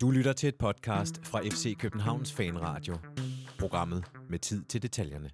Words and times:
Du 0.00 0.10
lytter 0.10 0.32
til 0.32 0.48
et 0.48 0.54
podcast 0.54 1.26
fra 1.26 1.40
FC 1.40 1.76
Københavns 1.78 2.32
Fanradio. 2.32 2.96
Programmet 3.58 4.04
med 4.30 4.38
tid 4.38 4.64
til 4.64 4.82
detaljerne. 4.82 5.30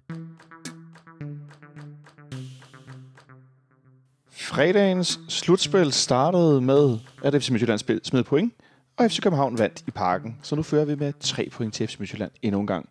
Fredagens 4.29 5.19
slutspil 5.29 5.91
startede 5.91 6.61
med, 6.61 6.99
at 7.23 7.43
FC 7.43 7.49
Midtjylland 7.49 8.03
smed 8.03 8.23
point, 8.23 8.53
og 8.97 9.11
FC 9.11 9.21
København 9.21 9.57
vandt 9.57 9.83
i 9.87 9.91
parken. 9.91 10.39
Så 10.41 10.55
nu 10.55 10.63
fører 10.63 10.85
vi 10.85 10.95
med 10.95 11.13
tre 11.19 11.49
point 11.51 11.73
til 11.73 11.87
FC 11.87 11.99
Midtjylland 11.99 12.31
endnu 12.41 12.61
en 12.61 12.67
gang. 12.67 12.89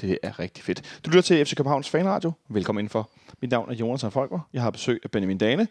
Det 0.00 0.18
er 0.22 0.38
rigtig 0.38 0.64
fedt. 0.64 1.00
Du 1.04 1.10
lytter 1.10 1.22
til 1.22 1.46
FC 1.46 1.56
Københavns 1.56 1.88
Fanradio. 1.88 2.32
Velkommen 2.48 2.80
indenfor. 2.80 3.10
Mit 3.40 3.50
navn 3.50 3.70
er 3.70 3.74
Jonas 3.74 4.04
Folker. 4.10 4.48
Jeg 4.52 4.62
har 4.62 4.70
besøg 4.70 5.00
af 5.04 5.10
Benjamin 5.10 5.38
Dane. 5.38 5.68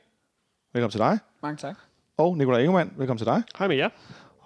Velkommen 0.74 0.92
til 0.92 1.00
dig. 1.00 1.20
Mange 1.42 1.58
tak. 1.58 1.76
Og 2.18 2.38
Nikolaj 2.38 2.60
Ingemann. 2.60 2.94
Velkommen 2.98 3.18
til 3.18 3.28
dig. 3.28 3.44
Hej 3.58 3.68
med 3.68 3.76
jer. 3.76 3.90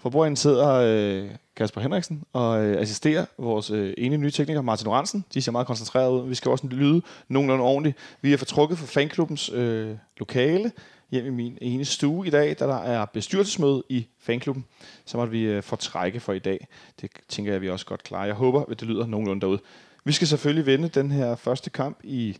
For 0.01 0.09
bordenden 0.09 0.35
sidder 0.35 0.73
øh, 0.73 1.29
Kasper 1.55 1.81
Henriksen 1.81 2.23
og 2.33 2.63
øh, 2.63 2.81
assisterer 2.81 3.25
vores 3.37 3.71
øh, 3.71 3.93
ene 3.97 4.17
nye 4.17 4.31
tekniker, 4.31 4.61
Martin 4.61 4.87
Oransen. 4.87 5.25
De 5.33 5.41
ser 5.41 5.51
meget 5.51 5.67
koncentreret 5.67 6.11
ud. 6.11 6.27
Vi 6.27 6.35
skal 6.35 6.51
også 6.51 6.67
lyde 6.67 7.01
nogenlunde 7.27 7.63
ordentligt. 7.63 7.97
Vi 8.21 8.33
er 8.33 8.37
fortrukket 8.37 8.77
fra 8.77 8.85
fanklubbens 8.85 9.49
øh, 9.53 9.95
lokale 10.17 10.71
hjem 11.11 11.25
i 11.25 11.29
min 11.29 11.57
ene 11.61 11.85
stue 11.85 12.27
i 12.27 12.29
dag, 12.29 12.55
da 12.59 12.65
der 12.65 12.77
er 12.77 13.05
bestyrelsesmøde 13.05 13.83
i 13.89 14.07
fanklubben. 14.19 14.65
Så 15.05 15.17
måtte 15.17 15.31
vi 15.31 15.41
øh, 15.41 15.63
fortrække 15.63 16.19
for 16.19 16.33
i 16.33 16.39
dag. 16.39 16.67
Det 17.01 17.11
tænker 17.29 17.51
jeg, 17.51 17.55
at 17.55 17.61
vi 17.61 17.69
også 17.69 17.85
godt 17.85 18.03
klarer. 18.03 18.25
Jeg 18.25 18.35
håber, 18.35 18.63
at 18.71 18.79
det 18.79 18.87
lyder 18.87 19.05
nogenlunde 19.05 19.41
derude. 19.41 19.59
Vi 20.05 20.11
skal 20.11 20.27
selvfølgelig 20.27 20.65
vinde 20.65 20.87
den 20.87 21.11
her 21.11 21.35
første 21.35 21.69
kamp 21.69 21.99
i... 22.03 22.37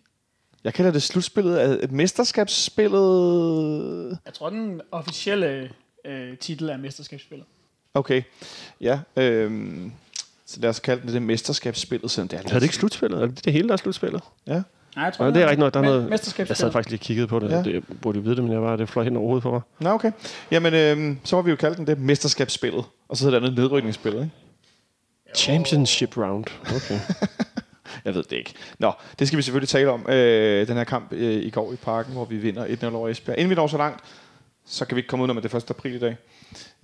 Jeg 0.63 0.73
kalder 0.73 0.91
det 0.91 1.01
slutspillet 1.01 1.55
af 1.55 1.77
et 1.83 1.91
mesterskabsspillet. 1.91 4.19
Jeg 4.25 4.33
tror, 4.33 4.49
den 4.49 4.81
officielle 4.91 5.71
øh, 6.05 6.37
titel 6.37 6.69
er 6.69 6.77
mesterskabsspillet. 6.77 7.47
Okay, 7.93 8.21
ja. 8.81 8.99
Øhm, 9.15 9.91
så 10.45 10.59
lad 10.59 10.69
os 10.69 10.79
kalde 10.79 11.01
det 11.01 11.13
det 11.13 11.21
mesterskabsspillet, 11.21 12.11
selvom 12.11 12.27
det 12.27 12.39
er 12.39 12.43
Er 12.43 12.53
det 12.53 12.63
ikke 12.63 12.75
slutspillet? 12.75 13.21
Er 13.21 13.25
det 13.25 13.45
det 13.45 13.53
hele, 13.53 13.67
der 13.67 13.73
er 13.73 13.77
slutspillet? 13.77 14.21
Ja. 14.47 14.61
Nej, 14.95 15.05
jeg 15.05 15.13
tror, 15.13 15.25
Nej, 15.25 15.33
det 15.33 15.41
er 15.41 15.45
rigtigt 15.45 15.59
nok. 15.59 15.73
Der 15.73 15.79
er 15.79 15.83
noget, 15.83 16.09
jeg 16.37 16.57
sad 16.57 16.71
faktisk 16.71 16.89
lige 16.89 16.97
og 16.99 17.01
kiggede 17.01 17.27
på 17.27 17.39
det. 17.39 17.51
Ja. 17.51 17.63
Det 17.63 17.83
burde 18.01 18.17
jo 18.17 18.23
vide 18.23 18.35
det, 18.35 18.43
men 18.43 18.53
jeg 18.53 18.61
var, 18.61 18.75
det 18.75 18.89
fløj 18.89 19.03
hen 19.03 19.17
over 19.17 19.25
hovedet 19.25 19.43
på 19.43 19.51
mig. 19.51 19.61
Nå, 19.79 19.89
okay. 19.89 20.11
Jamen, 20.51 20.73
øhm, 20.73 21.19
så 21.23 21.35
må 21.35 21.41
vi 21.41 21.49
jo 21.49 21.55
kalde 21.55 21.75
den 21.75 21.87
det 21.87 21.99
mesterskabsspillet. 21.99 22.85
Og 23.09 23.17
så 23.17 23.25
hedder 23.25 23.39
det 23.39 23.45
andet 23.45 23.59
nedrykningsspillet, 23.59 24.19
ikke? 24.23 24.35
Championship 25.35 26.17
round. 26.17 26.45
Okay. 26.61 26.99
Jeg 28.05 28.15
ved 28.15 28.23
det 28.23 28.37
ikke. 28.37 28.53
Nå, 28.79 28.91
det 29.19 29.27
skal 29.27 29.37
vi 29.37 29.41
selvfølgelig 29.41 29.69
tale 29.69 29.91
om. 29.91 30.09
Øh, 30.09 30.67
den 30.67 30.77
her 30.77 30.83
kamp 30.83 31.13
øh, 31.13 31.43
i 31.43 31.49
går 31.49 31.73
i 31.73 31.75
parken, 31.75 32.13
hvor 32.13 32.25
vi 32.25 32.37
vinder 32.37 32.65
1-0 32.65 32.95
over 32.95 33.09
Esbjerg. 33.09 33.37
Inden 33.37 33.49
vi 33.49 33.55
når 33.55 33.67
så 33.67 33.77
langt, 33.77 33.99
så 34.71 34.85
kan 34.85 34.95
vi 34.95 34.99
ikke 34.99 35.07
komme 35.07 35.25
ud 35.25 35.33
med 35.33 35.41
det 35.41 35.53
1. 35.53 35.69
april 35.69 35.95
i 35.95 35.99
dag. 35.99 36.17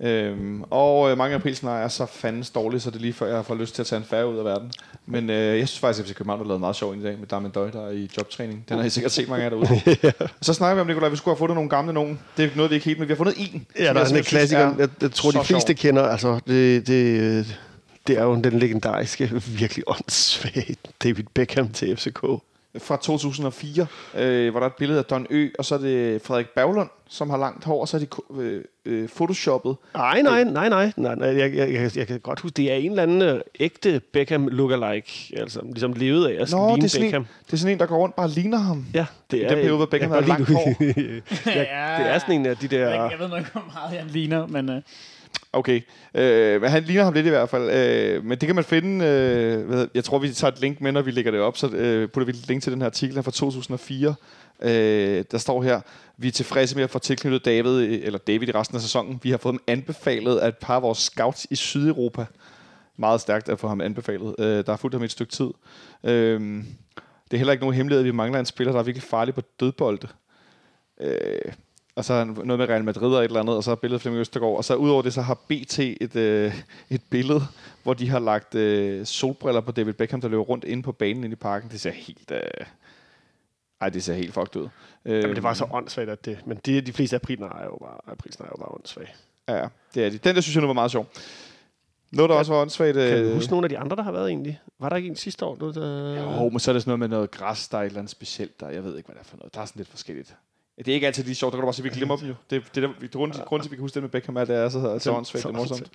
Øhm, 0.00 0.62
og 0.70 1.10
øh, 1.10 1.18
mange 1.18 1.34
aprilscenarier 1.34 1.84
er 1.84 1.88
så 1.88 2.06
fandens 2.06 2.50
dårlige, 2.50 2.80
så 2.80 2.90
det 2.90 2.96
er 2.96 3.00
lige 3.00 3.12
før, 3.12 3.34
jeg 3.34 3.44
får 3.44 3.54
lyst 3.54 3.74
til 3.74 3.82
at 3.82 3.86
tage 3.86 3.98
en 3.98 4.04
færre 4.04 4.28
ud 4.28 4.38
af 4.38 4.44
verden. 4.44 4.72
Men 5.06 5.30
øh, 5.30 5.58
jeg 5.58 5.68
synes 5.68 5.78
faktisk, 5.78 6.04
at 6.04 6.08
FC 6.08 6.14
København 6.14 6.40
har 6.40 6.46
lavet 6.46 6.60
meget 6.60 6.76
sjov 6.76 6.96
i 6.96 7.02
dag 7.02 7.18
med 7.18 7.26
Darmen 7.26 7.50
Døj, 7.50 7.70
der 7.70 7.86
er 7.86 7.90
i 7.90 8.10
jobtræning. 8.16 8.64
Den 8.68 8.78
har 8.78 8.84
I 8.84 8.90
sikkert 8.90 9.12
set 9.12 9.28
mange 9.28 9.44
af 9.44 9.50
jer 9.50 9.56
derude. 9.56 10.12
Så 10.42 10.54
snakker 10.54 10.74
vi 10.74 10.80
om, 10.80 10.86
Nikolaj, 10.86 11.08
vi 11.08 11.16
skulle 11.16 11.34
have 11.34 11.38
fundet 11.38 11.54
nogle 11.54 11.70
gamle 11.70 11.92
nogen. 11.92 12.20
Det 12.36 12.44
er 12.44 12.50
noget, 12.56 12.70
vi 12.70 12.74
ikke 12.74 12.86
helt, 12.86 12.98
men 12.98 13.08
vi 13.08 13.12
har 13.12 13.16
fundet 13.16 13.34
en. 13.38 13.66
Ja, 13.78 13.84
der 13.84 14.00
er 14.00 14.04
sådan 14.04 14.18
en 14.18 14.24
klassiker. 14.24 14.74
Jeg, 14.78 14.88
jeg 15.02 15.12
tror, 15.12 15.30
de 15.30 15.44
fleste 15.44 15.66
sjov. 15.66 15.76
kender. 15.76 16.02
Altså, 16.02 16.40
det, 16.46 16.86
det, 16.86 17.58
det 18.06 18.18
er 18.18 18.22
jo 18.22 18.34
den 18.34 18.58
legendariske, 18.58 19.30
virkelig 19.46 19.84
åndssvage 19.86 20.76
David 21.02 21.24
Beckham 21.34 21.68
til 21.68 21.96
FCK. 21.96 22.24
Fra 22.78 22.96
2004, 22.96 23.86
øh, 24.16 24.50
hvor 24.50 24.60
der 24.60 24.64
er 24.66 24.70
et 24.70 24.76
billede 24.76 24.98
af 24.98 25.04
Don 25.04 25.26
Ø, 25.30 25.48
og 25.58 25.64
så 25.64 25.74
er 25.74 25.78
det 25.78 26.22
Frederik 26.22 26.46
Berglund, 26.54 26.88
som 27.08 27.30
har 27.30 27.36
langt 27.38 27.64
hår, 27.64 27.80
og 27.80 27.88
så 27.88 27.96
er 27.96 28.00
de 28.00 28.06
øh, 28.42 28.64
øh, 28.84 29.08
photoshoppet. 29.08 29.76
Nej, 29.94 30.22
nej, 30.22 30.44
nej, 30.44 30.68
nej. 30.68 30.92
nej, 30.96 31.14
nej 31.14 31.28
jeg, 31.28 31.54
jeg, 31.54 31.72
jeg, 31.72 31.96
jeg 31.96 32.06
kan 32.06 32.20
godt 32.20 32.40
huske, 32.40 32.54
det 32.56 32.72
er 32.72 32.76
en 32.76 32.90
eller 32.90 33.02
anden 33.02 33.22
øh, 33.22 33.40
ægte 33.60 34.00
Beckham 34.12 34.46
lookalike. 34.48 35.34
Altså, 35.36 35.60
ligesom 35.64 35.92
levede 35.92 36.30
af 36.38 36.42
at 36.42 36.50
Nå, 36.50 36.56
det 36.58 36.70
er, 36.70 36.74
ligne 36.74 36.88
sådan 36.88 37.04
en, 37.04 37.06
Beckham. 37.10 37.26
det 37.46 37.52
er 37.52 37.56
sådan 37.56 37.72
en, 37.72 37.78
der 37.80 37.86
går 37.86 37.96
rundt 37.98 38.12
og 38.12 38.16
bare 38.16 38.28
ligner 38.28 38.58
ham. 38.58 38.86
Ja, 38.94 39.06
det 39.30 39.44
er 39.44 39.48
den 39.48 39.56
periode, 39.58 39.76
hvor 39.76 39.86
Beckham 39.86 40.12
jeg 40.12 40.22
havde 40.24 40.36
godt 40.36 40.48
lide, 40.48 41.20
du- 41.20 41.50
ja, 41.50 41.60
det 41.98 42.06
er 42.14 42.18
sådan 42.18 42.34
en 42.34 42.46
af 42.46 42.56
de 42.56 42.68
der... 42.68 42.88
Jeg, 42.88 43.08
jeg 43.10 43.18
ved 43.18 43.28
nok 43.28 43.38
ikke, 43.38 43.50
hvor 43.52 43.64
meget 43.74 43.98
han 43.98 44.08
ligner, 44.08 44.46
men 44.46 44.68
øh, 44.70 44.82
Okay, 45.52 45.80
øh, 46.14 46.60
men 46.60 46.70
han 46.70 46.82
ligner 46.82 47.04
ham 47.04 47.12
lidt 47.12 47.26
i 47.26 47.28
hvert 47.28 47.48
fald. 47.48 47.70
Øh, 47.70 48.24
men 48.24 48.38
det 48.38 48.46
kan 48.46 48.54
man 48.54 48.64
finde, 48.64 49.04
øh, 49.04 49.66
hvad, 49.66 49.86
jeg 49.94 50.04
tror 50.04 50.18
vi 50.18 50.32
tager 50.32 50.52
et 50.52 50.60
link 50.60 50.80
med, 50.80 50.92
når 50.92 51.02
vi 51.02 51.10
lægger 51.10 51.30
det 51.30 51.40
op, 51.40 51.56
så 51.56 51.68
øh, 51.68 52.08
putter 52.08 52.24
vi 52.24 52.30
et 52.30 52.48
link 52.48 52.62
til 52.62 52.72
den 52.72 52.80
her 52.80 52.86
artikel 52.86 53.14
her 53.14 53.22
fra 53.22 53.30
2004. 53.30 54.14
Øh, 54.62 55.24
der 55.30 55.38
står 55.38 55.62
her, 55.62 55.80
vi 56.16 56.28
er 56.28 56.32
tilfredse 56.32 56.76
med 56.76 56.84
at 56.84 56.90
få 56.90 56.98
tilknyttet 56.98 57.44
David, 57.44 57.80
eller 57.80 58.18
David 58.18 58.48
i 58.48 58.52
resten 58.52 58.76
af 58.76 58.82
sæsonen. 58.82 59.20
Vi 59.22 59.30
har 59.30 59.38
fået 59.38 59.52
ham 59.52 59.60
anbefalet 59.66 60.38
af 60.38 60.48
et 60.48 60.56
par 60.56 60.76
af 60.76 60.82
vores 60.82 60.98
scouts 60.98 61.46
i 61.50 61.56
Sydeuropa. 61.56 62.26
Meget 62.96 63.20
stærkt 63.20 63.48
at 63.48 63.58
få 63.58 63.68
ham 63.68 63.80
anbefalet. 63.80 64.34
Øh, 64.38 64.46
der 64.46 64.72
har 64.72 64.76
fulgt 64.76 64.94
ham 64.94 65.02
et 65.02 65.10
stykke 65.10 65.32
tid. 65.32 65.50
Øh, 66.04 66.40
det 67.24 67.32
er 67.32 67.36
heller 67.36 67.52
ikke 67.52 67.62
nogen 67.62 67.76
hemmelighed, 67.76 68.00
at 68.00 68.06
vi 68.06 68.10
mangler 68.10 68.40
en 68.40 68.46
spiller, 68.46 68.72
der 68.72 68.80
er 68.80 68.84
virkelig 68.84 69.02
farlig 69.02 69.34
på 69.34 69.42
dødbolde. 69.60 70.08
Øh, 71.00 71.52
og 71.98 72.04
så 72.04 72.24
noget 72.24 72.58
med 72.58 72.68
Real 72.68 72.84
Madrid 72.84 73.14
og 73.14 73.20
et 73.20 73.24
eller 73.24 73.40
andet, 73.40 73.56
og 73.56 73.64
så 73.64 73.70
er 73.70 73.74
billedet 73.74 74.02
Flemming 74.02 74.20
Østergaard. 74.20 74.56
Og 74.56 74.64
så 74.64 74.74
udover 74.74 75.02
det, 75.02 75.12
så 75.12 75.22
har 75.22 75.34
BT 75.34 75.78
et, 75.78 76.16
øh, 76.16 76.54
et 76.90 77.02
billede, 77.10 77.40
hvor 77.82 77.94
de 77.94 78.08
har 78.08 78.18
lagt 78.18 78.54
øh, 78.54 79.06
solbriller 79.06 79.60
på 79.60 79.72
David 79.72 79.92
Beckham, 79.92 80.20
der 80.20 80.28
løber 80.28 80.42
rundt 80.42 80.64
inde 80.64 80.82
på 80.82 80.92
banen 80.92 81.24
inde 81.24 81.32
i 81.32 81.36
parken. 81.36 81.70
Det 81.70 81.80
ser 81.80 81.90
helt... 81.90 82.30
Øh, 82.30 82.40
ej, 83.80 83.88
det 83.88 84.04
ser 84.04 84.14
helt 84.14 84.34
fucked 84.34 84.56
ud. 84.56 84.68
Øh, 85.04 85.22
Jamen, 85.22 85.34
det 85.36 85.42
var 85.42 85.54
så 85.54 85.66
åndssvagt, 85.72 86.10
at 86.10 86.24
det... 86.24 86.38
Men 86.46 86.58
de, 86.66 86.80
de 86.80 86.92
fleste 86.92 87.16
aprilsnare 87.16 87.60
er 87.60 87.64
jo 87.64 87.78
bare, 87.80 88.12
aprilsnare 88.12 88.48
er 88.48 88.52
jo 88.58 88.64
bare 88.64 88.74
åndssvage. 88.74 89.08
Ja, 89.48 89.68
det 89.94 90.04
er 90.06 90.10
de. 90.10 90.18
Den 90.18 90.34
der 90.34 90.40
synes 90.40 90.54
jeg 90.54 90.60
nu 90.60 90.66
var 90.66 90.74
meget 90.74 90.90
sjov. 90.90 91.06
Noget, 92.10 92.28
der 92.30 92.36
også 92.36 92.52
var 92.52 92.60
åndssvagt... 92.60 92.94
Kan 92.94 93.02
Øh, 93.02 93.28
du 93.28 93.34
huske 93.34 93.50
nogle 93.50 93.64
af 93.64 93.68
de 93.68 93.78
andre, 93.78 93.96
der 93.96 94.02
har 94.02 94.12
været 94.12 94.28
egentlig? 94.28 94.60
Var 94.78 94.88
der 94.88 94.96
ikke 94.96 95.08
en 95.08 95.16
sidste 95.16 95.44
år? 95.44 95.56
Noget, 95.60 95.74
der... 95.74 96.16
Jo, 96.42 96.48
men 96.48 96.58
så 96.60 96.70
er 96.70 96.72
det 96.72 96.82
sådan 96.82 96.90
noget 96.90 96.98
med 96.98 97.08
noget 97.08 97.30
græs, 97.30 97.68
der 97.68 97.78
er 97.78 97.82
et 97.82 97.86
eller 97.86 97.98
andet 97.98 98.10
specielt 98.10 98.60
der. 98.60 98.68
Jeg 98.68 98.84
ved 98.84 98.96
ikke, 98.96 99.06
hvad 99.06 99.14
det 99.14 99.20
er 99.20 99.24
for 99.28 99.36
noget. 99.36 99.54
Der 99.54 99.60
er 99.60 99.64
sådan 99.64 99.80
lidt 99.80 99.88
forskelligt. 99.88 100.34
Det 100.78 100.88
er 100.88 100.94
ikke 100.94 101.06
altid 101.06 101.24
lige 101.24 101.34
sjovt, 101.34 101.52
der 101.52 101.56
kan 101.56 101.62
du 101.62 101.66
bare 101.66 101.74
se, 101.74 101.80
at 101.80 101.84
vi 101.84 101.90
glemmer 101.90 102.16
dem 102.16 102.28
jo. 102.28 102.34
Det, 102.50 102.62
det, 102.74 102.84
er 102.84 102.86
der, 102.86 102.94
det 103.00 103.12
grund, 103.12 103.32
grund 103.44 103.62
til, 103.62 103.68
at 103.68 103.70
vi 103.70 103.76
kan 103.76 103.82
huske 103.82 103.94
det 103.94 104.02
med 104.02 104.10
Beckham, 104.10 104.36
er, 104.36 104.44
det 104.44 104.56
er 104.56 104.68
så, 104.68 104.98
så 104.98 105.12
åndssvagt 105.12 105.46
og 105.46 105.54
morsomt. 105.54 105.90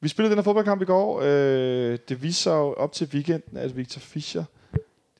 Vi 0.00 0.08
spillede 0.08 0.30
den 0.30 0.38
her 0.38 0.44
fodboldkamp 0.44 0.82
i 0.82 0.84
går. 0.84 1.20
Øh, 1.22 1.98
det 2.08 2.22
viste 2.22 2.42
sig 2.42 2.50
jo 2.50 2.72
op 2.72 2.92
til 2.92 3.08
weekenden, 3.12 3.56
at 3.56 3.76
Victor 3.76 4.00
Fischer 4.00 4.44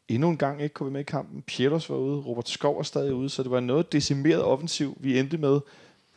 endnu 0.09 0.29
en 0.29 0.37
gang 0.37 0.63
ikke 0.63 0.73
kunne 0.73 0.87
være 0.87 0.93
med 0.93 1.01
i 1.01 1.05
kampen. 1.05 1.43
Pietos 1.43 1.91
var 1.91 1.97
ude, 1.97 2.21
Robert 2.21 2.49
Skov 2.49 2.79
er 2.79 2.83
stadig 2.83 3.15
ude, 3.15 3.31
så 3.31 3.43
det 3.43 3.51
var 3.51 3.61
noget 3.61 3.93
decimeret 3.93 4.43
offensiv, 4.43 4.97
vi 5.01 5.19
endte 5.19 5.39
med. 5.39 5.61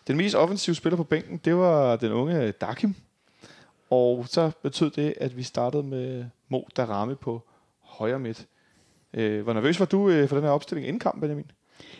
Den 0.08 0.18
mest 0.18 0.36
offensive 0.36 0.76
spiller 0.76 0.98
på 0.98 1.04
bænken, 1.04 1.38
det 1.38 1.56
var 1.56 1.96
den 1.96 2.12
unge 2.12 2.52
Dakim. 2.52 2.96
Og 3.90 4.26
så 4.28 4.52
betød 4.64 4.92
det, 4.92 5.14
at 5.18 5.38
vi 5.38 5.44
startede 5.44 5.84
med 5.84 6.26
Mo 6.50 6.62
Darame 6.78 7.16
på 7.16 7.44
højre 7.82 8.20
midt. 8.20 8.48
Øh, 9.14 9.44
hvor 9.44 9.54
nervøs 9.54 9.80
var 9.80 9.86
du 9.86 10.09
øh, 10.09 10.30
for 10.30 10.36
den 10.36 10.46
her 10.46 10.52
opstilling 10.52 10.88
inden 10.88 11.00
kampen, 11.00 11.22
Benjamin? 11.22 11.52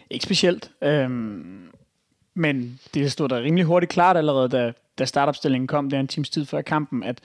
Ikke 0.09 0.24
specielt. 0.24 0.72
Øhm, 0.81 1.70
men 2.34 2.80
det 2.94 3.12
stod 3.12 3.30
der 3.30 3.42
rimelig 3.42 3.66
hurtigt 3.66 3.92
klart 3.92 4.18
allerede, 4.18 4.50
da, 4.50 4.74
da 5.00 5.06
startopstillingen 5.06 5.68
kom, 5.68 5.90
der 5.90 6.00
en 6.00 6.08
times 6.08 6.30
tid 6.30 6.46
før 6.46 6.62
kampen, 6.62 7.03
at 7.03 7.20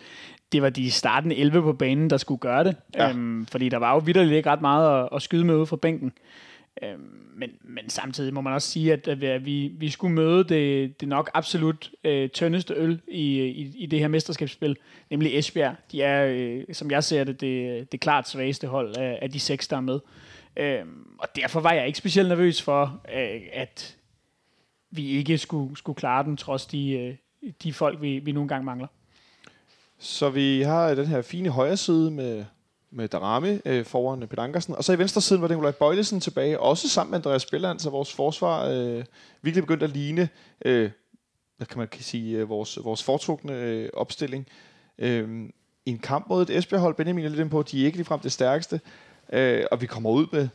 det 0.53 0.63
var 0.63 0.71
de 0.71 0.91
startende 0.91 1.37
11 1.37 1.63
på 1.63 1.73
banen, 1.73 2.11
der 2.11 2.17
skulle 2.17 2.39
gøre 2.39 2.65
det. 2.65 2.77
Ja. 2.95 3.11
Øhm, 3.11 3.47
fordi 3.47 3.69
der 3.69 3.77
var 3.77 3.93
jo 3.93 3.99
vidderligt 3.99 4.37
ikke 4.37 4.51
ret 4.51 4.61
meget 4.61 5.03
at, 5.03 5.09
at 5.13 5.23
skyde 5.23 5.45
med 5.45 5.55
ude 5.55 5.67
fra 5.67 5.77
bænken. 5.77 6.13
Øhm, 6.83 7.25
men, 7.37 7.51
men 7.63 7.89
samtidig 7.89 8.35
må 8.35 8.41
man 8.41 8.53
også 8.53 8.69
sige, 8.69 8.93
at, 8.93 9.09
at 9.09 9.45
vi, 9.45 9.73
vi 9.79 9.91
skulle 9.91 10.15
møde 10.15 10.45
det, 10.45 11.01
det 11.01 11.09
nok 11.09 11.31
absolut 11.35 11.91
øh, 12.05 12.29
tyndeste 12.29 12.75
øl 12.75 13.01
i, 13.09 13.43
i, 13.43 13.75
i 13.79 13.87
det 13.87 14.01
her 14.01 14.09
mesterskabsspil, 14.09 14.77
nemlig 15.11 15.39
Esbjerg. 15.39 15.75
De 15.93 16.03
er, 16.03 16.27
øh, 16.27 16.65
som 16.73 16.91
jeg 16.91 17.05
ser 17.05 17.25
det, 17.25 17.41
det, 17.41 17.93
det 17.93 18.01
klart 18.01 18.29
svageste 18.29 18.67
hold 18.67 18.97
af, 18.97 19.19
af 19.23 19.31
de 19.31 19.41
seks, 19.41 19.69
der 19.69 19.77
er 19.77 19.81
med. 19.81 20.01
Øhm, 20.57 21.17
og 21.19 21.29
derfor 21.37 21.61
var 21.61 21.73
jeg 21.73 21.87
ikke 21.87 21.99
specielt 21.99 22.29
nervøs 22.29 22.63
for, 22.63 23.01
øh, 23.15 23.41
at 23.53 23.97
vi 24.91 25.09
ikke 25.09 25.39
skulle, 25.39 25.77
skulle 25.77 25.97
klare 25.97 26.25
den, 26.25 26.37
trods 26.37 26.67
de, 26.67 26.93
øh, 26.93 27.15
de 27.63 27.73
folk, 27.73 28.01
vi, 28.01 28.19
vi 28.19 28.33
nogle 28.33 28.49
gange 28.49 28.65
mangler. 28.65 28.87
Så 29.99 30.31
vi 30.31 30.63
har 30.63 30.91
øh, 30.91 30.97
den 30.97 31.07
her 31.07 31.23
fine 31.23 31.49
højre 31.49 31.77
side 31.77 32.11
med, 32.11 32.45
med 32.91 33.09
Darami 33.09 33.59
øh, 33.65 33.85
foran 33.85 34.23
øh, 34.23 34.29
Peter 34.29 34.43
Ankersen. 34.43 34.75
Og 34.75 34.85
så 34.85 34.93
i 34.93 34.99
venstre 34.99 35.21
siden 35.21 35.43
var 35.43 35.49
det 35.49 35.57
Nikolaj 35.57 35.73
Bøjlesen 35.73 36.21
tilbage, 36.21 36.61
også 36.61 36.89
sammen 36.89 37.11
med 37.11 37.19
Andreas 37.19 37.43
Spilland, 37.43 37.79
så 37.79 37.91
vores 37.91 38.13
forsvar 38.13 38.69
øh, 38.69 39.05
virkelig 39.43 39.63
begyndte 39.63 39.85
at 39.85 39.91
ligne, 39.91 40.29
øh, 40.65 40.91
hvad 41.57 41.67
kan 41.67 41.79
man 41.79 41.89
sige, 41.93 42.39
øh, 42.39 42.49
vores, 42.49 42.79
vores 42.85 43.03
foretrukne 43.03 43.53
øh, 43.53 43.89
opstilling. 43.93 44.47
Øh, 44.99 45.49
I 45.87 45.91
en 45.91 45.99
kamp 45.99 46.29
mod 46.29 46.43
et 46.43 46.51
Esbjerg-hold, 46.51 46.95
Benjamin 46.95 47.25
er 47.25 47.29
lidt 47.29 47.41
inde 47.41 47.51
på, 47.51 47.63
de 47.63 47.83
er 47.83 47.87
ikke 47.87 47.99
ligefrem 47.99 48.21
det 48.21 48.33
stærkeste. 48.33 48.81
Øh, 49.33 49.65
og 49.71 49.81
vi 49.81 49.87
kommer 49.87 50.11
ud 50.11 50.27
med 50.33 50.49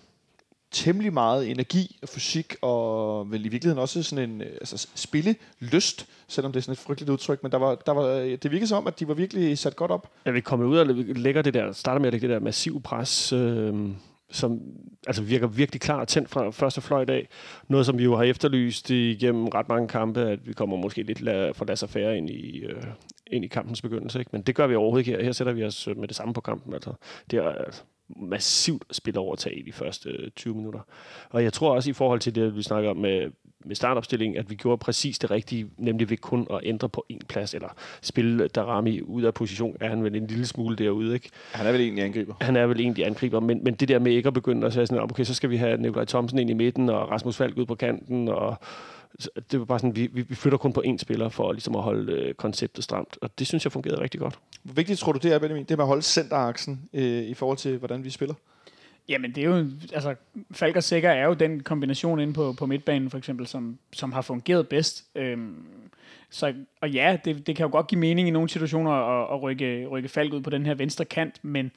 temmelig 0.71 1.13
meget 1.13 1.51
energi 1.51 1.99
og 2.01 2.09
fysik, 2.09 2.55
og 2.61 3.31
vel 3.31 3.45
i 3.45 3.49
virkeligheden 3.49 3.81
også 3.81 4.03
sådan 4.03 4.29
en 4.29 4.41
øh, 4.41 4.51
altså 4.51 4.87
spillelyst, 4.95 6.07
selvom 6.27 6.51
det 6.51 6.59
er 6.59 6.61
sådan 6.61 6.73
et 6.73 6.79
frygteligt 6.79 7.09
udtryk, 7.09 7.43
men 7.43 7.51
der 7.51 7.57
var, 7.57 7.75
der 7.75 7.91
var, 7.91 8.03
øh, 8.03 8.31
det 8.31 8.51
virkede 8.51 8.67
som 8.67 8.77
om, 8.77 8.87
at 8.87 8.99
de 8.99 9.07
var 9.07 9.13
virkelig 9.13 9.57
sat 9.57 9.75
godt 9.75 9.91
op. 9.91 10.11
Ja, 10.25 10.31
vi 10.31 10.41
kommer 10.41 10.65
ud 10.65 10.77
og 10.77 10.85
lægger 11.15 11.41
det 11.41 11.53
der, 11.53 11.71
starter 11.71 11.99
med 11.99 12.07
at 12.07 12.13
lægge 12.13 12.27
det 12.27 12.33
der 12.33 12.39
massiv 12.39 12.81
pres 12.81 13.33
øh, 13.33 13.89
som 14.31 14.61
altså 15.07 15.23
virker 15.23 15.47
virkelig 15.47 15.81
klar 15.81 15.99
og 15.99 16.07
tændt 16.07 16.29
fra 16.29 16.49
første 16.49 16.81
fløjt 16.81 17.09
af. 17.09 17.27
Noget, 17.67 17.85
som 17.85 17.97
vi 17.97 18.03
jo 18.03 18.15
har 18.15 18.23
efterlyst 18.23 18.89
igennem 18.89 19.47
ret 19.47 19.69
mange 19.69 19.87
kampe, 19.87 20.21
at 20.21 20.47
vi 20.47 20.53
kommer 20.53 20.77
måske 20.77 21.03
lidt 21.03 21.19
la- 21.19 21.51
for 21.51 21.65
lade 21.65 21.87
færre 21.87 22.17
ind 22.17 22.29
i, 22.29 22.59
øh, 22.59 22.83
ind 23.27 23.45
i 23.45 23.47
kampens 23.47 23.81
begyndelse. 23.81 24.19
Ikke? 24.19 24.29
Men 24.31 24.41
det 24.41 24.55
gør 24.55 24.67
vi 24.67 24.75
overhovedet 24.75 25.07
ikke 25.07 25.17
her. 25.17 25.25
Her 25.25 25.31
sætter 25.31 25.53
vi 25.53 25.63
os 25.63 25.87
øh, 25.87 25.97
med 25.97 26.07
det 26.07 26.15
samme 26.15 26.33
på 26.33 26.41
kampen. 26.41 26.73
Altså, 26.73 26.93
det 27.31 27.39
er 27.39 27.49
altså, 27.49 27.81
massivt 28.15 28.83
spilovertag 28.91 29.57
i 29.57 29.61
de 29.61 29.71
første 29.71 30.29
20 30.35 30.55
minutter. 30.55 30.79
Og 31.29 31.43
jeg 31.43 31.53
tror 31.53 31.75
også 31.75 31.89
i 31.89 31.93
forhold 31.93 32.19
til 32.19 32.35
det, 32.35 32.55
vi 32.55 32.63
snakker 32.63 32.89
om 32.89 32.97
med, 32.97 33.31
med 33.65 33.75
startopstillingen, 33.75 34.37
at 34.37 34.49
vi 34.49 34.55
gjorde 34.55 34.77
præcis 34.77 35.19
det 35.19 35.31
rigtige, 35.31 35.67
nemlig 35.77 36.09
ved 36.09 36.17
kun 36.17 36.47
at 36.53 36.59
ændre 36.63 36.89
på 36.89 37.05
en 37.09 37.21
plads, 37.27 37.53
eller 37.53 37.69
spille 38.01 38.47
Darami 38.47 39.01
ud 39.01 39.23
af 39.23 39.33
position, 39.33 39.77
er 39.79 39.89
han 39.89 40.03
vel 40.03 40.15
en 40.15 40.27
lille 40.27 40.45
smule 40.45 40.75
derude, 40.75 41.13
ikke? 41.13 41.29
Han 41.51 41.67
er 41.67 41.71
vel 41.71 41.81
egentlig 41.81 42.03
angriber. 42.03 42.35
Han 42.41 42.55
er 42.55 42.67
vel 42.67 42.79
egentlig 42.79 43.05
angriber, 43.05 43.39
men, 43.39 43.63
men 43.63 43.73
det 43.73 43.87
der 43.87 43.99
med 43.99 44.11
ikke 44.11 44.27
at 44.27 44.33
begynde 44.33 44.67
at 44.67 44.73
sige 44.73 44.85
sådan, 44.85 45.03
okay, 45.03 45.23
så 45.23 45.33
skal 45.33 45.49
vi 45.49 45.57
have 45.57 45.77
Nikolaj 45.77 46.05
Thomsen 46.05 46.39
ind 46.39 46.49
i 46.49 46.53
midten, 46.53 46.89
og 46.89 47.11
Rasmus 47.11 47.37
Falk 47.37 47.57
ud 47.57 47.65
på 47.65 47.75
kanten, 47.75 48.27
og 48.27 48.57
det 49.51 49.59
var 49.59 49.65
bare 49.65 49.79
sådan, 49.79 49.95
vi, 49.95 50.07
vi 50.07 50.35
flytter 50.35 50.57
kun 50.57 50.73
på 50.73 50.83
én 50.85 50.97
spiller 50.97 51.29
for 51.29 51.51
ligesom 51.51 51.75
at 51.75 51.81
holde 51.81 52.13
øh, 52.13 52.33
konceptet 52.33 52.83
stramt, 52.83 53.17
og 53.21 53.39
det 53.39 53.47
synes 53.47 53.65
jeg 53.65 53.71
fungerede 53.71 54.01
rigtig 54.01 54.19
godt. 54.19 54.39
Hvor 54.63 54.73
vigtigt 54.73 54.99
tror 54.99 55.11
du, 55.11 55.19
det 55.23 55.33
er, 55.33 55.39
Benjamin? 55.39 55.63
Det 55.63 55.77
med 55.77 55.83
at 55.83 55.87
holde 55.87 56.01
centeraksen 56.01 56.89
øh, 56.93 57.23
i 57.23 57.33
forhold 57.33 57.57
til, 57.57 57.77
hvordan 57.77 58.03
vi 58.03 58.09
spiller? 58.09 58.35
Jamen, 59.09 59.35
det 59.35 59.43
er 59.43 59.47
jo, 59.47 59.65
altså, 59.93 60.15
Falk 60.51 60.75
og 60.75 60.83
Sikker 60.83 61.09
er 61.09 61.25
jo 61.25 61.33
den 61.33 61.63
kombination 61.63 62.19
inde 62.19 62.33
på, 62.33 62.53
på 62.53 62.65
midtbanen, 62.65 63.09
for 63.09 63.17
eksempel, 63.17 63.47
som, 63.47 63.77
som 63.93 64.11
har 64.11 64.21
fungeret 64.21 64.67
bedst. 64.67 65.05
Øhm, 65.15 65.65
så, 66.29 66.53
og 66.81 66.89
ja, 66.89 67.17
det, 67.25 67.47
det 67.47 67.55
kan 67.55 67.65
jo 67.65 67.71
godt 67.71 67.87
give 67.87 67.99
mening 67.99 68.27
i 68.27 68.31
nogle 68.31 68.49
situationer 68.49 68.91
at, 68.91 69.33
at 69.33 69.41
rykke, 69.41 69.87
rykke 69.87 70.09
Falk 70.09 70.33
ud 70.33 70.41
på 70.41 70.49
den 70.49 70.65
her 70.65 70.73
venstre 70.73 71.05
kant, 71.05 71.39
men 71.41 71.71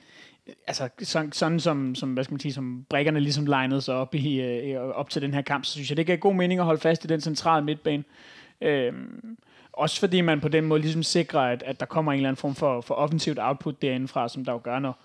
altså, 0.66 0.88
sådan, 1.02 1.32
sådan 1.32 1.60
som, 1.60 1.94
som, 1.94 2.12
hvad 2.12 2.24
skal 2.24 2.32
man 2.32 2.40
sige, 2.40 2.52
som 2.52 2.86
brækkerne 2.88 3.20
ligesom 3.20 3.46
legnede 3.46 3.80
sig 3.80 3.94
op, 3.94 4.14
i, 4.14 4.40
øh, 4.40 4.80
op 4.80 5.10
til 5.10 5.22
den 5.22 5.34
her 5.34 5.42
kamp, 5.42 5.64
så 5.64 5.72
synes 5.72 5.90
jeg, 5.90 5.96
det 5.96 6.06
giver 6.06 6.18
god 6.18 6.34
mening 6.34 6.60
at 6.60 6.66
holde 6.66 6.80
fast 6.80 7.04
i 7.04 7.06
den 7.06 7.20
centrale 7.20 7.64
midtbane. 7.64 8.04
Øhm, 8.60 9.36
også 9.72 10.00
fordi 10.00 10.20
man 10.20 10.40
på 10.40 10.48
den 10.48 10.64
måde 10.64 10.80
ligesom 10.80 11.02
sikrer, 11.02 11.40
at, 11.40 11.62
at 11.62 11.80
der 11.80 11.86
kommer 11.86 12.12
en 12.12 12.16
eller 12.16 12.28
anden 12.28 12.40
form 12.40 12.54
for, 12.54 12.80
for 12.80 12.94
offensivt 12.94 13.38
output 13.40 13.82
derindefra, 13.82 14.28
som 14.28 14.44
der 14.44 14.52
jo 14.52 14.60
gør, 14.62 14.78
når, 14.78 14.98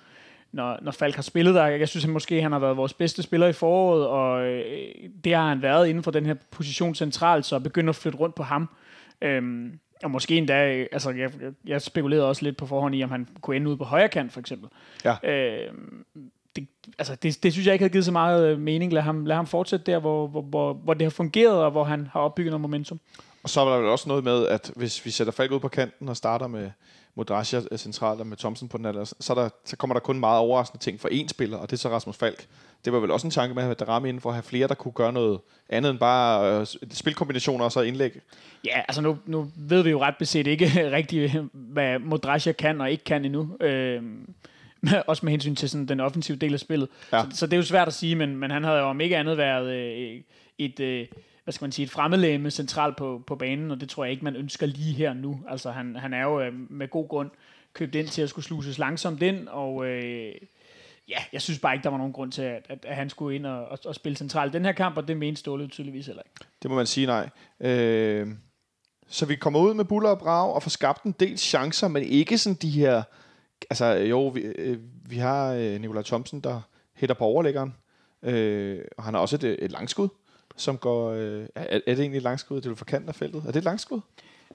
når, 0.52 0.80
når 0.82 0.92
Falk 0.92 1.16
har 1.16 1.22
spillet 1.22 1.56
der. 1.56 1.66
Jeg 1.66 1.88
synes 1.88 2.06
at 2.06 2.12
måske, 2.12 2.42
han 2.42 2.52
har 2.52 2.60
været 2.60 2.78
vores 2.78 2.94
bedste 2.94 3.24
spiller 3.24 3.48
i 3.48 3.54
foråret, 3.54 4.08
og 4.08 4.46
øh, 4.46 4.94
det 5.24 5.36
har 5.36 5.50
han 5.50 5.62
været 5.62 5.88
inden 5.88 6.04
for 6.04 6.12
den 6.12 6.26
her 6.26 6.36
position 6.52 6.96
centralt, 6.96 7.46
så 7.46 7.60
begynder 7.60 7.90
at 7.90 7.96
flytte 7.96 8.20
rundt 8.20 8.36
på 8.36 8.44
ham. 8.44 8.70
Øhm, 9.22 9.80
og 10.04 10.12
måske 10.12 10.38
endda, 10.38 10.86
altså 10.92 11.10
jeg, 11.10 11.32
jeg 11.66 11.82
spekulerede 11.82 12.28
også 12.28 12.44
lidt 12.44 12.58
på 12.58 12.66
forhånd 12.66 12.96
i, 12.96 13.04
om 13.04 13.12
han 13.12 13.28
kunne 13.42 13.56
ende 13.56 13.72
ud 13.72 13.78
på 13.78 13.84
højre 13.84 14.10
kant, 14.10 14.34
for 14.34 14.40
eksempel. 14.40 14.70
Ja. 15.06 15.16
Øh, 15.24 15.74
det, 16.56 16.68
altså 16.98 17.16
det, 17.16 17.44
det 17.44 17.54
synes 17.54 17.66
jeg 17.66 17.74
ikke 17.74 17.84
havde 17.84 17.92
givet 17.92 18.06
så 18.06 18.12
meget 18.12 18.48
øh, 18.48 18.60
mening. 18.60 18.94
Lad 18.94 19.02
ham, 19.02 19.26
lad 19.26 19.36
ham 19.36 19.48
fortsætte 19.48 19.92
der, 19.92 20.00
hvor, 20.00 20.28
hvor, 20.28 20.42
hvor, 20.42 20.74
hvor 20.74 20.94
det 20.94 21.06
har 21.06 21.10
fungeret, 21.10 21.56
og 21.56 21.72
hvor 21.72 21.84
han 21.84 22.10
har 22.14 22.20
opbygget 22.20 22.52
noget 22.52 22.62
momentum. 22.62 23.00
Og 23.44 23.50
så 23.50 23.62
er 23.62 23.70
der 23.70 23.78
vel 23.78 23.88
også 23.88 24.10
noget 24.10 24.24
med, 24.24 24.48
at 24.48 24.72
hvis 24.76 25.06
vi 25.06 25.12
sætter 25.12 25.34
Falk 25.34 25.52
ud 25.52 25.60
på 25.60 25.68
kanten 25.68 26.10
og 26.10 26.18
starter 26.18 26.48
med 26.48 26.72
Modrasja 27.16 27.62
centralt 27.78 28.20
og 28.20 28.28
med 28.28 28.38
Thompson 28.38 28.70
på 28.70 28.78
den 28.78 28.86
anden, 28.86 29.06
så, 29.06 29.36
der, 29.36 29.50
så 29.66 29.78
kommer 29.78 29.94
der 29.94 30.00
kun 30.00 30.20
meget 30.20 30.40
overraskende 30.40 30.84
ting 30.84 31.00
for 31.00 31.10
én 31.10 31.28
spiller, 31.28 31.58
og 31.58 31.70
det 31.70 31.76
er 31.76 31.78
så 31.78 31.90
Rasmus 31.90 32.18
Falk. 32.18 32.48
Det 32.86 32.94
var 32.94 33.00
vel 33.00 33.12
også 33.12 33.28
en 33.28 33.32
tanke 33.32 33.56
med 33.56 33.64
at 33.64 33.88
ramme 33.88 34.10
inden 34.10 34.22
for 34.22 34.30
at 34.30 34.36
have 34.36 34.44
flere, 34.44 34.68
der 34.68 34.76
kunne 34.76 34.92
gøre 34.92 35.14
noget 35.14 35.40
andet 35.70 35.92
end 35.92 36.00
bare 36.00 36.60
øh, 36.60 36.66
spilkombinationer 36.92 37.66
og 37.66 37.72
så 37.72 37.82
indlæg. 37.82 38.20
Ja, 38.66 38.82
altså 38.88 39.02
nu, 39.02 39.18
nu 39.26 39.52
ved 39.56 39.84
vi 39.84 39.90
jo 39.90 40.02
ret 40.02 40.16
beset 40.20 40.48
ikke 40.48 40.72
rigtigt, 40.98 41.36
hvad 41.54 42.00
Modrasja 42.00 42.52
kan 42.52 42.82
og 42.82 42.92
ikke 42.92 43.04
kan 43.04 43.26
endnu. 43.26 43.58
Øh, 43.62 44.02
også 45.08 45.26
med 45.26 45.32
hensyn 45.32 45.56
til 45.56 45.70
sådan 45.70 45.86
den 45.86 46.00
offensive 46.00 46.38
del 46.38 46.54
af 46.54 46.60
spillet. 46.60 46.90
Ja. 47.14 47.24
Så, 47.32 47.38
så 47.38 47.46
det 47.46 47.54
er 47.54 47.58
jo 47.58 47.64
svært 47.64 47.88
at 47.88 47.94
sige, 47.94 48.16
men, 48.16 48.38
men 48.38 48.52
han 48.52 48.64
havde 48.64 48.78
jo 48.78 48.86
om 48.86 49.02
ikke 49.02 49.18
andet 49.18 49.38
været 49.38 49.74
øh, 49.74 50.22
et... 50.58 50.80
Øh, 50.80 51.08
hvad 51.44 51.52
skal 51.54 51.66
man 51.66 51.72
sige, 51.72 51.84
et 51.84 51.90
fremmedlæme 51.92 52.52
centralt 52.52 52.96
på, 52.96 53.24
på 53.28 53.36
banen, 53.36 53.72
og 53.72 53.82
det 53.82 53.90
tror 53.90 54.04
jeg 54.04 54.12
ikke, 54.12 54.24
man 54.24 54.36
ønsker 54.36 54.66
lige 54.66 54.94
her 54.94 55.14
nu. 55.14 55.40
Altså 55.50 55.72
han, 55.72 55.96
han 55.96 56.14
er 56.14 56.24
jo 56.24 56.42
øh, 56.42 56.54
med 56.70 56.88
god 56.88 57.08
grund 57.08 57.30
købt 57.74 57.96
ind 57.96 58.08
til 58.08 58.22
at 58.22 58.30
skulle 58.30 58.46
sluses 58.46 58.78
langsomt 58.78 59.22
ind, 59.22 59.48
og 59.48 59.86
øh, 59.86 60.34
ja, 61.10 61.18
jeg 61.34 61.42
synes 61.42 61.60
bare 61.60 61.74
ikke, 61.74 61.84
der 61.84 61.90
var 61.90 61.98
nogen 61.98 62.14
grund 62.14 62.32
til, 62.32 62.42
at, 62.42 62.66
at, 62.70 62.86
at 62.86 62.96
han 62.96 63.10
skulle 63.10 63.36
ind 63.36 63.46
og, 63.46 63.66
og, 63.66 63.80
og 63.86 63.96
spille 63.96 64.16
centralt 64.16 64.54
den 64.54 64.66
her 64.66 64.72
kamp, 64.72 64.98
og 64.98 65.08
det 65.08 65.18
mente 65.18 65.40
Ståle 65.40 65.68
tydeligvis 65.68 66.06
heller 66.06 66.22
ikke. 66.22 66.52
Det 66.62 66.72
må 66.72 66.76
man 66.76 66.86
sige 66.86 67.08
nej. 67.08 67.30
Øh, 67.60 68.28
så 69.08 69.26
vi 69.26 69.36
kommer 69.36 69.60
ud 69.60 69.74
med 69.74 69.86
buller 69.86 70.10
og 70.10 70.20
brag 70.20 70.54
og 70.54 70.64
får 70.64 70.70
skabt 70.70 71.04
en 71.04 71.16
del 71.20 71.38
chancer, 71.38 71.88
men 71.88 72.04
ikke 72.04 72.38
sådan 72.38 72.58
de 72.62 72.70
her... 72.70 73.04
Altså 73.70 73.86
jo, 73.86 74.28
vi, 74.28 74.42
øh, 74.42 74.78
vi 75.06 75.18
har 75.18 75.54
øh, 75.54 75.82
Nikolaj 75.82 76.04
Thomsen, 76.04 76.42
der 76.42 76.62
hætter 76.94 77.16
på 77.16 77.24
overlæggeren, 77.24 77.76
øh, 78.24 78.82
og 78.98 79.04
han 79.04 79.14
har 79.14 79.22
også 79.22 79.36
et, 79.36 79.44
øh, 79.44 79.58
et 79.58 79.72
langskud 79.72 80.10
som 80.58 80.78
går... 80.78 81.12
Øh, 81.12 81.48
er, 81.56 81.64
er 81.66 81.80
det 81.86 82.00
egentlig 82.00 82.18
et 82.18 82.24
langskud? 82.24 82.62
Det 82.62 82.72
er 82.72 82.76
for 82.76 82.86
kanten 82.86 83.10
af 83.10 83.16
feltet. 83.16 83.42
Er 83.42 83.48
det 83.48 83.56
et 83.56 83.64
langskud? 83.64 84.00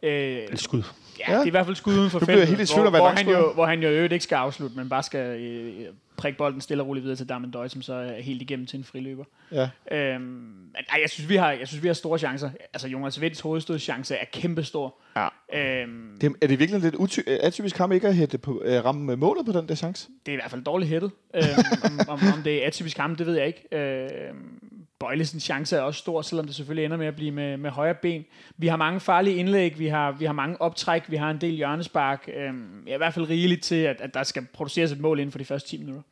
Øh, 0.03 0.39
et 0.53 0.61
skud. 0.61 0.83
Ja, 1.19 1.33
ja, 1.33 1.37
det 1.37 1.43
er 1.43 1.47
i 1.47 1.51
hvert 1.51 1.67
fald 1.67 1.77
skud 1.77 1.99
uden 1.99 2.11
for 2.11 2.19
feltet. 2.19 2.49
helt 2.49 2.69
tvivl 2.69 2.89
hvor, 2.89 2.99
hvor, 2.99 3.09
han 3.09 3.29
jo, 3.29 3.53
hvor 3.53 3.67
han 3.67 3.83
jo 3.83 3.89
øvrigt 3.89 4.13
ikke 4.13 4.23
skal 4.23 4.37
afslutte, 4.37 4.77
men 4.77 4.89
bare 4.89 5.03
skal 5.03 5.41
øh, 5.41 5.87
prikke 6.17 6.39
bolden 6.39 6.61
stille 6.61 6.83
og 6.83 6.87
roligt 6.87 7.05
videre 7.05 7.17
til 7.17 7.29
Damendøj, 7.29 7.69
som 7.69 7.83
så 7.83 7.95
er 7.95 8.21
helt 8.21 8.43
igennem 8.43 8.67
til 8.67 8.79
en 8.79 8.85
friløber. 8.85 9.25
Ja. 9.53 9.69
Øhm, 9.91 10.23
men, 10.23 10.85
ej, 10.89 10.99
jeg, 11.03 11.11
synes, 11.11 11.29
vi 11.29 11.37
har, 11.37 11.51
jeg 11.51 11.69
synes, 11.69 11.83
vi 11.83 11.89
har 11.89 11.95
store 11.95 12.19
chancer. 12.19 12.51
Altså, 12.75 12.89
Jonas 12.89 13.21
Vinds 13.21 13.41
hovedstødschance 13.41 14.15
er 14.15 14.25
kæmpestor. 14.33 14.95
Ja. 15.17 15.29
Øhm, 15.55 16.19
det, 16.21 16.33
er 16.43 16.47
det 16.47 16.59
virkelig 16.59 16.81
lidt 16.81 16.95
uty- 16.95 17.31
atypisk 17.31 17.77
ham 17.79 17.93
ikke 17.93 18.09
at 18.09 18.17
hætte 18.17 18.39
på, 18.39 18.63
uh, 18.67 18.85
ramme 18.85 19.17
målet 19.17 19.47
på 19.47 19.53
den 19.53 19.69
der 19.69 19.75
chance? 19.75 20.09
Det 20.27 20.33
er 20.33 20.37
i 20.37 20.41
hvert 20.41 20.51
fald 20.51 20.65
dårligt 20.65 20.91
hættet. 20.91 21.11
øhm, 21.35 21.45
om, 21.85 22.01
om, 22.09 22.19
om, 22.37 22.43
det 22.43 22.63
er 22.63 22.67
atypisk 22.67 22.97
ham, 22.99 23.17
det 23.17 23.27
ved 23.27 23.37
jeg 23.37 23.47
ikke. 23.47 23.77
Øhm, 23.77 24.59
Bøjlesens 25.03 25.43
chance 25.43 25.77
er 25.77 25.81
også 25.81 25.99
stor, 25.99 26.23
selvom 26.23 26.47
det 26.47 26.55
selvfølgelig 26.55 26.85
ender 26.85 26.97
med 26.97 27.07
at 27.07 27.15
blive 27.17 27.31
med, 27.31 27.57
med 27.57 27.71
højre 27.71 27.95
ben. 27.95 28.25
Vi 28.57 28.67
har 28.67 28.77
mange 28.77 29.01
farlige 29.01 29.37
indlæg, 29.37 29.79
vi 29.79 29.87
har, 29.87 30.13
vi 30.13 30.25
har 30.25 30.33
mange 30.33 30.61
optræk, 30.61 31.03
vi 31.09 31.17
har 31.17 31.31
en 31.31 31.41
del 31.41 31.55
hjørnespark. 31.55 32.29
Øhm, 32.37 32.85
ja, 32.87 32.95
I 32.95 32.97
hvert 32.97 33.15
fald 33.15 33.29
rigeligt 33.29 33.63
til, 33.63 33.75
at, 33.75 34.01
at 34.01 34.15
der 34.15 34.23
skal 34.23 34.47
produceres 34.53 34.93
et 34.93 35.01
mål 35.01 35.19
inden 35.19 35.33
for 35.33 35.39
de 35.39 35.45
første 35.45 35.69
10 35.69 35.79
minutter. 35.79 36.03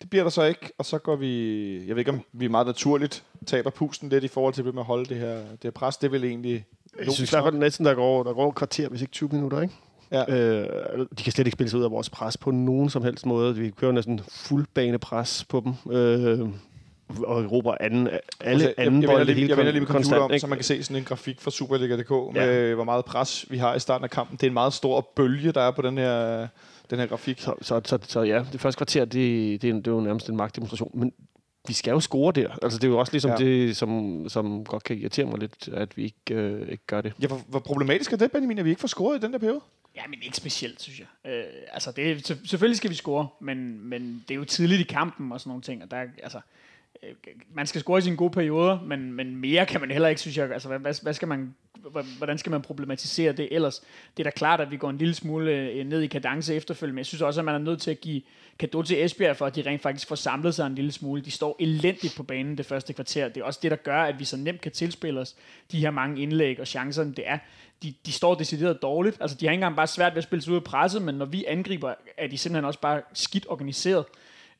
Det 0.00 0.10
bliver 0.10 0.22
der 0.22 0.30
så 0.30 0.42
ikke, 0.42 0.72
og 0.78 0.84
så 0.84 0.98
går 0.98 1.16
vi... 1.16 1.74
Jeg 1.86 1.88
ved 1.88 1.98
ikke, 1.98 2.10
om 2.10 2.20
vi 2.32 2.48
meget 2.48 2.66
naturligt 2.66 3.24
taber 3.46 3.70
pusten 3.70 4.08
lidt 4.08 4.24
i 4.24 4.28
forhold 4.28 4.54
til 4.54 4.64
med 4.64 4.72
at 4.78 4.84
holde 4.84 5.04
det 5.04 5.16
her, 5.16 5.36
det 5.36 5.58
her 5.62 5.70
pres. 5.70 5.96
Det 5.96 6.12
vel 6.12 6.24
egentlig... 6.24 6.64
Jeg 6.98 7.12
synes 7.12 7.32
i 7.32 7.34
hvert 7.34 7.44
fald 7.44 7.54
næsten, 7.54 7.86
der 7.86 7.94
går, 7.94 8.22
der 8.22 8.32
går 8.32 8.48
et 8.48 8.54
kvarter, 8.54 8.88
hvis 8.88 9.00
ikke 9.00 9.12
20 9.12 9.28
minutter, 9.32 9.60
ikke? 9.60 9.74
Ja. 10.10 10.34
Øh, 10.34 11.06
de 11.18 11.22
kan 11.22 11.32
slet 11.32 11.46
ikke 11.46 11.56
spille 11.56 11.70
sig 11.70 11.78
ud 11.78 11.84
af 11.84 11.90
vores 11.90 12.10
pres 12.10 12.36
på 12.36 12.50
nogen 12.50 12.90
som 12.90 13.02
helst 13.02 13.26
måde. 13.26 13.56
Vi 13.56 13.70
kører 13.70 13.92
næsten 13.92 14.20
fuldbanepres 14.28 15.44
på 15.44 15.60
dem. 15.60 15.92
Øh, 15.92 16.48
og 17.26 17.42
Europa 17.42 17.70
anden, 17.80 18.08
alle 18.08 18.20
altså, 18.40 18.74
anden 18.78 19.02
jeg, 19.02 19.10
jeg, 19.10 19.18
jeg, 19.18 19.26
lige, 19.26 19.48
jeg 19.48 19.56
vender 19.56 19.72
lige 19.72 19.80
med 19.80 19.88
computer 19.88 20.18
om, 20.18 20.38
så 20.38 20.46
man 20.46 20.58
kan 20.58 20.64
se 20.64 20.82
sådan 20.82 20.96
en 20.96 21.04
grafik 21.04 21.40
fra 21.40 21.50
Superliga.dk 21.50 22.10
ja. 22.10 22.46
med, 22.46 22.74
hvor 22.74 22.84
meget 22.84 23.04
pres 23.04 23.46
vi 23.50 23.58
har 23.58 23.74
i 23.74 23.80
starten 23.80 24.04
af 24.04 24.10
kampen. 24.10 24.36
Det 24.36 24.42
er 24.42 24.50
en 24.50 24.54
meget 24.54 24.72
stor 24.72 25.00
bølge, 25.16 25.52
der 25.52 25.60
er 25.60 25.70
på 25.70 25.82
den 25.82 25.98
her, 25.98 26.46
den 26.90 26.98
her 26.98 27.06
grafik. 27.06 27.40
Så, 27.40 27.54
så, 27.60 27.80
så, 27.84 27.98
så 28.02 28.22
ja, 28.22 28.44
det 28.52 28.60
første 28.60 28.78
kvarter, 28.78 29.04
det, 29.04 29.62
det, 29.62 29.70
er, 29.70 29.74
det 29.74 29.86
er 29.86 29.90
jo 29.92 30.00
nærmest 30.00 30.28
en 30.28 30.36
magtdemonstration. 30.36 30.90
Men 30.94 31.12
vi 31.68 31.72
skal 31.72 31.90
jo 31.90 32.00
score 32.00 32.32
der. 32.32 32.58
Altså, 32.62 32.78
det 32.78 32.84
er 32.84 32.88
jo 32.88 32.98
også 32.98 33.12
ligesom 33.12 33.30
ja. 33.30 33.36
det, 33.36 33.76
som, 33.76 34.24
som 34.28 34.64
godt 34.64 34.84
kan 34.84 34.96
irritere 34.96 35.26
mig 35.26 35.38
lidt, 35.38 35.68
at 35.68 35.96
vi 35.96 36.04
ikke, 36.04 36.34
øh, 36.34 36.68
ikke 36.68 36.86
gør 36.86 37.00
det. 37.00 37.12
Ja, 37.22 37.26
hvor, 37.26 37.40
hvor 37.48 37.58
problematisk 37.58 38.12
er 38.12 38.16
det, 38.16 38.32
Benjamin, 38.32 38.58
at 38.58 38.64
vi 38.64 38.70
ikke 38.70 38.80
får 38.80 38.88
scoret 38.88 39.18
i 39.18 39.20
den 39.20 39.32
der 39.32 39.38
periode? 39.38 39.60
Ja, 39.96 40.02
men 40.08 40.18
ikke 40.22 40.36
specielt, 40.36 40.82
synes 40.82 41.00
jeg. 41.00 41.32
Øh, 41.32 41.44
altså, 41.72 41.92
det, 41.92 42.26
selvfølgelig 42.44 42.76
skal 42.76 42.90
vi 42.90 42.94
score, 42.94 43.28
men, 43.40 43.88
men 43.88 44.24
det 44.28 44.34
er 44.34 44.38
jo 44.38 44.44
tidligt 44.44 44.80
i 44.80 44.84
kampen 44.84 45.32
og 45.32 45.40
sådan 45.40 45.50
nogle 45.50 45.62
ting, 45.62 45.82
og 45.82 45.90
der, 45.90 46.04
altså, 46.22 46.38
Øh, 46.38 46.42
Øh, 47.02 47.14
man 47.54 47.66
skal 47.66 47.80
score 47.80 47.98
i 47.98 48.02
sine 48.02 48.16
gode 48.16 48.30
perioder, 48.30 48.80
men, 48.80 49.12
men 49.12 49.36
mere 49.36 49.66
kan 49.66 49.80
man 49.80 49.90
heller 49.90 50.08
ikke, 50.08 50.20
synes 50.20 50.36
jeg. 50.36 50.52
Altså, 50.52 50.68
hvad, 50.68 51.02
hvad 51.02 51.14
skal 51.14 51.28
man, 51.28 51.54
hvordan 52.18 52.38
skal 52.38 52.50
man 52.50 52.62
problematisere 52.62 53.32
det 53.32 53.48
ellers? 53.50 53.82
Det 54.16 54.26
er 54.26 54.30
da 54.30 54.30
klart, 54.30 54.60
at 54.60 54.70
vi 54.70 54.76
går 54.76 54.90
en 54.90 54.98
lille 54.98 55.14
smule 55.14 55.52
øh, 55.52 55.86
ned 55.86 56.00
i 56.00 56.06
kadence 56.06 56.54
efterfølgende, 56.54 56.94
men 56.94 56.98
jeg 56.98 57.06
synes 57.06 57.22
også, 57.22 57.40
at 57.40 57.44
man 57.44 57.54
er 57.54 57.58
nødt 57.58 57.80
til 57.80 57.90
at 57.90 58.00
give 58.00 58.22
kado 58.58 58.82
til 58.82 59.04
Esbjerg, 59.04 59.36
for 59.36 59.46
at 59.46 59.56
de 59.56 59.62
rent 59.62 59.82
faktisk 59.82 60.08
får 60.08 60.14
samlet 60.14 60.54
sig 60.54 60.66
en 60.66 60.74
lille 60.74 60.92
smule. 60.92 61.22
De 61.22 61.30
står 61.30 61.56
elendigt 61.60 62.14
på 62.16 62.22
banen 62.22 62.58
det 62.58 62.66
første 62.66 62.92
kvarter. 62.92 63.28
Det 63.28 63.40
er 63.40 63.44
også 63.44 63.60
det, 63.62 63.70
der 63.70 63.76
gør, 63.76 64.02
at 64.02 64.18
vi 64.18 64.24
så 64.24 64.36
nemt 64.36 64.60
kan 64.60 64.72
tilspille 64.72 65.20
os 65.20 65.36
de 65.72 65.80
her 65.80 65.90
mange 65.90 66.22
indlæg 66.22 66.60
og 66.60 66.66
chancerne. 66.66 67.14
Det 67.14 67.28
er, 67.28 67.38
de, 67.82 67.94
de 68.06 68.12
står 68.12 68.34
decideret 68.34 68.82
dårligt. 68.82 69.16
Altså, 69.20 69.36
de 69.40 69.46
har 69.46 69.52
ikke 69.52 69.58
engang 69.58 69.76
bare 69.76 69.86
svært 69.86 70.12
ved 70.12 70.18
at 70.18 70.24
spille 70.24 70.42
sig 70.42 70.50
ud 70.50 70.56
af 70.56 70.64
presset, 70.64 71.02
men 71.02 71.14
når 71.14 71.24
vi 71.24 71.44
angriber, 71.44 71.94
er 72.16 72.26
de 72.26 72.38
simpelthen 72.38 72.64
også 72.64 72.80
bare 72.80 73.02
skidt 73.12 73.46
organiseret. 73.48 74.04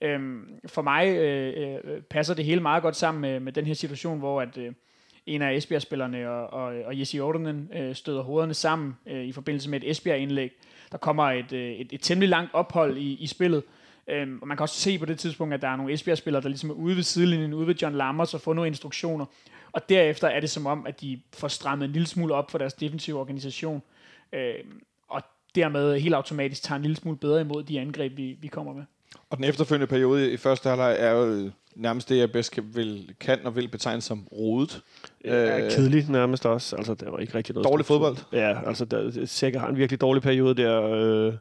Øhm, 0.02 0.60
for 0.66 0.82
mig 0.82 1.08
øh, 1.16 1.76
øh, 1.84 2.02
passer 2.02 2.34
det 2.34 2.44
hele 2.44 2.60
meget 2.60 2.82
godt 2.82 2.96
sammen 2.96 3.20
med, 3.20 3.40
med 3.40 3.52
den 3.52 3.66
her 3.66 3.74
situation, 3.74 4.18
hvor 4.18 4.40
at 4.40 4.58
øh, 4.58 4.72
en 5.26 5.42
af 5.42 5.54
Esbjerg-spillerne 5.54 6.30
og, 6.30 6.46
og, 6.46 6.74
og 6.84 6.98
Jesse 6.98 7.20
Ordenen 7.20 7.70
øh, 7.74 7.94
støder 7.94 8.22
hovederne 8.22 8.54
sammen 8.54 8.96
øh, 9.06 9.24
i 9.24 9.32
forbindelse 9.32 9.70
med 9.70 9.82
et 9.82 9.90
Esbjerg-indlæg. 9.90 10.52
Der 10.92 10.98
kommer 10.98 11.24
et, 11.24 11.52
øh, 11.52 11.72
et, 11.72 11.88
et 11.92 12.00
temmelig 12.00 12.28
langt 12.28 12.54
ophold 12.54 12.96
i, 12.96 13.16
i 13.20 13.26
spillet, 13.26 13.62
Øhm, 14.08 14.38
og 14.42 14.48
man 14.48 14.56
kan 14.56 14.62
også 14.62 14.80
se 14.80 14.98
på 14.98 15.04
det 15.04 15.18
tidspunkt, 15.18 15.54
at 15.54 15.62
der 15.62 15.68
er 15.68 15.76
nogle 15.76 15.92
Esbjerg-spillere, 15.92 16.42
der 16.42 16.48
ligesom 16.48 16.70
er 16.70 16.74
ude 16.74 16.96
ved 16.96 17.02
sidelinjen, 17.02 17.54
ude 17.54 17.66
ved 17.66 17.74
John 17.74 17.94
Lammers 17.94 18.34
og 18.34 18.40
får 18.40 18.54
nogle 18.54 18.68
instruktioner. 18.68 19.26
Og 19.72 19.88
derefter 19.88 20.28
er 20.28 20.40
det 20.40 20.50
som 20.50 20.66
om, 20.66 20.86
at 20.86 21.00
de 21.00 21.20
får 21.32 21.48
strammet 21.48 21.84
en 21.84 21.92
lille 21.92 22.06
smule 22.06 22.34
op 22.34 22.50
for 22.50 22.58
deres 22.58 22.74
defensive 22.74 23.20
organisation. 23.20 23.82
Øhm, 24.32 24.82
og 25.08 25.22
dermed 25.54 26.00
helt 26.00 26.14
automatisk 26.14 26.62
tager 26.62 26.76
en 26.76 26.82
lille 26.82 26.96
smule 26.96 27.16
bedre 27.16 27.40
imod 27.40 27.62
de 27.62 27.80
angreb, 27.80 28.16
vi, 28.16 28.36
vi 28.40 28.48
kommer 28.48 28.72
med. 28.72 28.84
Og 29.30 29.36
den 29.36 29.44
efterfølgende 29.44 29.86
periode 29.86 30.32
i 30.32 30.36
første 30.36 30.68
halvleg 30.68 30.96
er 30.98 31.10
jo 31.10 31.50
nærmest 31.74 32.08
det, 32.08 32.18
jeg 32.18 32.32
bedst 32.32 32.52
kan, 32.52 32.64
vil, 32.74 33.14
kan 33.20 33.46
og 33.46 33.56
vil 33.56 33.68
betegne 33.68 34.02
som 34.02 34.26
rodet. 34.32 34.82
Ja, 35.24 35.64
Øh, 35.64 35.70
kedelig 35.70 36.10
nærmest 36.10 36.46
også. 36.46 36.76
Altså, 36.76 36.94
der 36.94 37.10
var 37.10 37.18
ikke 37.18 37.34
rigtig 37.34 37.54
noget... 37.54 37.68
Dårlig 37.68 37.86
fodbold. 37.86 38.16
Ja, 38.32 38.68
altså, 38.68 38.84
der, 38.84 39.26
Sækker 39.26 39.60
har 39.60 39.68
en 39.68 39.76
virkelig 39.76 40.00
dårlig 40.00 40.22
periode 40.22 40.54
der, 40.62 40.82
øh, 40.82 41.34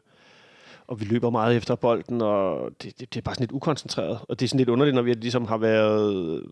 og 0.86 1.00
vi 1.00 1.04
løber 1.04 1.30
meget 1.30 1.56
efter 1.56 1.74
bolden, 1.74 2.22
og 2.22 2.70
det, 2.82 3.00
det, 3.00 3.14
det 3.14 3.20
er 3.20 3.22
bare 3.22 3.34
sådan 3.34 3.42
lidt 3.42 3.52
ukoncentreret. 3.52 4.18
Og 4.28 4.40
det 4.40 4.46
er 4.46 4.48
sådan 4.48 4.58
lidt 4.58 4.68
underligt, 4.68 4.94
når 4.94 5.02
vi 5.02 5.12
ligesom 5.12 5.44
har 5.44 5.56
været... 5.56 6.42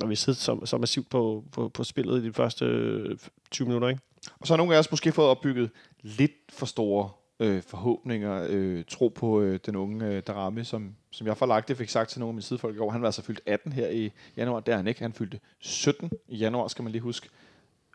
Når 0.00 0.06
vi 0.06 0.14
har 0.14 0.16
siddet 0.16 0.40
så, 0.40 0.60
så 0.64 0.78
massivt 0.78 1.10
på, 1.10 1.44
på, 1.52 1.68
på 1.68 1.84
spillet 1.84 2.22
i 2.22 2.26
de 2.26 2.32
første 2.32 2.64
øh, 2.64 3.16
20 3.50 3.66
minutter, 3.66 3.88
ikke? 3.88 4.00
Og 4.40 4.46
så 4.46 4.52
har 4.52 4.56
nogle 4.56 4.74
af 4.74 4.78
os 4.78 4.90
måske 4.90 5.12
fået 5.12 5.28
opbygget 5.28 5.70
lidt 6.02 6.32
for 6.48 6.66
store 6.66 7.08
øh, 7.40 7.62
forhåbninger, 7.62 8.46
øh, 8.50 8.84
tro 8.88 9.08
på 9.08 9.40
øh, 9.40 9.58
den 9.66 9.76
unge 9.76 10.06
øh, 10.06 10.22
Darami, 10.26 10.64
som, 10.64 10.94
som 11.10 11.26
jeg 11.26 11.36
forlagte 11.36 11.76
fik 11.76 11.88
sagt 11.88 12.10
til 12.10 12.20
nogle 12.20 12.30
af 12.30 12.34
mine 12.34 12.42
sidefolk 12.42 12.74
i 12.74 12.78
går. 12.78 12.90
Han 12.90 13.02
var 13.02 13.08
altså 13.08 13.22
fyldt 13.22 13.40
18 13.46 13.72
her 13.72 13.88
i 13.88 14.12
januar. 14.36 14.60
Det 14.60 14.72
er 14.72 14.76
han 14.76 14.86
ikke. 14.86 15.00
Han 15.00 15.12
fyldte 15.12 15.40
17 15.58 16.10
i 16.28 16.36
januar, 16.36 16.68
skal 16.68 16.82
man 16.82 16.92
lige 16.92 17.02
huske. 17.02 17.28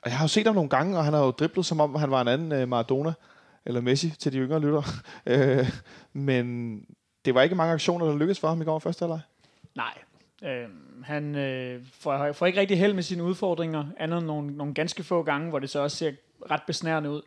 Og 0.04 0.10
jeg 0.10 0.18
har 0.18 0.24
jo 0.24 0.28
set 0.28 0.46
ham 0.46 0.56
nogle 0.56 0.70
gange, 0.70 0.98
og 0.98 1.04
han 1.04 1.14
har 1.14 1.26
jo 1.26 1.32
driblet, 1.32 1.66
som 1.66 1.80
om 1.80 1.96
han 1.96 2.12
var 2.12 2.22
en 2.22 2.28
anden 2.28 2.52
øh, 2.52 2.68
Maradona 2.68 3.14
eller 3.66 3.82
Messi 3.82 4.10
til 4.10 4.34
de 4.34 4.38
yngre 4.38 4.60
lytter. 4.60 4.84
øh, 5.26 5.70
men 6.14 6.76
det 7.26 7.36
var 7.36 7.42
ikke 7.42 7.56
mange 7.56 7.74
aktioner, 7.74 8.06
der 8.06 8.18
lykkedes 8.18 8.40
for 8.40 8.48
ham 8.48 8.62
i 8.62 8.66
går 8.66 8.80
første 8.80 9.04
halvleg. 9.04 9.20
Nej. 9.76 9.98
Øh, 10.44 10.70
han 11.04 11.36
øh, 11.36 11.84
får, 11.94 12.32
får 12.32 12.46
ikke 12.46 12.60
rigtig 12.60 12.80
held 12.80 12.94
med 12.94 13.04
sine 13.04 13.24
udfordringer, 13.24 13.86
andet 13.98 14.18
end 14.18 14.26
nogle, 14.26 14.58
nogle 14.58 14.74
ganske 14.74 15.04
få 15.04 15.24
gange, 15.24 15.50
hvor 15.50 15.60
det 15.60 15.70
så 15.70 15.80
også 15.80 15.98
ser 15.98 16.12
ret 16.52 16.62
besnærende 16.68 17.10
ud. 17.10 17.22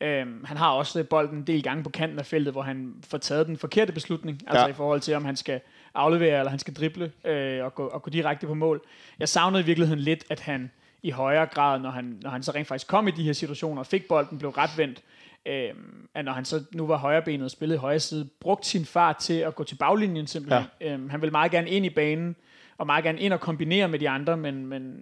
Øhm, 0.00 0.44
han 0.44 0.56
har 0.56 0.70
også 0.70 1.04
bolden 1.04 1.38
en 1.38 1.46
del 1.46 1.62
gange 1.62 1.82
på 1.84 1.90
kanten 1.90 2.18
af 2.18 2.26
feltet, 2.26 2.54
hvor 2.54 2.62
han 2.62 2.94
får 3.08 3.18
taget 3.18 3.46
den 3.46 3.56
forkerte 3.56 3.92
beslutning, 3.92 4.40
altså 4.46 4.64
Ja. 4.64 4.70
i 4.70 4.72
forhold 4.72 5.00
til, 5.00 5.14
om 5.14 5.24
han 5.24 5.36
skal 5.36 5.60
aflevere, 5.94 6.38
eller 6.38 6.50
han 6.50 6.58
skal 6.58 6.74
drible 6.74 7.12
øh, 7.24 7.64
og, 7.64 7.74
gå, 7.74 7.86
og 7.86 8.02
gå 8.02 8.10
direkte 8.10 8.46
på 8.46 8.54
mål. 8.54 8.80
Jeg 9.18 9.28
savnede 9.28 9.62
i 9.62 9.66
virkeligheden 9.66 10.00
lidt, 10.00 10.24
at 10.30 10.40
han 10.40 10.70
i 11.02 11.10
højere 11.10 11.46
grad, 11.46 11.80
når 11.80 11.90
han, 11.90 12.18
når 12.22 12.30
han 12.30 12.42
så 12.42 12.52
rent 12.54 12.68
faktisk 12.68 12.88
kom 12.88 13.08
i 13.08 13.10
de 13.10 13.22
her 13.22 13.32
situationer, 13.32 13.80
og 13.80 13.86
fik 13.86 14.08
bolden, 14.08 14.38
blev 14.38 14.50
retvendt, 14.50 15.02
øh, 15.46 15.70
at 16.14 16.24
når 16.24 16.32
han 16.32 16.44
så 16.44 16.64
nu 16.72 16.86
var 16.86 16.96
højrebenet 16.96 17.44
og 17.44 17.50
spillede 17.50 17.76
i 17.76 17.78
højre 17.80 18.00
side, 18.00 18.28
brugte 18.40 18.68
sin 18.68 18.84
fart 18.84 19.16
til 19.16 19.34
at 19.34 19.54
gå 19.54 19.64
til 19.64 19.74
baglinjen 19.76 20.26
simpelthen. 20.26 20.64
Ja. 20.80 20.94
Øh, 20.94 21.10
han 21.10 21.20
ville 21.20 21.30
meget 21.30 21.50
gerne 21.52 21.70
ind 21.70 21.86
i 21.86 21.90
banen, 21.90 22.36
og 22.78 22.86
meget 22.86 23.04
gerne 23.04 23.20
ind 23.20 23.32
og 23.32 23.40
kombinere 23.40 23.88
med 23.88 23.98
de 23.98 24.08
andre, 24.08 24.36
men, 24.36 24.66
men 24.66 25.00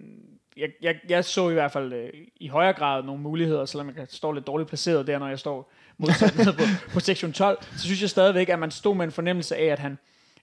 jeg, 0.57 0.69
jeg, 0.81 0.95
jeg 1.09 1.25
så 1.25 1.49
i 1.49 1.53
hvert 1.53 1.71
fald 1.71 1.93
øh, 1.93 2.09
i 2.39 2.47
højere 2.47 2.73
grad 2.73 3.03
nogle 3.03 3.21
muligheder, 3.21 3.65
selvom 3.65 3.91
jeg 3.97 4.07
står 4.09 4.33
lidt 4.33 4.47
dårligt 4.47 4.69
placeret 4.69 5.07
der, 5.07 5.19
når 5.19 5.27
jeg 5.27 5.39
står 5.39 5.71
modsat 5.97 6.33
på, 6.45 6.51
på 6.93 6.99
sektion 6.99 7.33
12, 7.33 7.63
så 7.63 7.83
synes 7.85 8.01
jeg 8.01 8.09
stadigvæk, 8.09 8.49
at 8.49 8.59
man 8.59 8.71
stod 8.71 8.95
med 8.95 9.05
en 9.05 9.11
fornemmelse 9.11 9.55
af, 9.55 9.65
at 9.65 9.79
han, 9.79 9.97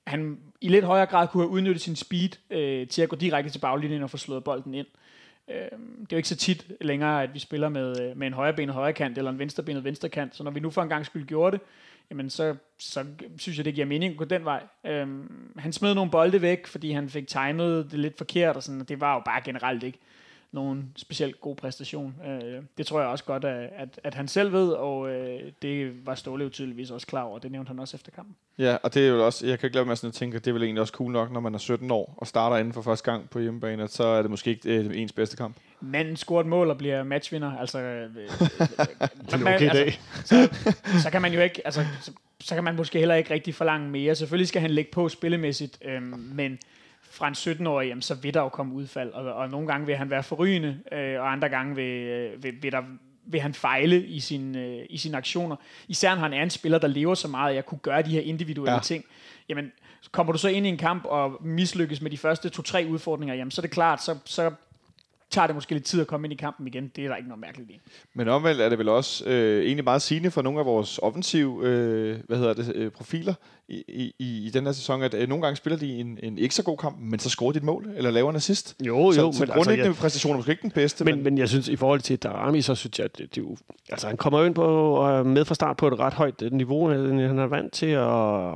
han 0.07 0.39
i 0.61 0.69
lidt 0.69 0.85
højere 0.85 1.07
grad 1.07 1.29
kunne 1.29 1.43
have 1.43 1.51
udnyttet 1.51 1.83
sin 1.83 1.97
speed 1.97 2.29
øh, 2.51 2.89
til 2.89 3.03
at 3.03 3.09
gå 3.09 3.17
direkte 3.17 3.51
til 3.51 3.59
baglinjen 3.59 4.03
og 4.03 4.11
få 4.11 4.17
slået 4.17 4.45
bolden 4.45 4.75
ind. 4.75 4.87
Øh, 5.49 5.55
det 5.55 5.63
er 5.73 6.07
jo 6.13 6.17
ikke 6.17 6.29
så 6.29 6.37
tit 6.37 6.67
længere, 6.81 7.23
at 7.23 7.35
vi 7.35 7.39
spiller 7.39 7.69
med, 7.69 8.01
øh, 8.01 8.17
med 8.17 8.27
en 8.27 8.33
højrebenet 8.33 8.75
højrekant 8.75 9.19
eller 9.19 9.31
en 9.31 9.39
venstrebenet 9.39 9.85
venstrekant, 9.85 10.37
så 10.37 10.43
når 10.43 10.51
vi 10.51 10.61
nu 10.61 10.71
for 10.71 10.83
en 10.83 10.89
gang 10.89 11.07
skyld 11.07 11.27
gjorde 11.27 11.57
det, 11.57 11.67
jamen 12.11 12.31
så, 12.31 12.57
så 12.79 13.05
synes 13.39 13.59
jeg, 13.59 13.65
det 13.65 13.75
giver 13.75 13.87
mening 13.87 14.13
at 14.13 14.19
gå 14.19 14.25
den 14.25 14.45
vej. 14.45 14.63
Øhm, 14.87 15.53
han 15.59 15.73
smed 15.73 15.95
nogle 15.95 16.11
bolde 16.11 16.43
væk, 16.43 16.67
fordi 16.67 16.93
han 16.93 17.09
fik 17.09 17.29
timet 17.29 17.91
det 17.91 17.99
lidt 17.99 18.19
forkert, 18.19 18.57
og, 18.57 18.63
sådan, 18.63 18.81
og 18.81 18.89
det 18.89 19.01
var 19.01 19.15
jo 19.15 19.23
bare 19.25 19.41
generelt 19.45 19.83
ikke 19.83 19.99
nogen 20.55 20.93
specielt 20.97 21.41
god 21.41 21.57
præstation. 21.57 22.15
Øh, 22.27 22.63
det 22.79 22.87
tror 22.87 23.01
jeg 23.01 23.09
også 23.09 23.25
godt, 23.25 23.45
at, 23.45 24.01
at, 24.05 24.15
han 24.15 24.29
selv 24.29 24.53
ved, 24.53 24.69
og 24.69 25.11
øh, 25.11 25.41
det 25.63 26.07
var 26.07 26.15
Ståle 26.15 26.49
tydeligvis 26.49 26.91
også 26.91 27.07
klar 27.07 27.23
over. 27.23 27.39
Det 27.39 27.53
nævnte 27.53 27.69
han 27.69 27.79
også 27.79 27.97
efter 27.97 28.11
kampen. 28.11 28.37
Ja, 28.59 28.77
og 28.83 28.95
det 28.95 29.05
er 29.05 29.09
jo 29.09 29.27
også, 29.27 29.47
jeg 29.47 29.59
kan 29.59 29.67
ikke 29.67 29.77
lade 29.77 29.87
mig 29.87 29.99
sådan 29.99 30.09
at 30.09 30.15
tænke, 30.15 30.37
at 30.37 30.45
det 30.45 30.51
er 30.51 30.53
vel 30.53 30.63
egentlig 30.63 30.81
også 30.81 30.93
cool 30.93 31.13
nok, 31.13 31.33
når 31.33 31.41
man 31.41 31.55
er 31.55 31.59
17 31.59 31.91
år 31.91 32.15
og 32.17 32.27
starter 32.27 32.57
inden 32.57 32.73
for 32.73 32.83
første 32.83 33.11
gang 33.11 33.31
på 33.31 33.39
hjemmebane, 33.39 33.83
at 33.83 33.93
så 33.93 34.05
er 34.05 34.23
det 34.23 34.31
måske 34.31 34.51
ikke 34.51 34.79
øh, 34.79 35.01
ens 35.01 35.13
bedste 35.13 35.37
kamp. 35.37 35.57
Manden 35.81 36.17
scorer 36.17 36.41
et 36.41 36.47
mål 36.47 36.71
og 36.71 36.79
bliver 36.79 37.03
matchvinder. 37.03 37.53
Altså, 37.59 37.79
øh, 37.79 38.03
øh, 38.03 38.11
Det 39.31 39.47
er 39.47 39.55
okay 39.55 39.71
dag. 39.73 40.01
så, 40.25 40.49
så 41.03 41.11
kan 41.11 41.23
man 41.23 41.33
jo 41.33 41.41
ikke, 41.41 41.63
altså, 41.65 41.85
så, 42.03 42.13
så 42.41 42.55
kan 42.55 42.65
man 42.65 42.77
måske 42.77 42.99
heller 42.99 43.15
ikke 43.15 43.35
rigtig 43.35 43.55
forlange 43.55 43.91
mere. 43.91 44.15
Selvfølgelig 44.15 44.49
skal 44.49 44.61
han 44.61 44.71
lægge 44.71 44.91
på 44.91 45.09
spillemæssigt, 45.09 45.79
øhm, 45.85 46.31
men 46.35 46.59
fra 47.15 47.29
en 47.29 47.35
17-årig, 47.35 47.89
jamen, 47.89 48.03
så 48.03 48.15
vil 48.15 48.35
der 48.35 48.41
jo 48.41 48.49
komme 48.49 48.75
udfald, 48.75 49.13
og, 49.13 49.35
og 49.35 49.49
nogle 49.49 49.67
gange 49.67 49.87
vil 49.87 49.97
han 49.97 50.11
være 50.11 50.23
forrygende, 50.23 50.79
øh, 50.93 51.21
og 51.21 51.33
andre 51.33 51.49
gange 51.49 51.77
vil, 51.77 52.03
øh, 52.03 52.43
vil, 52.43 52.63
vil, 52.63 52.73
der, 52.73 52.83
vil 53.27 53.41
han 53.41 53.55
fejle 53.55 54.07
i, 54.07 54.21
sin, 54.21 54.57
øh, 54.57 54.87
i 54.91 54.97
sine 54.99 55.17
aktioner. 55.17 55.57
Især 55.89 56.15
når 56.15 56.23
han 56.23 56.33
er 56.33 56.43
en 56.43 56.51
spiller, 56.51 56.79
der 56.79 56.89
lever 56.89 57.15
så 57.15 57.29
meget 57.29 57.57
at 57.57 57.67
kunne 57.67 57.79
gøre 57.79 58.03
de 58.03 58.11
her 58.11 58.21
individuelle 58.21 58.75
ja. 58.75 58.81
ting. 58.81 59.05
Jamen, 59.49 59.73
kommer 60.13 60.33
du 60.33 60.39
så 60.39 60.49
ind 60.49 60.67
i 60.67 60.69
en 60.69 60.77
kamp 60.77 61.05
og 61.05 61.39
mislykkes 61.41 62.01
med 62.01 62.11
de 62.11 62.19
første 62.19 62.49
to-tre 62.49 62.87
udfordringer, 62.91 63.35
jamen, 63.35 63.51
så 63.51 63.61
er 63.61 63.63
det 63.63 63.71
klart, 63.71 64.03
så, 64.03 64.19
så 64.25 64.51
tager 65.35 65.47
det 65.47 65.57
måske 65.57 65.73
lidt 65.73 65.85
tid 65.85 66.01
at 66.01 66.07
komme 66.07 66.27
ind 66.27 66.33
i 66.33 66.37
kampen 66.37 66.67
igen. 66.67 66.93
Det 66.97 67.05
er 67.05 67.09
der 67.09 67.17
ikke 67.17 67.29
noget 67.29 67.41
mærkeligt 67.41 67.71
i. 67.71 67.81
Men 68.15 68.29
omvendt 68.29 68.61
er 68.61 68.69
det 68.69 68.79
vel 68.79 68.89
også 68.89 69.25
øh, 69.27 69.65
egentlig 69.65 69.85
meget 69.85 70.03
sigende 70.03 70.31
for 70.31 70.43
nogle 70.43 70.61
af 70.61 70.67
vores 70.67 70.99
offensive 71.03 71.61
øh, 71.63 72.19
hvad 72.27 72.39
hedder 72.39 72.55
det, 72.55 72.73
øh, 72.75 72.91
profiler 72.91 73.35
i, 73.69 74.13
i, 74.19 74.47
i 74.47 74.51
den 74.55 74.65
her 74.65 74.73
sæson, 74.73 75.03
at 75.03 75.15
øh, 75.15 75.29
nogle 75.29 75.43
gange 75.43 75.57
spiller 75.57 75.79
de 75.79 75.93
en, 75.93 76.19
en 76.23 76.39
ikke 76.39 76.55
så 76.55 76.63
god 76.63 76.77
kamp, 76.77 76.97
men 77.01 77.19
så 77.19 77.31
scorer 77.31 77.53
de 77.53 77.59
et 77.59 77.65
mål, 77.65 77.89
eller 77.97 78.11
laver 78.11 78.31
en 78.31 78.37
assist. 78.37 78.77
Jo, 78.87 79.13
så, 79.13 79.21
jo, 79.21 79.33
så 79.33 79.41
men 79.41 79.49
grundlæggende 79.49 79.73
altså, 79.73 79.89
altså, 79.89 80.01
præstationen 80.01 80.35
er 80.35 80.39
måske 80.39 80.51
ikke 80.51 80.63
den 80.63 80.71
bedste, 80.71 81.05
Men, 81.05 81.25
men 81.25 81.39
jeg 81.39 81.49
synes, 81.49 81.69
i 81.69 81.77
forhold 81.77 82.01
til 82.01 82.19
Darami, 82.19 82.63
så 82.63 82.75
synes 82.75 82.99
jeg, 82.99 83.05
at 83.05 83.19
det, 83.19 83.35
det 83.35 83.41
er 83.41 83.45
jo, 83.45 83.57
altså, 83.91 84.07
han 84.07 84.17
kommer 84.17 84.39
jo 84.39 84.45
ind 84.45 84.55
på 84.55 84.65
og 84.95 85.19
er 85.19 85.23
med 85.23 85.45
fra 85.45 85.55
start 85.55 85.77
på 85.77 85.89
et 85.89 85.99
ret 85.99 86.15
højt 86.15 86.43
niveau. 86.53 86.89
Han 86.89 87.39
er 87.39 87.47
vant 87.47 87.73
til, 87.73 87.87
at 87.87 88.55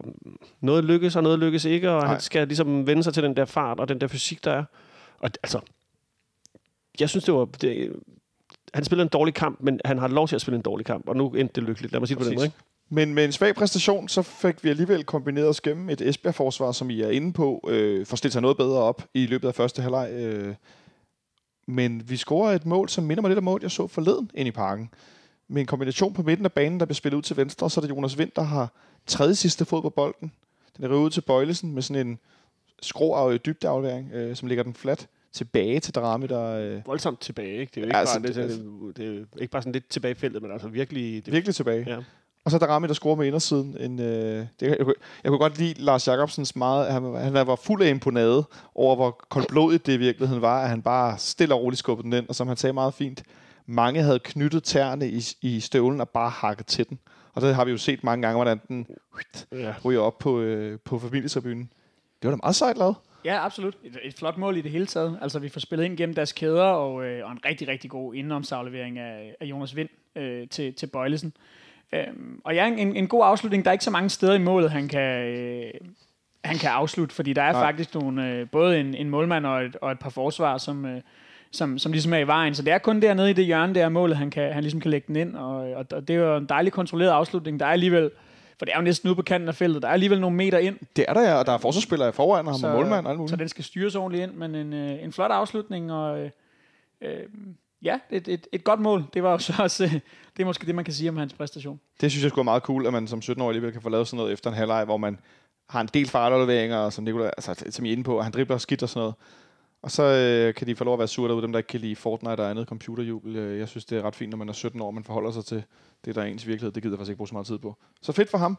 noget 0.61 0.85
lykkes, 0.85 1.17
og 1.17 1.23
noget 1.23 1.39
lykkes 1.39 1.65
ikke, 1.65 1.91
og. 1.91 2.01
Nej. 2.01 2.09
han 2.09 2.21
skal 2.21 2.47
ligesom 2.49 2.87
vende 2.87 3.03
sig 3.03 3.15
til 3.15 3.23
den 3.23 3.37
der 3.37 3.45
fart 3.45 3.81
og 3.81 3.89
den 3.89 4.01
der 4.01 4.07
fysik, 4.07 4.45
der 4.45 4.53
er. 4.53 4.65
Og 5.21 5.31
altså, 5.43 5.61
jeg 7.01 7.09
synes, 7.09 7.25
det 7.25 7.35
var... 7.35 7.45
Det, 7.45 7.93
han 8.75 8.85
spillede 8.85 9.03
en 9.03 9.09
dårlig 9.09 9.35
kamp, 9.35 9.59
men 9.61 9.81
han 9.85 9.99
har 9.99 10.09
lov 10.09 10.29
til 10.29 10.35
at 10.35 10.41
spille 10.41 10.57
en 10.57 10.63
dårlig 10.63 10.87
kamp, 10.87 11.09
og 11.09 11.17
nu 11.17 11.31
endte 11.35 11.55
det 11.55 11.63
lykkeligt. 11.63 11.93
Lad 11.93 12.01
mig 12.01 12.09
sige 12.09 12.19
det 12.19 12.25
på 12.25 12.29
den 12.29 12.35
måde, 12.39 12.47
ikke? 12.47 12.57
Men 12.91 13.15
med 13.15 13.25
en 13.25 13.33
svag 13.33 13.55
præstation, 13.55 14.09
så 14.09 14.23
fik 14.23 14.65
vi 14.65 14.69
alligevel 14.69 15.05
kombineret 15.05 15.49
os 15.49 15.61
gennem 15.61 15.91
et 15.91 16.01
Esbjerg-forsvar, 16.01 16.73
som 16.73 16.91
I 16.91 17.01
er 17.01 17.11
inde 17.11 17.33
på, 17.33 17.69
øh, 17.69 18.07
stillet 18.07 18.33
sig 18.33 18.43
noget 18.43 18.57
bedre 18.57 18.79
op 18.79 19.03
i 19.15 19.27
løbet 19.27 19.49
af 19.49 19.55
første 19.55 19.83
halvleg. 19.83 20.11
Øh. 20.13 20.55
Men 21.67 22.11
vi 22.11 22.17
scorer 22.17 22.53
et 22.53 22.67
mål, 22.67 22.89
som 22.89 23.05
minder 23.05 23.23
mig 23.23 23.29
lidt 23.29 23.39
om 23.39 23.45
mål, 23.45 23.61
jeg 23.63 23.71
så 23.71 23.87
forleden 23.87 24.31
ind 24.35 24.49
i 24.49 24.51
parken. 24.51 24.91
Med 25.49 25.61
en 25.61 25.67
kombination 25.67 26.15
på 26.15 26.23
midten 26.23 26.45
af 26.45 26.53
banen, 26.53 26.81
der 26.81 26.87
bliver 26.87 26.95
spillet 26.95 27.17
ud 27.17 27.23
til 27.23 27.37
venstre, 27.37 27.67
og 27.67 27.71
så 27.71 27.81
er 27.81 27.83
det 27.83 27.91
Jonas 27.91 28.19
Vind, 28.19 28.31
der 28.37 28.43
har 28.43 28.73
tredje 29.07 29.35
sidste 29.35 29.65
fod 29.65 29.83
på 29.83 29.91
bolden. 29.91 30.33
Den 30.77 30.85
er 30.85 30.89
ud 30.89 31.11
til 31.11 31.21
Bøjlesen 31.21 31.75
med 31.75 31.83
sådan 31.83 32.07
en 32.07 32.19
skrå 32.83 33.15
af 33.15 33.41
dybdeaflevering, 33.41 34.13
øh, 34.13 34.37
som 34.37 34.49
ligger 34.49 34.65
den 34.65 34.75
flat 34.75 35.09
tilbage 35.39 35.81
til 35.81 35.95
Drami, 35.95 36.27
der 36.27 36.45
øh, 36.45 36.87
Voldsomt 36.87 37.21
tilbage, 37.21 37.57
ikke? 37.57 37.71
Det 37.71 37.77
er 37.77 37.81
jo 37.81 37.87
ikke, 37.87 37.97
Altså, 37.97 38.21
bare, 38.21 38.29
det, 38.29 38.37
det- 38.37 38.97
det, 38.97 39.05
er 39.05 39.09
jo 39.13 39.25
ikke 39.41 39.51
bare 39.53 39.63
sådan 39.63 39.73
lidt 39.73 39.89
tilbage 39.89 40.13
i 40.13 40.15
feltet, 40.15 40.43
men 40.43 40.53
altså 40.53 40.69
virkelig... 40.69 41.27
Det, 41.27 41.33
virkelig 41.33 41.55
tilbage. 41.55 41.85
Ja. 41.91 41.97
Og 42.45 42.51
så 42.51 42.57
er 42.57 42.59
der 42.59 42.67
Rami, 42.67 42.87
der 42.87 42.95
scorer 42.95 43.17
med 43.17 43.27
indersiden. 43.27 43.77
En, 43.81 44.01
øh, 44.01 44.47
det, 44.61 44.67
jeg, 44.69 44.79
kunne, 44.85 44.95
jeg 45.25 45.31
kunne 45.31 45.39
godt 45.39 45.59
lide 45.59 45.83
Lars 45.83 46.09
Jacobsens 46.09 46.57
meget... 46.57 46.93
Han, 46.93 47.15
han 47.15 47.47
var 47.47 47.57
fuld 47.57 47.83
af 47.83 47.89
imponade 47.91 48.45
over, 48.75 48.97
hvor 48.97 49.21
koldblodigt 49.29 49.87
det 49.87 49.93
i 49.93 49.97
virkeligheden 49.97 50.43
var, 50.43 50.63
at 50.63 50.69
han 50.69 50.83
bare 50.83 51.19
stille 51.19 51.55
og 51.55 51.63
roligt 51.63 51.79
skubbede 51.79 52.05
den 52.05 52.13
ind. 52.13 52.29
Og 52.29 52.35
som 52.35 52.49
han 52.49 52.57
sagde 52.57 52.73
meget 52.73 52.95
fint, 52.95 53.23
mange 53.67 54.03
havde 54.03 54.19
knyttet 54.19 54.65
tæerne 54.65 55.09
i, 55.11 55.23
i 55.43 55.61
støvlen 55.61 56.01
og 56.01 56.09
bare 56.09 56.31
hakket 56.31 56.67
til 56.67 56.89
den. 56.89 56.99
Og 57.35 57.43
det 57.43 57.55
har 57.55 57.65
vi 57.65 57.71
jo 57.71 57.77
set 57.79 58.05
mange 58.05 58.23
gange, 58.23 58.37
hvordan 58.37 58.61
den 58.69 58.87
ja. 59.53 59.75
ryger 59.85 60.01
op 60.01 60.19
på, 60.19 60.41
øh, 60.41 60.79
på 60.85 60.99
familietribunen. 60.99 61.71
Det 62.23 62.29
var 62.29 62.31
da 62.31 62.37
meget 62.43 62.57
sejt 62.57 62.79
lavet. 62.79 62.95
Ja, 63.29 63.45
absolut. 63.45 63.75
Et, 63.85 63.99
et 64.03 64.15
flot 64.15 64.39
mål 64.39 64.57
i 64.57 64.61
det 64.61 64.71
hele 64.71 64.87
taget. 64.87 65.19
Altså, 65.23 65.39
vi 65.39 65.49
får 65.49 65.61
spillet 65.61 65.85
ind 65.85 65.97
gennem 65.97 66.15
deres 66.15 66.33
kæder, 66.33 66.63
og, 66.63 67.05
øh, 67.05 67.27
og 67.27 67.33
en 67.33 67.39
rigtig, 67.45 67.69
rigtig 67.69 67.91
god 67.91 68.15
indenomsaflevering 68.15 68.99
af, 68.99 69.35
af 69.41 69.47
Jonas 69.47 69.77
Vind 69.77 69.89
øh, 70.17 70.49
til, 70.49 70.75
til 70.75 70.87
Bøjlesen. 70.87 71.33
Øhm, 71.93 72.41
og 72.45 72.55
ja, 72.55 72.67
en, 72.67 72.97
en 72.97 73.09
god 73.09 73.23
afslutning. 73.25 73.65
Der 73.65 73.71
er 73.71 73.73
ikke 73.73 73.85
så 73.85 73.91
mange 73.91 74.09
steder 74.09 74.35
i 74.35 74.39
målet, 74.39 74.71
han 74.71 74.89
kan, 74.89 75.27
øh, 75.27 75.71
han 76.45 76.57
kan 76.57 76.71
afslutte, 76.71 77.15
fordi 77.15 77.33
der 77.33 77.43
er 77.43 77.53
Nej. 77.53 77.63
Faktisk 77.63 77.95
nogle, 77.95 78.31
øh, 78.31 78.51
både 78.51 78.81
en, 78.81 78.95
en 78.95 79.11
målmand 79.11 79.47
og 79.47 79.65
et, 79.65 79.77
og 79.77 79.93
et 79.93 79.99
par 79.99 80.11
forsvar, 80.11 80.59
som, 80.59 80.85
øh, 80.85 81.01
som, 81.51 81.79
som 81.79 81.93
ligesom 81.93 82.13
er 82.13 82.19
i 82.19 82.27
vejen. 82.27 82.55
Så 82.55 82.63
det 82.63 82.73
er 82.73 82.79
kun 82.79 83.03
dernede 83.03 83.31
i 83.31 83.33
det 83.33 83.45
hjørne, 83.45 83.75
der 83.75 83.85
er 83.85 83.89
målet, 83.89 84.17
han, 84.17 84.31
kan, 84.31 84.53
han 84.53 84.63
ligesom 84.63 84.81
kan 84.81 84.91
lægge 84.91 85.07
den 85.07 85.17
ind. 85.17 85.37
Og, 85.37 85.57
og, 85.57 85.87
og 85.93 86.09
det 86.09 86.17
er 86.17 86.21
jo 86.21 86.37
en 86.37 86.47
dejlig 86.47 86.73
kontrolleret 86.73 87.11
afslutning. 87.11 87.61
Der 87.61 87.67
er 87.67 87.71
alligevel, 87.71 88.11
for 88.59 88.65
det 88.65 88.73
er 88.73 88.79
jo 88.79 88.83
næsten 88.83 89.09
ude 89.09 89.17
på 89.17 89.23
kanten 89.23 89.49
af 89.49 89.55
feltet, 89.55 89.83
der 89.83 89.89
er 89.89 89.93
alligevel 89.93 90.21
nogle 90.21 90.37
meter 90.37 90.59
ind, 90.59 90.79
Det 90.97 91.05
er 91.09 91.15
der, 91.15 91.21
ja, 91.21 91.35
og 91.35 91.47
der 91.47 91.53
er 91.53 91.59
forsvarsspillere 91.59 92.09
i 92.09 92.13
foran, 92.13 92.47
og 92.49 92.53
ham 92.61 92.65
og 92.71 92.77
målmand 92.77 93.07
og 93.07 93.11
alt 93.13 93.17
så 93.17 93.21
muligt. 93.21 93.39
den 93.39 93.49
skal 93.49 93.65
styres 93.65 93.95
ordentligt 93.95 94.23
ind, 94.23 94.33
men 94.33 94.55
en, 94.55 94.73
øh, 94.73 95.03
en 95.03 95.13
flot 95.13 95.31
afslutning, 95.31 95.93
og 95.93 96.19
øh, 96.21 96.31
øh, 97.01 97.23
ja, 97.83 97.99
et, 98.11 98.29
et, 98.29 98.47
et 98.53 98.65
godt 98.65 98.81
mål. 98.81 99.05
Det 99.15 99.23
var 99.23 99.33
jo 99.33 99.39
så 99.39 99.53
også, 99.59 99.85
øh, 99.85 99.93
det 100.37 100.43
er 100.43 100.45
måske 100.45 100.67
det, 100.67 100.75
man 100.75 100.85
kan 100.85 100.95
sige 100.95 101.11
om 101.11 101.17
hans 101.17 101.33
præstation. 101.33 101.81
Det 102.01 102.11
synes 102.11 102.23
jeg 102.23 102.31
skulle 102.31 102.43
er 102.43 102.45
meget 102.53 102.63
cool, 102.63 102.87
at 102.87 102.93
man 102.93 103.07
som 103.07 103.19
17-årig 103.25 103.49
alligevel 103.49 103.73
kan 103.73 103.83
få 103.83 103.89
lavet 103.89 104.09
sådan 104.09 104.17
noget 104.17 104.33
efter 104.33 104.51
en 104.51 104.57
halvleg, 104.57 104.85
hvor 104.85 104.97
man 104.97 105.19
har 105.69 105.81
en 105.81 105.89
del 105.95 106.09
fartafleveringer, 106.09 106.91
som, 106.91 107.05
Nicolai, 107.05 107.31
altså, 107.37 107.65
som 107.71 107.85
I 107.85 107.89
er 107.89 107.93
inde 107.93 108.05
på, 108.05 108.19
og 108.19 108.25
han 108.25 108.33
dribler 108.33 108.59
skidt 108.59 108.83
og 108.83 108.89
sådan 108.89 109.01
noget. 109.01 109.15
Og 109.83 109.91
så 109.91 110.03
øh, 110.03 110.55
kan 110.55 110.67
de 110.67 110.77
få 110.77 110.85
lov 110.85 110.95
at 110.95 110.99
være 110.99 111.09
sure 111.09 111.29
derude, 111.29 111.43
dem 111.43 111.53
der 111.53 111.59
ikke 111.59 111.67
kan 111.69 111.81
lide 111.81 111.97
Fortnite 111.97 112.41
og 112.41 112.51
andet 112.51 112.69
computerjubel. 112.69 113.37
Øh, 113.37 113.59
Jeg 113.59 113.69
synes, 113.69 113.85
det 113.85 113.99
er 113.99 114.03
ret 114.03 114.15
fint, 114.17 114.31
når 114.31 114.37
man 114.39 114.49
er 114.49 114.53
17 114.53 114.81
år, 114.81 114.91
man 114.91 115.05
forholder 115.05 115.31
sig 115.31 115.45
til 115.45 115.65
det, 116.05 116.15
der 116.15 116.23
er 116.23 116.27
ens 116.27 116.47
virkelighed. 116.47 116.73
Det 116.73 116.83
gider 116.83 116.95
jeg 116.95 116.99
faktisk 116.99 117.11
ikke 117.11 117.17
bruge 117.17 117.29
så 117.29 117.35
meget 117.35 117.47
tid 117.47 117.59
på. 117.59 117.77
Så 118.03 118.13
fedt 118.13 118.31
for 118.31 118.39
ham. 118.39 118.59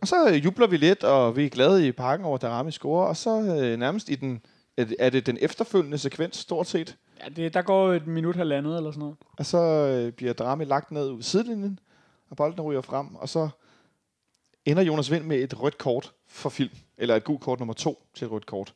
Og 0.00 0.08
så 0.08 0.28
øh, 0.28 0.44
jubler 0.44 0.66
vi 0.66 0.76
lidt, 0.76 1.04
og 1.04 1.36
vi 1.36 1.44
er 1.44 1.48
glade 1.48 1.88
i 1.88 1.92
parken 1.92 2.26
over, 2.26 2.38
Darami 2.38 2.70
scorer. 2.70 3.06
Og 3.06 3.16
så 3.16 3.40
øh, 3.62 3.78
nærmest 3.78 4.08
i 4.08 4.14
den, 4.14 4.42
er 4.98 5.10
det, 5.10 5.26
den 5.26 5.38
efterfølgende 5.40 5.98
sekvens, 5.98 6.36
stort 6.36 6.66
set, 6.66 6.96
Ja, 7.24 7.28
det, 7.28 7.54
der 7.54 7.62
går 7.62 7.92
et 7.92 8.06
minut 8.06 8.36
halvandet 8.36 8.76
eller 8.76 8.90
sådan 8.90 9.00
noget. 9.00 9.16
og 9.38 9.46
så 9.46 9.58
øh, 9.58 10.12
bliver 10.12 10.32
Darami 10.32 10.64
lagt 10.64 10.90
ned 10.90 11.10
ud 11.10 11.22
sidelinjen, 11.22 11.78
og 12.30 12.36
bolden 12.36 12.60
ryger 12.60 12.80
frem, 12.80 13.14
og 13.14 13.28
så 13.28 13.48
ender 14.64 14.82
Jonas 14.82 15.10
Vind 15.10 15.24
med 15.24 15.36
et 15.38 15.62
rødt 15.62 15.78
kort 15.78 16.12
for 16.28 16.48
film, 16.48 16.70
eller 16.98 17.16
et 17.16 17.24
gult 17.24 17.40
kort 17.40 17.58
nummer 17.58 17.74
to 17.74 18.02
til 18.14 18.24
et 18.24 18.30
rødt 18.30 18.46
kort. 18.46 18.74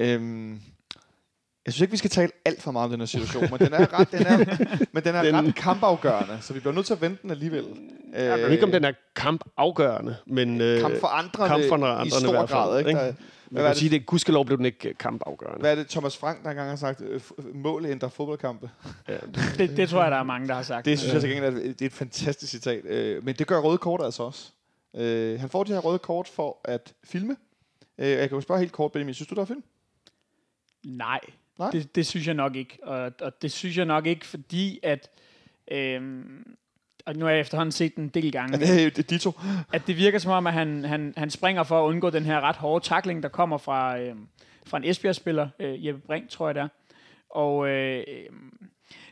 Øhm, 0.00 0.52
jeg 1.66 1.72
synes 1.72 1.80
ikke, 1.80 1.90
vi 1.90 1.96
skal 1.96 2.10
tale 2.10 2.30
alt 2.44 2.62
for 2.62 2.70
meget 2.70 2.84
om 2.84 2.90
den 2.90 3.00
her 3.00 3.06
situation, 3.06 3.42
men 3.50 3.58
den 3.58 3.72
er 3.72 3.98
ret, 4.00 4.12
den 4.12 4.26
er, 4.26 4.36
men 4.92 5.04
den 5.04 5.14
er 5.14 5.22
Den- 5.32 5.34
ret 5.34 5.54
kampafgørende, 5.54 6.38
så 6.40 6.52
vi 6.54 6.60
bliver 6.60 6.74
nødt 6.74 6.86
til 6.86 6.94
at 6.94 7.00
vente 7.00 7.22
den 7.22 7.30
alligevel. 7.30 7.64
Jeg 8.12 8.38
ved 8.38 8.50
ikke, 8.50 8.64
om 8.64 8.72
den 8.72 8.84
er 8.84 8.92
kampafgørende, 9.16 10.16
men 10.26 10.60
øh, 10.60 10.80
kamp 10.80 11.00
for 11.00 11.06
andre, 11.06 11.48
kamp 11.48 11.62
for 11.68 11.76
i 11.78 11.82
andre 11.82 12.06
i 12.06 12.10
stor 12.10 12.32
fald, 12.32 12.48
grad. 12.48 12.78
Ikke? 12.78 12.90
ikke? 12.90 13.00
Der, 13.00 13.06
man 13.06 13.14
hvad, 13.50 13.62
kan 13.62 13.70
er 13.70 13.74
sige, 13.74 13.90
det, 13.90 14.00
det 14.00 14.06
gudskelov 14.06 14.46
blev 14.46 14.58
den 14.58 14.66
ikke 14.66 14.88
øh, 14.88 14.94
kampafgørende. 14.98 15.60
hvad 15.60 15.70
er 15.70 15.74
det, 15.74 15.88
Thomas 15.88 16.16
Frank, 16.16 16.42
der 16.44 16.50
engang 16.50 16.68
har 16.68 16.76
sagt, 16.76 17.00
øh, 17.00 17.20
f- 17.20 17.56
målet 17.58 17.90
ændrer 17.90 18.08
fodboldkampe? 18.08 18.70
Ja, 19.08 19.16
Det, 19.58 19.76
det 19.76 19.88
tror 19.88 20.02
jeg, 20.02 20.10
der 20.10 20.16
er 20.16 20.22
mange, 20.22 20.48
der 20.48 20.54
har 20.54 20.62
sagt. 20.62 20.84
Det 20.84 20.98
synes 20.98 21.12
jeg 21.12 21.20
til 21.20 21.30
gengæld, 21.30 21.54
er, 21.56 21.60
det 21.60 21.82
er 21.82 21.86
et 21.86 21.92
fantastisk 21.92 22.50
citat. 22.52 22.84
Øh, 22.84 23.24
men 23.24 23.34
det 23.34 23.46
gør 23.46 23.58
røde 23.60 23.78
kort 23.78 24.00
altså 24.04 24.22
også. 24.22 24.50
Øh, 24.96 25.40
han 25.40 25.48
får 25.48 25.64
de 25.64 25.72
her 25.72 25.78
røde 25.78 25.98
kort 25.98 26.28
for 26.28 26.60
at 26.64 26.92
filme. 27.04 27.36
Øh, 27.98 28.08
jeg 28.10 28.28
kan 28.28 28.36
jo 28.36 28.40
spørge 28.40 28.60
helt 28.60 28.72
kort, 28.72 28.92
Benjamin, 28.92 29.14
synes 29.14 29.28
du, 29.28 29.34
der 29.34 29.40
er 29.40 29.44
film? 29.46 29.62
Nej, 30.84 31.20
Nej? 31.60 31.70
Det, 31.70 31.96
det 31.96 32.06
synes 32.06 32.26
jeg 32.26 32.34
nok 32.34 32.56
ikke. 32.56 32.78
Og, 32.82 33.12
og 33.20 33.42
det 33.42 33.52
synes 33.52 33.76
jeg 33.76 33.84
nok 33.84 34.06
ikke, 34.06 34.26
fordi 34.26 34.80
at... 34.82 35.10
Øhm, 35.70 36.56
og 37.06 37.16
nu 37.16 37.24
har 37.24 37.32
jeg 37.32 37.40
efterhånden 37.40 37.72
set 37.72 37.96
den 37.96 38.04
en 38.04 38.08
del 38.08 38.32
gange. 38.32 38.58
Ja, 38.58 38.64
det 38.64 38.98
er, 38.98 39.02
de 39.02 39.18
to. 39.18 39.32
at 39.72 39.86
det 39.86 39.96
virker 39.96 40.18
som 40.18 40.32
om, 40.32 40.46
at 40.46 40.52
han, 40.52 40.84
han, 40.84 41.14
han 41.16 41.30
springer 41.30 41.62
for 41.62 41.84
at 41.84 41.88
undgå 41.88 42.10
den 42.10 42.24
her 42.24 42.40
ret 42.40 42.56
hårde 42.56 42.84
takling, 42.84 43.22
der 43.22 43.28
kommer 43.28 43.58
fra, 43.58 43.98
øh, 43.98 44.14
fra 44.66 44.76
en 44.76 44.84
Esbjerg-spiller, 44.84 45.48
øh, 45.58 45.86
Jeppe 45.86 46.00
Brink, 46.00 46.28
tror 46.28 46.48
jeg 46.48 46.54
det 46.54 46.60
er. 46.60 46.68
Og 47.30 47.68
øh, 47.68 48.04
øh, 48.08 48.24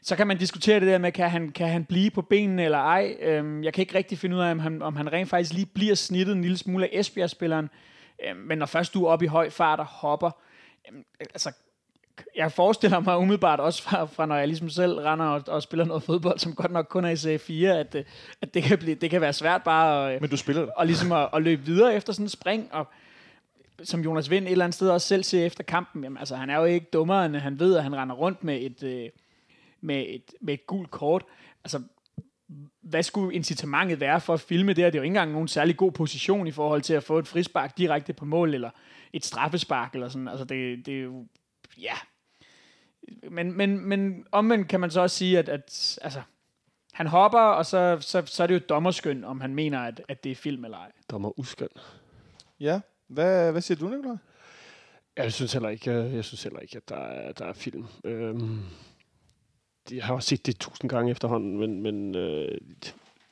så 0.02 0.16
kan 0.16 0.26
man 0.26 0.38
diskutere 0.38 0.80
det 0.80 0.88
der 0.88 0.98
med, 0.98 1.12
kan 1.12 1.30
han, 1.30 1.48
kan 1.48 1.68
han 1.68 1.84
blive 1.84 2.10
på 2.10 2.22
benene 2.22 2.64
eller 2.64 2.78
ej. 2.78 3.16
Øh, 3.20 3.64
jeg 3.64 3.72
kan 3.72 3.82
ikke 3.82 3.94
rigtig 3.94 4.18
finde 4.18 4.36
ud 4.36 4.40
af, 4.40 4.50
om 4.50 4.58
han, 4.58 4.82
om 4.82 4.96
han 4.96 5.12
rent 5.12 5.28
faktisk 5.28 5.52
lige 5.52 5.66
bliver 5.66 5.94
snittet 5.94 6.34
en 6.34 6.42
lille 6.42 6.56
smule 6.56 6.84
af 6.84 6.90
Esbjerg-spilleren. 6.92 7.70
Øh, 8.24 8.36
men 8.36 8.58
når 8.58 8.66
først 8.66 8.94
du 8.94 9.04
er 9.04 9.08
oppe 9.08 9.24
i 9.24 9.28
høj 9.28 9.50
fart 9.50 9.80
og 9.80 9.86
hopper, 9.86 10.26
øh, 10.26 10.47
altså 11.20 11.52
jeg 12.36 12.52
forestiller 12.52 13.00
mig 13.00 13.18
umiddelbart 13.18 13.60
også 13.60 13.82
fra, 13.82 14.04
fra 14.04 14.26
når 14.26 14.36
jeg 14.36 14.48
ligesom 14.48 14.70
selv 14.70 14.98
render 14.98 15.26
og, 15.26 15.42
og 15.46 15.62
spiller 15.62 15.84
noget 15.84 16.02
fodbold, 16.02 16.38
som 16.38 16.54
godt 16.54 16.72
nok 16.72 16.86
kun 16.90 17.04
er 17.04 17.10
i 17.10 17.16
serie 17.16 17.38
4, 17.38 17.78
at, 17.78 17.94
øh, 17.94 18.04
at 18.42 18.54
det, 18.54 18.62
kan 18.62 18.78
blive, 18.78 18.94
det 18.94 19.10
kan 19.10 19.20
være 19.20 19.32
svært 19.32 19.62
bare 19.62 20.12
at, 20.12 20.20
Men 20.20 20.30
du 20.30 20.36
spiller 20.36 20.62
det. 20.62 20.70
og 20.76 20.86
ligesom 20.86 21.12
at, 21.12 21.28
at 21.32 21.42
løbe 21.42 21.62
videre 21.62 21.94
efter 21.94 22.12
sådan 22.12 22.24
en 22.24 22.30
spring, 22.30 22.68
og 22.72 22.86
som 23.82 24.00
Jonas 24.00 24.30
Vind 24.30 24.44
et 24.44 24.50
eller 24.50 24.64
andet 24.64 24.74
sted 24.74 24.90
også 24.90 25.06
selv 25.06 25.22
siger 25.24 25.46
efter 25.46 25.64
kampen, 25.64 26.04
jamen, 26.04 26.18
altså, 26.18 26.36
han 26.36 26.50
er 26.50 26.56
jo 26.56 26.64
ikke 26.64 26.86
dummere, 26.92 27.26
end 27.26 27.36
han 27.36 27.60
ved, 27.60 27.76
at 27.76 27.82
han 27.82 27.96
render 27.96 28.14
rundt 28.14 28.44
med 28.44 28.62
et, 28.62 28.82
øh, 28.82 29.08
med 29.80 30.04
et, 30.08 30.34
med 30.40 30.54
et 30.54 30.66
gult 30.66 30.90
kort. 30.90 31.24
Altså, 31.64 31.82
hvad 32.82 33.02
skulle 33.02 33.34
incitamentet 33.34 34.00
være 34.00 34.20
for 34.20 34.34
at 34.34 34.40
filme 34.40 34.72
det 34.72 34.84
her? 34.84 34.90
Det 34.90 34.98
er 34.98 34.98
jo 34.98 35.02
ikke 35.02 35.10
engang 35.10 35.32
nogen 35.32 35.48
særlig 35.48 35.76
god 35.76 35.92
position 35.92 36.46
i 36.46 36.50
forhold 36.50 36.82
til 36.82 36.94
at 36.94 37.02
få 37.02 37.18
et 37.18 37.28
frispark 37.28 37.78
direkte 37.78 38.12
på 38.12 38.24
mål, 38.24 38.54
eller 38.54 38.70
et 39.12 39.24
straffespark, 39.24 39.94
eller 39.94 40.08
sådan. 40.08 40.28
Altså, 40.28 40.44
det, 40.44 40.86
det 40.86 40.98
er 40.98 41.02
jo, 41.02 41.26
ja. 41.78 41.94
Men, 43.30 43.52
men, 43.52 43.80
men 43.80 44.26
omvendt 44.32 44.68
kan 44.68 44.80
man 44.80 44.90
så 44.90 45.00
også 45.00 45.16
sige, 45.16 45.38
at, 45.38 45.48
at 45.48 45.98
altså, 46.02 46.22
han 46.92 47.06
hopper, 47.06 47.40
og 47.40 47.66
så, 47.66 47.98
så, 48.00 48.22
så 48.26 48.42
er 48.42 48.46
det 48.46 48.54
jo 48.54 48.60
dommerskøn, 48.68 49.24
om 49.24 49.40
han 49.40 49.54
mener, 49.54 49.80
at, 49.80 50.02
at 50.08 50.24
det 50.24 50.32
er 50.32 50.36
film 50.36 50.64
eller 50.64 50.78
ej. 50.78 50.92
dommer 51.10 51.38
uskøn. 51.38 51.68
Ja. 52.60 52.80
Hvad, 53.08 53.52
hvad 53.52 53.60
siger 53.60 53.78
du, 53.78 53.88
Nicolaj? 53.88 54.16
Jeg 55.16 55.32
synes 55.32 55.52
heller 55.52 55.68
ikke, 55.68 55.90
øh, 55.90 56.14
jeg 56.14 56.24
synes 56.24 56.42
heller 56.42 56.60
ikke 56.60 56.76
at 56.76 56.88
der 56.88 56.96
er, 56.96 57.32
der 57.32 57.44
er 57.44 57.52
film. 57.52 57.86
Øhm, 58.04 58.60
jeg 59.90 60.04
har 60.04 60.14
også 60.14 60.28
set 60.28 60.46
det 60.46 60.58
tusind 60.58 60.90
gange 60.90 61.10
efterhånden, 61.10 61.58
men, 61.58 61.82
men 61.82 62.14
øh, 62.14 62.58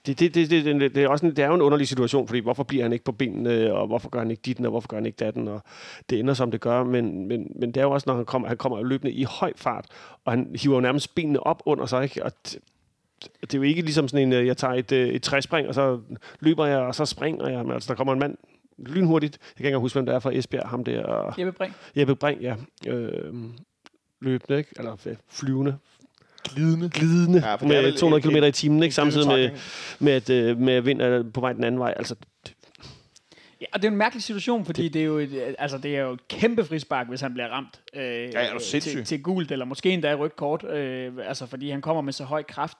det, 0.07 0.21
det, 0.21 0.35
det, 0.35 0.51
det, 0.51 0.65
det, 0.65 0.95
det, 0.95 1.05
er 1.05 1.09
også 1.09 1.27
en, 1.27 1.37
det 1.37 1.45
er 1.45 1.49
jo 1.49 1.55
en 1.55 1.63
underlig 1.63 1.89
situation, 1.89 2.29
fordi 2.29 2.41
hvorfor 2.41 2.63
bliver 2.63 2.83
han 2.83 2.93
ikke 2.93 3.05
på 3.05 3.13
benene, 3.13 3.73
og 3.73 3.87
hvorfor 3.87 4.09
gør 4.09 4.19
han 4.19 4.31
ikke 4.31 4.43
ditten, 4.47 4.65
og 4.65 4.71
hvorfor 4.71 4.89
gør 4.89 4.97
han 4.97 5.07
ikke 5.07 5.17
datten, 5.17 5.49
og 5.49 5.63
det 6.11 6.21
ender 6.21 6.35
som 6.35 6.51
det 6.51 6.61
gør, 6.61 6.85
men, 6.85 7.29
men, 7.29 7.53
men 7.61 7.69
det 7.73 7.77
er 7.77 7.85
jo 7.85 7.91
også, 7.91 8.05
når 8.09 8.17
han 8.17 8.25
kommer, 8.25 8.49
han 8.49 8.57
kommer 8.57 8.83
løbende 8.83 9.13
i 9.13 9.25
høj 9.25 9.53
fart, 9.57 9.87
og 10.25 10.33
han 10.33 10.57
hiver 10.63 10.75
jo 10.75 10.81
nærmest 10.81 11.15
benene 11.15 11.41
op 11.41 11.63
under 11.67 11.87
sig, 11.87 12.03
ikke? 12.03 12.25
og 12.25 12.33
det, 13.41 13.55
er 13.55 13.59
jo 13.59 13.63
ikke 13.63 13.83
ligesom 13.83 14.09
sådan 14.09 14.27
en, 14.27 14.33
øh, 14.33 14.47
jeg 14.47 14.57
tager 14.57 14.75
et, 14.75 14.93
øh, 14.93 15.09
et 15.09 15.23
træspring, 15.23 15.69
og 15.69 15.75
så 15.75 16.01
løber 16.41 16.67
jeg, 16.67 16.79
og 16.79 16.95
så 16.95 17.05
springer 17.05 17.49
jeg, 17.49 17.65
men 17.65 17.73
altså 17.73 17.89
der 17.89 17.95
kommer 17.95 18.13
en 18.13 18.19
mand 18.19 18.37
lynhurtigt, 18.79 19.39
jeg 19.43 19.57
kan 19.57 19.65
ikke 19.65 19.69
engang 19.69 19.81
huske, 19.81 19.97
hvem 19.97 20.07
det 20.07 20.15
er 20.15 20.19
fra 20.19 20.35
Esbjerg, 20.35 20.69
ham 20.69 20.85
der, 20.85 21.03
og 21.03 21.41
Jeppe 21.41 21.53
Brink? 21.53 21.73
Jeppe 21.97 22.17
Brink, 22.17 22.43
ja. 22.43 22.57
Øh, 22.87 23.35
løbende, 24.21 24.59
ikke? 24.59 24.71
Eller 24.79 24.93
øh, 25.07 25.17
flyvende. 25.29 25.77
Glidende. 26.57 26.91
Glidende 26.91 27.39
Ja, 27.39 27.49
ja, 27.51 27.57
er 27.61 27.67
med 27.69 27.83
vel 27.83 27.97
200 27.97 28.25
en- 28.37 28.41
km 28.41 28.45
i 28.45 28.53
timen, 28.53 28.83
ikke? 28.83 28.95
Samtidig 28.95 29.27
med, 29.29 29.51
med, 29.99 30.13
at, 30.13 30.31
øh, 30.31 30.59
med 30.59 30.73
at 30.75 30.87
vind 30.87 31.01
er 31.03 31.25
på 31.35 31.41
vej 31.41 31.53
den 31.53 31.65
anden 31.65 31.79
vej. 31.81 31.95
Altså, 31.97 32.15
Ja, 33.61 33.67
og 33.73 33.83
det 33.83 33.89
er 33.89 33.93
en 33.93 33.99
mærkelig 33.99 34.23
situation, 34.23 34.65
fordi 34.65 34.83
det, 34.83 34.95
det, 34.95 35.01
er, 35.01 35.05
jo 35.07 35.19
et, 35.19 35.33
øh, 35.33 35.55
altså, 35.59 35.79
det 35.79 35.97
er 35.97 36.01
jo 36.01 36.13
et 36.13 36.29
kæmpe 36.29 36.65
frispark, 36.65 37.09
hvis 37.09 37.21
han 37.21 37.33
bliver 37.33 37.49
ramt 37.49 37.81
øh, 37.95 38.03
er 38.03 38.53
du 38.53 38.59
sindssyg. 38.61 38.93
til, 38.93 39.05
til 39.05 39.23
gult, 39.23 39.51
eller 39.53 39.65
måske 39.65 39.91
endda 39.91 40.15
rødt 40.15 40.37
kort, 40.37 40.65
øh, 40.71 41.13
altså, 41.29 41.47
fordi 41.47 41.71
han 41.71 41.81
kommer 41.81 42.03
med 42.03 42.13
så 42.13 42.25
høj 42.25 42.43
kraft. 42.43 42.77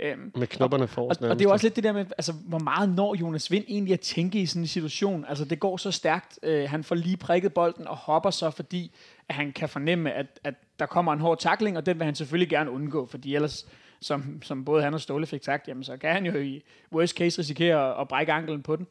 Øhm, 0.00 0.32
med 0.36 0.46
knopperne 0.46 0.84
og, 0.84 0.90
forrest. 0.90 1.22
og 1.22 1.38
det 1.38 1.40
er 1.40 1.48
jo 1.48 1.52
også 1.52 1.66
lidt 1.66 1.76
det 1.76 1.84
der 1.84 1.92
med, 1.92 2.06
altså, 2.18 2.32
hvor 2.32 2.58
meget 2.58 2.88
når 2.88 3.14
Jonas 3.14 3.50
Vind 3.50 3.64
egentlig 3.68 3.92
at 3.92 4.00
tænke 4.00 4.40
i 4.40 4.46
sådan 4.46 4.62
en 4.62 4.66
situation. 4.66 5.24
Altså, 5.28 5.44
det 5.44 5.60
går 5.60 5.76
så 5.76 5.90
stærkt. 5.90 6.38
Øh, 6.42 6.70
han 6.70 6.84
får 6.84 6.94
lige 6.94 7.16
prikket 7.16 7.54
bolden 7.54 7.86
og 7.86 7.96
hopper 7.96 8.30
så, 8.30 8.50
fordi 8.50 8.92
at 9.28 9.34
han 9.34 9.52
kan 9.52 9.68
fornemme, 9.68 10.12
at, 10.12 10.26
at 10.44 10.54
der 10.78 10.86
kommer 10.86 11.12
en 11.12 11.20
hård 11.20 11.38
takling, 11.38 11.76
og 11.76 11.86
den 11.86 11.98
vil 11.98 12.04
han 12.04 12.14
selvfølgelig 12.14 12.48
gerne 12.48 12.70
undgå, 12.70 13.06
fordi 13.06 13.34
ellers, 13.34 13.66
som, 14.00 14.42
som 14.42 14.64
både 14.64 14.82
han 14.82 14.94
og 14.94 15.00
Ståle 15.00 15.26
fik 15.26 15.44
sagt, 15.44 15.68
jamen, 15.68 15.84
så 15.84 15.96
kan 15.96 16.12
han 16.12 16.26
jo 16.26 16.38
i 16.38 16.62
worst 16.92 17.16
case 17.16 17.38
risikere 17.38 17.90
at, 17.90 18.00
at 18.00 18.08
brække 18.08 18.32
anklen 18.32 18.62
på 18.62 18.76
den. 18.76 18.86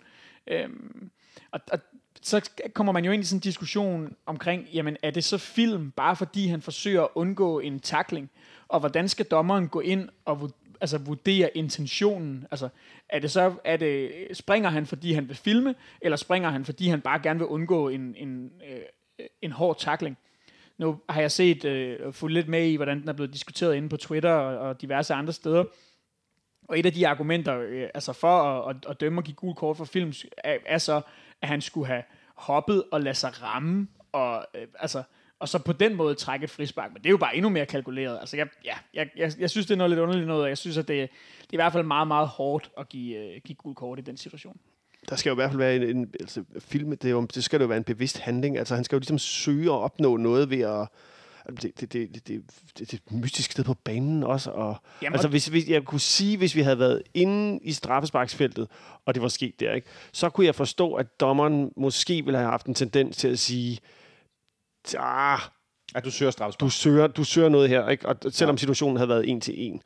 Øhm, 0.47 1.09
og, 1.51 1.59
og 1.71 1.79
så 2.21 2.49
kommer 2.73 2.93
man 2.93 3.05
jo 3.05 3.11
ind 3.11 3.23
i 3.23 3.25
sådan 3.25 3.37
en 3.37 3.41
diskussion 3.41 4.15
omkring, 4.25 4.67
jamen 4.73 4.97
er 5.03 5.11
det 5.11 5.23
så 5.23 5.37
film, 5.37 5.91
bare 5.91 6.15
fordi 6.15 6.47
han 6.47 6.61
forsøger 6.61 7.01
at 7.01 7.09
undgå 7.15 7.59
en 7.59 7.79
takling? 7.79 8.29
Og 8.67 8.79
hvordan 8.79 9.09
skal 9.09 9.25
dommeren 9.25 9.67
gå 9.67 9.79
ind 9.79 10.09
og 10.25 10.51
altså, 10.81 10.97
vurdere 10.97 11.57
intentionen? 11.57 12.47
Altså, 12.51 12.69
er 13.09 13.19
det 13.19 13.31
så, 13.31 13.53
er 13.63 13.77
det, 13.77 14.11
springer 14.33 14.69
han, 14.69 14.85
fordi 14.85 15.13
han 15.13 15.27
vil 15.27 15.35
filme, 15.35 15.75
eller 16.01 16.15
springer 16.15 16.49
han, 16.49 16.65
fordi 16.65 16.87
han 16.87 17.01
bare 17.01 17.19
gerne 17.19 17.39
vil 17.39 17.47
undgå 17.47 17.89
en, 17.89 18.15
en, 18.17 18.51
øh, 18.71 19.25
en 19.41 19.51
hård 19.51 19.79
takling? 19.79 20.17
Nu 20.77 20.99
har 21.09 21.21
jeg 21.21 21.31
set, 21.31 21.65
øh, 21.65 22.13
fulgt 22.13 22.33
lidt 22.33 22.47
med 22.47 22.67
i, 22.67 22.75
hvordan 22.75 23.01
den 23.01 23.09
er 23.09 23.13
blevet 23.13 23.33
diskuteret 23.33 23.75
inde 23.75 23.89
på 23.89 23.97
Twitter 23.97 24.31
og, 24.31 24.57
og 24.57 24.81
diverse 24.81 25.13
andre 25.13 25.33
steder. 25.33 25.63
Og 26.67 26.79
et 26.79 26.85
af 26.85 26.93
de 26.93 27.07
argumenter 27.07 27.59
øh, 27.59 27.89
altså 27.93 28.13
for 28.13 28.41
at, 28.41 28.75
at, 28.75 28.85
at 28.89 28.99
dømme 28.99 29.19
og 29.19 29.23
give 29.23 29.35
gul 29.35 29.55
kort 29.55 29.77
for 29.77 29.85
film, 29.85 30.13
er, 30.37 30.57
er 30.65 30.77
så, 30.77 31.01
at 31.41 31.47
han 31.47 31.61
skulle 31.61 31.87
have 31.87 32.03
hoppet 32.35 32.83
og 32.91 33.01
lade 33.01 33.15
sig 33.15 33.43
ramme, 33.43 33.87
og, 34.11 34.45
øh, 34.55 34.67
altså, 34.79 35.03
og 35.39 35.49
så 35.49 35.59
på 35.59 35.73
den 35.73 35.95
måde 35.95 36.15
trække 36.15 36.43
et 36.43 36.49
frispark. 36.49 36.93
Men 36.93 36.97
det 36.97 37.05
er 37.05 37.11
jo 37.11 37.17
bare 37.17 37.35
endnu 37.35 37.49
mere 37.49 37.65
kalkuleret. 37.65 38.17
Altså, 38.19 38.37
jeg, 38.37 38.47
ja, 38.65 38.73
jeg, 38.93 39.09
jeg, 39.17 39.31
jeg 39.39 39.49
synes, 39.49 39.65
det 39.67 39.73
er 39.73 39.77
noget 39.77 39.89
lidt 39.89 39.99
underligt 39.99 40.27
noget, 40.27 40.43
og 40.43 40.49
jeg 40.49 40.57
synes, 40.57 40.77
at 40.77 40.87
det, 40.87 41.09
det 41.41 41.49
er 41.49 41.53
i 41.53 41.55
hvert 41.55 41.71
fald 41.73 41.83
meget, 41.83 42.07
meget 42.07 42.27
hårdt 42.27 42.71
at 42.77 42.89
give, 42.89 43.17
øh, 43.17 43.41
give 43.45 43.55
gul 43.55 43.75
kort 43.75 43.99
i 43.99 44.01
den 44.01 44.17
situation. 44.17 44.57
Der 45.09 45.15
skal 45.15 45.29
jo 45.29 45.33
i 45.33 45.35
hvert 45.35 45.49
fald 45.49 45.57
være 45.57 45.75
en, 45.75 45.83
en 45.83 46.13
altså, 46.19 46.43
film, 46.59 46.97
det, 46.97 47.11
jo, 47.11 47.21
det 47.21 47.43
skal 47.43 47.61
jo 47.61 47.67
være 47.67 47.77
en 47.77 47.83
bevidst 47.83 48.17
handling. 48.17 48.57
Altså, 48.57 48.75
han 48.75 48.83
skal 48.83 48.95
jo 48.95 48.99
ligesom 48.99 49.19
søge 49.19 49.65
at 49.65 49.77
opnå 49.77 50.17
noget 50.17 50.49
ved 50.49 50.61
at 50.61 50.87
det, 51.47 51.63
det, 51.63 51.93
det, 51.93 51.93
det, 51.93 52.13
det, 52.13 52.27
det, 52.27 52.79
det 52.79 52.93
er 52.93 52.97
et 52.97 53.11
mystisk 53.11 53.51
sted 53.51 53.63
på 53.63 53.73
banen 53.73 54.23
også. 54.23 54.51
Og, 54.51 54.77
Jamen, 55.01 55.13
altså, 55.13 55.27
hvis, 55.27 55.47
hvis, 55.47 55.69
jeg 55.69 55.83
kunne 55.83 55.99
sige, 55.99 56.37
hvis 56.37 56.55
vi 56.55 56.61
havde 56.61 56.79
været 56.79 57.03
inde 57.13 57.59
i 57.63 57.71
straffesparksfeltet, 57.71 58.67
og 59.05 59.13
det 59.13 59.21
var 59.23 59.27
sket 59.27 59.59
der, 59.59 59.73
ikke, 59.73 59.87
så 60.11 60.29
kunne 60.29 60.45
jeg 60.45 60.55
forstå, 60.55 60.93
at 60.93 61.19
dommeren 61.19 61.71
måske 61.75 62.25
ville 62.25 62.37
have 62.37 62.49
haft 62.49 62.65
en 62.65 62.73
tendens 62.73 63.17
til 63.17 63.27
at 63.27 63.39
sige, 63.39 63.79
ah, 64.99 65.39
At 65.95 66.05
du 66.05 66.11
søger 66.11 66.31
straffespark. 66.31 66.65
du 66.65 66.69
søger, 66.69 67.07
du 67.07 67.23
søger 67.23 67.49
noget 67.49 67.69
her, 67.69 67.89
ikke? 67.89 68.09
Og 68.09 68.15
selvom 68.29 68.57
situationen 68.57 68.97
havde 68.97 69.09
været 69.09 69.29
en 69.29 69.41
til 69.41 69.53
en. 69.57 69.81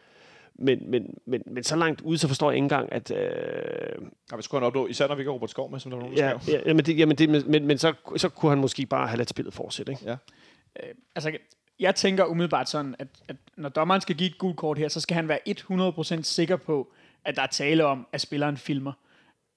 Men, 0.56 0.92
men, 0.92 1.18
men, 1.28 1.42
men 1.52 1.64
så 1.64 1.76
langt 1.76 2.02
ude, 2.02 2.18
så 2.18 2.28
forstår 2.28 2.52
jeg 2.52 2.56
ikke 2.56 2.64
engang, 2.66 2.92
at... 2.92 3.12
Øh, 3.12 3.22
Ja, 4.32 4.36
vi 4.36 4.42
skulle 4.42 4.62
han 4.62 4.68
opnå, 4.68 4.88
især 4.88 5.08
når 5.08 5.16
vi 5.16 5.22
ikke 5.22 5.30
har 5.30 5.34
Robert 5.34 5.50
Skov 5.50 5.72
med, 5.72 5.80
som 5.80 5.92
der 5.92 5.98
var 5.98 6.04
nogen, 6.04 6.18
der 6.18 6.26
ja, 6.30 6.40
skrev. 6.40 6.56
ja, 6.56 6.62
jamen 6.66 6.86
det, 6.86 6.98
jamen 6.98 7.18
det, 7.18 7.30
men, 7.30 7.44
men, 7.52 7.68
men 7.68 7.78
så, 7.78 7.94
så 8.18 8.30
kunne 8.30 8.50
han 8.50 8.60
måske 8.60 8.86
bare 8.86 9.08
have 9.08 9.18
ladt 9.18 9.30
spillet 9.30 9.54
fortsætte, 9.54 9.92
ikke? 9.92 10.04
Ja. 10.06 10.16
altså, 11.16 11.32
jeg 11.80 11.96
tænker 11.96 12.26
umiddelbart 12.26 12.70
sådan, 12.70 12.96
at, 13.00 13.08
at 13.28 13.36
når 13.58 13.70
dommeren 13.70 14.02
skal 14.02 14.16
give 14.16 14.30
et 14.30 14.38
gult 14.38 14.58
kort 14.58 14.78
her, 14.78 14.88
så 14.88 15.00
skal 15.00 15.16
han 15.16 15.28
være 15.28 15.40
100% 16.20 16.22
sikker 16.24 16.56
på, 16.56 16.92
at 17.26 17.36
der 17.36 17.42
er 17.42 17.48
tale 17.48 17.86
om, 17.86 18.08
at 18.12 18.22
spilleren 18.22 18.58
filmer. 18.58 18.94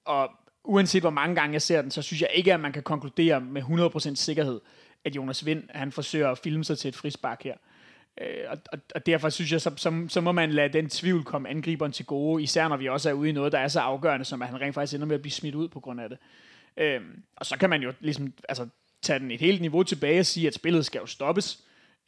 Og 0.04 0.30
uanset 0.64 1.02
hvor 1.02 1.10
mange 1.10 1.34
gange 1.34 1.52
jeg 1.52 1.62
ser 1.62 1.82
den, 1.82 1.90
så 1.90 2.02
synes 2.02 2.20
jeg 2.20 2.30
ikke, 2.34 2.54
at 2.54 2.60
man 2.60 2.72
kan 2.72 2.82
konkludere 2.82 3.40
med 3.40 3.62
100% 3.62 4.14
sikkerhed, 4.14 4.60
at 5.04 5.16
Jonas 5.16 5.46
Vind, 5.46 5.62
han 5.70 5.92
forsøger 5.92 6.30
at 6.30 6.38
filme 6.38 6.64
sig 6.64 6.78
til 6.78 6.88
et 6.88 6.96
frispark 6.96 7.42
her. 7.42 7.54
Øh, 8.20 8.44
og, 8.48 8.58
og, 8.72 8.78
og 8.94 9.06
derfor 9.06 9.28
synes 9.28 9.52
jeg, 9.52 9.60
så, 9.60 9.70
så, 9.76 10.04
så 10.08 10.20
må 10.20 10.32
man 10.32 10.52
lade 10.52 10.72
den 10.72 10.88
tvivl 10.88 11.24
komme 11.24 11.48
angriberen 11.48 11.92
til 11.92 12.06
gode, 12.06 12.42
især 12.42 12.68
når 12.68 12.76
vi 12.76 12.88
også 12.88 13.08
er 13.10 13.12
ude 13.12 13.28
i 13.28 13.32
noget, 13.32 13.52
der 13.52 13.58
er 13.58 13.68
så 13.68 13.80
afgørende, 13.80 14.24
som 14.24 14.42
at 14.42 14.48
han 14.48 14.60
rent 14.60 14.74
faktisk 14.74 14.94
ender 14.94 15.06
med 15.06 15.14
at 15.14 15.22
blive 15.22 15.32
smidt 15.32 15.54
ud 15.54 15.68
på 15.68 15.80
grund 15.80 16.00
af 16.00 16.08
det. 16.08 16.18
Øh, 16.76 17.00
og 17.36 17.46
så 17.46 17.58
kan 17.58 17.70
man 17.70 17.82
jo 17.82 17.92
ligesom 18.00 18.32
altså, 18.48 18.68
tage 19.02 19.18
den 19.18 19.30
et 19.30 19.40
helt 19.40 19.60
niveau 19.60 19.82
tilbage 19.82 20.20
og 20.20 20.26
sige, 20.26 20.46
at 20.46 20.54
spillet 20.54 20.86
skal 20.86 20.98
jo 20.98 21.06
stoppes 21.06 21.58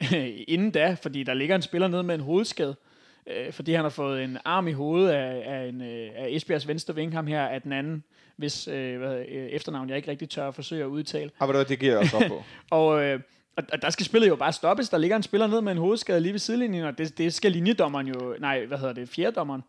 inden 0.47 0.71
da, 0.71 0.93
fordi 1.01 1.23
der 1.23 1.33
ligger 1.33 1.55
en 1.55 1.61
spiller 1.61 1.87
ned 1.87 2.03
med 2.03 2.15
en 2.15 2.21
hovedskade 2.21 2.75
øh, 3.27 3.53
fordi 3.53 3.73
han 3.73 3.83
har 3.83 3.89
fået 3.89 4.23
en 4.23 4.37
arm 4.45 4.67
i 4.67 4.71
hovedet 4.71 5.09
af, 5.09 5.43
af, 5.45 5.67
en, 5.67 5.81
øh, 5.81 6.09
af 6.15 6.27
Esbjergs 6.29 6.67
venstre 6.67 6.95
ving, 6.95 7.13
ham 7.13 7.27
her 7.27 7.41
af 7.41 7.61
den 7.61 7.71
anden, 7.71 8.03
hvis 8.37 8.67
øh, 8.67 8.97
hvad, 8.97 9.17
øh, 9.17 9.25
efternavn 9.27 9.89
jeg 9.89 9.97
ikke 9.97 10.11
rigtig 10.11 10.29
tør 10.29 10.47
at 10.47 10.55
forsøge 10.55 10.83
at 10.83 10.87
udtale. 10.87 11.31
Ah, 11.39 11.53
det, 11.53 11.69
det 11.69 11.79
giver 11.79 11.91
jeg 11.91 11.99
også 11.99 12.17
op 12.17 12.23
på. 12.27 12.43
og, 12.77 13.03
øh, 13.03 13.19
og, 13.57 13.63
og 13.73 13.81
der 13.81 13.89
skal 13.89 14.05
spillet 14.05 14.27
jo 14.27 14.35
bare 14.35 14.53
stoppes. 14.53 14.89
Der 14.89 14.97
ligger 14.97 15.17
en 15.17 15.23
spiller 15.23 15.47
ned 15.47 15.61
med 15.61 15.71
en 15.71 15.77
hovedskade 15.77 16.21
lige 16.21 16.31
ved 16.31 16.39
sidelinjen, 16.39 16.83
og 16.83 16.97
det, 16.97 17.17
det 17.17 17.33
skal 17.33 17.51
linjedommeren 17.51 18.07
jo, 18.07 18.35
nej, 18.39 18.65
hvad 18.65 18.77
hedder 18.77 18.93
det, 18.93 19.09
fjerdommeren, 19.09 19.63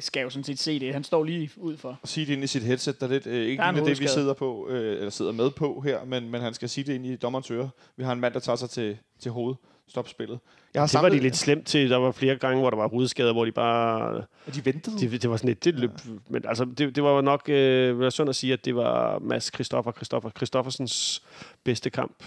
skal 0.00 0.22
jo 0.22 0.30
sådan 0.30 0.44
set 0.44 0.58
se 0.58 0.80
det. 0.80 0.92
Han 0.92 1.04
står 1.04 1.24
lige 1.24 1.50
ud 1.56 1.76
for. 1.76 1.98
Og 2.02 2.08
sige 2.08 2.26
det 2.26 2.32
ind 2.32 2.44
i 2.44 2.46
sit 2.46 2.62
headset, 2.62 3.00
der 3.00 3.06
er 3.06 3.10
lidt 3.10 3.26
øh, 3.26 3.46
ikke 3.46 3.62
der 3.62 3.68
er 3.68 3.84
det, 3.84 4.00
vi 4.00 4.06
sidder 4.06 4.34
på, 4.34 4.68
øh, 4.68 4.96
eller 4.96 5.10
sidder 5.10 5.32
med 5.32 5.50
på 5.50 5.80
her, 5.80 6.04
men, 6.04 6.30
men 6.30 6.40
han 6.40 6.54
skal 6.54 6.68
sige 6.68 6.84
det 6.84 6.94
ind 6.94 7.06
i 7.06 7.16
dommerens 7.16 7.50
øre. 7.50 7.70
Vi 7.96 8.04
har 8.04 8.12
en 8.12 8.20
mand, 8.20 8.34
der 8.34 8.40
tager 8.40 8.56
sig 8.56 8.70
til, 8.70 8.98
til 9.18 9.30
hovedet 9.30 9.58
stoppe 9.88 10.10
spillet. 10.10 10.38
Jeg 10.74 10.82
har 10.82 10.86
det 10.86 10.90
samlet, 10.90 11.12
var 11.12 11.16
de 11.16 11.22
lidt 11.22 11.36
slemt 11.36 11.66
til. 11.66 11.90
Der 11.90 11.96
var 11.96 12.12
flere 12.12 12.36
gange, 12.36 12.60
hvor 12.60 12.70
der 12.70 12.76
var 12.76 12.86
rudskader, 12.86 13.32
hvor 13.32 13.44
de 13.44 13.52
bare... 13.52 14.24
Og 14.46 14.54
de 14.54 14.64
ventede? 14.64 15.10
Det, 15.10 15.22
det 15.22 15.30
var 15.30 15.36
sådan 15.36 15.48
lidt... 15.48 15.64
Det, 15.64 15.74
løb, 15.74 15.90
ja. 15.90 16.10
Men 16.28 16.44
altså, 16.48 16.64
det, 16.64 16.96
det 16.96 17.02
var 17.02 17.20
nok... 17.20 17.48
Øh, 17.48 18.00
var 18.00 18.10
synd 18.10 18.28
at 18.28 18.36
sige, 18.36 18.52
at 18.52 18.64
det 18.64 18.76
var 18.76 19.18
Mads 19.18 19.50
Christoffer, 19.54 19.92
Christoffer 19.92 20.30
Christoffersens 20.30 21.22
bedste 21.64 21.90
kamp. 21.90 22.24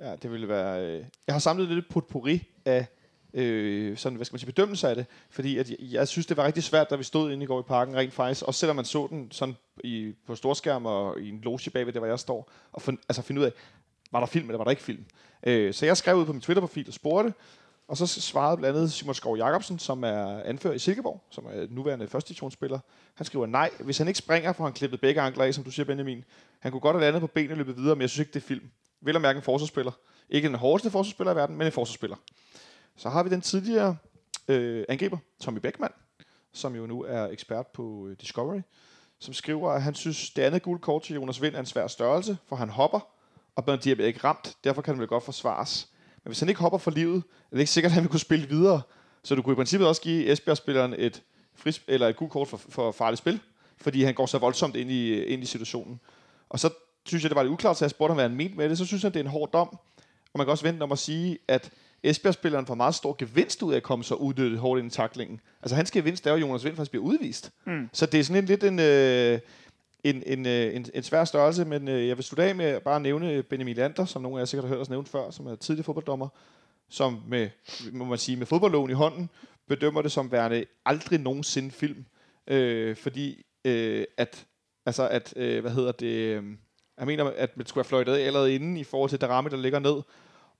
Ja, 0.00 0.16
det 0.22 0.32
ville 0.32 0.48
være... 0.48 0.86
Øh, 0.86 1.04
jeg 1.26 1.34
har 1.34 1.38
samlet 1.38 1.68
lidt 1.68 1.88
potpourri 1.88 2.42
af 2.64 2.86
øh, 3.34 3.96
sådan, 3.96 4.16
hvad 4.16 4.24
skal 4.24 4.34
man 4.34 4.38
sige, 4.38 4.52
bedømmelse 4.52 4.88
af 4.88 4.94
det, 4.94 5.06
fordi 5.30 5.58
at 5.58 5.70
jeg, 5.70 5.76
jeg 5.80 6.08
synes, 6.08 6.26
det 6.26 6.36
var 6.36 6.46
rigtig 6.46 6.62
svært, 6.62 6.90
da 6.90 6.96
vi 6.96 7.04
stod 7.04 7.32
inde 7.32 7.42
i 7.44 7.46
går 7.46 7.60
i 7.60 7.62
parken, 7.62 7.96
rent 7.96 8.14
faktisk, 8.14 8.42
også 8.42 8.60
selvom 8.60 8.76
man 8.76 8.84
så 8.84 9.06
den 9.10 9.28
sådan 9.30 9.56
i, 9.84 10.12
på 10.26 10.34
storskærm 10.34 10.86
og 10.86 11.20
i 11.20 11.28
en 11.28 11.40
loge 11.40 11.70
bagved, 11.70 11.92
der 11.92 12.00
hvor 12.00 12.08
jeg 12.08 12.18
står, 12.18 12.50
og 12.72 12.82
find, 12.82 12.98
altså 13.08 13.22
finde 13.22 13.40
ud 13.40 13.46
af, 13.46 13.52
var 14.12 14.20
der 14.20 14.26
film, 14.26 14.48
eller 14.48 14.58
var 14.58 14.64
der 14.64 14.70
ikke 14.70 14.82
film? 14.82 15.04
Øh, 15.46 15.74
så 15.74 15.86
jeg 15.86 15.96
skrev 15.96 16.16
ud 16.16 16.26
på 16.26 16.32
min 16.32 16.40
Twitter-profil 16.40 16.88
og 16.88 16.94
spurgte, 16.94 17.34
og 17.88 17.96
så 17.96 18.06
svarede 18.06 18.56
blandt 18.56 18.76
andet 18.76 18.92
Simon 18.92 19.14
Skov 19.14 19.36
Jacobsen, 19.36 19.78
som 19.78 20.04
er 20.04 20.42
anfører 20.42 20.74
i 20.74 20.78
Silkeborg, 20.78 21.22
som 21.30 21.46
er 21.46 21.66
nuværende 21.70 22.08
førstitionsspiller. 22.08 22.78
Han 23.14 23.26
skriver, 23.26 23.46
nej, 23.46 23.70
hvis 23.80 23.98
han 23.98 24.08
ikke 24.08 24.18
springer, 24.18 24.52
får 24.52 24.64
han 24.64 24.72
klippet 24.72 25.00
begge 25.00 25.20
ankler 25.20 25.44
af, 25.44 25.54
som 25.54 25.64
du 25.64 25.70
siger, 25.70 25.86
Benjamin. 25.86 26.24
Han 26.58 26.72
kunne 26.72 26.80
godt 26.80 26.96
have 26.96 27.00
landet 27.00 27.20
på 27.20 27.26
benene 27.26 27.52
og 27.52 27.56
løbet 27.56 27.76
videre, 27.76 27.96
men 27.96 28.00
jeg 28.00 28.10
synes 28.10 28.20
ikke, 28.20 28.34
det 28.34 28.42
er 28.42 28.46
film. 28.46 28.70
Vil 29.00 29.16
at 29.16 29.22
mærke 29.22 29.36
en 29.36 29.42
forsvarsspiller. 29.42 29.92
Ikke 30.30 30.48
den 30.48 30.56
hårdeste 30.56 30.90
forsvarsspiller 30.90 31.32
i 31.32 31.36
verden, 31.36 31.56
men 31.56 31.66
en 31.66 31.72
forsvarsspiller. 31.72 32.16
Så 32.96 33.08
har 33.08 33.22
vi 33.22 33.30
den 33.30 33.40
tidligere 33.40 33.96
øh, 34.48 34.84
angriber, 34.88 35.18
Tommy 35.40 35.58
Beckmann, 35.58 35.94
som 36.52 36.76
jo 36.76 36.86
nu 36.86 37.02
er 37.02 37.26
ekspert 37.26 37.66
på 37.66 38.06
øh, 38.06 38.16
Discovery, 38.20 38.60
som 39.18 39.34
skriver, 39.34 39.70
at 39.70 39.82
han 39.82 39.94
synes, 39.94 40.30
det 40.30 40.42
andet 40.42 40.62
gule 40.62 40.78
kort 40.78 41.02
til 41.02 41.14
Jonas 41.14 41.42
Vind 41.42 41.54
er 41.54 41.60
en 41.60 41.66
svær 41.66 41.86
størrelse, 41.86 42.38
for 42.48 42.56
han 42.56 42.68
hopper, 42.68 43.15
og 43.56 43.64
Bernardi 43.64 43.90
er 43.90 44.06
ikke 44.06 44.20
ramt, 44.24 44.56
derfor 44.64 44.82
kan 44.82 44.94
han 44.94 45.00
vel 45.00 45.08
godt 45.08 45.24
forsvares. 45.24 45.88
Men 46.24 46.28
hvis 46.28 46.40
han 46.40 46.48
ikke 46.48 46.60
hopper 46.60 46.78
for 46.78 46.90
livet, 46.90 47.16
er 47.16 47.50
det 47.52 47.60
ikke 47.60 47.72
sikkert, 47.72 47.90
at 47.90 47.94
han 47.94 48.02
vil 48.02 48.10
kunne 48.10 48.20
spille 48.20 48.48
videre. 48.48 48.82
Så 49.22 49.34
du 49.34 49.42
kunne 49.42 49.52
i 49.52 49.56
princippet 49.56 49.88
også 49.88 50.02
give 50.02 50.32
Esbjerg-spilleren 50.32 50.94
et, 50.98 51.22
fris, 51.54 51.82
eller 51.88 52.08
et 52.08 52.16
gult 52.16 52.32
kort 52.32 52.48
for, 52.48 52.60
for 52.68 52.92
farligt 52.92 53.18
spil, 53.18 53.40
fordi 53.76 54.02
han 54.02 54.14
går 54.14 54.26
så 54.26 54.38
voldsomt 54.38 54.76
ind 54.76 54.90
i, 54.90 55.22
ind 55.22 55.42
i 55.42 55.46
situationen. 55.46 56.00
Og 56.48 56.60
så 56.60 56.70
synes 57.06 57.22
jeg, 57.22 57.30
det 57.30 57.36
var 57.36 57.42
lidt 57.42 57.52
uklart, 57.52 57.76
så 57.76 57.84
jeg 57.84 57.90
spurgte 57.90 58.10
ham, 58.10 58.16
hvad 58.16 58.28
han 58.28 58.36
mente 58.36 58.56
med 58.56 58.68
det. 58.68 58.78
Så 58.78 58.84
synes 58.84 59.04
jeg, 59.04 59.14
det 59.14 59.20
er 59.20 59.24
en 59.24 59.30
hård 59.30 59.52
dom. 59.52 59.68
Og 60.32 60.38
man 60.38 60.46
kan 60.46 60.50
også 60.50 60.64
vente 60.64 60.82
om 60.82 60.92
at 60.92 60.98
sige, 60.98 61.38
at 61.48 61.70
Esbjerg-spilleren 62.02 62.66
får 62.66 62.74
meget 62.74 62.94
stor 62.94 63.16
gevinst 63.18 63.62
ud 63.62 63.72
af 63.72 63.76
at 63.76 63.82
komme 63.82 64.04
så 64.04 64.14
udnyttet 64.14 64.58
hårdt 64.58 64.78
ind 64.78 64.92
i 64.92 64.94
taklingen. 64.94 65.40
Altså 65.62 65.76
hans 65.76 65.90
gevinst 65.90 66.26
er 66.26 66.30
jo, 66.30 66.36
Jonas 66.36 66.64
Vind 66.64 66.76
faktisk 66.76 66.90
bliver 66.90 67.04
udvist. 67.04 67.50
Mm. 67.66 67.88
Så 67.92 68.06
det 68.06 68.20
er 68.20 68.24
sådan 68.24 68.42
en 68.42 68.46
lidt 68.46 68.64
en... 68.64 68.78
Øh, 68.78 69.38
en, 70.04 70.22
en, 70.26 70.46
øh, 70.46 70.76
en, 70.76 70.86
en 70.94 71.02
svær 71.02 71.24
størrelse, 71.24 71.64
men 71.64 71.88
øh, 71.88 72.08
jeg 72.08 72.16
vil 72.16 72.24
slutte 72.24 72.44
af 72.44 72.54
med 72.54 72.64
at 72.64 72.82
bare 72.82 73.00
nævne 73.00 73.42
Benjamin 73.42 73.76
Lander, 73.76 74.04
som 74.04 74.22
nogle 74.22 74.38
af 74.38 74.40
jer 74.40 74.44
sikkert 74.44 74.68
har 74.68 74.74
hørt 74.74 74.82
os 74.82 74.90
nævne 74.90 75.06
før, 75.06 75.30
som 75.30 75.46
er 75.46 75.56
tidligere 75.56 75.84
fodbolddommer, 75.84 76.28
som 76.88 77.22
med, 77.28 77.48
må 77.92 78.04
man 78.04 78.18
sige, 78.18 78.36
med 78.36 78.46
fodboldloven 78.46 78.90
i 78.90 78.94
hånden, 78.94 79.30
bedømmer 79.68 80.02
det 80.02 80.12
som 80.12 80.32
værende 80.32 80.64
aldrig 80.84 81.20
nogensinde 81.20 81.70
film. 81.70 82.04
Øh, 82.46 82.96
fordi 82.96 83.44
øh, 83.64 84.04
at, 84.16 84.46
altså 84.86 85.08
at, 85.08 85.32
øh, 85.36 85.60
hvad 85.60 85.70
hedder 85.70 85.92
det, 85.92 86.06
øh, 86.06 86.44
jeg 86.98 87.06
mener, 87.06 87.24
at 87.24 87.56
man 87.56 87.66
skulle 87.66 87.84
have 87.84 87.88
fløjtet 87.88 88.14
af 88.14 88.26
allerede 88.26 88.54
inden 88.54 88.76
i 88.76 88.84
forhold 88.84 89.10
til 89.10 89.20
det 89.20 89.28
ramme, 89.28 89.50
der 89.50 89.56
ligger 89.56 89.78
ned. 89.78 90.02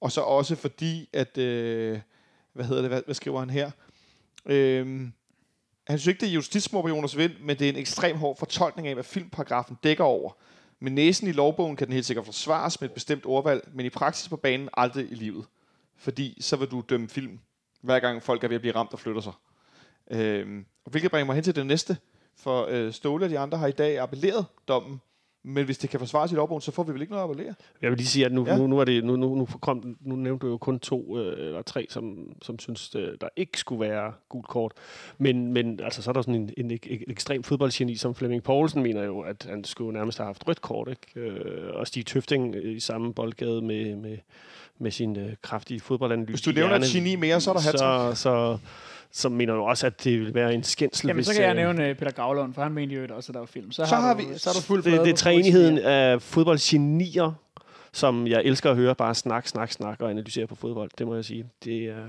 Og 0.00 0.12
så 0.12 0.20
også 0.20 0.56
fordi, 0.56 1.08
at, 1.12 1.38
øh, 1.38 1.98
hvad 2.52 2.64
hedder 2.64 2.82
det, 2.82 2.90
hvad, 2.90 3.02
hvad 3.04 3.14
skriver 3.14 3.40
han 3.40 3.50
her? 3.50 3.70
Øh, 4.46 5.08
han 5.86 5.98
synes 5.98 6.06
ikke, 6.06 6.20
det 6.20 6.28
er 6.28 6.32
justitsmord 6.32 6.84
på 6.84 6.88
Jonas 6.88 7.16
Vind, 7.16 7.32
men 7.40 7.58
det 7.58 7.64
er 7.64 7.68
en 7.68 7.78
ekstrem 7.78 8.16
hård 8.16 8.36
fortolkning 8.36 8.88
af, 8.88 8.94
hvad 8.94 9.04
filmparagrafen 9.04 9.78
dækker 9.84 10.04
over. 10.04 10.32
Med 10.80 10.90
næsen 10.90 11.28
i 11.28 11.32
lovbogen 11.32 11.76
kan 11.76 11.86
den 11.86 11.94
helt 11.94 12.06
sikkert 12.06 12.24
forsvares 12.24 12.80
med 12.80 12.88
et 12.88 12.94
bestemt 12.94 13.26
ordvalg, 13.26 13.68
men 13.72 13.86
i 13.86 13.90
praksis 13.90 14.28
på 14.28 14.36
banen 14.36 14.68
aldrig 14.74 15.10
i 15.10 15.14
livet. 15.14 15.46
Fordi 15.96 16.36
så 16.40 16.56
vil 16.56 16.68
du 16.68 16.82
dømme 16.88 17.08
film, 17.08 17.38
hver 17.80 18.00
gang 18.00 18.22
folk 18.22 18.44
er 18.44 18.48
ved 18.48 18.54
at 18.54 18.60
blive 18.60 18.74
ramt 18.74 18.92
og 18.92 18.98
flytter 18.98 19.20
sig. 19.20 19.32
Øhm, 20.10 20.66
og 20.84 20.90
hvilket 20.90 21.10
bringer 21.10 21.26
mig 21.26 21.34
hen 21.34 21.44
til 21.44 21.54
det 21.54 21.66
næste. 21.66 21.96
For 22.36 22.66
øh, 22.70 22.92
Ståle 22.92 23.26
og 23.26 23.30
de 23.30 23.38
andre 23.38 23.58
har 23.58 23.66
i 23.66 23.72
dag 23.72 23.98
appelleret 23.98 24.46
dommen 24.68 25.00
men 25.48 25.64
hvis 25.64 25.78
det 25.78 25.90
kan 25.90 26.00
forsvares 26.00 26.32
i 26.32 26.34
lovbogen, 26.34 26.60
så 26.60 26.72
får 26.72 26.82
vi 26.82 26.92
vel 26.92 27.00
ikke 27.00 27.12
noget 27.12 27.24
at 27.24 27.30
appellere? 27.30 27.54
Jeg 27.82 27.90
vil 27.90 27.96
lige 27.96 28.06
sige, 28.06 28.26
at 28.26 28.32
nu, 28.32 28.46
ja. 28.46 28.58
nu, 28.58 28.66
nu, 28.66 28.78
er 28.78 28.84
det, 28.84 29.04
nu, 29.04 29.16
nu, 29.16 29.34
nu, 29.34 29.46
kom, 29.60 29.96
nu 30.00 30.16
nævnte 30.16 30.46
du 30.46 30.50
jo 30.50 30.58
kun 30.58 30.78
to 30.78 31.18
øh, 31.18 31.46
eller 31.46 31.62
tre, 31.62 31.86
som, 31.90 32.32
som 32.42 32.58
synes, 32.58 32.94
øh, 32.94 33.08
der 33.20 33.28
ikke 33.36 33.58
skulle 33.58 33.80
være 33.80 34.12
gult 34.28 34.46
kort. 34.46 34.72
Men, 35.18 35.52
men 35.52 35.80
altså, 35.80 36.02
så 36.02 36.10
er 36.10 36.12
der 36.12 36.22
sådan 36.22 36.34
en, 36.34 36.50
en, 36.56 36.70
en, 36.70 36.78
en 36.84 37.10
ekstrem 37.10 37.42
fodboldgeni, 37.42 37.96
som 37.96 38.14
Flemming 38.14 38.42
Poulsen 38.42 38.82
mener 38.82 39.04
jo, 39.04 39.20
at 39.20 39.46
han 39.50 39.64
skulle 39.64 39.92
nærmest 39.92 40.18
have 40.18 40.26
haft 40.26 40.48
rødt 40.48 40.60
kort. 40.60 40.88
Ikke? 40.88 41.28
Øh, 41.28 41.74
og 41.74 41.86
Stig 41.86 42.06
Tøfting 42.06 42.56
i 42.64 42.80
samme 42.80 43.14
boldgade 43.14 43.62
med, 43.62 43.96
med, 43.96 44.18
med 44.78 44.90
sin 44.90 45.16
øh, 45.16 45.32
kraftige 45.42 45.80
fodboldanalyse. 45.80 46.32
Hvis 46.32 46.40
du 46.40 46.50
nævner 46.50 46.76
et 46.76 46.82
geni 46.92 47.16
mere, 47.16 47.40
så 47.40 47.50
er 47.50 47.54
der 47.54 47.60
så, 47.60 48.12
så, 48.14 48.58
så 49.12 49.28
mener 49.28 49.54
du 49.54 49.60
også, 49.60 49.86
at 49.86 50.04
det 50.04 50.20
vil 50.20 50.34
være 50.34 50.54
en 50.54 50.62
skændsel. 50.62 51.08
Jamen, 51.08 51.24
så 51.24 51.32
kan 51.32 51.42
jeg 51.42 51.50
øh, 51.50 51.56
nævne 51.56 51.90
uh, 51.90 51.96
Peter 51.96 52.10
Gravlund, 52.10 52.54
for 52.54 52.62
han 52.62 52.72
mente 52.72 52.94
jo 52.94 53.06
også, 53.16 53.32
at 53.32 53.34
der 53.34 53.40
var 53.40 53.46
film. 53.46 53.72
Så, 53.72 53.84
så 53.84 53.94
har, 53.94 54.06
har 54.06 54.14
vi, 54.14 54.22
du, 54.22 54.38
så 54.38 54.50
er 54.50 54.54
du 54.54 54.60
fuld 54.60 54.82
Det, 54.82 55.00
det 55.00 55.10
er 55.10 55.16
træenigheden 55.16 55.78
af 55.78 56.22
fodboldgenier, 56.22 57.32
som 57.92 58.26
jeg 58.26 58.42
elsker 58.44 58.70
at 58.70 58.76
høre 58.76 58.94
bare 58.94 59.14
snak, 59.14 59.46
snak, 59.46 59.72
snak 59.72 60.00
og 60.00 60.10
analysere 60.10 60.46
på 60.46 60.54
fodbold. 60.54 60.90
Det 60.98 61.06
må 61.06 61.14
jeg 61.14 61.24
sige. 61.24 61.44
Det 61.64 61.84
er... 61.84 62.04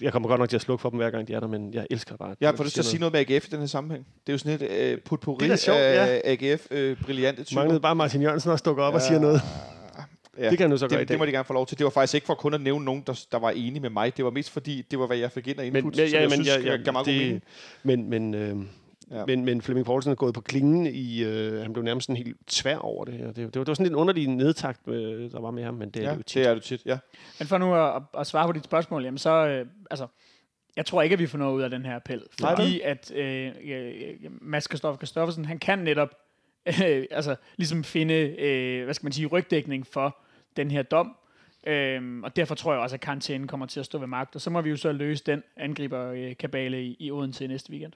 Jeg 0.00 0.12
kommer 0.12 0.28
godt 0.28 0.38
nok 0.38 0.48
til 0.48 0.56
at 0.56 0.62
slukke 0.62 0.82
for 0.82 0.90
dem 0.90 0.96
hver 0.96 1.10
gang 1.10 1.28
de 1.28 1.34
er 1.34 1.40
der, 1.40 1.46
men 1.46 1.74
jeg 1.74 1.86
elsker 1.90 2.16
bare. 2.16 2.34
Jeg 2.40 2.56
får 2.56 2.64
lyst 2.64 2.74
til 2.74 2.80
at 2.80 2.86
sige 2.86 3.00
noget 3.00 3.12
med 3.12 3.20
AGF 3.20 3.46
i 3.46 3.50
den 3.50 3.60
her 3.60 3.66
sammenhæng. 3.66 4.06
Det 4.26 4.32
er 4.32 4.34
jo 4.34 4.38
sådan 4.38 4.68
et 4.70 4.94
uh, 4.94 5.02
potpourri 5.04 5.44
det 5.44 5.52
er 5.52 5.56
sjovt, 5.56 5.78
af 5.78 6.20
ja. 6.24 6.32
AGF, 6.32 6.66
uh, 6.70 7.04
brillante 7.04 7.44
typer. 7.44 7.60
Manglede 7.60 7.80
bare 7.80 7.94
Martin 7.94 8.22
Jørgensen 8.22 8.50
også 8.50 8.62
dukke 8.62 8.82
op 8.82 8.92
ja. 8.92 8.96
og 8.96 9.02
siger 9.02 9.20
noget. 9.20 9.40
Ja, 10.40 10.50
det 10.50 10.58
kan 10.58 10.70
nu 10.70 10.76
så 10.76 10.86
det, 10.86 10.96
gøre 10.96 11.04
det 11.04 11.18
må 11.18 11.26
de 11.26 11.30
gerne 11.30 11.44
få 11.44 11.52
lov 11.52 11.66
til. 11.66 11.78
Det 11.78 11.84
var 11.84 11.90
faktisk 11.90 12.14
ikke 12.14 12.26
for 12.26 12.34
kun 12.34 12.54
at 12.54 12.60
nævne 12.60 12.84
nogen, 12.84 13.02
der, 13.06 13.24
der 13.32 13.38
var 13.38 13.50
enige 13.50 13.80
med 13.80 13.90
mig. 13.90 14.16
Det 14.16 14.24
var 14.24 14.30
mest 14.30 14.50
fordi, 14.50 14.82
det 14.90 14.98
var, 14.98 15.06
hvad 15.06 15.16
jeg 15.16 15.32
fik 15.32 15.48
ind 15.48 15.60
af 15.60 15.66
input, 15.66 15.84
men, 15.84 15.94
ja, 15.94 16.04
ja, 16.04 16.20
jeg 16.20 16.22
men, 16.22 16.44
synes, 16.44 16.48
ja, 16.48 16.72
ja, 16.72 16.76
gav 16.76 16.92
meget 16.92 17.06
det, 17.06 17.42
Men, 17.82 18.10
men, 18.10 18.34
øh, 18.34 18.56
ja. 19.10 19.24
men, 19.26 19.44
men 19.44 19.62
Flemming 19.62 19.86
Poulsen 19.86 20.12
er 20.12 20.16
gået 20.16 20.34
på 20.34 20.40
klingen 20.40 20.86
i... 20.86 21.22
Øh, 21.22 21.62
han 21.62 21.72
blev 21.72 21.84
nærmest 21.84 22.06
sådan 22.06 22.16
helt 22.16 22.36
tvær 22.46 22.76
over 22.76 23.04
det 23.04 23.14
her. 23.14 23.26
Det, 23.26 23.36
det, 23.36 23.44
var, 23.44 23.50
det 23.50 23.68
var 23.68 23.74
sådan 23.74 23.84
lidt 23.84 23.92
en 23.92 23.96
underlig 23.96 24.26
nedtakt, 24.26 24.88
øh, 24.88 25.32
der 25.32 25.40
var 25.40 25.50
med 25.50 25.64
ham, 25.64 25.74
men 25.74 25.90
det 25.90 26.00
ja, 26.00 26.06
er 26.06 26.10
det 26.10 26.18
jo 26.18 26.22
tit. 26.22 26.34
det 26.34 26.46
er 26.46 26.54
det 26.54 26.62
tit, 26.62 26.82
ja. 26.86 26.98
Men 27.38 27.48
for 27.48 27.58
nu 27.58 27.74
at, 27.74 28.02
at 28.18 28.26
svare 28.26 28.46
på 28.46 28.52
dit 28.52 28.64
spørgsmål, 28.64 29.04
jamen 29.04 29.18
så... 29.18 29.46
Øh, 29.46 29.66
altså, 29.90 30.06
jeg 30.76 30.86
tror 30.86 31.02
ikke, 31.02 31.12
at 31.12 31.18
vi 31.18 31.26
får 31.26 31.38
noget 31.38 31.56
ud 31.56 31.62
af 31.62 31.70
den 31.70 31.84
her 31.84 31.96
appel. 31.96 32.22
Fordi 32.40 32.80
at 32.80 33.12
øh, 33.14 33.52
Mads 34.40 34.66
Kristoffer 34.66 34.98
Kristoffersen, 34.98 35.44
han 35.44 35.58
kan 35.58 35.78
netop 35.78 36.08
øh, 36.66 37.04
altså, 37.10 37.36
ligesom 37.56 37.84
finde, 37.84 38.14
øh, 38.14 38.84
hvad 38.84 38.94
skal 38.94 39.06
man 39.06 39.12
sige, 39.12 39.26
rygdækning 39.26 39.86
for 39.86 40.16
den 40.56 40.70
her 40.70 40.82
dom. 40.82 41.16
Øhm, 41.66 42.24
og 42.24 42.36
derfor 42.36 42.54
tror 42.54 42.72
jeg 42.72 42.82
også, 42.82 42.96
at 42.96 43.00
karantænen 43.00 43.48
kommer 43.48 43.66
til 43.66 43.80
at 43.80 43.86
stå 43.86 43.98
ved 43.98 44.06
magt. 44.06 44.34
Og 44.34 44.40
så 44.40 44.50
må 44.50 44.60
vi 44.60 44.70
jo 44.70 44.76
så 44.76 44.92
løse 44.92 45.24
den 45.26 45.42
angriberkabale 45.56 46.84
i, 46.84 46.96
i 46.98 47.10
Odense 47.10 47.46
næste 47.46 47.70
weekend. 47.70 47.92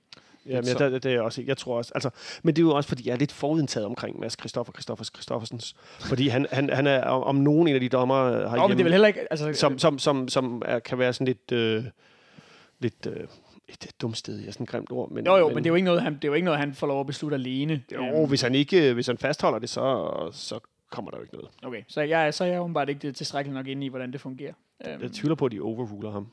Ja, 0.46 0.60
men 0.60 0.92
det, 0.92 1.02
det 1.02 1.14
er 1.14 1.20
også, 1.20 1.42
jeg 1.46 1.56
tror 1.56 1.76
også, 1.76 1.92
altså, 1.94 2.10
men 2.42 2.56
det 2.56 2.62
er 2.62 2.66
jo 2.66 2.74
også, 2.74 2.88
fordi 2.88 3.08
jeg 3.08 3.12
er 3.12 3.16
lidt 3.16 3.32
forudindtaget 3.32 3.86
omkring 3.86 4.20
Mads 4.20 4.36
Christoffer 4.40 4.72
Christoffers 4.72 5.10
Christoffersens, 5.14 5.76
fordi 6.00 6.28
han, 6.28 6.46
han, 6.52 6.70
han 6.70 6.86
er 6.86 7.02
om 7.02 7.36
nogen 7.36 7.68
en 7.68 7.74
af 7.74 7.80
de 7.80 7.88
dommer 7.88 8.48
har 8.48 8.56
Nå, 8.56 8.68
men 8.68 8.76
det 8.76 8.82
er 8.82 8.84
vel 8.84 8.92
heller 8.92 9.08
ikke, 9.08 9.20
altså, 9.30 9.52
som, 9.52 9.78
som, 9.78 9.98
som, 9.98 10.28
som 10.28 10.62
er, 10.64 10.78
kan 10.78 10.98
være 10.98 11.12
sådan 11.12 11.26
lidt, 11.26 11.52
øh, 11.52 11.84
lidt 12.78 13.06
øh, 13.06 13.26
et 13.68 13.92
dumt 14.00 14.16
sted, 14.16 14.38
jeg 14.38 14.46
er 14.46 14.52
sådan 14.52 14.64
et 14.64 14.70
grimt 14.70 14.92
ord. 14.92 15.10
Men, 15.10 15.26
jo, 15.26 15.36
jo, 15.36 15.46
men, 15.46 15.54
men 15.54 15.64
det, 15.64 15.68
er 15.68 15.70
jo 15.70 15.74
ikke 15.74 15.84
noget, 15.84 16.02
han, 16.02 16.14
det 16.14 16.24
er 16.24 16.28
jo 16.28 16.34
ikke 16.34 16.44
noget, 16.44 16.60
han 16.60 16.74
får 16.74 16.86
lov 16.86 17.00
at 17.00 17.06
beslutte 17.06 17.34
alene. 17.34 17.82
Jo, 17.94 18.04
øhm. 18.04 18.28
hvis 18.28 18.42
han 18.42 18.54
ikke, 18.54 18.92
hvis 18.92 19.06
han 19.06 19.18
fastholder 19.18 19.58
det, 19.58 19.68
så, 19.68 20.10
så 20.32 20.58
kommer 20.94 21.10
der 21.10 21.18
jo 21.18 21.22
ikke 21.22 21.34
noget. 21.34 21.50
Okay, 21.62 21.82
så 21.88 22.00
jeg, 22.00 22.34
så 22.34 22.44
er 22.44 22.48
jeg 22.48 22.60
åbenbart 22.60 22.88
ikke 22.88 23.12
tilstrækkeligt 23.12 23.54
nok 23.54 23.66
inde 23.66 23.86
i, 23.86 23.88
hvordan 23.88 24.12
det 24.12 24.20
fungerer. 24.20 24.52
Jeg 24.84 24.98
øhm. 25.02 25.12
tvivler 25.12 25.34
på, 25.34 25.46
at 25.46 25.52
de 25.52 25.60
overruler 25.60 26.10
ham. 26.10 26.28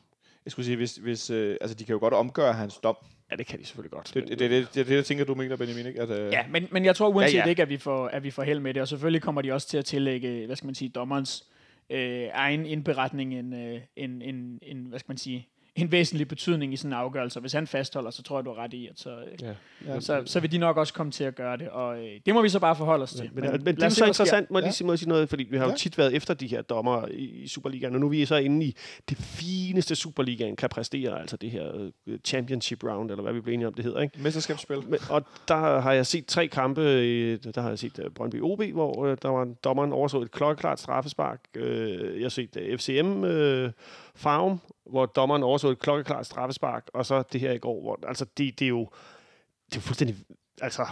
Jeg 0.46 0.52
skulle 0.52 0.66
sige, 0.66 0.78
hvis, 0.78 0.96
hvis, 0.96 1.30
øh, 1.30 1.58
altså, 1.62 1.76
de 1.76 1.84
kan 1.84 1.94
jo 1.94 2.00
godt 2.00 2.14
omgøre 2.14 2.54
hans 2.54 2.78
dom. 2.78 2.98
Ja, 3.32 3.36
det 3.36 3.48
kan 3.48 3.60
de 3.60 3.66
selvfølgelig 3.66 3.92
godt. 3.92 4.12
Det, 4.14 4.28
det, 4.28 4.40
det, 4.40 4.52
det, 4.52 4.76
det, 4.76 4.88
det 4.88 4.96
jeg 4.96 5.06
tænker, 5.06 5.26
du 5.26 5.36
mener, 5.36 5.56
Benjamin, 5.56 5.86
ikke? 5.86 6.02
At, 6.02 6.10
øh... 6.10 6.32
Ja, 6.34 6.46
men, 6.50 6.68
men 6.72 6.86
jeg 6.86 6.96
tror 6.96 7.08
uanset 7.10 7.38
ja, 7.38 7.44
ja. 7.44 7.50
ikke, 7.50 7.62
at 7.62 7.70
vi, 7.70 7.78
får, 7.78 8.08
at 8.08 8.24
vi 8.24 8.32
får 8.32 8.44
held 8.44 8.60
med 8.60 8.74
det, 8.74 8.82
og 8.82 8.88
selvfølgelig 8.88 9.22
kommer 9.22 9.42
de 9.42 9.54
også 9.54 9.68
til 9.68 9.78
at 9.78 9.86
tillægge, 9.86 10.46
hvad 10.46 10.56
skal 10.56 10.66
man 10.66 10.76
sige, 10.76 10.90
dommerens 10.90 11.48
øh, 11.90 12.28
egen 12.34 12.66
indberetning 12.66 13.34
en, 13.34 13.54
øh, 13.54 13.82
en, 13.96 14.22
en, 14.22 14.60
en, 14.62 14.86
hvad 14.86 15.00
skal 15.00 15.12
man 15.12 15.18
sige, 15.18 15.48
en 15.76 15.92
væsentlig 15.92 16.28
betydning 16.28 16.74
i 16.74 16.76
sådan 16.78 16.90
en 16.90 16.94
afgørelse. 17.00 17.40
Hvis 17.40 17.54
han 17.54 17.68
fastholder, 17.68 18.12
så 18.12 18.24
tror 18.24 18.38
jeg, 18.38 18.46
du 18.46 18.54
har 18.54 18.64
ret 18.64 18.74
i, 18.74 18.88
at 18.88 19.00
så, 19.00 19.10
øh, 19.10 19.16
Ja. 19.42 19.54
Ja. 19.94 20.00
så, 20.00 20.22
så 20.26 20.40
vil 20.40 20.52
de 20.52 20.58
nok 20.58 20.78
også 20.78 20.94
komme 20.94 21.12
til 21.12 21.24
at 21.24 21.36
gøre 21.36 21.58
det. 21.58 21.70
Og 21.70 21.98
øh, 21.98 22.20
det 22.26 22.34
må 22.34 22.42
vi 22.42 22.50
så 22.50 22.60
bare 22.60 22.76
forholde 22.76 23.04
os 23.04 23.14
til. 23.14 23.30
Men, 23.34 23.44
men, 23.52 23.64
men 23.64 23.76
det 23.76 23.84
er 23.84 23.90
så 23.90 24.06
interessant, 24.06 24.52
må 24.52 24.58
jeg 24.60 24.64
Ja. 24.64 24.68
lige 24.68 24.74
sige, 24.74 24.88
må 24.88 24.98
sige 24.98 25.10
noget, 25.10 25.30
fordi 25.30 25.44
vi 25.44 25.58
har 25.58 25.64
jo 25.66 25.70
Ja. 25.70 25.76
tit 25.76 25.98
været 25.98 26.16
efter 26.16 26.34
de 26.34 26.48
her 26.48 26.62
dommer 26.62 27.08
i, 27.12 27.24
i 27.44 27.48
Superligaen, 27.48 27.94
og 27.94 28.00
nu 28.00 28.06
er 28.06 28.10
vi 28.10 28.26
så 28.26 28.36
inde 28.36 28.66
i 28.66 28.76
det 29.10 29.18
fineste 29.18 29.96
Superligaen 29.96 30.56
kan 30.56 30.70
præstere, 30.70 31.20
altså 31.22 31.38
det 31.38 31.52
her 31.52 31.90
øh, 32.08 32.20
championship 32.26 32.84
round, 32.84 33.12
eller 33.12 33.24
hvad 33.24 33.34
vi 33.34 33.42
blev 33.42 33.54
enige 33.54 33.68
om, 33.68 33.74
det 33.74 33.86
hedder, 33.86 34.02
ikke? 34.02 34.22
Mesterskabsspil. 34.22 34.78
Men, 34.90 35.00
og 35.10 35.24
der 35.48 35.80
har 35.80 35.92
jeg 35.94 36.06
set 36.06 36.26
tre 36.26 36.48
kampe, 36.48 36.82
i, 37.08 37.38
der 37.38 37.62
har 37.62 37.70
jeg 37.70 37.80
set 37.80 38.00
uh, 38.00 38.06
Brøndby 38.16 38.42
OB, 38.42 38.62
hvor 38.64 39.16
der 39.16 39.30
var 39.30 39.44
en 39.44 39.58
dommeren 39.64 39.94
overså 39.94 40.22
et 40.22 40.32
klokkeklart 40.32 40.80
straffespark. 40.80 41.40
Jeg 41.56 42.22
har 42.22 42.30
set 42.30 42.58
FCM 42.80 43.24
uh, 43.24 43.70
Farum, 44.16 44.60
hvor 44.92 45.06
dommeren 45.06 45.44
overså 45.44 45.70
et 45.70 45.80
klokkeklart 45.80 46.26
straffespark, 46.26 46.88
og 46.94 47.06
så 47.06 47.24
det 47.34 47.42
her 47.42 47.52
i 47.52 47.58
går, 47.58 47.82
hvor 47.82 48.00
altså 48.08 48.26
det, 48.38 48.60
det 48.60 48.66
er 48.66 48.70
jo 48.70 48.80
det 49.66 49.76
er 49.76 49.80
jo 49.80 49.82
fuldstændig, 49.82 50.16
altså 50.62 50.86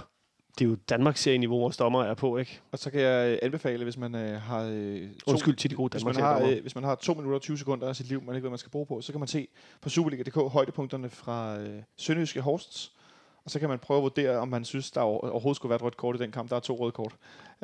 det 0.60 0.66
er 0.66 0.70
jo 0.70 0.76
Danmarks 0.90 1.22
serieniveau, 1.22 1.60
vores 1.60 1.78
dommer 1.78 2.04
er 2.04 2.14
på, 2.14 2.38
ikke? 2.38 2.60
Og 2.72 2.80
så 2.80 2.92
kan 2.92 3.02
jeg 3.02 3.32
øh, 3.32 3.40
anbefale, 3.42 3.84
hvis 3.84 3.98
man 3.98 4.16
øh, 4.16 4.42
har... 4.42 4.64
Øh, 4.72 5.02
to, 5.10 5.32
Undskyld 5.32 5.56
til 5.56 5.70
de 5.70 5.76
gode 5.76 5.90
hvis 5.92 6.06
man, 6.06 6.16
har, 6.16 6.42
øh, 6.42 6.62
hvis 6.62 6.76
man 6.76 6.84
har 6.84 6.96
2 6.96 7.14
minutter 7.14 7.36
og 7.36 7.42
20 7.42 7.58
sekunder 7.58 7.88
af 7.88 7.96
sit 7.96 8.08
liv, 8.08 8.24
man 8.24 8.36
ikke 8.36 8.44
ved, 8.44 8.50
man 8.50 8.58
skal 8.58 8.72
bruge 8.72 8.86
på, 8.86 9.02
så 9.02 9.12
kan 9.12 9.20
man 9.20 9.28
se 9.28 9.48
på 9.82 9.90
Superliga.dk 9.90 10.36
højdepunkterne 10.36 11.10
fra 11.10 11.58
øh, 11.60 11.82
Sønderjyske 11.98 12.42
Horsens. 12.42 12.92
Og 13.46 13.52
så 13.52 13.60
kan 13.60 13.70
man 13.70 13.80
prøve 13.80 13.98
at 13.98 14.04
vurdere, 14.04 14.38
om 14.38 14.48
man 14.48 14.66
synes, 14.66 14.92
der 14.92 15.02
over- 15.02 15.30
overhovedet 15.30 15.56
skulle 15.56 15.70
være 15.70 15.76
et 15.76 15.82
rødt 15.84 15.98
kort 15.98 16.16
i 16.16 16.20
den 16.20 16.32
kamp. 16.32 16.50
Der 16.50 16.56
er 16.56 16.60
to 16.60 16.76
røde 16.80 16.92
kort. 16.92 17.16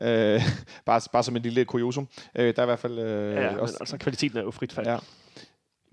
Øh, 0.02 0.42
bare, 0.86 1.02
bare 1.12 1.24
som 1.24 1.36
en 1.36 1.42
lille 1.42 1.66
kuriosum. 1.66 2.08
Øh, 2.36 2.56
der 2.56 2.62
er 2.62 2.66
i 2.66 2.66
hvert 2.66 2.80
fald... 2.80 3.00
Øh, 3.00 3.36
Ja, 3.36 3.52
men 3.52 3.60
også, 3.60 3.78
altså 3.80 3.98
kvaliteten 3.98 4.38
er 4.38 4.42
jo 4.42 4.52
frit 4.52 4.74
fald. 4.74 4.88
Ja. 4.88 4.98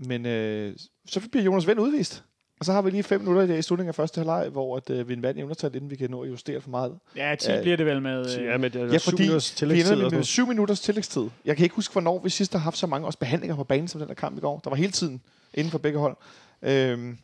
Men 0.07 0.27
øh, 0.27 0.77
så 1.07 1.21
bliver 1.31 1.45
Jonas 1.45 1.67
Vind 1.67 1.81
udvist. 1.81 2.25
Og 2.61 2.67
så 2.67 2.73
har 2.73 2.83
vi 2.83 2.91
lige 2.91 3.03
fem 3.03 3.21
minutter 3.21 3.55
i, 3.55 3.63
slutningen 3.63 3.89
af 3.89 3.95
første 3.95 4.19
halvleg, 4.19 4.49
hvor 4.49 4.77
at, 4.77 4.91
øh, 4.91 5.09
vi 5.09 5.13
er 5.13 5.17
en 5.17 5.23
mand 5.23 5.39
i 5.39 5.43
undertal, 5.43 5.75
inden 5.75 5.91
vi 5.91 5.97
kan 5.97 6.11
nå 6.11 6.23
at 6.23 6.31
justere 6.31 6.61
for 6.61 6.71
meget. 6.71 6.99
Ja, 7.17 7.35
10 7.41 7.51
Ja. 7.51 7.61
bliver 7.63 7.77
det 7.77 7.87
vel 7.87 8.03
med... 8.03 8.39
Øh, 8.39 8.45
ja, 8.45 8.51
er 8.51 8.87
Ja, 8.93 8.97
fordi 8.97 9.23
Vi 9.23 9.41
tillægstid 9.41 9.95
ender 9.95 10.11
med 10.11 10.23
syv 10.25 10.47
minutters 10.47 10.81
tillægstid. 10.81 11.29
Jeg 11.45 11.57
kan 11.57 11.65
ikke 11.65 11.77
huske, 11.77 11.93
hvornår 11.93 12.21
vi 12.23 12.31
sidst 12.31 12.53
har 12.53 12.61
haft 12.61 12.77
så 12.79 12.87
mange 12.87 13.07
også 13.07 13.19
behandlinger 13.19 13.57
på 13.57 13.65
banen 13.65 13.89
som 13.89 13.99
den 14.01 14.09
der 14.09 14.15
kamp 14.15 14.39
i 14.39 14.41
går. 14.41 14.61
Der 14.65 14.71
var 14.71 14.77
hele 14.77 14.93
tiden 14.93 15.23
inden 15.55 15.71
for 15.71 15.79
begge 15.79 15.99
hold. 15.99 16.17
Øhm, 16.63 17.19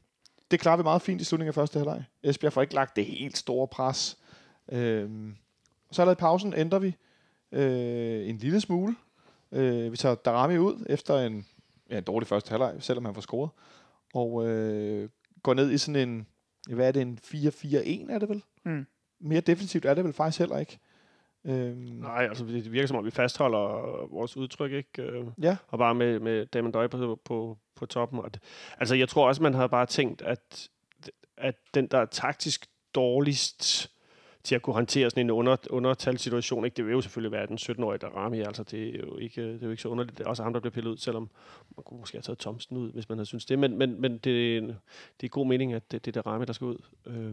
det 0.50 0.60
klarer 0.60 0.76
vi 0.76 0.82
meget 0.82 1.02
fint 1.02 1.20
i 1.20 1.24
slutningen 1.24 1.48
af 1.48 1.54
første 1.54 1.78
halvleg. 1.78 2.04
Esbjerg 2.22 2.52
får 2.52 2.62
ikke 2.62 2.74
lagt 2.74 2.96
det 2.96 3.04
helt 3.04 3.38
store 3.38 3.68
pres. 3.68 4.16
Øhm, 4.72 5.34
så 5.92 6.02
allerede 6.02 6.18
i 6.18 6.20
pausen 6.20 6.54
ændrer 6.56 6.78
vi 6.78 6.96
øh, 7.52 8.28
en 8.28 8.36
lille 8.38 8.60
smule. 8.60 8.94
Øh, 9.52 9.92
vi 9.92 9.96
tager 9.96 10.14
Darami 10.14 10.58
ud 10.58 10.84
efter 10.88 11.18
en, 11.18 11.46
ja, 11.90 11.98
en 11.98 12.05
dårlig 12.05 12.27
første 12.27 12.51
halvleg, 12.51 12.77
selvom 12.81 13.05
han 13.05 13.14
får 13.14 13.20
scoret. 13.20 13.51
Og 14.14 14.46
øh, 14.48 15.09
går 15.42 15.55
ned 15.55 15.70
i 15.70 15.79
sådan 15.79 16.09
en, 16.09 16.27
hvad 16.74 16.88
er 16.88 16.92
det, 16.92 17.03
en 17.03 17.18
4-4-1 17.24 18.12
er 18.12 18.18
det 18.18 18.29
vel? 18.29 18.42
Mm. 18.64 18.87
Mere 19.20 19.40
defensivt 19.40 19.85
er 19.85 19.94
det 19.94 20.05
vel 20.05 20.12
faktisk 20.12 20.38
heller 20.38 20.59
ikke. 20.59 20.79
Øhm, 21.44 21.77
Nej, 21.79 22.27
altså 22.29 22.44
det 22.44 22.72
virker 22.72 22.87
som 22.87 22.96
om, 22.96 23.05
vi 23.05 23.11
fastholder 23.11 23.59
vores 24.11 24.37
udtryk, 24.37 24.72
ikke? 24.72 25.03
Øh, 25.03 25.27
Ja. 25.42 25.57
Og 25.68 25.79
bare 25.79 25.94
med, 25.94 26.20
med 26.20 26.46
Damon 26.46 26.72
Døj 26.72 26.87
på, 26.87 27.20
på, 27.24 27.59
på 27.77 27.87
toppen. 27.87 28.18
Og 28.18 28.35
det, 28.35 28.42
altså 28.79 28.94
jeg 28.94 29.09
tror 29.09 29.29
også, 29.29 29.42
man 29.42 29.55
havde 29.55 29.68
bare 29.68 29.87
tænkt, 29.87 30.22
at, 30.22 30.68
at 31.37 31.55
den, 31.74 31.87
der 31.87 31.98
er 31.98 32.05
taktisk 32.05 32.66
dårligst 32.94 33.90
til 34.44 34.55
at 34.55 34.62
kunne 34.62 34.74
håndtere 34.74 35.11
sådan 35.11 35.27
en 35.27 35.31
under, 35.31 35.57
undertalssituation, 35.70 36.64
ikke? 36.64 36.74
det 36.74 36.85
vil 36.85 36.92
jo 36.92 37.01
selvfølgelig 37.01 37.33
være 37.33 37.46
den 37.46 37.59
17-årige 37.61 37.98
Darami, 37.98 38.40
altså 38.40 38.62
det 38.62 38.94
er 38.94 39.01
jo 39.07 39.16
ikke, 39.16 39.42
det 39.42 39.62
er 39.62 39.66
jo 39.66 39.70
ikke 39.70 39.83
så 39.83 39.88
underligt. 39.88 40.18
Det 40.18 40.24
er 40.24 40.29
også 40.29 40.42
ham, 40.42 40.53
der 40.53 40.61
bliver 40.61 40.72
pillet 40.72 40.90
ud, 40.90 40.96
selvom 40.96 41.31
man 41.77 41.85
kunne 41.85 42.01
måske 42.01 42.16
have 42.16 42.22
taget 42.22 42.38
Thomsen 42.38 42.77
ud, 42.77 42.92
hvis 42.92 43.09
man 43.09 43.18
havde 43.18 43.27
synes 43.27 43.44
det. 43.44 43.59
Men, 43.59 43.79
men, 43.79 44.01
men 44.01 44.12
det, 44.12 44.62
det 45.20 45.27
er 45.27 45.29
god 45.29 45.46
mening, 45.46 45.72
at 45.72 45.92
det, 45.92 46.05
det 46.05 46.16
er 46.16 46.22
Darami, 46.22 46.44
der 46.44 46.53
skal 46.53 46.64
ud. 46.64 46.77
Øh. 47.07 47.33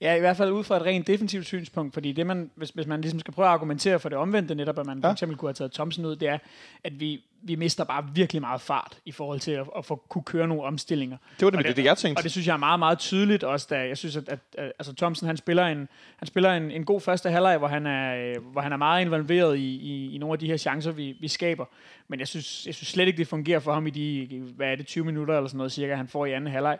Ja, 0.00 0.14
i 0.14 0.20
hvert 0.20 0.36
fald 0.36 0.52
ud 0.52 0.64
fra 0.64 0.76
et 0.76 0.82
rent 0.82 1.06
defensivt 1.06 1.46
synspunkt, 1.46 1.94
fordi 1.94 2.12
det 2.12 2.26
man, 2.26 2.50
hvis, 2.54 2.70
hvis 2.70 2.86
man 2.86 3.00
ligesom 3.00 3.20
skal 3.20 3.34
prøve 3.34 3.46
at 3.46 3.52
argumentere 3.52 4.00
for 4.00 4.08
det 4.08 4.18
omvendte 4.18 4.54
netop, 4.54 4.78
at 4.78 4.86
man 4.86 4.98
ja. 4.98 5.06
Ja. 5.06 5.08
for 5.08 5.12
eksempel 5.12 5.38
kunne 5.38 5.48
have 5.48 5.54
taget 5.54 5.72
Thomsen 5.72 6.04
ud, 6.04 6.16
det 6.16 6.28
er, 6.28 6.38
at 6.84 7.00
vi, 7.00 7.24
vi 7.42 7.54
mister 7.54 7.84
bare 7.84 8.08
virkelig 8.14 8.42
meget 8.42 8.60
fart 8.60 8.98
i 9.04 9.12
forhold 9.12 9.40
til 9.40 9.50
at, 9.50 9.66
at 9.76 9.84
få, 9.84 10.02
kunne 10.08 10.24
køre 10.24 10.48
nogle 10.48 10.62
omstillinger. 10.62 11.16
Det 11.40 11.44
var 11.44 11.58
Og 11.58 11.64
det, 11.64 11.76
det, 11.76 11.84
jeg 11.84 11.96
tænkte. 11.96 12.20
Og 12.20 12.22
det 12.22 12.30
synes 12.30 12.46
jeg 12.46 12.52
er 12.52 12.58
meget, 12.58 12.78
meget 12.78 12.98
tydeligt 12.98 13.44
også, 13.44 13.66
da 13.70 13.88
jeg 13.88 13.96
synes, 13.96 14.16
at, 14.16 14.28
at, 14.28 14.38
at 14.58 14.72
altså 14.78 14.94
Thomsen, 14.94 15.26
han 15.26 15.36
spiller 15.36 15.66
en, 15.66 15.88
han 16.16 16.26
spiller 16.26 16.52
en, 16.52 16.70
en 16.70 16.84
god 16.84 17.00
første 17.00 17.30
halvleg, 17.30 17.58
hvor 17.58 17.68
han 17.68 17.86
er, 17.86 18.38
hvor 18.38 18.60
han 18.60 18.72
er 18.72 18.76
meget 18.76 19.00
involveret 19.04 19.56
i, 19.56 19.76
i, 19.76 20.14
i 20.14 20.18
nogle 20.18 20.32
af 20.32 20.38
de 20.38 20.46
her 20.46 20.56
chancer, 20.56 20.92
vi, 20.92 21.16
vi 21.20 21.28
skaber. 21.28 21.64
Men 22.08 22.20
jeg 22.20 22.28
synes, 22.28 22.66
jeg 22.66 22.74
synes 22.74 22.88
slet 22.88 23.06
ikke, 23.06 23.16
det 23.16 23.28
fungerer 23.28 23.60
for 23.60 23.72
ham 23.72 23.86
i 23.86 23.90
de, 23.90 24.42
hvad 24.56 24.68
er 24.68 24.76
det, 24.76 24.86
20 24.86 25.04
minutter 25.04 25.36
eller 25.36 25.48
sådan 25.48 25.56
noget 25.56 25.72
cirka, 25.72 25.94
han 25.94 26.08
får 26.08 26.26
i 26.26 26.32
anden 26.32 26.52
halvleg. 26.52 26.78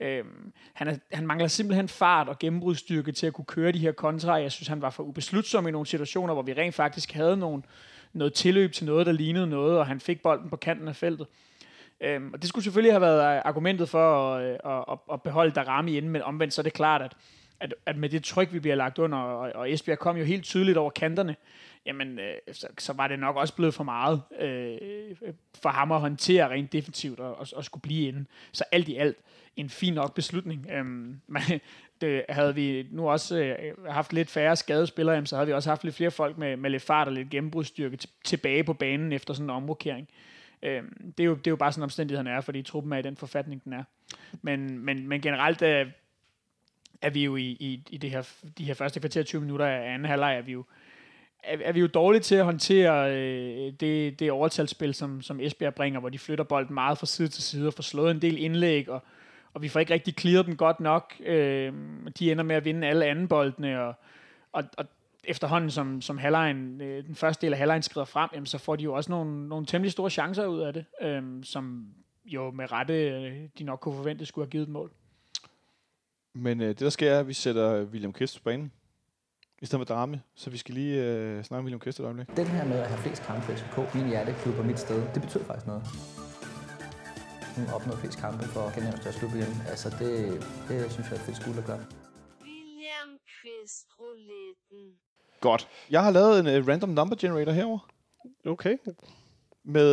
Øhm, 0.00 0.52
han, 0.72 0.88
er, 0.88 0.96
han 1.12 1.26
mangler 1.26 1.48
simpelthen 1.48 1.88
fart 1.88 2.28
og 2.28 2.38
gennembrudstyrke 2.38 3.12
til 3.12 3.26
at 3.26 3.32
kunne 3.32 3.44
køre 3.44 3.72
de 3.72 3.78
her 3.78 3.92
kontra. 3.92 4.32
Jeg 4.32 4.52
synes, 4.52 4.68
han 4.68 4.82
var 4.82 4.90
for 4.90 5.02
ubeslutsom 5.02 5.68
i 5.68 5.70
nogle 5.70 5.86
situationer, 5.86 6.34
hvor 6.34 6.42
vi 6.42 6.52
rent 6.52 6.74
faktisk 6.74 7.12
havde 7.12 7.36
nogle, 7.36 7.62
noget 8.12 8.34
tilløb 8.34 8.72
til 8.72 8.86
noget, 8.86 9.06
der 9.06 9.12
lignede 9.12 9.46
noget, 9.46 9.78
og 9.78 9.86
han 9.86 10.00
fik 10.00 10.22
bolden 10.22 10.50
på 10.50 10.56
kanten 10.56 10.88
af 10.88 10.96
feltet. 10.96 11.26
Øhm, 12.00 12.32
og 12.32 12.42
det 12.42 12.48
skulle 12.48 12.64
selvfølgelig 12.64 12.92
have 12.92 13.00
været 13.00 13.36
øh, 13.36 13.42
argumentet 13.44 13.88
for 13.88 14.34
øh, 14.34 14.44
at, 14.64 14.84
at, 14.90 14.98
at, 15.12 15.22
beholde 15.22 15.52
Darami 15.52 15.96
inde, 15.96 16.08
men 16.08 16.22
omvendt 16.22 16.54
så 16.54 16.60
er 16.60 16.62
det 16.62 16.72
klart, 16.72 17.02
at, 17.02 17.12
at, 17.60 17.74
at 17.86 17.96
med 17.96 18.08
det 18.08 18.24
tryk, 18.24 18.52
vi 18.52 18.60
bliver 18.60 18.76
lagt 18.76 18.98
under, 18.98 19.18
og, 19.18 19.52
og 19.54 19.72
Esbjerg 19.72 19.98
kom 19.98 20.16
jo 20.16 20.24
helt 20.24 20.44
tydeligt 20.44 20.78
over 20.78 20.90
kanterne, 20.90 21.36
jamen, 21.86 22.18
øh, 22.18 22.34
så, 22.52 22.66
så 22.78 22.92
var 22.92 23.08
det 23.08 23.18
nok 23.18 23.36
også 23.36 23.54
blevet 23.54 23.74
for 23.74 23.84
meget 23.84 24.22
øh, 24.40 24.78
for 25.62 25.68
ham 25.68 25.92
at 25.92 26.00
håndtere 26.00 26.48
rent 26.48 26.72
defensivt 26.72 27.20
og, 27.20 27.36
og, 27.38 27.46
og 27.56 27.64
skulle 27.64 27.82
blive 27.82 28.08
inde. 28.08 28.24
Så 28.52 28.64
alt 28.72 28.88
i 28.88 28.96
alt 28.96 29.16
en 29.56 29.68
fin 29.68 29.94
nok 29.94 30.14
beslutning. 30.14 30.66
Øhm, 30.70 31.20
men 31.26 31.42
det 32.02 32.08
øh, 32.08 32.22
havde 32.28 32.54
vi 32.54 32.86
nu 32.90 33.08
også 33.08 33.38
øh, 33.38 33.86
haft 33.88 34.12
lidt 34.12 34.30
færre 34.30 34.56
skadespillere, 34.56 35.14
jamen, 35.14 35.26
så 35.26 35.36
havde 35.36 35.46
vi 35.46 35.52
også 35.52 35.70
haft 35.70 35.84
lidt 35.84 35.94
flere 35.94 36.10
folk 36.10 36.38
med, 36.38 36.56
med 36.56 36.70
lidt 36.70 36.82
fart 36.82 37.08
og 37.08 37.14
lidt 37.14 37.30
gennembrudstyrke 37.30 37.98
t- 38.04 38.20
tilbage 38.24 38.64
på 38.64 38.72
banen 38.72 39.12
efter 39.12 39.34
sådan 39.34 39.46
en 39.46 39.50
omrokering. 39.50 40.08
Øh, 40.62 40.82
det, 41.18 41.20
er 41.20 41.24
jo, 41.24 41.34
det 41.34 41.46
er 41.46 41.50
jo 41.50 41.56
bare 41.56 41.72
sådan 41.72 41.82
omstændigheden 41.82 42.26
er, 42.26 42.40
fordi 42.40 42.62
truppen 42.62 42.92
er 42.92 42.96
i 42.96 43.02
den 43.02 43.16
forfatning, 43.16 43.64
den 43.64 43.72
er. 43.72 43.84
Men, 44.42 44.78
men, 44.78 45.08
men 45.08 45.20
generelt 45.20 45.62
er, 45.62 45.84
er 47.02 47.10
vi 47.10 47.24
jo 47.24 47.36
i, 47.36 47.46
i, 47.60 47.82
i 47.90 47.96
det 47.96 48.10
her, 48.10 48.32
de 48.58 48.64
her 48.64 48.74
første 48.74 49.00
kvarter 49.00 49.22
20 49.22 49.40
minutter 49.40 49.66
af 49.66 49.94
anden 49.94 50.08
halvleg, 50.08 50.36
er 50.36 50.42
vi 50.42 50.52
jo, 50.52 50.64
er, 51.42 51.58
er 51.64 51.72
vi 51.72 51.80
jo 51.80 51.86
dårlige 51.86 52.22
til 52.22 52.34
at 52.34 52.44
håndtere 52.44 53.16
øh, 53.16 53.72
det, 53.80 54.20
det 54.20 54.30
overtalsspil, 54.30 54.94
som, 54.94 55.22
som 55.22 55.40
Esbjerg 55.40 55.74
bringer, 55.74 56.00
hvor 56.00 56.08
de 56.08 56.18
flytter 56.18 56.44
bolden 56.44 56.74
meget 56.74 56.98
fra 56.98 57.06
side 57.06 57.28
til 57.28 57.42
side 57.42 57.66
og 57.66 57.74
får 57.74 57.82
slået 57.82 58.10
en 58.10 58.22
del 58.22 58.38
indlæg, 58.38 58.88
og, 58.88 59.02
og 59.54 59.62
vi 59.62 59.68
får 59.68 59.80
ikke 59.80 59.94
rigtig 59.94 60.14
clearet 60.18 60.46
dem 60.46 60.56
godt 60.56 60.80
nok. 60.80 61.14
Øh, 61.24 61.72
de 62.18 62.32
ender 62.32 62.44
med 62.44 62.56
at 62.56 62.64
vinde 62.64 62.86
alle 62.86 63.06
anden 63.06 63.28
boldene, 63.28 63.82
og, 63.82 63.94
og, 64.52 64.64
og 64.78 64.86
efterhånden, 65.24 65.70
som, 65.70 66.00
som 66.00 66.18
halvlejen, 66.18 66.80
øh, 66.80 67.06
den 67.06 67.14
første 67.14 67.46
del 67.46 67.52
af 67.52 67.58
halvlejen 67.58 67.82
skrider 67.82 68.04
frem, 68.04 68.30
jamen, 68.34 68.46
så 68.46 68.58
får 68.58 68.76
de 68.76 68.84
jo 68.84 68.94
også 68.94 69.10
nogle, 69.10 69.48
nogle 69.48 69.66
temmelig 69.66 69.92
store 69.92 70.10
chancer 70.10 70.46
ud 70.46 70.60
af 70.60 70.72
det, 70.72 70.84
øh, 71.02 71.22
som 71.44 71.86
jo 72.24 72.50
med 72.50 72.72
rette, 72.72 73.10
øh, 73.10 73.48
de 73.58 73.64
nok 73.64 73.80
kunne 73.80 73.96
forvente, 73.96 74.26
skulle 74.26 74.44
have 74.44 74.50
givet 74.50 74.62
et 74.62 74.68
mål. 74.68 74.92
Men 76.34 76.60
øh, 76.60 76.68
det, 76.68 76.80
der 76.80 76.90
sker, 76.90 77.12
er, 77.12 77.20
at 77.20 77.28
vi 77.28 77.32
sætter 77.32 77.84
William 77.84 78.12
Kvist 78.12 78.38
på 78.38 78.44
banen. 78.44 78.72
I 79.62 79.66
stedet 79.66 79.88
for 79.88 79.94
Darami. 79.94 80.16
Så 80.34 80.50
vi 80.50 80.56
skal 80.56 80.74
lige 80.74 81.04
øh, 81.04 81.44
snakke 81.44 81.58
om 81.58 81.64
William 81.64 81.80
Kvist 81.80 82.00
et 82.00 82.04
øjeblik. 82.04 82.36
Den 82.36 82.46
her 82.46 82.64
med 82.64 82.78
at 82.78 82.86
have 82.86 82.98
flest 82.98 83.22
kampe 83.22 83.42
for 83.42 83.52
FCK, 83.52 83.94
min 83.94 84.08
hjerteklub 84.08 84.58
og 84.58 84.66
mit 84.66 84.78
sted, 84.78 85.02
det 85.14 85.22
betyder 85.22 85.44
faktisk 85.44 85.66
noget. 85.66 85.82
Hun 87.56 87.66
opnået 87.74 87.98
flest 87.98 88.18
kampe 88.18 88.44
for 88.44 88.74
Genævns 88.74 89.00
største 89.00 89.20
klub 89.20 89.34
igen. 89.34 89.62
Altså 89.68 89.88
det, 89.90 90.10
det 90.68 90.92
synes 90.92 91.10
jeg 91.10 91.16
er 91.16 91.20
fedt 91.20 91.36
skuld 91.36 91.58
at 91.58 91.64
gøre. 91.64 91.84
William 92.42 93.10
Quist 93.42 93.86
rouletten. 94.00 94.94
Godt. 95.40 95.68
Jeg 95.90 96.02
har 96.04 96.10
lavet 96.10 96.40
en 96.40 96.46
øh, 96.46 96.68
random 96.68 96.88
number 96.88 97.16
generator 97.16 97.52
herover 97.52 97.78
Okay. 98.46 98.76
med 99.64 99.90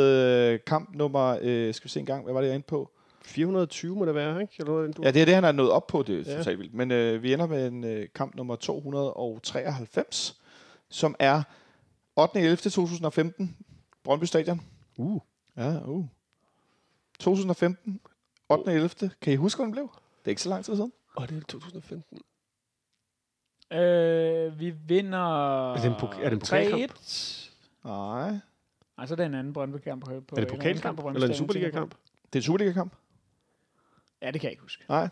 øh, 0.54 0.60
kamp 0.68 0.96
nummer, 0.96 1.38
øh, 1.42 1.74
skal 1.74 1.86
vi 1.86 1.90
se 1.90 2.00
en 2.00 2.06
gang, 2.06 2.24
hvad 2.24 2.34
var 2.34 2.42
det, 2.42 2.48
jeg 2.48 2.56
inde 2.56 2.66
på? 2.68 2.92
420 3.24 3.96
må 3.96 4.06
det 4.06 4.16
være, 4.16 4.42
ikke? 4.42 4.54
Eller 4.60 4.72
noget, 4.74 4.98
du... 4.98 5.02
Ja, 5.04 5.12
det 5.12 5.22
er 5.22 5.26
det, 5.26 5.36
han 5.36 5.44
er 5.44 5.52
nået 5.52 5.72
op 5.72 5.88
på, 5.88 6.04
det 6.04 6.28
er 6.28 6.32
Ja. 6.32 6.38
totalt 6.38 6.60
vildt. 6.60 6.74
Men 6.74 6.92
øh, 6.92 7.24
vi 7.24 7.34
ender 7.34 7.48
med 7.48 7.68
en 7.68 7.84
øh, 7.84 8.08
kamp 8.16 8.36
nummer 8.36 8.56
293, 8.56 10.42
som 10.90 11.16
er 11.20 11.44
8.11.2015, 12.20 13.48
Brøndby 14.04 14.24
Stadion. 14.24 14.62
Uh. 14.98 15.22
Ja, 15.58 15.78
uh. 15.86 16.06
2015, 17.20 18.00
8.11. 18.54 19.10
Kan 19.22 19.34
I 19.34 19.36
huske, 19.36 19.58
hvad 19.60 19.66
den 19.66 19.72
blev? 19.72 19.84
Det 20.20 20.26
er 20.26 20.30
ikke 20.30 20.42
så 20.42 20.50
lang 20.50 20.66
tid 20.66 20.76
siden. 20.76 20.92
Og 21.16 21.30
det 21.30 21.38
er 21.38 21.42
2015. 21.42 22.22
Øh, 23.78 24.60
vi 24.60 24.70
vinder 24.88 25.74
det 25.76 25.86
en 25.86 25.92
pok- 25.94 26.20
er 26.24 26.30
det 26.30 26.34
en 26.34 26.40
pokalkamp? 26.40 26.92
3-1. 26.94 27.50
Nej. 27.86 28.32
Nej, 28.98 29.06
så 29.06 29.14
er 29.14 29.16
det 29.16 29.26
en 29.26 29.34
anden 29.36 29.54
Brøndby-kamp 29.54 30.06
på, 30.06 30.12
på 30.28 30.36
Er 30.36 30.40
det 30.40 30.52
en 30.52 30.58
pokalkamp? 30.58 30.82
kamp 30.82 30.98
på 30.98 31.02
Brøndby 31.02 31.18
Eller 31.18 31.28
en. 31.28 31.36
Superliga-kamp? 31.36 31.96
Det 32.34 32.36
er 32.36 32.40
en 32.40 32.44
Superliga-kamp? 32.44 32.94
Ja, 34.22 34.32
det 34.32 34.42
kan 34.42 34.48
jeg 34.48 34.52
ikke 34.52 34.62
huske. 34.62 34.84
Nej. 34.90 35.10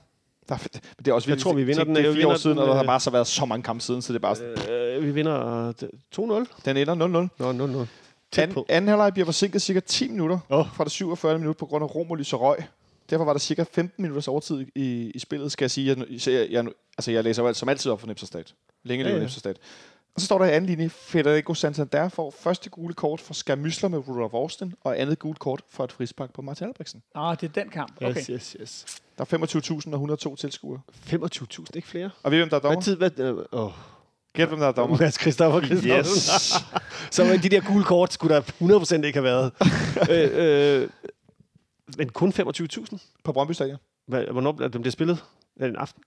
Der 0.49 0.55
er, 0.55 0.59
men 0.73 0.79
det 1.05 1.07
er 1.07 1.13
også 1.13 1.29
Jeg 1.29 1.31
vildt. 1.35 1.43
tror, 1.43 1.53
vi 1.53 1.63
vinder 1.63 1.83
den, 1.83 1.95
Det 1.95 2.05
er 2.05 2.09
øh, 2.09 2.15
fire 2.15 2.27
år 2.27 2.35
siden, 2.35 2.57
den, 2.57 2.61
og 2.63 2.67
der 2.67 2.73
har 2.75 2.81
øh, 2.83 2.87
bare 2.87 2.99
så 2.99 3.09
været 3.11 3.27
så 3.27 3.45
mange 3.45 3.63
kampe 3.63 3.83
siden, 3.83 4.01
så 4.01 4.13
det 4.13 4.17
er 4.17 4.21
bare 4.21 4.35
sådan, 4.35 4.71
Øh, 4.71 5.03
vi 5.03 5.11
vinder 5.11 5.67
øh, 5.67 5.73
2-0. 6.15 6.65
den 6.65 6.77
ender 6.77 6.95
0-0. 6.95 7.43
Nå, 7.43 7.83
0-0. 7.83 7.87
Tæt 8.31 8.43
An, 8.43 8.53
på. 8.53 8.65
anden 8.69 8.87
halvleg 8.87 9.13
bliver 9.13 9.25
forsinket 9.25 9.61
cirka 9.61 9.79
10 9.79 10.07
minutter 10.09 10.39
Åh. 10.49 10.65
fra 10.73 10.83
det 10.83 10.91
47. 10.91 11.39
minut 11.39 11.57
på 11.57 11.65
grund 11.65 11.83
af 11.83 11.95
Romerlys 11.95 12.33
og 12.33 12.41
røg. 12.41 12.57
Derfor 13.09 13.25
var 13.25 13.33
der 13.33 13.39
cirka 13.39 13.63
15 13.73 14.01
minutters 14.01 14.27
overtid 14.27 14.65
i, 14.75 15.11
i 15.15 15.19
spillet, 15.19 15.51
skal 15.51 15.63
jeg 15.63 15.71
sige. 15.71 15.87
Jeg, 15.87 16.27
jeg, 16.27 16.47
jeg, 16.51 16.65
altså, 16.97 17.11
jeg 17.11 17.23
læser 17.23 17.41
jo 17.43 17.47
alt, 17.47 17.57
som 17.57 17.69
altid 17.69 17.91
op 17.91 17.99
for 17.99 18.07
Nipserstad. 18.07 18.43
Længe 18.83 19.05
Ja, 19.05 19.13
ja. 19.13 19.19
Nipserstad. 19.19 19.53
Og 20.15 20.21
så 20.21 20.25
står 20.25 20.37
der 20.37 20.45
i 20.45 20.51
anden 20.51 20.69
linje, 20.69 20.89
Federico 20.89 21.53
Santander 21.53 22.09
får 22.09 22.31
første 22.39 22.69
gule 22.69 22.93
kort 22.93 23.21
for 23.21 23.33
Skamysler 23.33 23.89
med 23.89 24.07
Rudolf 24.07 24.33
Austin, 24.33 24.73
og 24.83 24.99
andet 24.99 25.19
gule 25.19 25.35
kort 25.35 25.61
for 25.69 25.83
et 25.83 25.91
frispark 25.91 26.33
på 26.33 26.41
Martin 26.41 26.67
Albrigtsen. 26.67 27.01
Nå, 27.15 27.31
det 27.35 27.43
er 27.43 27.61
den 27.61 27.69
kamp. 27.69 27.97
Okay. 28.01 28.17
Yes, 28.17 28.25
yes, 28.27 28.55
yes. 28.61 28.85
Der 29.17 29.25
er 29.31 29.45
25.000 29.79 29.87
og 29.87 29.93
102 29.93 30.35
tilskuere. 30.35 30.81
25.000, 31.05 31.65
ikke 31.73 31.87
flere? 31.87 32.09
Og 32.23 32.31
ved 32.31 32.37
hvem 32.37 32.49
der 32.49 32.55
er 32.55 32.59
Hvad 32.61 32.69
dommer? 32.69 32.81
tid? 32.81 32.95
Hvad, 32.95 33.19
øh, 33.19 33.37
åh. 33.51 33.71
Gæt, 34.37 34.47
hvem 34.47 34.59
der 34.59 34.67
er 34.67 34.71
dommer. 34.71 34.97
Mads 34.99 35.21
Christoffer 35.21 35.61
Christoffersen. 35.61 35.99
Yes. 35.99 36.53
Så 37.11 37.23
var 37.23 37.37
de 37.43 37.49
der 37.49 37.61
gule 37.61 37.83
kort 37.83 38.13
skulle 38.13 38.35
der 38.35 38.41
100% 38.41 39.05
ikke 39.05 39.19
have 39.19 39.23
været. 39.23 39.51
øh, 40.11 40.81
øh, 40.81 40.87
men 41.97 42.09
kun 42.09 42.29
25.000? 42.39 42.97
på 43.23 43.31
Brøndby 43.33 43.51
Stadion. 43.51 43.77
Hvornår 44.07 44.51
bliver 44.51 44.69
det 44.69 44.81
bliver 44.81 44.91
spillet? 44.91 45.23
Er 45.59 45.63
det 45.63 45.69
en 45.69 45.75
aften? 45.75 46.03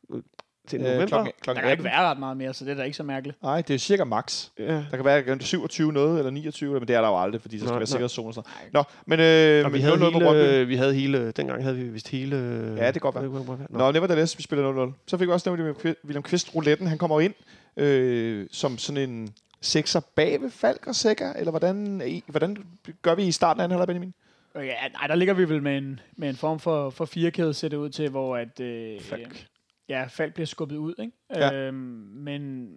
Til 0.68 0.78
Øh, 0.80 0.84
november? 0.86 1.06
klokken, 1.06 1.26
Der 1.26 1.32
klokken 1.42 1.62
kan 1.62 1.70
ikke 1.70 1.80
18. 1.80 1.84
være 1.84 2.02
ret 2.10 2.18
meget 2.18 2.36
mere, 2.36 2.54
så 2.54 2.64
det 2.64 2.70
er 2.70 2.74
da 2.74 2.82
ikke 2.82 2.96
så 2.96 3.02
mærkeligt. 3.02 3.42
Nej, 3.42 3.62
det 3.62 3.74
er 3.74 3.78
cirka 3.78 4.04
max. 4.04 4.46
Ja. 4.58 4.64
Der 4.74 4.96
kan 4.96 5.04
være 5.04 5.40
27 5.40 5.92
noget, 5.92 6.18
eller 6.18 6.30
29, 6.30 6.72
men 6.78 6.88
det 6.88 6.96
er 6.96 7.00
der 7.00 7.08
jo 7.08 7.22
aldrig, 7.22 7.40
fordi 7.40 7.56
der 7.56 7.62
skal 7.64 7.70
Nej, 7.70 7.78
være 7.78 7.86
sikkerhedszone 7.86 8.28
og 8.28 8.34
sådan 8.34 8.50
noget. 8.72 8.72
Nå, 8.74 8.82
men, 9.06 9.20
øh, 9.20 9.64
Og 9.64 9.72
vi 9.72 9.78
men 9.78 9.82
havde, 9.82 9.96
0-0 9.96 10.12
på 10.12 10.18
Brøndby. 10.18 10.40
hele, 10.40 10.66
vi 10.66 10.76
havde 10.76 10.94
hele, 10.94 11.30
dengang 11.30 11.62
havde 11.62 11.76
vi 11.76 11.82
vist 11.84 12.08
hele... 12.08 12.36
Ja, 12.78 12.86
det 12.86 13.02
kan 13.02 13.12
godt 13.12 13.14
være. 13.14 13.58
Nå. 13.70 13.78
Nå, 13.78 13.92
nevertheless, 13.92 14.38
vi 14.38 14.42
spiller 14.42 14.86
0-0. 14.86 14.92
Så 15.06 15.18
fik 15.18 15.28
vi 15.28 15.32
også 15.32 15.54
nævnt 15.56 15.84
William 16.04 16.22
Kvist 16.22 16.54
rouletten. 16.54 16.86
Han 16.86 16.98
kommer 16.98 17.20
ind 17.20 17.34
øh, 17.76 18.46
som 18.50 18.78
sådan 18.78 19.10
en 19.10 19.34
sekser 19.60 20.00
bag 20.14 20.40
ved 20.42 20.50
Falk 20.50 20.86
og 20.86 20.94
Sækker, 20.94 21.32
eller 21.32 21.50
hvordan, 21.50 22.22
hvordan 22.26 22.56
gør 23.02 23.14
vi 23.14 23.22
i 23.26 23.32
starten 23.32 23.60
af 23.60 23.64
anden 23.64 23.78
halvleg, 23.78 23.86
Benjamin? 23.86 24.14
Øh, 24.54 24.66
Ja, 24.66 24.88
nej, 24.88 25.06
der 25.06 25.14
ligger 25.14 25.34
vi 25.34 25.48
vel 25.48 25.62
med 25.62 25.78
en, 25.78 26.00
med 26.16 26.28
en 26.28 26.36
form 26.36 26.60
for, 26.60 26.90
for 26.90 27.04
firkæde, 27.04 27.54
ser 27.54 27.68
det 27.68 27.76
ud 27.76 27.90
til, 27.90 28.10
hvor 28.10 28.36
at, 28.36 28.60
øh, 28.60 29.00
Falk. 29.00 29.46
ja, 29.88 30.04
Falk 30.08 30.34
bliver 30.34 30.46
skubbet 30.46 30.76
ud. 30.76 30.94
Ikke? 30.98 31.12
Ja. 31.34 31.52
Øhm, 31.54 31.74
men 32.14 32.68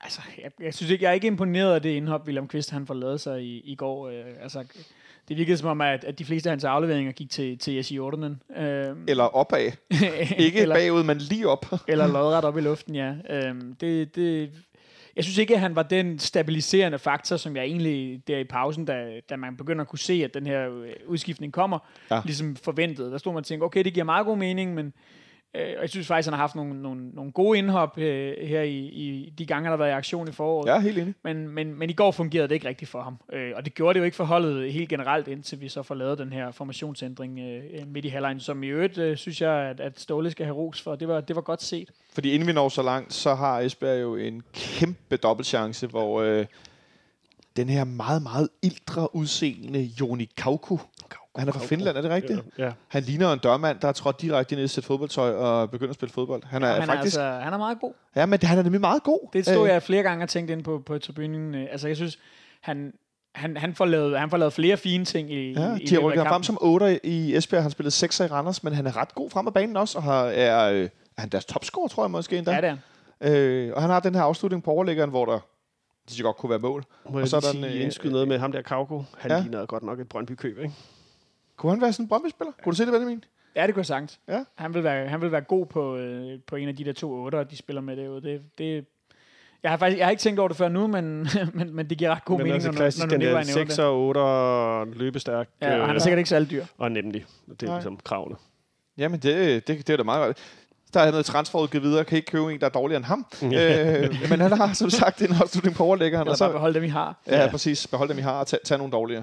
altså, 0.00 0.20
jeg, 0.42 0.50
jeg, 0.60 0.74
synes 0.74 0.90
ikke, 0.90 1.02
jeg 1.04 1.10
er 1.10 1.14
ikke 1.14 1.26
imponeret 1.26 1.74
af 1.74 1.82
det 1.82 1.90
indhop, 1.90 2.26
William 2.26 2.48
Kvist 2.48 2.70
han 2.70 2.86
får 2.86 2.94
lavet 2.94 3.20
sig 3.20 3.42
i, 3.42 3.60
i 3.60 3.74
går. 3.74 4.08
Øh, 4.08 4.24
altså, 4.40 4.64
det 5.28 5.36
virkede 5.36 5.56
som 5.56 5.68
om, 5.68 5.80
at, 5.80 6.04
at 6.04 6.18
de 6.18 6.24
fleste 6.24 6.48
af 6.48 6.52
hans 6.52 6.64
afleveringer 6.64 7.12
gik 7.12 7.30
til, 7.30 7.58
til 7.58 7.74
Jesse 7.74 7.94
Jordanen. 7.94 8.42
Øhm, 8.56 9.04
Eller 9.08 9.24
opad. 9.24 9.70
Ikke 10.38 10.60
eller, 10.60 10.74
bagud, 10.74 11.02
men 11.02 11.18
lige 11.18 11.48
op. 11.48 11.66
eller 11.88 12.06
lodret 12.16 12.44
op 12.44 12.58
i 12.58 12.60
luften, 12.60 12.94
ja. 12.94 13.14
Øhm, 13.30 13.74
det, 13.74 14.14
det, 14.16 14.50
jeg 15.16 15.24
synes 15.24 15.38
ikke, 15.38 15.54
at 15.54 15.60
han 15.60 15.76
var 15.76 15.82
den 15.82 16.18
stabiliserende 16.18 16.98
faktor, 16.98 17.36
som 17.36 17.56
jeg 17.56 17.64
egentlig 17.64 18.22
der 18.28 18.38
i 18.38 18.44
pausen, 18.44 18.84
da, 18.84 19.20
da 19.30 19.36
man 19.36 19.56
begynder 19.56 19.82
at 19.82 19.88
kunne 19.88 19.98
se, 19.98 20.12
at 20.24 20.34
den 20.34 20.46
her 20.46 20.70
øh, 20.70 20.92
udskiftning 21.06 21.52
kommer, 21.52 21.78
Ja. 22.10 22.14
ja. 22.16 22.22
ligesom 22.24 22.56
forventet. 22.56 23.12
Der 23.12 23.18
stod 23.18 23.32
man 23.32 23.38
og 23.38 23.44
tænkte, 23.44 23.64
okay, 23.64 23.84
det 23.84 23.94
giver 23.94 24.04
meget 24.04 24.26
god 24.26 24.36
mening, 24.36 24.74
men 24.74 24.92
øh, 25.54 25.74
og 25.76 25.82
jeg 25.82 25.90
synes 25.90 26.06
faktisk, 26.06 26.26
han 26.26 26.32
har 26.32 26.40
haft 26.40 26.54
nogle, 26.54 26.82
nogle, 26.82 27.08
nogle 27.08 27.32
gode 27.32 27.58
indhop 27.58 27.98
øh, 27.98 28.34
her 28.48 28.62
i, 28.62 28.78
i 28.78 29.32
de 29.38 29.46
gange, 29.46 29.64
han 29.64 29.72
har 29.72 29.76
været 29.76 29.90
i 29.90 29.92
aktion 29.92 30.28
i 30.28 30.32
foråret. 30.32 30.68
Ja, 30.68 30.80
helt 30.80 30.98
enig. 30.98 31.14
Men, 31.24 31.48
men, 31.48 31.78
men 31.78 31.90
i 31.90 31.92
går 31.92 32.10
fungerede 32.10 32.48
det 32.48 32.54
ikke 32.54 32.68
rigtigt 32.68 32.90
for 32.90 33.02
ham. 33.02 33.18
Øh, 33.32 33.52
og 33.56 33.64
det 33.64 33.74
gjorde 33.74 33.94
det 33.94 34.00
jo 34.00 34.04
ikke 34.04 34.16
for 34.16 34.24
holdet 34.24 34.72
helt 34.72 34.88
generelt, 34.88 35.28
indtil 35.28 35.60
vi 35.60 35.68
så 35.68 35.82
får 35.82 35.94
lavet 35.94 36.18
den 36.18 36.32
her 36.32 36.50
formationsændring 36.50 37.38
øh, 37.38 37.64
øh, 37.74 37.86
midt 37.86 38.04
i 38.04 38.08
halvlejen, 38.08 38.40
som 38.40 38.62
i 38.62 38.66
øvrigt, 38.66 38.98
øh, 38.98 39.16
synes 39.16 39.40
jeg, 39.40 39.52
at, 39.52 39.80
at 39.80 40.00
Ståle 40.00 40.30
skal 40.30 40.46
have 40.46 40.56
ros 40.56 40.82
for. 40.82 40.94
Det 40.94 41.08
var, 41.08 41.20
det 41.20 41.36
var 41.36 41.42
godt 41.42 41.62
set. 41.62 41.90
Fordi 42.12 42.32
inden 42.32 42.48
vi 42.48 42.52
når 42.52 42.68
så 42.68 42.82
langt, 42.82 43.12
så 43.12 43.34
har 43.34 43.60
Esbjerg 43.60 44.00
jo 44.00 44.16
en 44.16 44.42
kæmpe 44.54 45.16
dobbeltchance, 45.16 45.86
hvor 45.86 46.22
øh, 46.22 46.46
den 47.56 47.68
her 47.68 47.84
meget, 47.84 48.22
meget 48.22 48.48
ildre 48.62 49.16
udseende 49.16 49.80
Joni 49.80 50.30
Kauko, 50.36 50.78
han 51.36 51.48
er 51.48 51.52
fra 51.52 51.60
Finland, 51.60 51.96
er 51.96 52.00
det 52.02 52.10
rigtigt? 52.10 52.40
Ja. 52.58 52.64
ja. 52.64 52.72
Han 52.88 53.02
ligner 53.02 53.32
en 53.32 53.38
dørmand, 53.38 53.78
der 53.80 53.88
er 53.88 53.92
trådt 53.92 54.20
direkte 54.20 54.54
ind 54.54 54.64
i 54.64 54.68
sit 54.68 54.84
fodboldtøj 54.84 55.34
og 55.34 55.70
begynder 55.70 55.90
at 55.90 55.94
spille 55.94 56.12
fodbold. 56.12 56.42
Han 56.46 56.62
er, 56.62 56.66
Ja, 56.66 56.72
han, 56.72 56.82
er 56.82 56.86
faktisk... 56.86 57.16
altså, 57.16 57.40
han 57.44 57.52
er 57.52 57.58
meget 57.58 57.80
god. 57.80 57.92
Ja, 58.16 58.26
men 58.26 58.38
han 58.42 58.58
er 58.58 58.62
nemlig 58.62 58.80
meget 58.80 59.02
god. 59.02 59.28
Det 59.32 59.46
stod 59.46 59.66
Øh, 59.66 59.72
jeg 59.72 59.82
flere 59.82 60.02
gange 60.02 60.24
og 60.24 60.28
tænkte 60.28 60.52
ind 60.52 60.64
på, 60.64 60.82
på 60.86 60.98
tribunen. 60.98 61.54
Altså, 61.54 61.88
jeg 61.88 61.96
synes, 61.96 62.18
han, 62.60 62.92
han, 63.34 63.56
han, 63.56 63.74
får 63.74 63.84
lavet, 63.84 64.18
han 64.18 64.30
får 64.30 64.36
lavet 64.36 64.52
flere 64.52 64.76
fine 64.76 65.04
ting 65.04 65.32
i, 65.32 65.52
Ja, 65.52 65.74
i, 65.74 65.84
de 65.84 65.94
har 65.94 66.00
rykket 66.00 66.22
ham 66.22 66.32
frem 66.32 66.42
som 66.42 66.58
8 66.60 67.06
i 67.06 67.36
Esbjerg. 67.36 67.62
Han 67.62 67.70
spillede 67.70 67.90
6 67.94 68.20
i 68.20 68.22
Randers, 68.22 68.64
men 68.64 68.72
han 68.72 68.86
er 68.86 68.96
ret 68.96 69.14
god 69.14 69.30
frem 69.30 69.46
af 69.46 69.54
banen 69.54 69.76
også, 69.76 69.98
og 69.98 70.04
har, 70.04 70.24
er, 70.24 70.72
øh, 70.72 70.84
er 70.84 71.20
han 71.20 71.28
deres 71.28 71.44
topscorer, 71.44 71.88
tror 71.88 72.04
jeg 72.04 72.10
måske 72.10 72.38
endda. 72.38 72.52
Ja, 72.52 72.60
det 72.60 72.68
er. 72.68 72.76
Øh, 73.20 73.72
og 73.74 73.82
han 73.82 73.90
har 73.90 74.00
den 74.00 74.14
her 74.14 74.22
afslutning 74.22 74.62
på 74.62 74.70
overlæggeren, 74.70 75.10
hvor 75.10 75.24
der 75.24 75.38
det 76.08 76.22
godt 76.22 76.36
kunne 76.36 76.50
være 76.50 76.58
mål. 76.58 76.84
Må 77.10 77.18
jeg 77.18 77.28
så 77.28 77.36
er 77.36 77.40
der 77.40 77.50
sige, 77.50 77.66
en, 77.68 77.76
øh, 77.76 77.82
indskyde 77.82 78.12
noget 78.12 78.28
med 78.28 78.38
ham 78.38 78.52
der 78.52 78.62
Kauko? 78.62 79.04
Han 79.18 79.30
Ja. 79.30 79.40
ligner 79.40 79.66
godt 79.66 79.82
nok 79.82 80.00
et 80.00 80.08
Brøndby-køb, 80.08 80.58
ikke? 80.58 80.74
Kunne 81.56 81.72
han 81.72 81.80
være 81.80 81.92
sådan 81.92 82.04
en 82.04 82.08
Brøndby-spiller? 82.08 82.52
Kunne 82.64 82.70
du 82.70 82.76
se 82.76 82.84
det, 82.84 82.92
Benjamin? 82.92 83.24
Ja, 83.56 83.66
det 83.66 83.74
kunne 83.74 83.80
jeg 83.80 83.86
sagt. 83.86 84.18
Ja. 84.28 84.44
Han, 84.54 84.74
vil 84.74 84.84
være, 84.84 85.08
han 85.08 85.20
vil 85.20 85.32
være 85.32 85.40
god 85.40 85.66
på, 85.66 85.96
øh, 85.96 86.38
på 86.46 86.56
en 86.56 86.68
af 86.68 86.76
de 86.76 86.84
der 86.84 86.92
to 86.92 87.12
otter, 87.12 87.44
de 87.44 87.56
spiller 87.56 87.82
med 87.82 87.96
derude. 87.96 88.22
Det, 88.22 88.42
det, 88.58 88.84
jeg 89.62 89.70
har 89.70 89.78
faktisk 89.78 89.98
jeg 89.98 90.06
har 90.06 90.10
ikke 90.10 90.20
tænkt 90.20 90.38
over 90.40 90.48
det 90.48 90.56
før 90.56 90.68
nu, 90.68 90.86
men, 90.86 91.28
men, 91.54 91.74
men 91.74 91.90
det 91.90 91.98
giver 91.98 92.10
ret 92.10 92.24
god 92.24 92.36
Men 92.36 92.44
mening, 92.44 92.54
altså 92.54 92.70
når, 92.70 92.76
klassisk, 92.76 93.06
når 93.06 93.10
den 93.10 93.20
du 93.20 93.24
nævner 93.24 93.42
der 93.42 93.48
en 93.60 93.68
6 93.68 93.78
og 93.78 94.06
8 94.06 94.18
og 94.18 94.86
løbestærk. 94.86 95.48
Ja, 95.62 95.66
og 95.74 95.80
han 95.80 95.90
er 95.90 95.94
øh, 95.94 96.00
sikkert 96.00 96.18
ikke 96.18 96.28
særlig 96.28 96.50
dyr. 96.50 96.64
Og 96.78 96.92
nemlig. 96.92 97.24
Det 97.50 97.62
er 97.62 97.66
Nej. 97.66 97.76
ligesom 97.76 97.96
kravene. 98.04 98.36
Jamen, 98.98 99.20
det, 99.20 99.66
det, 99.68 99.86
det 99.86 99.92
er 99.92 99.96
da 99.96 100.02
meget 100.02 100.26
godt. 100.26 100.38
Der 100.94 101.00
er 101.00 101.10
noget 101.10 101.26
transferudgivet 101.26 101.82
videre. 101.84 102.04
Kan 102.04 102.16
ikke 102.16 102.30
købe 102.30 102.52
en, 102.52 102.60
der 102.60 102.66
er 102.66 102.70
dårligere 102.70 102.96
end 102.96 103.04
ham. 103.04 103.26
øh, 103.42 104.30
men 104.30 104.40
han 104.40 104.52
har 104.52 104.72
som 104.72 104.90
sagt 104.90 105.22
en 105.22 105.32
afslutning 105.42 105.76
på 105.76 105.84
overlæggeren. 105.84 106.22
Eller 106.22 106.30
og 106.32 106.36
så, 106.38 106.44
bare 106.44 106.52
beholde 106.52 106.74
dem, 106.74 106.82
vi 106.82 106.88
har. 106.88 107.22
Ja, 107.26 107.42
ja, 107.42 107.50
præcis. 107.50 107.86
Behold 107.86 108.08
dem, 108.08 108.18
I 108.18 108.22
har, 108.22 108.32
og 108.40 108.46
tag, 108.46 108.58
tag 108.64 108.78
nogle 108.78 108.92
dårligere. 108.92 109.22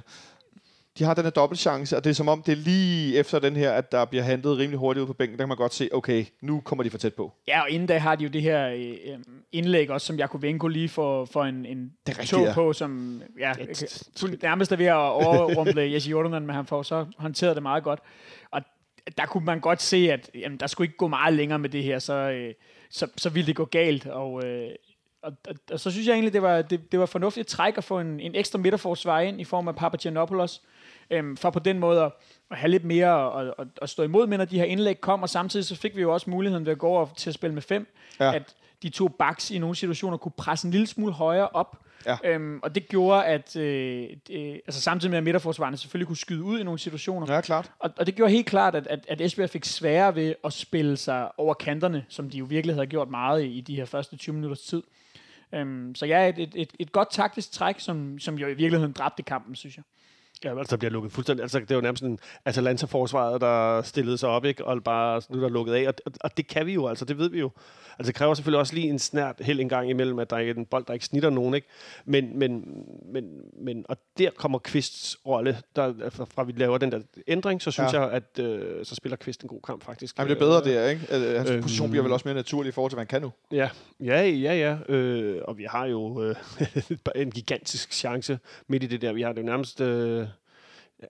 De 1.00 1.04
har 1.04 1.14
den 1.14 1.24
her 1.24 1.32
dobbeltchance, 1.32 1.98
og 1.98 2.04
det 2.04 2.10
er 2.10 2.14
som 2.14 2.28
om, 2.28 2.42
det 2.44 2.52
er 2.52 2.56
lige 2.56 3.18
efter 3.18 3.40
den 3.40 3.56
her, 3.56 3.72
at 3.72 3.92
der 3.92 4.06
bliver 4.06 4.24
handlet 4.24 4.58
rimelig 4.58 4.80
hurtigt 4.80 5.02
ud 5.02 5.08
på 5.08 5.14
bænken. 5.14 5.38
Der 5.38 5.44
kan 5.44 5.48
man 5.48 5.58
godt 5.58 5.74
se, 5.74 5.90
okay, 5.94 6.26
nu 6.42 6.60
kommer 6.66 6.84
de 6.84 6.90
for 6.90 6.98
tæt 6.98 7.14
på. 7.14 7.34
Ja, 7.48 7.62
og 7.62 7.70
inden 7.70 7.88
da 7.88 7.98
har 7.98 8.16
de 8.16 8.24
jo 8.24 8.30
det 8.30 8.42
her 8.42 8.68
øh, 8.70 8.80
øh, 8.90 9.18
indlæg 9.52 9.92
også, 9.92 10.08
som 10.08 10.16
Jakovenko 10.16 10.68
lige 10.68 10.90
får, 10.90 11.26
får 11.26 11.44
en, 11.46 11.66
en 11.66 11.92
Det 12.08 12.16
tog 12.18 12.46
ja. 12.46 12.54
på, 12.54 12.74
som 12.74 13.22
ja, 13.40 13.54
fuld- 14.20 14.38
nærmest 14.42 14.72
er 14.72 14.76
ved 14.76 14.86
at 14.86 14.94
overrumple 14.96 15.82
Jesse 15.94 16.10
Jordan, 16.10 16.32
men 16.46 16.56
han 16.56 16.66
får 16.66 16.84
så 16.84 17.06
håndteret 17.18 17.56
det 17.56 17.64
meget 17.64 17.84
godt. 17.84 18.00
Og 18.52 18.62
der 19.18 19.26
kunne 19.26 19.46
man 19.46 19.60
godt 19.60 19.82
se, 19.82 20.12
at 20.12 20.32
jamen, 20.36 20.58
der 20.58 20.68
skulle 20.68 20.86
ikke 20.86 20.98
gå 20.98 21.08
meget 21.08 21.34
længere 21.34 21.60
med 21.60 21.70
det 21.70 21.84
her, 21.84 22.00
så, 22.00 22.14
øh, 22.14 22.54
så, 22.90 23.08
så 23.18 23.30
ville 23.30 23.48
det 23.48 23.56
gå 23.56 23.66
galt. 23.66 24.08
Og, 24.08 24.46
øh, 24.46 24.70
og, 25.22 25.34
og, 25.48 25.56
og 25.72 25.80
så 25.80 25.92
synes 25.92 26.08
jeg 26.08 26.14
egentlig, 26.14 26.34
det 26.34 26.42
var, 26.42 26.62
det, 26.62 26.92
det 26.92 27.00
var 27.00 27.06
fornuftigt 27.06 27.48
træk 27.48 27.78
at 27.78 27.84
få 27.84 28.00
en, 28.00 28.20
en 28.20 28.36
ekstra 28.36 28.60
midterforsvar 28.60 29.20
ind 29.20 29.42
i 29.42 29.44
form 29.44 29.68
af 29.68 29.76
Papagiannopoulos, 29.76 30.62
øhm, 31.10 31.38
for 31.38 31.50
på 31.50 31.60
den 31.60 31.80
måde 31.80 32.02
at, 32.02 32.12
at 32.52 32.58
have 32.58 32.70
lidt 32.70 32.84
mere 32.84 33.42
at, 33.42 33.68
at 33.82 33.90
stå 33.90 34.04
imod 34.04 34.28
med, 34.28 34.38
når 34.38 34.46
de 34.46 34.58
her 34.58 34.66
indlæg 34.66 35.02
kom, 35.02 35.24
og 35.24 35.30
samtidig 35.30 35.66
så 35.66 35.76
fik 35.76 35.96
vi 35.96 36.02
jo 36.02 36.14
også 36.14 36.30
muligheden 36.30 36.66
ved 36.66 36.72
at 36.72 36.78
gå 36.78 36.88
over 36.88 37.08
til 37.18 37.30
at 37.30 37.34
spille 37.34 37.54
med 37.54 37.62
fem, 37.62 37.88
ja. 38.20 38.36
at 38.36 38.56
de 38.84 38.90
to 38.90 39.08
backs 39.08 39.52
i 39.52 39.58
nogle 39.58 39.76
situationer 39.76 40.18
kunne 40.18 40.32
presse 40.38 40.66
en 40.66 40.72
lille 40.72 40.88
smule 40.88 41.14
højere 41.14 41.48
op, 41.48 41.78
Ja. 42.06 42.18
øhm, 42.24 42.60
og 42.64 42.76
det 42.76 42.88
gjorde, 42.88 43.26
at 43.26 43.56
øh, 43.56 44.08
øh, 44.30 44.54
altså 44.54 44.82
samtidig 44.82 45.10
med, 45.12 45.18
at 45.18 45.24
midterforsvarerne 45.24 45.78
selvfølgelig 45.78 46.08
kunne 46.08 46.18
skyde 46.18 46.44
ud 46.44 46.60
i 46.60 46.64
nogle 46.64 46.80
situationer, 46.80 47.34
Ja, 47.34 47.42
klart. 47.42 47.72
og, 47.80 47.92
og 47.98 48.06
det 48.06 48.16
gjorde 48.16 48.32
helt 48.32 48.46
klart, 48.48 48.76
at, 48.76 48.88
at, 48.88 49.06
at 49.08 49.22
Esbjerg 49.22 49.50
fik 49.50 49.66
sværere 49.66 50.16
ved 50.16 50.36
at 50.44 50.54
spille 50.54 50.98
sig 50.98 51.40
over 51.40 51.54
kanterne, 51.54 52.06
som 52.10 52.30
de 52.30 52.38
jo 52.38 52.46
virkelig 52.46 52.76
havde 52.76 52.88
gjort 52.88 53.10
meget 53.10 53.44
i, 53.44 53.48
i 53.48 53.62
de 53.62 53.76
her 53.76 53.86
første 53.86 54.18
20 54.18 54.36
minutters 54.36 54.62
tid. 54.62 54.84
Um, 55.62 55.96
så 55.96 56.06
ja, 56.06 56.30
et, 56.30 56.40
et, 56.40 56.52
et, 56.56 56.70
et 56.80 56.92
godt 56.92 57.08
taktisk 57.12 57.52
træk, 57.52 57.80
som, 57.80 58.20
som 58.20 58.36
jo 58.38 58.48
i 58.48 58.54
virkeligheden 58.54 58.92
dræbte 58.94 59.24
kampen, 59.24 59.56
synes 59.56 59.78
jeg. 59.78 59.84
Ja, 60.44 60.60
altså 60.60 60.76
der 60.76 60.78
bliver 60.78 60.92
lukket 60.92 61.12
fuldstændig. 61.12 61.44
Altså, 61.44 61.60
det 61.60 61.76
var 61.76 61.82
nærmest 61.82 62.04
en 62.04 62.20
Atalanta-forsvaret, 62.46 63.42
der 63.42 63.82
stillede 63.82 64.18
sig 64.18 64.30
op, 64.30 64.46
ikke? 64.46 64.66
Og 64.66 64.84
bare 64.84 65.22
nu 65.30 65.38
er 65.38 65.42
der 65.42 65.50
lukket 65.50 65.74
af. 65.74 65.88
Og, 65.88 65.94
og, 66.06 66.12
og, 66.22 66.38
det 66.38 66.48
kan 66.48 66.66
vi 66.66 66.74
jo, 66.74 66.88
altså 66.88 67.06
det 67.06 67.18
ved 67.18 67.30
vi 67.30 67.40
jo. 67.40 67.52
Altså 68.00 68.08
det 68.12 68.16
kræver 68.16 68.34
selvfølgelig 68.34 68.60
også 68.60 68.74
lige 68.76 68.90
en 68.90 69.00
snært 69.00 69.36
held 69.40 69.60
en 69.60 69.70
gang 69.70 69.90
imellem, 69.90 70.20
at 70.20 70.30
der 70.30 70.38
ikke 70.38 70.50
er 70.52 70.56
en 70.56 70.66
bold, 70.66 70.86
der 70.86 70.94
ikke 70.94 71.06
snitter 71.06 71.30
nogen, 71.30 71.54
ikke? 71.54 71.68
Men, 72.06 72.40
men, 72.40 72.64
men, 73.14 73.24
men 73.62 73.86
og 73.90 73.98
der 74.18 74.30
kommer 74.38 74.60
Kvists 74.60 75.18
rolle, 75.28 75.58
der, 75.76 75.94
fra, 76.10 76.26
fra 76.34 76.44
vi 76.44 76.52
laver 76.58 76.78
den 76.78 76.92
der 76.92 77.00
ændring, 77.28 77.62
så 77.62 77.72
synes 77.72 77.94
Ja. 77.94 78.02
jeg, 78.02 78.12
at 78.12 78.40
øh, 78.40 78.86
så 78.86 78.96
spiller 78.96 79.16
Kvist 79.16 79.42
en 79.44 79.48
god 79.50 79.62
kamp 79.62 79.84
faktisk. 79.86 80.18
Han 80.18 80.26
bliver 80.26 80.40
bedre 80.40 80.64
der, 80.64 80.90
ikke? 80.90 81.02
Øh, 81.16 81.38
Hans 81.38 81.50
Øhm. 81.50 81.62
position 81.62 81.90
bliver 81.90 82.04
vel 82.04 82.12
også 82.12 82.28
mere 82.28 82.36
naturlig 82.36 82.70
i 82.70 82.72
forhold 82.72 82.92
til, 82.92 82.96
hvad 82.96 83.02
han 83.02 83.08
kan 83.08 83.22
nu. 83.22 83.32
Ja, 83.52 83.70
ja, 84.00 84.22
ja, 84.30 84.54
ja. 84.90 84.94
Øh, 84.96 85.42
og 85.48 85.58
vi 85.58 85.66
har 85.70 85.86
jo 85.86 86.24
øh, 86.24 86.36
en 87.16 87.32
gigantisk 87.32 87.94
chance 87.94 88.40
midt 88.68 88.84
i 88.84 88.88
det 88.88 89.02
der. 89.02 89.14
Vi 89.14 89.22
har 89.22 89.34
det 89.34 89.42
jo 89.42 89.46
nærmest 89.46 89.82
øh, 89.82 90.26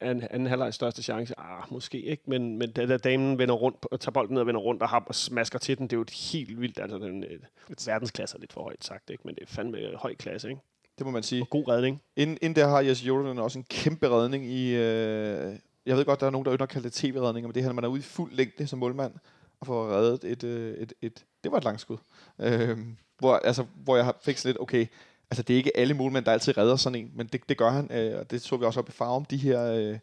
anden, 0.01 0.27
anden 0.31 0.47
halvleg 0.47 0.73
største 0.73 1.03
chance. 1.03 1.39
Ah, 1.39 1.63
måske 1.71 2.01
ikke, 2.01 2.23
men, 2.25 2.57
men 2.57 2.71
da, 2.71 2.85
da 2.85 2.97
damen 2.97 3.37
vender 3.37 3.55
rundt, 3.55 3.85
og 3.91 3.99
tager 3.99 4.11
bolden 4.11 4.33
ned 4.33 4.41
og 4.41 4.47
vender 4.47 4.61
rundt 4.61 4.81
og, 4.81 4.89
har, 4.89 5.03
og 5.07 5.15
smasker 5.15 5.59
til 5.59 5.77
den, 5.77 5.87
det 5.87 5.93
er 5.93 5.97
jo 5.97 6.01
et 6.01 6.09
helt 6.09 6.61
vildt, 6.61 6.79
altså 6.79 6.97
den, 6.97 7.23
et, 7.23 7.41
et 7.69 7.87
verdensklasse 7.87 8.37
er 8.37 8.39
lidt 8.39 8.53
for 8.53 8.63
højt 8.63 8.83
sagt, 8.83 9.09
ikke? 9.09 9.23
men 9.25 9.35
det 9.35 9.41
er 9.41 9.47
fandme 9.47 9.77
høj 9.95 10.15
klasse, 10.15 10.49
ikke? 10.49 10.61
Det 10.97 11.05
må 11.05 11.11
man 11.11 11.23
sige. 11.23 11.41
Og 11.41 11.49
god 11.49 11.67
redning. 11.67 12.01
Inden, 12.15 12.37
inden 12.41 12.55
der 12.55 12.67
har 12.67 12.81
Jesse 12.81 13.05
Jordan 13.05 13.39
også 13.39 13.59
en 13.59 13.65
kæmpe 13.69 14.09
redning 14.09 14.45
i... 14.45 14.75
Øh, 14.75 15.55
jeg 15.85 15.97
ved 15.97 16.05
godt, 16.05 16.19
der 16.19 16.25
er 16.25 16.31
nogen, 16.31 16.45
der 16.45 16.53
ynder 16.53 16.63
at 16.63 16.69
kalde 16.69 16.85
det 16.85 16.93
tv-redninger, 16.93 17.47
men 17.47 17.55
det 17.55 17.63
her, 17.63 17.69
når 17.69 17.73
man 17.73 17.83
er 17.83 17.87
ude 17.87 17.99
i 17.99 18.03
fuld 18.03 18.31
længde 18.31 18.67
som 18.67 18.79
målmand, 18.79 19.13
og 19.59 19.67
får 19.67 19.89
reddet 19.89 20.31
et... 20.31 20.43
Øh, 20.43 20.77
et, 20.77 20.93
et 21.01 21.25
det 21.43 21.51
var 21.51 21.57
et 21.57 21.63
langt 21.63 21.81
skud. 21.81 21.97
Øh, 22.39 22.77
hvor, 23.19 23.35
altså, 23.35 23.65
hvor 23.75 23.97
jeg 23.97 24.13
fik 24.21 24.45
lidt, 24.45 24.57
okay, 24.59 24.85
Altså, 25.31 25.43
det 25.43 25.53
er 25.53 25.57
ikke 25.57 25.77
alle 25.77 25.93
målmænd, 25.93 26.25
der 26.25 26.31
altid 26.31 26.57
redder 26.57 26.75
sådan 26.75 26.99
en, 26.99 27.11
men 27.15 27.27
det, 27.27 27.49
det 27.49 27.57
gør 27.57 27.69
han, 27.69 27.91
øh, 27.91 28.19
og 28.19 28.31
det 28.31 28.41
så 28.41 28.57
vi 28.57 28.65
også 28.65 28.79
op 28.79 28.89
i 28.89 28.91
farven, 28.91 29.25
de 29.29 29.37
her, 29.37 29.63
øh, 29.73 29.97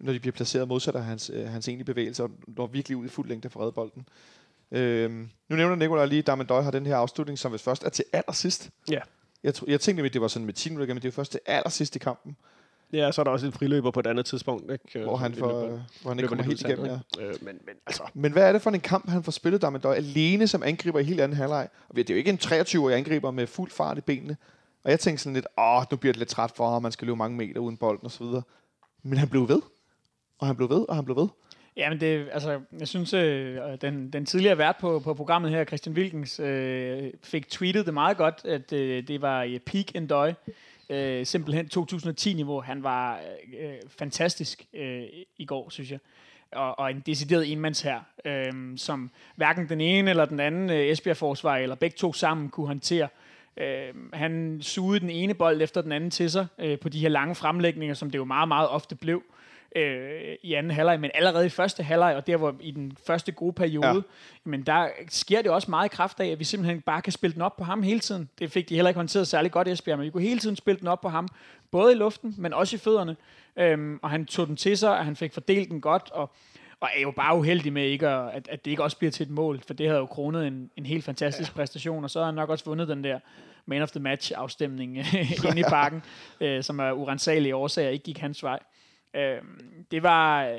når 0.00 0.12
de 0.12 0.20
bliver 0.20 0.32
placeret 0.32 0.68
modsat 0.68 0.94
af 0.94 1.04
hans, 1.04 1.30
øh, 1.34 1.48
hans 1.48 1.68
egentlige 1.68 1.86
bevægelser, 1.86 2.28
når 2.46 2.66
virkelig 2.66 2.96
ud 2.96 3.04
i 3.04 3.08
fuld 3.08 3.28
længde 3.28 3.50
for 3.50 3.60
redde 3.60 3.72
bolden. 3.72 4.06
Øh, 4.72 5.10
nu 5.48 5.56
nævner 5.56 5.74
Nicolaj 5.76 6.06
lige, 6.06 6.18
at 6.18 6.26
Damendøj 6.26 6.62
har 6.62 6.70
den 6.70 6.86
her 6.86 6.96
afslutning, 6.96 7.38
som 7.38 7.50
hvis 7.52 7.62
først 7.62 7.84
er 7.84 7.88
til 7.88 8.04
allersidst. 8.12 8.70
Ja. 8.90 9.00
Jeg, 9.44 9.54
tro, 9.54 9.66
jeg 9.68 9.80
tænkte, 9.80 10.04
at 10.04 10.12
det 10.12 10.20
var 10.20 10.28
sådan 10.28 10.46
med 10.46 10.54
10 10.54 10.68
minutter, 10.70 10.94
men 10.94 11.02
det 11.02 11.08
er 11.08 11.12
først 11.12 11.30
til 11.30 11.40
allersidst 11.46 11.96
i 11.96 11.98
kampen, 11.98 12.36
Ja, 12.92 13.12
så 13.12 13.22
er 13.22 13.24
der 13.24 13.30
også 13.30 13.46
en 13.46 13.52
friløber 13.52 13.90
på 13.90 14.00
et 14.00 14.06
andet 14.06 14.26
tidspunkt. 14.26 14.72
Ikke? 14.72 15.04
hvor 15.04 15.16
han, 15.16 15.34
får, 15.34 15.62
løber- 15.62 15.80
hvor 16.02 16.10
han 16.10 16.18
ikke 16.18 16.28
kommer 16.28 16.44
helt 16.44 16.60
igennem. 16.60 16.84
sandet, 16.86 17.00
Ja. 17.18 17.22
ikke? 17.24 17.34
Øh, 17.38 17.44
men, 17.44 17.58
men 17.66 17.74
altså, 17.86 18.02
Men 18.14 18.32
hvad 18.32 18.48
er 18.48 18.52
det 18.52 18.62
for 18.62 18.70
en 18.70 18.80
kamp, 18.80 19.08
han 19.10 19.22
får 19.22 19.32
spillet 19.32 19.62
der 19.62 19.70
med 19.70 19.80
Døj 19.80 19.94
alene 19.94 20.48
som 20.48 20.62
angriber 20.62 20.98
i 20.98 21.04
helt 21.04 21.20
anden 21.20 21.36
halvleg? 21.36 21.68
Og 21.88 21.96
det 21.96 22.10
er 22.10 22.14
jo 22.14 22.18
ikke 22.18 22.30
en 22.30 22.38
23-årig 22.42 22.96
angriber 22.96 23.30
med 23.30 23.46
fuld 23.46 23.70
fart 23.70 23.98
i 23.98 24.00
benene. 24.00 24.36
Og 24.84 24.90
jeg 24.90 25.00
tænkte 25.00 25.22
sådan 25.22 25.34
lidt, 25.34 25.46
åh, 25.58 25.82
nu 25.90 25.96
bliver 25.96 26.12
det 26.12 26.18
lidt 26.18 26.28
træt 26.28 26.52
for 26.56 26.70
ham, 26.70 26.82
man 26.82 26.92
skal 26.92 27.06
løbe 27.06 27.16
mange 27.16 27.36
meter 27.36 27.60
uden 27.60 27.76
bolden 27.76 28.04
og 28.04 28.10
så 28.10 28.24
videre. 28.24 28.42
Men 29.02 29.18
han 29.18 29.28
blev 29.28 29.48
ved. 29.48 29.62
Og 30.38 30.46
han 30.46 30.56
blev 30.56 30.68
ved, 30.70 30.88
og 30.88 30.94
han 30.94 31.04
blev 31.04 31.16
ved. 31.16 31.28
Ja, 31.76 31.90
men 31.90 32.00
det, 32.00 32.28
altså, 32.32 32.60
jeg 32.78 32.88
synes, 32.88 33.14
øh, 33.14 33.58
den, 33.80 34.12
den 34.12 34.26
tidligere 34.26 34.58
vært 34.58 34.76
på, 34.80 35.00
på 35.00 35.14
programmet 35.14 35.50
her, 35.50 35.64
Christian 35.64 35.96
Wilkens, 35.96 36.40
øh, 36.40 37.12
fik 37.22 37.48
tweetet 37.48 37.86
det 37.86 37.94
meget 37.94 38.16
godt, 38.16 38.40
at 38.44 38.72
øh, 38.72 39.08
det 39.08 39.22
var 39.22 39.42
i 39.42 39.58
peak 39.58 39.94
Endoy, 39.94 40.30
øh, 40.90 41.26
simpelthen 41.26 41.68
2010-niveau. 41.76 42.60
Han 42.60 42.82
var 42.82 43.20
øh, 43.52 43.70
øh, 43.70 43.74
fantastisk 43.88 44.66
øh, 44.74 45.02
i 45.38 45.44
går, 45.44 45.70
synes 45.70 45.90
jeg. 45.90 45.98
Og, 46.52 46.78
og 46.78 46.90
en 46.90 47.02
decideret 47.06 47.52
enmands 47.52 47.80
her, 47.80 48.00
øh, 48.24 48.52
som 48.76 49.10
hverken 49.36 49.68
den 49.68 49.80
ene 49.80 50.10
eller 50.10 50.24
den 50.24 50.40
anden 50.40 50.70
øh, 50.70 50.86
Esbjerg-forsvar, 50.86 51.56
eller 51.56 51.74
begge 51.74 51.96
to 51.96 52.12
sammen 52.12 52.48
kunne 52.48 52.66
håndtere. 52.66 53.04
Øh, 53.04 53.19
han 54.12 54.58
sugede 54.62 55.00
den 55.00 55.10
ene 55.10 55.34
bold 55.34 55.62
efter 55.62 55.82
den 55.82 55.92
anden 55.92 56.10
til 56.10 56.30
sig 56.30 56.46
øh, 56.58 56.78
på 56.78 56.88
de 56.88 57.00
her 57.00 57.08
lange 57.08 57.34
fremlægninger, 57.34 57.94
som 57.94 58.10
det 58.10 58.18
jo 58.18 58.24
meget, 58.24 58.48
meget 58.48 58.68
ofte 58.68 58.94
blev 58.94 59.22
øh, 59.76 60.34
i 60.42 60.54
anden 60.54 60.72
halvleg, 60.72 61.00
men 61.00 61.10
allerede 61.14 61.46
i 61.46 61.48
første 61.48 61.82
halvleg, 61.82 62.16
og 62.16 62.26
der 62.26 62.36
hvor 62.36 62.54
i 62.60 62.70
den 62.70 62.92
første 63.06 63.32
gode 63.32 63.52
periode, 63.52 63.86
Ja. 63.86 63.94
ja. 63.94 64.00
men 64.44 64.62
der 64.62 64.88
sker 65.08 65.42
det 65.42 65.50
også 65.50 65.70
meget 65.70 65.92
i 65.92 65.96
kraft 65.96 66.20
af, 66.20 66.26
at 66.26 66.38
vi 66.38 66.44
simpelthen 66.44 66.80
bare 66.80 67.02
kan 67.02 67.12
spille 67.12 67.34
den 67.34 67.42
op 67.42 67.56
på 67.56 67.64
ham 67.64 67.82
hele 67.82 68.00
tiden. 68.00 68.28
Det 68.38 68.52
fik 68.52 68.68
de 68.68 68.74
heller 68.74 68.88
ikke 68.88 68.98
håndteret 68.98 69.28
særlig 69.28 69.50
godt, 69.52 69.68
Esbjerg, 69.68 69.98
men 69.98 70.06
vi 70.06 70.10
kunne 70.10 70.22
hele 70.22 70.40
tiden 70.40 70.56
spille 70.56 70.80
den 70.80 70.88
op 70.88 71.00
på 71.00 71.08
ham, 71.08 71.28
både 71.70 71.92
i 71.92 71.96
luften, 71.96 72.34
men 72.38 72.52
også 72.52 72.76
i 72.76 72.78
fødderne. 72.78 73.16
Øhm, 73.56 73.98
og 74.02 74.10
han 74.10 74.26
tog 74.26 74.46
den 74.46 74.56
til 74.56 74.78
sig, 74.78 74.90
og 74.98 75.04
han 75.04 75.16
fik 75.16 75.32
fordelt 75.32 75.68
den 75.70 75.80
godt, 75.80 76.10
og, 76.12 76.30
og 76.80 76.88
er 76.96 77.00
jo 77.02 77.10
bare 77.10 77.36
uheldig 77.38 77.72
med, 77.72 77.84
ikke 77.84 78.08
at, 78.08 78.30
at, 78.34 78.48
at 78.48 78.64
det 78.64 78.70
ikke 78.70 78.82
også 78.82 78.98
bliver 78.98 79.10
til 79.10 79.24
et 79.26 79.30
mål, 79.30 79.60
for 79.66 79.74
det 79.74 79.86
havde 79.86 79.98
jo 79.98 80.06
kronet 80.06 80.46
en, 80.46 80.70
en 80.76 80.86
helt 80.86 81.04
fantastisk 81.04 81.50
ja. 81.50 81.54
præstation, 81.54 82.04
og 82.04 82.10
så 82.10 82.18
har 82.18 82.26
han 82.26 82.34
nok 82.34 82.50
også 82.50 82.64
vundet 82.64 82.88
den 82.88 83.04
der 83.04 83.18
man 83.66 83.82
of 83.82 83.90
the 83.90 84.00
match 84.00 84.32
afstemning 84.36 84.96
inde 85.48 85.60
i 85.60 85.62
parken, 85.62 86.02
øh, 86.40 86.62
som 86.62 86.80
af 86.80 86.92
urensagelige 86.92 87.56
årsager 87.56 87.90
ikke 87.90 88.04
gik 88.04 88.18
hans 88.18 88.42
vej. 88.42 88.58
Øh, 89.16 89.36
det 89.90 90.02
var, 90.02 90.44
øh, 90.44 90.50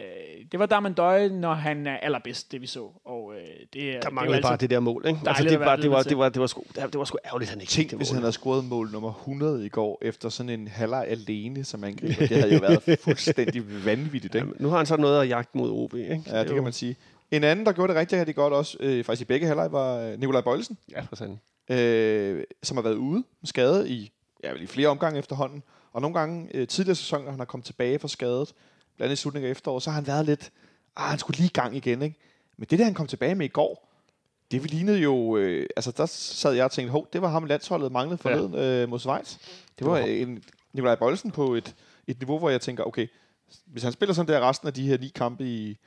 det 0.52 0.60
var 0.60 0.66
Darman 0.66 0.94
Døje, 0.94 1.30
når 1.30 1.54
han 1.54 1.88
er 1.88 1.98
allerbedst, 1.98 2.52
det 2.52 2.62
vi 2.62 2.68
så. 2.68 2.90
Og, 3.06 3.34
øh, 3.36 3.42
det, 3.74 3.90
er- 3.90 3.92
der 3.92 4.00
det 4.00 4.06
er 4.06 4.10
manglede 4.12 4.38
jo 4.38 4.42
bare 4.42 4.58
det 4.58 4.70
der 4.70 4.80
mål. 4.80 5.04
Ikke? 5.08 5.20
Altså, 5.28 5.44
det, 5.44 5.60
var, 5.60 5.76
det, 5.76 5.92
var, 5.92 6.04
det, 6.04 6.18
var, 6.18 6.30
det, 6.30 6.40
var, 6.42 6.48
sgu, 6.48 6.64
det 6.76 6.98
var 7.00 7.04
sgu 7.04 7.18
ærgerligt, 7.26 7.48
at 7.50 7.54
han 7.54 7.62
ikke 7.62 7.72
Tænk, 7.72 7.90
fik 7.90 7.98
hvis 7.98 8.08
det 8.08 8.16
han 8.16 8.24
havde 8.24 8.32
scoret 8.34 8.66
mål 8.66 8.90
nummer 8.92 9.10
100 9.14 9.66
i 9.66 9.70
går, 9.70 10.00
efter 10.02 10.30
sådan 10.30 10.50
en 10.50 10.68
halvleg 10.68 11.06
alene 11.08 11.64
som 11.64 11.84
angriber. 11.84 12.28
Det 12.28 12.38
havde 12.38 12.54
jo 12.54 12.60
været 12.60 13.00
fuldstændig 13.04 13.86
vanvittigt, 13.86 14.36
ikke? 14.36 14.46
Jamen, 14.48 14.56
nu 14.60 14.70
har 14.70 14.78
han 14.78 14.86
så 14.86 14.98
noget 14.98 15.22
at 15.22 15.30
jagte 15.30 15.58
mod 15.58 15.70
OB. 15.72 15.94
Ikke? 15.94 16.24
Ja, 16.28 16.40
det 16.40 16.50
er 16.50 16.54
kan 16.54 16.64
man 16.64 16.74
sige. 16.74 16.96
En 17.32 17.44
anden, 17.44 17.66
der 17.66 17.72
gjorde 17.72 17.94
det 17.94 18.00
rigtig, 18.00 18.20
rigtig 18.20 18.36
godt 18.36 18.54
også, 18.54 18.78
øh, 18.80 19.04
faktisk 19.04 19.22
i 19.22 19.26
begge 19.26 19.48
halvleg, 19.48 19.72
var 19.72 19.98
øh, 19.98 20.20
Nikolaj 20.20 20.42
Bøjlesen, 20.42 20.78
Ja, 20.92 21.02
for 21.02 21.16
sådan. 21.16 21.40
øh, 21.70 22.44
som 22.64 22.78
har 22.78 22.82
været 22.82 22.96
ude 22.96 23.24
med 23.42 23.48
skade 23.48 23.90
i, 23.90 24.12
ja, 24.44 24.52
vel 24.52 24.62
i 24.62 24.68
flere 24.68 24.88
omgange 24.88 25.20
efterhånden. 25.20 25.64
Og 25.94 26.02
nogle 26.02 26.20
gange 26.20 26.50
øh, 26.54 26.68
tidligere 26.68 26.96
sæsoner, 26.96 27.24
når 27.24 27.32
han 27.32 27.40
har 27.40 27.46
kommet 27.46 27.66
tilbage 27.66 28.00
fra 28.00 28.08
skadet, 28.08 28.54
blandt 28.96 29.08
andet 29.10 29.20
i 29.20 29.22
slutningen 29.22 29.48
af 29.48 29.52
efteråret, 29.52 29.84
så 29.84 29.90
har 29.90 29.96
han 29.96 30.08
været 30.08 30.26
lidt, 30.26 30.52
ah, 30.96 31.10
han 31.10 31.20
skulle 31.20 31.38
lige 31.38 31.48
i 31.48 31.54
gang 31.54 31.76
igen, 31.76 32.02
ikke? 32.02 32.20
Men 32.58 32.68
det 32.70 32.80
der, 32.80 32.86
han 32.86 32.94
kom 32.94 33.08
tilbage 33.08 33.36
med 33.36 33.46
i 33.46 33.50
går, 33.50 33.88
det 34.52 34.72
lignede 34.72 35.00
jo, 35.00 35.38
øh, 35.38 35.68
altså 35.76 35.92
der 35.92 36.06
sad 36.06 36.54
jeg 36.54 36.66
og 36.66 36.72
tænkte, 36.72 36.92
hov, 36.92 37.08
det 37.14 37.22
var 37.22 37.28
ham 37.28 37.46
landsholdet 37.46 37.92
manglede 37.92 38.18
forleden 38.18 38.54
ja. 38.54 38.84
øh, 38.84 38.90
mod 38.90 39.00
Schweiz. 39.00 39.38
Det 39.80 39.88
var 39.88 39.98
en 39.98 40.44
Nikolaj 40.74 40.96
Bøjlesen 40.96 41.32
på 41.32 41.54
et, 41.56 41.76
et 42.08 42.20
niveau, 42.20 42.40
hvor 42.40 42.50
jeg 42.50 42.62
tænker, 42.62 42.84
okay, 42.84 43.08
hvis 43.66 43.84
han 43.84 43.92
spiller 43.92 44.14
sådan 44.14 44.34
der 44.34 44.50
resten 44.50 44.68
af 44.68 44.74
de 44.74 44.88
her 44.88 44.98
ni 44.98 45.08
kampe 45.08 45.46
i, 45.46 45.78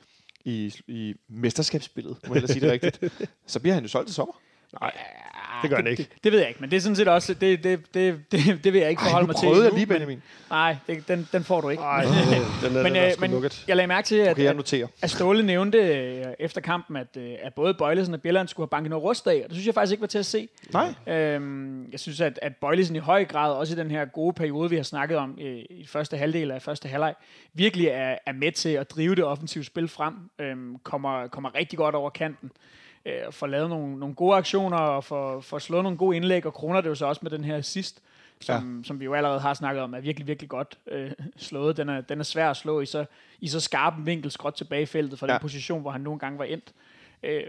i, 0.45 0.75
i 0.87 1.15
mesterskabsspillet, 1.29 2.17
må 2.27 2.35
jeg 2.35 2.49
sige 2.49 2.61
det 2.61 2.71
rigtigt, 2.71 3.13
så 3.47 3.59
bliver 3.59 3.73
han 3.73 3.83
jo 3.83 3.89
solgt 3.89 4.07
til 4.07 4.15
sommer. 4.15 4.33
Nej, 4.81 4.91
det 5.61 5.69
gør 5.69 5.77
han 5.77 5.87
ikke. 5.87 6.03
Det, 6.03 6.23
det 6.23 6.31
ved 6.31 6.39
jeg 6.39 6.47
ikke, 6.47 6.61
men 6.61 6.71
det 6.71 6.77
er 6.77 6.81
sådan 6.81 6.95
set 6.95 7.07
også, 7.07 7.33
det, 7.33 7.63
det, 7.63 7.93
det, 7.93 8.31
det, 8.31 8.63
det 8.63 8.73
vil 8.73 8.81
jeg 8.81 8.89
ikke 8.89 8.99
Ej, 8.99 9.05
forholde 9.07 9.27
mig 9.27 9.35
til. 9.35 9.45
prøvede 9.45 9.61
jeg 9.63 9.67
endnu, 9.67 9.77
lige, 9.77 9.87
Benjamin. 9.87 10.21
Nej, 10.49 10.75
det, 10.87 11.07
den, 11.07 11.27
den 11.31 11.43
får 11.43 11.61
du 11.61 11.69
ikke. 11.69 11.83
Nej, 11.83 12.03
den 12.63 12.77
er, 12.77 12.83
men 12.83 12.85
den 12.85 12.95
er 12.95 13.05
øh, 13.07 13.11
men 13.19 13.31
lukket. 13.31 13.65
jeg 13.67 13.75
lagde 13.75 13.87
mærke 13.87 14.05
til, 14.05 14.15
at, 14.15 14.31
Okay, 14.31 14.83
at, 14.83 14.89
at 15.01 15.09
Ståle 15.09 15.43
nævnte 15.43 15.77
øh, 15.77 16.25
efter 16.39 16.61
kampen, 16.61 16.95
at, 16.95 17.07
øh, 17.17 17.31
at 17.43 17.53
både 17.53 17.73
Bøjlesen 17.73 18.13
og 18.13 18.21
Bjelland 18.21 18.47
skulle 18.47 18.65
have 18.65 18.69
banket 18.69 18.89
noget 18.89 19.03
rust 19.03 19.27
af, 19.27 19.35
og 19.43 19.49
det 19.49 19.51
synes 19.51 19.65
jeg 19.65 19.73
faktisk 19.73 19.91
ikke 19.91 20.01
var 20.01 20.07
til 20.07 20.19
at 20.19 20.25
se. 20.25 20.49
Nej. 20.73 20.93
Øhm, 21.07 21.91
jeg 21.91 21.99
synes, 21.99 22.21
at, 22.21 22.39
at 22.41 22.55
Bøjlesen 22.55 22.95
i 22.95 22.99
høj 22.99 23.25
grad, 23.25 23.53
også 23.53 23.73
i 23.73 23.77
den 23.77 23.91
her 23.91 24.05
gode 24.05 24.33
periode, 24.33 24.69
vi 24.69 24.75
har 24.75 24.83
snakket 24.83 25.17
om 25.17 25.37
øh, 25.41 25.57
i 25.69 25.85
første 25.87 26.17
halvdel 26.17 26.51
af 26.51 26.61
første 26.61 26.87
halvleg, 26.87 27.13
virkelig 27.53 27.87
er, 27.87 28.15
er 28.25 28.33
med 28.33 28.51
til 28.51 28.69
at 28.69 28.91
drive 28.91 29.15
det 29.15 29.23
offensive 29.23 29.63
spil 29.63 29.87
frem. 29.87 30.13
Øhm, 30.39 30.75
kommer, 30.83 31.27
kommer 31.27 31.55
rigtig 31.55 31.77
godt 31.77 31.95
over 31.95 32.09
kanten. 32.09 32.51
Øh, 33.05 33.31
får 33.31 33.47
lavet 33.47 33.69
nogle, 33.69 33.99
nogle 33.99 34.15
gode 34.15 34.35
aktioner 34.35 34.77
og 34.77 35.03
får, 35.03 35.41
får 35.41 35.59
slået 35.59 35.83
nogle 35.83 35.97
gode 35.97 36.15
indlæg, 36.15 36.45
og 36.45 36.53
kroner 36.53 36.81
det 36.81 36.89
jo 36.89 36.95
så 36.95 37.05
også 37.05 37.19
med 37.23 37.31
den 37.31 37.43
her 37.43 37.61
sidst, 37.61 38.01
som, 38.41 38.77
ja. 38.77 38.87
som 38.87 38.99
vi 38.99 39.05
jo 39.05 39.13
allerede 39.13 39.39
har 39.39 39.53
snakket 39.53 39.83
om, 39.83 39.93
er 39.93 39.99
virkelig, 39.99 40.27
virkelig 40.27 40.49
godt 40.49 40.77
øh, 40.87 41.11
slået. 41.37 41.77
Den 41.77 41.89
er, 41.89 42.01
den 42.01 42.19
er 42.19 42.23
svær 42.23 42.49
at 42.49 42.57
slå 42.57 42.81
i 42.81 42.85
så, 42.85 43.05
i 43.39 43.47
så 43.47 43.59
skarp 43.59 43.97
en 43.97 44.05
vinkel 44.05 44.31
skråt 44.31 44.53
tilbage 44.53 44.81
i 44.81 44.85
feltet 44.85 45.19
fra 45.19 45.27
ja. 45.27 45.33
Den 45.33 45.41
position, 45.41 45.81
hvor 45.81 45.91
han 45.91 46.01
nogle 46.01 46.19
gange 46.19 46.39
var 46.39 46.45
endt. 46.45 46.73
Øh, 47.23 47.43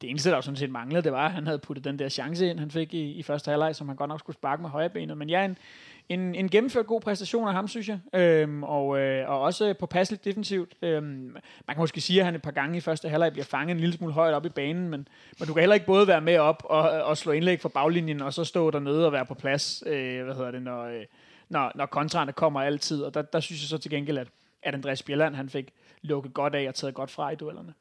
det 0.00 0.10
eneste, 0.10 0.30
der 0.30 0.36
jo 0.36 0.42
sådan 0.42 0.56
set 0.56 0.70
manglede, 0.70 1.02
det 1.02 1.12
var, 1.12 1.26
at 1.26 1.32
han 1.32 1.46
havde 1.46 1.58
puttet 1.58 1.84
den 1.84 1.98
der 1.98 2.08
chance 2.08 2.50
ind, 2.50 2.58
han 2.58 2.70
fik 2.70 2.94
i, 2.94 3.12
i 3.12 3.22
første 3.22 3.50
halvleg, 3.50 3.76
som 3.76 3.88
han 3.88 3.96
godt 3.96 4.08
nok 4.08 4.20
skulle 4.20 4.36
sparke 4.36 4.62
med 4.62 4.70
højre 4.70 4.90
benet. 4.90 5.18
Men 5.18 5.30
ja, 5.30 5.44
en, 5.44 5.58
en, 6.08 6.34
en 6.34 6.48
gennemført 6.48 6.86
god 6.86 7.00
præstation 7.00 7.48
af 7.48 7.54
ham, 7.54 7.68
synes 7.68 7.88
jeg. 7.88 7.98
Øhm, 8.12 8.62
og, 8.62 8.98
øh, 8.98 9.30
og 9.30 9.40
også 9.40 9.74
påpasseligt 9.74 10.24
defensivt. 10.24 10.74
Øhm, 10.82 11.04
man 11.66 11.74
kan 11.74 11.78
måske 11.78 12.00
sige, 12.00 12.20
at 12.20 12.24
han 12.24 12.34
et 12.34 12.42
par 12.42 12.50
gange 12.50 12.78
i 12.78 12.80
første 12.80 13.08
halvleg 13.08 13.32
bliver 13.32 13.44
fanget 13.44 13.74
en 13.74 13.80
lille 13.80 13.94
smule 13.96 14.12
højt 14.12 14.34
op 14.34 14.46
i 14.46 14.48
banen, 14.48 14.88
men, 14.88 15.08
men 15.38 15.48
du 15.48 15.54
kan 15.54 15.60
heller 15.60 15.74
ikke 15.74 15.86
både 15.86 16.06
være 16.06 16.20
med 16.20 16.38
op 16.38 16.62
og, 16.64 16.90
og 16.90 17.16
slå 17.16 17.32
indlæg 17.32 17.60
fra 17.60 17.68
baglinjen, 17.68 18.22
og 18.22 18.32
så 18.32 18.44
stå 18.44 18.70
dernede 18.70 19.06
og 19.06 19.12
være 19.12 19.26
på 19.26 19.34
plads, 19.34 19.82
øh, 19.86 20.24
hvad 20.24 20.34
hedder 20.34 20.50
det, 20.50 20.62
når, 20.62 20.84
øh, 20.84 21.04
når, 21.48 21.72
når 21.74 21.86
kontrarne 21.86 22.32
kommer 22.32 22.60
altid. 22.60 23.02
Og 23.02 23.14
der, 23.14 23.22
der 23.22 23.40
synes 23.40 23.62
jeg 23.62 23.68
så 23.68 23.78
til 23.78 23.90
gengæld, 23.90 24.18
at, 24.18 24.28
at 24.62 24.74
Andreas 24.74 25.02
Bjelland, 25.02 25.34
han 25.34 25.48
fik 25.48 25.72
lukket 26.02 26.34
godt 26.34 26.54
af 26.54 26.68
og 26.68 26.74
taget 26.74 26.94
godt 26.94 27.10
fra 27.10 27.30
i 27.30 27.34
duellerne. 27.34 27.74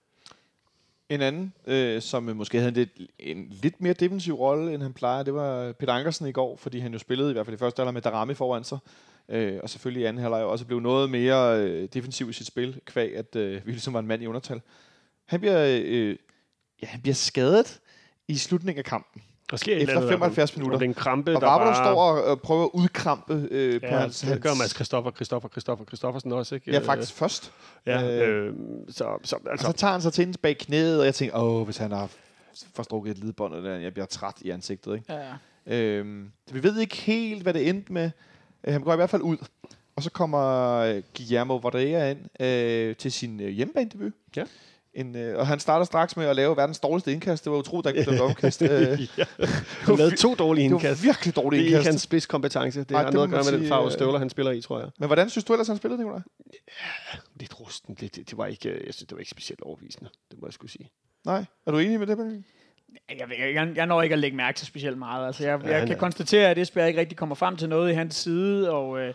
En 1.10 1.22
anden, 1.22 1.54
øh, 1.68 2.02
som 2.02 2.24
måske 2.24 2.58
havde 2.58 2.70
en 2.70 2.74
lidt, 2.74 3.12
en 3.20 3.48
lidt 3.50 3.82
mere 3.82 3.94
defensiv 3.94 4.34
rolle, 4.34 4.74
end 4.74 4.82
han 4.82 4.94
plejer, 4.94 5.24
det 5.24 5.34
var 5.34 5.72
Peter 5.72 5.94
Ankersen 5.94 6.28
i 6.28 6.32
går, 6.32 6.58
fordi 6.58 6.80
han 6.80 6.94
jo 6.94 7.00
spillede 7.00 7.30
i 7.30 7.34
hvert 7.34 7.46
fald 7.46 7.56
i 7.56 7.60
første 7.60 7.80
halvleg 7.80 7.94
med 7.94 8.02
Darami 8.02 8.34
foran 8.34 8.64
sig. 8.64 8.78
Øh, 9.30 9.60
og 9.64 9.70
selvfølgelig 9.70 10.02
i 10.02 10.06
anden 10.06 10.22
halvleg 10.22 10.44
også 10.44 10.66
blev 10.66 10.80
noget 10.80 11.10
mere 11.10 11.60
øh, 11.60 11.90
defensiv 11.94 12.30
i 12.30 12.34
sit 12.34 12.48
spil, 12.48 12.82
kvæg 12.86 13.16
at 13.16 13.36
øh, 13.36 13.66
vi 13.66 13.72
ligesom 13.72 13.94
var 13.94 14.00
en 14.00 14.08
mand 14.08 14.24
i 14.24 14.28
undertal. 14.28 14.62
Han 15.26 15.40
bliver, 15.40 15.66
øh, 15.66 15.82
øh 15.86 16.18
ja, 16.82 16.88
han 16.88 17.02
bliver 17.02 17.16
skadet 17.16 17.80
i 18.28 18.38
slutningen 18.38 18.80
af 18.80 18.86
kampen. 18.86 19.22
Der 19.52 19.58
sker 19.58 19.76
efter 19.76 19.82
eller 19.88 19.96
andet, 19.98 20.10
75 20.10 20.52
hvor- 20.52 20.60
minutter. 20.60 20.80
er 20.80 20.84
en 20.90 20.94
krampe, 20.94 21.36
Og 21.36 21.42
der 21.42 21.48
bare... 21.48 21.76
står 21.76 22.02
og 22.02 22.32
øh, 22.32 22.38
prøver 22.38 22.64
at 22.64 22.70
udkrampe 22.74 23.48
øh, 23.52 23.82
på 23.82 23.86
Ja, 23.88 23.98
hans... 24.00 24.20
det 24.22 24.42
gør 24.42 24.54
Mads 24.54 24.76
Christoffer, 24.76 25.12
Christoffer, 25.12 25.50
Christoffer, 25.50 25.86
Christoffersen 25.86 26.32
også, 26.32 26.56
ikke? 26.56 26.72
Ja, 26.72 26.80
faktisk 26.80 27.14
først. 27.14 27.52
Ja, 27.86 28.28
Øh, 28.28 28.48
øh, 28.48 28.54
så, 28.90 29.18
så, 29.24 29.36
Og 29.36 29.52
altså, 29.52 29.68
så 29.68 29.72
tager 29.74 29.92
han 29.92 30.02
sig 30.02 30.14
til 30.14 30.26
hende 30.26 30.38
bag 30.38 30.58
knæet, 30.58 31.00
og 31.00 31.06
jeg 31.06 31.16
tænker, 31.16 31.38
åh, 31.40 31.66
hvis 31.66 31.78
han 31.78 31.92
har 31.92 32.10
forstrukket 32.74 33.12
et 33.12 33.18
lidbånd, 33.18 33.54
eller 33.56 33.76
jeg 33.76 33.94
bliver 33.94 34.06
træt 34.06 34.36
i 34.42 34.50
ansigtet. 34.50 34.94
Ikke? 34.96 35.14
Ja. 35.14 35.76
Øhm, 35.78 36.32
vi 36.52 36.64
ved 36.64 36.80
ikke 36.80 36.96
helt, 36.96 37.44
hvad 37.44 37.54
det 37.54 37.70
endte 37.70 37.94
med. 37.94 38.12
Øh, 38.64 38.74
han 38.74 38.82
går 38.82 38.94
i 38.94 38.96
hvert 38.96 39.10
fald 39.10 39.22
ud. 39.22 39.38
Og 39.96 40.04
så 40.04 40.10
kommer 40.12 40.72
øh, 40.78 41.02
Guillermo 41.18 41.56
Varela 41.56 42.12
ind 42.12 42.42
øh, 42.42 42.96
til 42.96 43.12
sin 43.12 43.40
øh, 43.40 43.50
hjemmebanedebut. 43.50 44.14
Ja. 44.36 44.44
En, 44.96 45.16
øh, 45.18 45.38
og 45.40 45.48
han 45.48 45.60
starter 45.60 45.86
straks 45.86 46.18
med 46.18 46.26
at 46.26 46.36
lave 46.36 46.58
verdens 46.58 46.80
dårligste 46.80 47.12
indkast. 47.14 47.44
Det 47.44 47.52
var 47.52 47.58
utroligt, 47.58 47.88
at 47.88 47.94
der 47.96 48.00
ikke 48.02 48.12
blev 48.12 48.24
omkast. 48.24 48.62
Øh, 48.66 48.70
det 48.70 49.10
han 49.88 49.96
lavede 49.98 50.16
to 50.16 50.36
dårlige 50.36 50.70
var 50.70 50.76
indkast. 50.76 51.04
virkelig 51.04 51.36
dårligt 51.36 51.60
Det 51.60 51.64
er 51.64 51.66
ikke 51.66 51.72
indkast. 51.78 51.88
hans 51.90 52.02
spidskompetence. 52.02 52.80
Det 52.80 52.92
Nej, 52.92 53.00
har 53.02 53.06
det 53.06 53.14
noget 53.14 53.28
at 53.28 53.32
gøre 53.32 53.44
med 53.44 53.52
den 53.52 53.60
sige, 53.62 53.68
farve 53.70 53.86
øh, 53.86 53.92
støvler, 53.92 54.20
han 54.20 54.30
spiller 54.30 54.52
i, 54.52 54.62
tror 54.62 54.80
jeg. 54.80 54.90
Men 55.00 55.08
hvordan 55.08 55.30
synes 55.30 55.44
du 55.46 55.54
ellers, 55.54 55.68
han 55.68 55.78
spillede, 55.78 56.02
Nicolaj? 56.02 56.22
Lidt 57.40 57.60
rusten. 57.60 57.96
Det, 58.00 58.16
det, 58.16 58.30
det 58.30 58.38
var 58.38 58.46
ikke, 58.46 58.70
øh, 58.70 58.76
jeg 58.86 58.94
synes, 58.94 59.08
det 59.08 59.12
var 59.16 59.20
ikke 59.20 59.32
specielt 59.32 59.62
overbevisende. 59.62 60.10
Det 60.32 60.40
må 60.42 60.48
jeg 60.48 60.54
skulle 60.54 60.72
sige. 60.72 60.90
Nej. 61.26 61.46
Er 61.68 61.72
du 61.72 61.78
enig 61.78 62.00
med 62.00 62.08
det, 62.08 62.18
Benjamin? 62.18 62.46
Jeg, 63.10 63.18
jeg, 63.40 63.54
jeg, 63.56 63.72
jeg 63.76 63.86
når 63.86 64.02
ikke 64.02 64.14
at 64.14 64.20
lægge 64.20 64.38
mærke 64.38 64.58
til 64.58 64.68
specielt 64.68 64.98
meget. 64.98 65.28
Altså, 65.28 65.44
jeg, 65.44 65.60
Ja, 65.64 65.70
jeg 65.70 65.78
han 65.80 65.88
kan 65.88 65.96
er- 65.96 66.00
konstatere, 66.00 66.50
at 66.50 66.58
Esbjerg 66.58 66.88
ikke 66.88 67.00
rigtig 67.00 67.18
kommer 67.18 67.36
frem 67.36 67.58
til 67.58 67.70
noget 67.70 67.92
i 67.92 67.94
hans 67.94 68.16
side, 68.16 68.72
og 68.72 69.00
øh, 69.00 69.14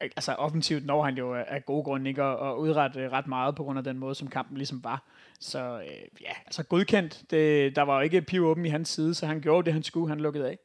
altså, 0.00 0.32
offensivt 0.32 0.86
når 0.86 1.02
han 1.02 1.14
jo 1.18 1.34
af- 1.34 1.62
gode 1.66 1.84
grunde 1.84 2.08
ikke 2.10 2.22
at, 2.22 2.48
at 2.48 2.54
udrette 2.54 3.00
øh, 3.00 3.12
ret 3.12 3.26
meget 3.26 3.54
på 3.54 3.62
grund 3.64 3.78
af 3.78 3.84
den 3.84 3.98
måde, 3.98 4.14
som 4.14 4.28
kampen 4.28 4.56
ligesom 4.56 4.84
var. 4.84 5.02
Så 5.40 5.58
øh, 5.80 6.20
ja, 6.22 6.32
altså 6.46 6.62
godkendt. 6.62 7.22
Det, 7.30 7.76
der 7.76 7.82
var 7.82 7.94
jo 7.96 8.00
ikke 8.00 8.22
piv 8.22 8.44
åben 8.46 8.66
i 8.66 8.68
hans 8.68 8.88
side, 8.88 9.14
så 9.14 9.26
han 9.26 9.40
gjorde 9.40 9.64
det, 9.64 9.72
han 9.72 9.82
skulle. 9.82 10.08
Han 10.08 10.20
lukkede 10.20 10.48
af. 10.48 10.58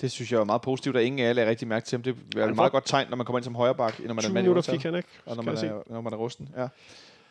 Det 0.00 0.10
synes 0.10 0.32
jeg 0.32 0.40
er 0.40 0.44
meget 0.44 0.62
positivt, 0.62 0.96
at 0.96 1.02
ingen 1.02 1.18
af 1.18 1.24
jer 1.26 1.32
lagde 1.32 1.50
rigtig 1.50 1.68
mærke 1.68 1.86
til 1.86 1.96
ham. 1.96 2.02
Det 2.02 2.16
er 2.36 2.46
et 2.46 2.56
meget 2.56 2.72
godt 2.72 2.86
tegn, 2.86 3.06
når 3.10 3.16
man 3.16 3.26
kommer 3.26 3.38
ind 3.38 3.44
som 3.44 3.54
højre 3.54 3.74
bak, 3.74 3.98
når 4.00 4.06
man 4.14 4.16
er 4.18 4.22
20 4.22 4.34
mand 4.34 4.58
i 4.58 4.70
fik 4.70 4.82
han 4.82 4.94
ikke, 4.94 5.08
og 5.26 5.36
når 5.36 5.42
man, 5.42 5.56
er, 5.56 5.82
når 5.86 6.00
man 6.00 6.12
er 6.12 6.16
rusten. 6.16 6.48
Ja. 6.56 6.68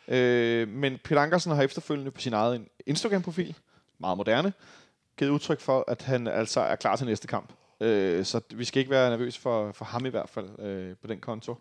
Øh, 0.08 0.68
men 0.68 0.98
Peter 1.04 1.20
Ankersen 1.20 1.52
har 1.52 1.62
efterfølgende 1.62 2.10
på 2.10 2.20
sin 2.20 2.32
egen 2.32 2.66
Instagram-profil, 2.86 3.56
meget 3.98 4.16
moderne, 4.16 4.52
givet 5.18 5.30
udtryk 5.30 5.60
for, 5.60 5.84
at 5.88 6.02
han 6.02 6.26
altså 6.26 6.60
er 6.60 6.76
klar 6.76 6.96
til 6.96 7.06
næste 7.06 7.28
kamp. 7.28 7.52
Øh, 7.80 8.24
så 8.24 8.40
vi 8.54 8.64
skal 8.64 8.80
ikke 8.80 8.90
være 8.90 9.10
nervøs 9.10 9.38
for, 9.38 9.72
for 9.72 9.84
ham 9.84 10.06
i 10.06 10.08
hvert 10.08 10.28
fald 10.28 10.48
øh, 10.58 10.94
på 11.02 11.06
den 11.06 11.20
konto. 11.20 11.54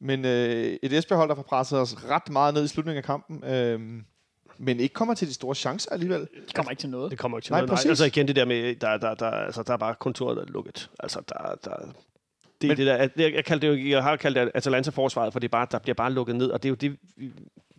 Men 0.00 0.24
øh, 0.24 0.76
et 0.82 0.92
Esbjerg-hold, 0.92 1.28
der 1.28 1.34
får 1.34 1.42
presset 1.42 1.78
os 1.78 1.96
ret 2.10 2.30
meget 2.30 2.54
ned 2.54 2.64
i 2.64 2.68
slutningen 2.68 2.98
af 2.98 3.04
kampen, 3.04 3.44
øh, 3.44 3.80
men 4.58 4.80
ikke 4.80 4.92
kommer 4.92 5.14
til 5.14 5.28
de 5.28 5.34
store 5.34 5.54
chancer 5.54 5.90
alligevel. 5.92 6.20
Det 6.46 6.54
kommer 6.54 6.70
ikke 6.70 6.80
til 6.80 6.90
noget. 6.90 7.10
Det 7.10 7.18
kommer 7.18 7.38
ikke 7.38 7.46
til 7.46 7.52
Nej, 7.52 7.60
noget. 7.60 7.68
Nej, 7.68 7.74
præcis. 7.76 7.88
altså 7.88 8.04
igen 8.04 8.28
det 8.28 8.36
der 8.36 8.44
med, 8.44 8.74
der, 8.76 8.96
der, 8.96 9.14
der, 9.14 9.30
altså, 9.30 9.62
der 9.62 9.72
er 9.72 9.76
bare 9.76 9.94
kontoret 9.94 10.36
der 10.36 10.42
er 10.42 10.46
lukket. 10.46 10.90
Altså, 11.00 11.20
der, 11.28 11.54
der, 11.64 11.76
det, 12.60 12.68
Men- 12.68 12.76
det 12.76 12.86
der, 12.86 12.96
jeg, 12.96 13.10
jeg, 13.34 13.44
kaldte 13.44 13.66
det, 13.70 13.82
jo- 13.84 13.88
jeg 13.90 14.02
har 14.02 14.16
kaldt 14.16 14.36
det 14.36 14.50
Atalanta-forsvaret, 14.54 15.32
for 15.32 15.40
det 15.40 15.48
er 15.48 15.52
bare, 15.52 15.66
der 15.70 15.78
bliver 15.78 15.94
bare 15.94 16.12
lukket 16.12 16.36
ned, 16.36 16.50
og 16.50 16.62
det 16.62 16.68
er 16.68 16.70
jo 16.70 16.74
det, 16.74 16.96
vi- 17.16 17.32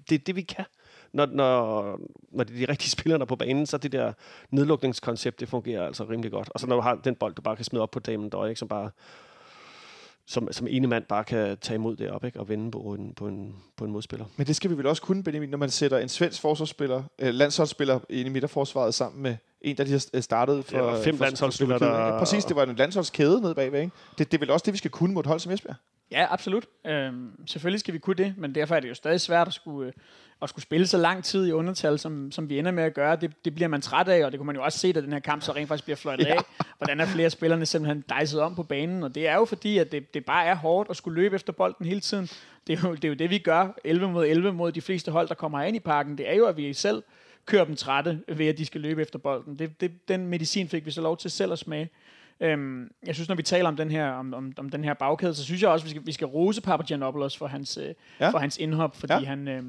det, 0.10 0.16
er 0.16 0.20
det 0.26 0.36
vi 0.36 0.42
kan. 0.42 0.66
Når, 1.14 1.26
når, 1.26 2.00
når 2.32 2.44
det 2.44 2.62
er 2.62 2.66
de 2.66 2.72
rigtige 2.72 2.90
spillere 3.00 3.18
der 3.18 3.26
er 3.26 3.28
på 3.28 3.36
banen, 3.36 3.66
så 3.66 3.78
det 3.78 3.92
der 3.92 4.14
nedlukningskoncept, 4.50 5.40
det 5.40 5.50
fungerer 5.50 5.86
altså 5.86 6.04
rimelig 6.04 6.32
godt. 6.32 6.50
Og 6.54 6.60
så 6.60 6.68
når 6.68 6.76
du 6.76 6.82
har 6.82 6.96
den 6.96 7.16
bold, 7.16 7.36
du 7.36 7.42
bare 7.42 7.56
kan 7.56 7.66
smide 7.66 7.84
op 7.84 7.92
på 7.92 8.00
damen 8.00 8.30
døj, 8.30 8.48
ikke, 8.50 8.60
som 8.60 8.68
bare 8.68 8.90
som, 10.30 10.48
som 10.52 10.68
ene 10.70 10.88
mand 10.88 11.04
bare 11.04 11.24
kan 11.24 11.58
tage 11.62 11.76
imod 11.76 11.96
det 11.96 12.10
op 12.10 12.24
ikke, 12.24 12.40
og 12.40 12.50
vende 12.50 12.72
på 12.72 12.80
en, 12.80 13.14
på, 13.14 13.28
en, 13.28 13.56
på 13.78 13.86
en 13.86 13.92
modspiller. 13.92 14.26
Men 14.38 14.48
det 14.48 14.56
skal 14.56 14.70
vi 14.70 14.78
vel 14.78 14.88
også 14.88 15.02
kunne, 15.02 15.24
Benjamin, 15.24 15.50
når 15.50 15.58
man 15.58 15.70
sætter 15.70 15.98
en 15.98 16.10
svensk 16.10 16.42
forsvarsspiller, 16.42 17.04
øh, 17.20 17.34
landsholdsspiller 17.34 18.00
ind 18.10 18.28
i 18.28 18.32
midterforsvaret 18.32 18.94
sammen 18.94 19.24
med 19.24 19.36
en, 19.62 19.78
der 19.78 19.84
lige 19.84 19.94
har 19.94 20.06
øh, 20.14 20.22
startet 20.24 20.66
for... 20.66 20.78
Ja, 20.78 21.04
fem 21.04 21.18
for- 21.18 21.26
landsholdsspillere, 21.26 21.80
for 21.80 21.86
der-? 21.86 22.20
Præcis, 22.20 22.46
det 22.46 22.56
var 22.56 22.64
en 22.64 22.76
landsholdskæde 22.76 23.42
nede 23.42 23.56
bagved, 23.56 23.82
ikke? 23.82 23.92
Det, 24.18 24.32
det 24.32 24.38
er 24.38 24.40
vel 24.40 24.52
også 24.52 24.64
det, 24.64 24.74
vi 24.74 24.78
skal 24.78 24.92
kunne 24.92 25.14
mod 25.14 25.24
et 25.24 25.28
hold 25.28 25.40
som 25.40 25.52
Esbjerg. 25.52 25.76
Ja, 26.12 26.28
absolut. 26.30 26.66
Øhm, 26.86 27.32
selvfølgelig 27.48 27.80
skal 27.80 27.94
vi 27.94 28.00
kunne 28.00 28.16
det, 28.16 28.34
men 28.38 28.56
derfor 28.56 28.76
er 28.76 28.80
det 28.80 28.90
jo 28.90 28.94
stadig 28.94 29.22
svært 29.22 29.48
at 29.48 29.54
skulle, 29.54 29.88
øh, 29.88 29.94
at 30.42 30.50
skulle 30.50 30.64
spille 30.64 30.88
så 30.88 30.98
lang 30.98 31.24
tid 31.24 31.48
i 31.48 31.52
undertal, 31.52 32.00
som, 32.00 32.32
som 32.32 32.50
vi 32.50 32.60
ender 32.60 32.72
med 32.72 32.84
at 32.84 32.94
gøre. 32.94 33.16
Det, 33.16 33.46
det 33.46 33.56
bliver 33.56 33.68
man 33.68 33.82
træt 33.82 34.08
af, 34.08 34.26
og 34.26 34.32
det 34.32 34.40
kunne 34.40 34.46
man 34.46 34.56
jo 34.56 34.64
også 34.64 34.80
se, 34.80 34.94
da 34.94 35.02
den 35.02 35.14
her 35.14 35.20
kamp 35.20 35.42
så 35.42 35.52
rent 35.52 35.68
faktisk 35.68 35.84
bliver 35.84 35.98
fløjtet 35.98 36.26
ja. 36.26 36.34
af. 36.34 36.40
Hvordan 36.78 37.00
er 37.00 37.06
flere 37.06 37.26
af 37.26 37.32
spillerne 37.32 37.66
simpelthen 37.66 38.04
dejset 38.10 38.42
om 38.42 38.56
på 38.56 38.64
banen, 38.64 39.04
og 39.04 39.16
det 39.16 39.28
er 39.28 39.36
jo 39.36 39.46
fordi, 39.46 39.78
at 39.78 39.92
det, 39.92 40.14
det 40.14 40.26
bare 40.26 40.46
er 40.46 40.56
hårdt 40.56 40.90
at 40.90 40.96
skulle 40.96 41.22
løbe 41.22 41.36
efter 41.36 41.54
bolden 41.54 41.86
hele 41.86 42.00
tiden. 42.00 42.30
Det 42.68 42.80
er, 42.80 42.90
jo, 42.90 42.96
det 42.96 43.04
er 43.04 43.10
jo 43.10 43.14
det, 43.14 43.30
vi 43.30 43.38
gør 43.38 43.80
11 43.84 44.10
mod 44.10 44.26
11 44.26 44.54
mod 44.54 44.72
de 44.72 44.82
fleste 44.82 45.12
hold, 45.12 45.28
der 45.28 45.36
kommer 45.36 45.62
ind 45.62 45.76
i 45.76 45.80
parken. 45.80 46.18
Det 46.18 46.30
er 46.30 46.34
jo, 46.34 46.46
at 46.46 46.58
vi 46.58 46.74
selv 46.74 47.04
kører 47.46 47.66
dem 47.66 47.76
trætte 47.76 48.20
ved, 48.28 48.48
at 48.48 48.58
de 48.58 48.66
skal 48.66 48.82
løbe 48.82 49.02
efter 49.02 49.20
bolden. 49.20 49.60
Det, 49.60 49.82
det, 49.82 50.08
den 50.08 50.28
medicin 50.28 50.70
fik 50.70 50.86
vi 50.86 50.92
så 50.92 51.02
lov 51.02 51.18
til 51.18 51.32
selv 51.32 51.52
at 51.52 51.60
smage. 51.60 51.90
Øhm, 52.42 52.92
jeg 53.06 53.16
synes, 53.16 53.28
når 53.30 53.36
vi 53.36 53.44
taler 53.44 53.68
om 53.70 53.76
den 53.76 53.92
her, 53.92 54.12
om, 54.12 54.34
om, 54.34 54.54
om 54.58 54.70
den 54.70 54.84
her 54.84 54.94
bagkæde, 54.94 55.34
så 55.36 55.44
synes 55.44 55.62
jeg 55.62 55.70
også, 55.70 55.86
vi 55.86 55.90
skal, 55.90 56.02
vi 56.06 56.12
skal 56.12 56.28
rose 56.28 56.62
Papagiannopoulos 56.62 57.38
for 57.38 57.48
hans, 57.48 57.78
øh, 57.78 57.94
Ja. 58.20 58.30
for 58.30 58.38
hans 58.38 58.58
indhop, 58.58 58.96
fordi 58.96 59.14
Ja. 59.14 59.20
han, 59.20 59.48
øh, 59.48 59.64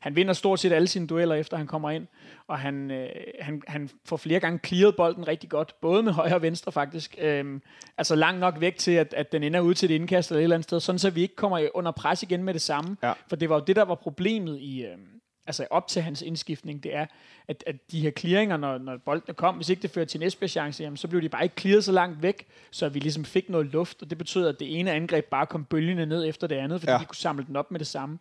han 0.00 0.16
vinder 0.16 0.32
stort 0.32 0.60
set 0.60 0.72
alle 0.72 0.88
sine 0.88 1.06
dueller, 1.06 1.34
efter 1.34 1.56
han 1.56 1.66
kommer 1.66 1.90
ind, 1.90 2.06
og 2.46 2.58
han, 2.58 2.90
øh, 2.90 3.08
han, 3.40 3.62
han 3.68 3.90
får 4.04 4.16
flere 4.16 4.40
gange 4.40 4.58
clearet 4.66 4.96
bolden 4.96 5.28
rigtig 5.28 5.50
godt, 5.50 5.74
både 5.80 6.02
med 6.02 6.12
højre 6.12 6.34
og 6.34 6.42
venstre 6.42 6.72
faktisk. 6.72 7.14
Øhm, 7.18 7.62
altså 7.98 8.14
langt 8.14 8.40
nok 8.40 8.60
væk 8.60 8.76
til, 8.76 8.92
at, 8.92 9.14
at 9.14 9.32
den 9.32 9.42
ender 9.42 9.60
ud 9.60 9.74
til 9.74 9.90
et 9.90 9.94
indkast 9.94 10.30
eller 10.30 10.38
et 10.40 10.42
eller 10.42 10.56
andet 10.56 10.64
sted, 10.64 10.80
sådan 10.80 10.98
så 10.98 11.10
vi 11.10 11.22
ikke 11.22 11.36
kommer 11.36 11.68
under 11.74 11.90
pres 11.90 12.22
igen 12.22 12.42
med 12.44 12.54
det 12.54 12.62
samme. 12.62 12.96
Ja. 13.02 13.12
For 13.28 13.36
det 13.36 13.48
var 13.48 13.54
jo 13.58 13.64
det, 13.66 13.76
der 13.76 13.84
var 13.84 13.94
problemet 13.94 14.58
i... 14.60 14.82
Øh, 14.84 14.98
altså 15.46 15.66
op 15.70 15.88
til 15.88 16.02
hans 16.02 16.22
indskiftning, 16.22 16.82
det 16.82 16.94
er, 16.96 17.06
at, 17.48 17.64
at 17.66 17.76
de 17.90 18.00
her 18.00 18.10
clearinger, 18.10 18.56
når, 18.56 18.78
når 18.78 18.96
bolden 18.96 19.34
kom, 19.34 19.54
hvis 19.54 19.68
ikke 19.68 19.82
det 19.82 19.90
førte 19.90 20.10
til 20.10 20.20
en 20.22 20.26
Esbjerg-chance, 20.26 20.82
jamen, 20.82 20.96
så 20.96 21.08
blev 21.08 21.22
de 21.22 21.28
bare 21.28 21.42
ikke 21.42 21.60
clearet 21.60 21.84
så 21.84 21.92
langt 21.92 22.22
væk, 22.22 22.46
så 22.70 22.88
vi 22.88 22.98
ligesom 22.98 23.24
fik 23.24 23.48
noget 23.48 23.66
luft, 23.66 24.02
og 24.02 24.10
det 24.10 24.18
betød, 24.18 24.46
at 24.46 24.60
det 24.60 24.78
ene 24.78 24.92
angreb 24.92 25.24
bare 25.24 25.46
kom 25.46 25.64
bølgende 25.64 26.06
ned 26.06 26.28
efter 26.28 26.46
det 26.46 26.56
andet, 26.56 26.80
fordi 26.80 26.90
Ja. 26.90 26.96
ja. 26.96 27.00
de 27.00 27.06
kunne 27.06 27.16
samle 27.16 27.44
den 27.46 27.56
op 27.56 27.70
med 27.70 27.78
det 27.78 27.86
samme. 27.86 28.18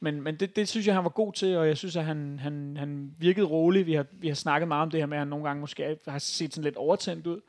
Men, 0.00 0.22
men 0.22 0.36
det, 0.36 0.56
det 0.56 0.68
synes 0.68 0.86
jeg, 0.86 0.94
han 0.94 1.04
var 1.04 1.10
god 1.10 1.32
til, 1.32 1.56
og 1.56 1.68
jeg 1.68 1.76
synes, 1.76 1.96
at 1.96 2.04
han, 2.04 2.38
han, 2.42 2.76
han 2.78 3.10
virkede 3.18 3.46
rolig. 3.46 3.86
Vi 3.86 3.94
har, 3.94 4.06
vi 4.12 4.28
har 4.28 4.34
snakket 4.34 4.68
meget 4.68 4.82
om 4.82 4.90
det 4.90 5.00
her 5.00 5.06
med, 5.06 5.16
at 5.16 5.20
han 5.20 5.28
nogle 5.28 5.44
gange 5.44 5.60
måske 5.60 5.96
har 6.08 6.18
set 6.18 6.54
sådan 6.54 6.64
lidt 6.64 6.76
overtændt 6.76 7.26
ud. 7.26 7.40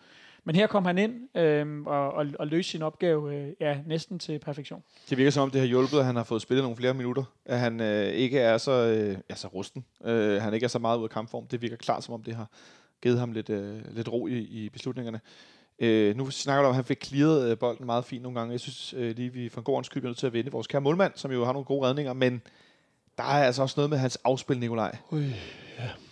Men 0.47 0.55
her 0.55 0.67
kom 0.67 0.85
han 0.85 0.97
ind 0.97 1.37
øh, 1.37 1.81
og, 1.85 2.13
og, 2.13 2.25
og 2.39 2.47
løste 2.47 2.71
sin 2.71 2.81
opgave 2.81 3.35
øh, 3.35 3.53
ja, 3.59 3.77
næsten 3.85 4.19
til 4.19 4.39
perfektion. 4.39 4.83
Det 5.09 5.17
virker 5.17 5.31
som 5.31 5.43
om, 5.43 5.51
det 5.51 5.61
har 5.61 5.67
hjulpet, 5.67 5.99
at 5.99 6.05
han 6.05 6.15
har 6.15 6.23
fået 6.23 6.41
spillet 6.41 6.63
nogle 6.63 6.77
flere 6.77 6.93
minutter. 6.93 7.23
At 7.45 7.59
han 7.59 7.81
øh, 7.81 8.05
ikke 8.05 8.39
er 8.39 8.57
så, 8.57 8.71
øh, 8.71 9.17
ja, 9.29 9.35
så 9.35 9.47
rusten. 9.47 9.85
Øh, 10.05 10.41
han 10.41 10.53
ikke 10.53 10.63
er 10.63 10.67
så 10.67 10.79
meget 10.79 10.97
ude 10.97 11.03
af 11.03 11.09
kampform. 11.09 11.47
Det 11.47 11.61
virker 11.61 11.75
klart, 11.75 12.03
som 12.03 12.13
om 12.13 12.23
det 12.23 12.35
har 12.35 12.49
givet 13.01 13.19
ham 13.19 13.31
lidt, 13.31 13.49
øh, 13.49 13.95
lidt 13.95 14.09
ro 14.09 14.27
i, 14.27 14.37
i 14.37 14.69
beslutningerne. 14.69 15.21
Øh, 15.79 16.17
nu 16.17 16.29
snakker 16.29 16.61
du 16.61 16.67
om, 16.67 16.71
at 16.71 16.75
han 16.75 16.85
fik 16.85 17.05
clearet 17.05 17.51
øh, 17.51 17.57
bolden 17.57 17.85
meget 17.85 18.05
fint 18.05 18.23
nogle 18.23 18.39
gange. 18.39 18.51
Jeg 18.51 18.59
synes 18.59 18.93
øh, 18.97 19.15
lige, 19.15 19.33
vi 19.33 19.49
for 19.49 19.61
en 19.61 19.63
god 19.63 19.73
ordens 19.73 19.87
skyld 19.87 20.03
er 20.03 20.07
nødt 20.07 20.17
til 20.17 20.27
at 20.27 20.33
vinde 20.33 20.51
vores 20.51 20.67
kære 20.67 20.81
målmand, 20.81 21.11
som 21.15 21.31
jo 21.31 21.45
har 21.45 21.53
nogle 21.53 21.65
gode 21.65 21.87
redninger, 21.87 22.13
men 22.13 22.41
der 23.17 23.23
er 23.23 23.43
altså 23.43 23.61
også 23.61 23.73
noget 23.77 23.89
med 23.89 23.97
hans 23.97 24.15
afspil, 24.23 24.59
Nikolaj. 24.59 24.97
Ui, 25.11 25.33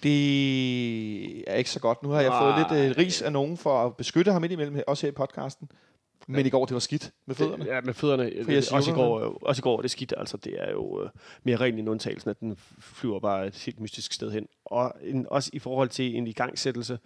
Det 0.03 1.49
er 1.49 1.55
ikke 1.55 1.69
så 1.69 1.79
godt. 1.79 2.03
Nu 2.03 2.09
har 2.09 2.21
jeg 2.21 2.31
fået 2.41 2.55
lidt 2.57 2.91
øh, 2.91 2.97
ris 2.97 3.21
af 3.21 3.31
nogen 3.31 3.57
for 3.57 3.85
at 3.85 3.95
beskytte 3.95 4.31
ham 4.31 4.43
indimellem, 4.43 4.81
også 4.87 5.05
her 5.05 5.11
i 5.11 5.15
podcasten. 5.15 5.69
Men 6.27 6.45
i 6.45 6.49
går, 6.49 6.65
det 6.65 6.73
var 6.73 6.79
skidt 6.79 7.11
med 7.25 7.35
fødderne. 7.35 7.65
Ja, 7.65 7.81
med 7.81 7.93
fødderne. 7.93 8.31
Jeg 8.47 8.63
også, 8.71 8.91
i 8.91 8.93
går, 8.93 9.19
øh, 9.19 9.31
også 9.41 9.59
i 9.59 9.63
går 9.63 9.77
er 9.77 9.81
det 9.81 9.91
skidt. 9.91 10.13
Altså, 10.17 10.37
det 10.37 10.55
er 10.59 10.71
jo 10.71 11.03
øh, 11.03 11.09
mere 11.43 11.57
rent 11.57 11.79
end 11.79 11.89
undtagelsen, 11.89 12.29
at 12.29 12.39
den 12.39 12.57
flyver 12.79 13.19
bare 13.19 13.47
et 13.47 13.55
helt 13.55 13.79
mystisk 13.79 14.13
sted 14.13 14.31
hen. 14.31 14.47
Og 14.65 14.93
en, 15.03 15.27
også 15.29 15.49
i 15.53 15.59
forhold 15.59 15.89
til 15.89 16.17
en 16.17 16.27
igangsættelse, 16.27 16.99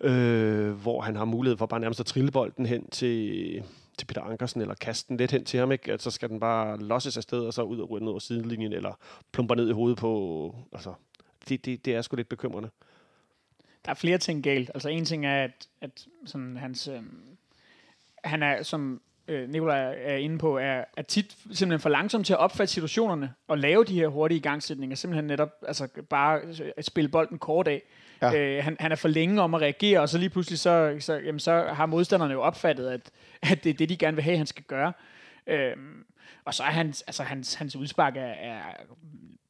øh, 0.00 0.70
hvor 0.70 1.00
han 1.00 1.16
har 1.16 1.24
mulighed 1.24 1.58
for 1.58 1.66
bare 1.66 1.80
nærmest 1.80 2.00
at 2.00 2.06
trille 2.06 2.30
bolden 2.30 2.66
hen 2.66 2.90
til, 2.90 3.62
til 3.98 4.06
Peter 4.06 4.22
Ankersen, 4.22 4.60
eller 4.60 4.74
kaste 4.74 5.08
den 5.08 5.16
lidt 5.16 5.30
hen 5.30 5.44
til 5.44 5.60
ham, 5.60 5.72
ikke? 5.72 5.92
At 5.92 6.02
så 6.02 6.10
skal 6.10 6.28
den 6.28 6.40
bare 6.40 6.78
losses 6.78 7.16
afsted, 7.16 7.40
og 7.40 7.54
så 7.54 7.62
ud 7.62 7.78
og 7.78 7.90
ryge 7.90 8.04
ned 8.04 8.10
over 8.10 8.18
sidelinjen, 8.20 8.72
eller 8.72 8.98
plumper 9.32 9.54
ned 9.54 9.68
i 9.68 9.72
hovedet 9.72 9.98
på... 9.98 10.54
Altså, 10.72 10.94
det, 11.48 11.64
det, 11.64 11.84
det 11.84 11.94
er 11.94 12.02
sgu 12.02 12.16
lidt 12.16 12.28
bekymrende. 12.28 12.70
der 13.84 13.90
er 13.90 13.94
flere 13.94 14.18
ting 14.18 14.42
galt. 14.42 14.70
Altså 14.74 14.88
en 14.88 15.04
ting 15.04 15.26
er, 15.26 15.44
at, 15.44 15.68
at 15.80 16.06
sådan 16.26 16.56
hans, 16.56 16.88
øh, 16.88 17.02
han 18.24 18.42
er, 18.42 18.62
som 18.62 19.00
øh, 19.28 19.48
Nikolaj 19.48 19.94
er 19.98 20.16
inde 20.16 20.38
på, 20.38 20.58
er, 20.58 20.84
er 20.96 21.02
tit 21.02 21.36
simpelthen 21.52 21.80
for 21.80 21.88
langsom 21.88 22.24
til 22.24 22.32
at 22.32 22.38
opfatte 22.38 22.72
situationerne 22.72 23.34
og 23.48 23.58
lave 23.58 23.84
de 23.84 23.94
her 23.94 24.08
hurtige 24.08 24.38
igangsætninger. 24.38 24.96
Simpelthen 24.96 25.24
netop 25.24 25.50
altså 25.66 25.88
bare 26.10 26.40
at 26.76 26.84
spille 26.84 27.08
bolden 27.08 27.38
kort 27.38 27.68
af. 27.68 27.82
Ja. 28.22 28.34
Øh, 28.34 28.64
han, 28.64 28.76
han 28.80 28.92
er 28.92 28.96
for 28.96 29.08
længe 29.08 29.42
om 29.42 29.54
at 29.54 29.60
reagere, 29.60 30.00
og 30.00 30.08
så 30.08 30.18
lige 30.18 30.30
pludselig 30.30 30.58
så, 30.58 30.96
så, 31.00 31.14
jamen, 31.14 31.40
så 31.40 31.70
har 31.72 31.86
modstanderne 31.86 32.32
jo 32.32 32.42
opfattet, 32.42 32.88
at, 32.88 33.10
at 33.42 33.64
det 33.64 33.70
er 33.70 33.74
det, 33.74 33.88
de 33.88 33.96
gerne 33.96 34.14
vil 34.14 34.24
have, 34.24 34.36
han 34.36 34.46
skal 34.46 34.64
gøre. 34.64 34.92
Øh, 35.46 35.76
og 36.44 36.54
så 36.54 36.62
er 36.62 36.70
hans, 36.70 37.02
altså 37.02 37.22
hans, 37.22 37.54
hans 37.54 37.76
udspark 37.76 38.16
er, 38.16 38.20
er 38.20 38.60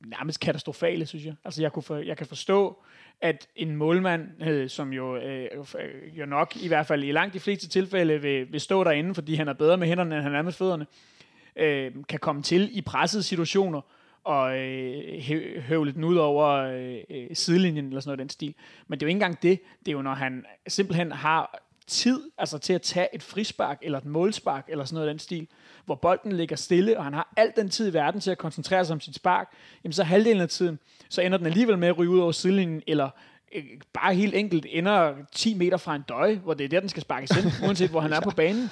nærmest 0.07 0.41
katastrofale, 0.41 1.07
synes 1.07 1.25
jeg. 1.25 1.35
Altså 1.45 1.63
jeg, 1.63 1.73
kunne 1.73 1.83
for, 1.83 1.97
jeg 1.97 2.17
kan 2.17 2.27
forstå, 2.27 2.83
at 3.21 3.49
en 3.57 3.77
målmand, 3.77 4.43
øh, 4.43 4.69
som 4.69 4.93
jo, 4.93 5.17
øh, 5.17 5.49
øh, 5.79 6.19
jo 6.19 6.27
nok 6.27 6.57
i 6.57 6.69
hvert 6.69 6.87
fald 6.87 7.05
i 7.05 7.13
langt 7.13 7.35
de 7.35 7.41
fleste 7.41 7.69
tilfælde 7.69 8.23
vil, 8.23 8.53
vil 8.53 8.61
stå 8.61 8.85
derinde, 8.85 9.15
fordi 9.15 9.35
han 9.35 9.49
er 9.49 9.53
bedre 9.53 9.77
med 9.77 9.87
hænderne, 9.87 10.15
end 10.15 10.23
han 10.23 10.35
er 10.35 10.43
med 10.43 10.53
fødderne, 10.53 10.87
øh, 11.57 11.93
kan 12.09 12.19
komme 12.19 12.43
til 12.43 12.79
i 12.79 12.81
pressede 12.81 13.23
situationer 13.23 13.81
og 14.25 14.59
øh, 14.59 15.23
hø- 15.23 15.61
høvle 15.61 15.93
den 15.93 16.05
ud 16.05 16.17
over 16.17 16.49
øh, 16.49 16.99
øh, 17.11 17.27
sidelinjen 17.33 17.87
eller 17.87 18.01
sådan 18.01 18.09
noget 18.09 18.19
den 18.19 18.29
stil. 18.29 18.55
Men 18.89 18.99
det 18.99 19.03
er 19.03 19.07
jo 19.07 19.09
ikke 19.09 19.17
engang 19.17 19.43
det. 19.43 19.61
Det 19.79 19.89
er 19.89 19.93
jo, 19.93 20.03
når 20.03 20.15
han 20.15 20.45
simpelthen 20.69 21.13
har 21.13 21.65
tid 21.87 22.21
altså 22.39 22.59
til 22.59 22.73
at 22.73 22.83
tage 22.83 23.09
et 23.15 23.23
frispark 23.23 23.79
eller 23.83 23.99
et 23.99 24.05
målspark 24.05 24.65
eller 24.69 24.85
sådan 24.85 24.95
noget 24.95 25.09
den 25.09 25.19
stil, 25.19 25.49
hvor 25.85 25.95
bolden 25.95 26.33
ligger 26.33 26.57
stille, 26.57 26.99
og 26.99 27.05
han 27.05 27.13
har 27.13 27.33
al 27.37 27.53
den 27.57 27.69
tid 27.69 27.91
i 27.91 27.93
verden 27.93 28.21
til 28.21 28.31
at 28.31 28.39
koncentrere 28.39 28.85
sig 28.85 28.95
om 28.95 29.01
sit 29.01 29.15
spark, 29.15 29.53
jamen 29.85 29.93
så 29.93 30.05
halvdelen 30.05 30.43
af 30.43 30.49
tiden, 30.49 30.79
så 31.09 31.23
ender 31.23 31.39
den 31.39 31.47
alligevel 31.47 31.79
med 31.79 31.89
at 31.89 31.99
ryge 31.99 32.11
ud 32.11 32.19
over 32.19 32.33
sidelinjen, 32.33 32.83
eller 32.87 33.11
øh, 33.55 33.65
bare 33.93 34.15
helt 34.15 34.35
enkelt 34.35 34.67
ender 34.69 35.15
10 35.33 35.55
meter 35.55 35.77
fra 35.77 35.97
en 35.97 36.03
døje, 36.09 36.35
hvor 36.35 36.55
det 36.55 36.65
er 36.65 36.69
der, 36.69 36.81
den 36.81 36.89
skal 36.89 37.03
sparkes 37.03 37.31
ind, 37.31 37.53
uanset 37.67 37.91
hvor 37.91 38.01
han 38.01 38.13
er 38.13 38.21
på 38.21 38.31
banen. 38.31 38.71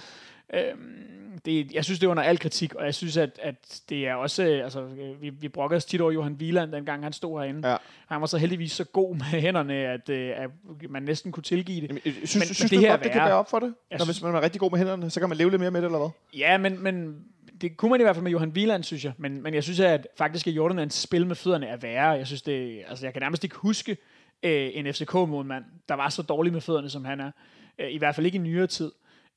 Øhm, 0.55 1.13
det, 1.45 1.73
jeg 1.73 1.85
synes, 1.85 1.99
det 2.01 2.07
er 2.07 2.11
under 2.11 2.23
al 2.23 2.39
kritik, 2.39 2.75
og 2.75 2.85
jeg 2.85 2.95
synes, 2.95 3.17
at, 3.17 3.31
at 3.43 3.81
det 3.89 4.07
er 4.09 4.15
også, 4.15 4.45
øh, 4.45 4.65
altså, 4.65 4.81
øh, 4.83 5.23
vi, 5.23 5.31
vi 5.31 5.49
brokker 5.49 5.77
os 5.77 5.85
tit 5.85 6.01
over 6.01 6.13
Johan 6.13 6.33
Wieland, 6.33 6.73
dengang 6.73 7.03
han 7.03 7.13
stod 7.13 7.41
herinde. 7.41 7.69
Ja. 7.71 7.77
Han 8.07 8.21
var 8.21 8.27
så 8.27 8.39
heldigvis 8.39 8.73
så 8.73 8.85
god 8.85 9.15
med 9.15 9.25
hænderne, 9.25 9.75
at, 9.75 10.09
øh, 10.09 10.33
at 10.37 10.51
man 10.91 11.03
næsten 11.03 11.33
kunne 11.33 11.43
tilgive 11.43 11.81
det. 11.81 11.89
Jamen, 11.89 12.01
synes, 12.03 12.35
Men- 12.35 12.41
men, 12.41 12.49
men 12.49 12.55
synes 12.55 12.71
det 12.71 12.77
du 12.79 12.81
her 12.81 12.91
godt, 12.91 13.03
det 13.03 13.13
kan 13.13 13.21
bære 13.21 13.35
op 13.35 13.51
for 13.51 13.59
det? 13.59 13.75
Når, 13.91 13.99
synes- 13.99 14.17
hvis 14.19 14.23
man 14.23 14.35
er 14.35 14.41
rigtig 14.41 14.61
god 14.61 14.71
med 14.71 14.79
hænderne, 14.79 15.11
så 15.11 15.21
kan 15.21 15.29
man 15.29 15.39
leve 15.39 15.51
lidt 15.51 15.61
mere 15.61 15.71
med 15.71 15.81
det, 15.83 15.87
eller 15.87 15.99
hvad? 15.99 16.11
Ja, 16.39 16.59
men, 16.59 16.83
men 16.83 17.25
det 17.61 17.77
kunne 17.77 17.91
man 17.91 18.01
i 18.01 18.03
hvert 18.05 18.17
fald 18.17 18.23
med 18.23 18.31
Johan 18.33 18.49
Wieland, 18.49 18.85
synes 18.85 19.05
jeg. 19.05 19.13
Men, 19.19 19.43
men 19.43 19.55
jeg 19.55 19.63
synes, 19.63 19.81
at 19.81 20.07
faktisk, 20.19 20.47
at 20.47 20.53
Jordanans 20.53 20.95
spil 20.95 21.27
med 21.27 21.37
fødderne 21.37 21.67
er 21.67 21.77
værre. 21.77 22.09
Jeg 22.11 22.27
synes, 22.27 22.43
det, 22.43 22.83
altså, 22.89 23.07
jeg 23.07 23.13
kan 23.13 23.23
nærmest 23.23 23.45
ikke 23.45 23.57
huske 23.57 23.97
øh, 24.43 24.71
en 24.75 24.95
FCK-målmand, 24.95 25.65
der 25.89 25.95
var 25.95 26.09
så 26.09 26.23
dårlig 26.23 26.53
med 26.53 26.61
fødderne, 26.61 26.91
som 26.91 27.05
han 27.05 27.21
er. 27.21 27.31
Øh, 27.79 27.91
I 27.91 27.99
hvert 27.99 28.15
fald 28.15 28.27
ikke 28.27 28.37
i 28.37 28.41
nyere 28.41 28.67
tid. 28.67 28.93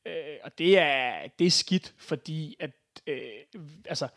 Øh, 0.06 0.14
og 0.43 0.58
det 0.58 0.80
er, 0.80 1.14
det 1.39 1.47
er 1.47 1.51
skidt, 1.51 1.93
fordi 1.97 2.56
at, 2.60 2.72
øh, 3.08 3.20
altså, 3.86 4.08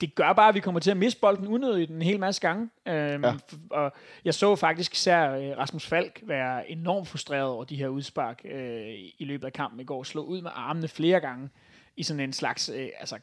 det 0.00 0.14
gør 0.14 0.32
bare, 0.32 0.48
at 0.48 0.54
vi 0.54 0.60
kommer 0.60 0.80
til 0.80 0.90
at 0.90 0.96
miste 0.96 1.20
bolden 1.20 1.46
unødigt 1.48 1.90
en 1.90 2.02
hel 2.02 2.20
masse 2.20 2.40
gange. 2.40 2.70
Øhm, 2.88 3.24
Ja. 3.24 3.34
Og 3.70 3.92
jeg 4.24 4.34
så 4.34 4.56
faktisk 4.56 4.92
især 4.92 5.30
øh, 5.30 5.58
Rasmus 5.58 5.86
Falk 5.86 6.20
være 6.22 6.70
enormt 6.70 7.08
frustreret 7.08 7.48
over 7.48 7.64
de 7.64 7.76
her 7.76 7.88
udspark 7.88 8.40
øh, 8.44 8.94
i 9.18 9.24
løbet 9.24 9.46
af 9.46 9.52
kampen 9.52 9.80
i 9.80 9.84
går. 9.84 10.02
Slå 10.02 10.22
ud 10.22 10.40
med 10.40 10.50
armene 10.54 10.88
flere 10.88 11.20
gange 11.20 11.48
i 11.96 12.02
sådan 12.02 12.20
en 12.20 12.32
slags, 12.32 12.68
øh, 12.68 12.88
altså, 12.98 13.18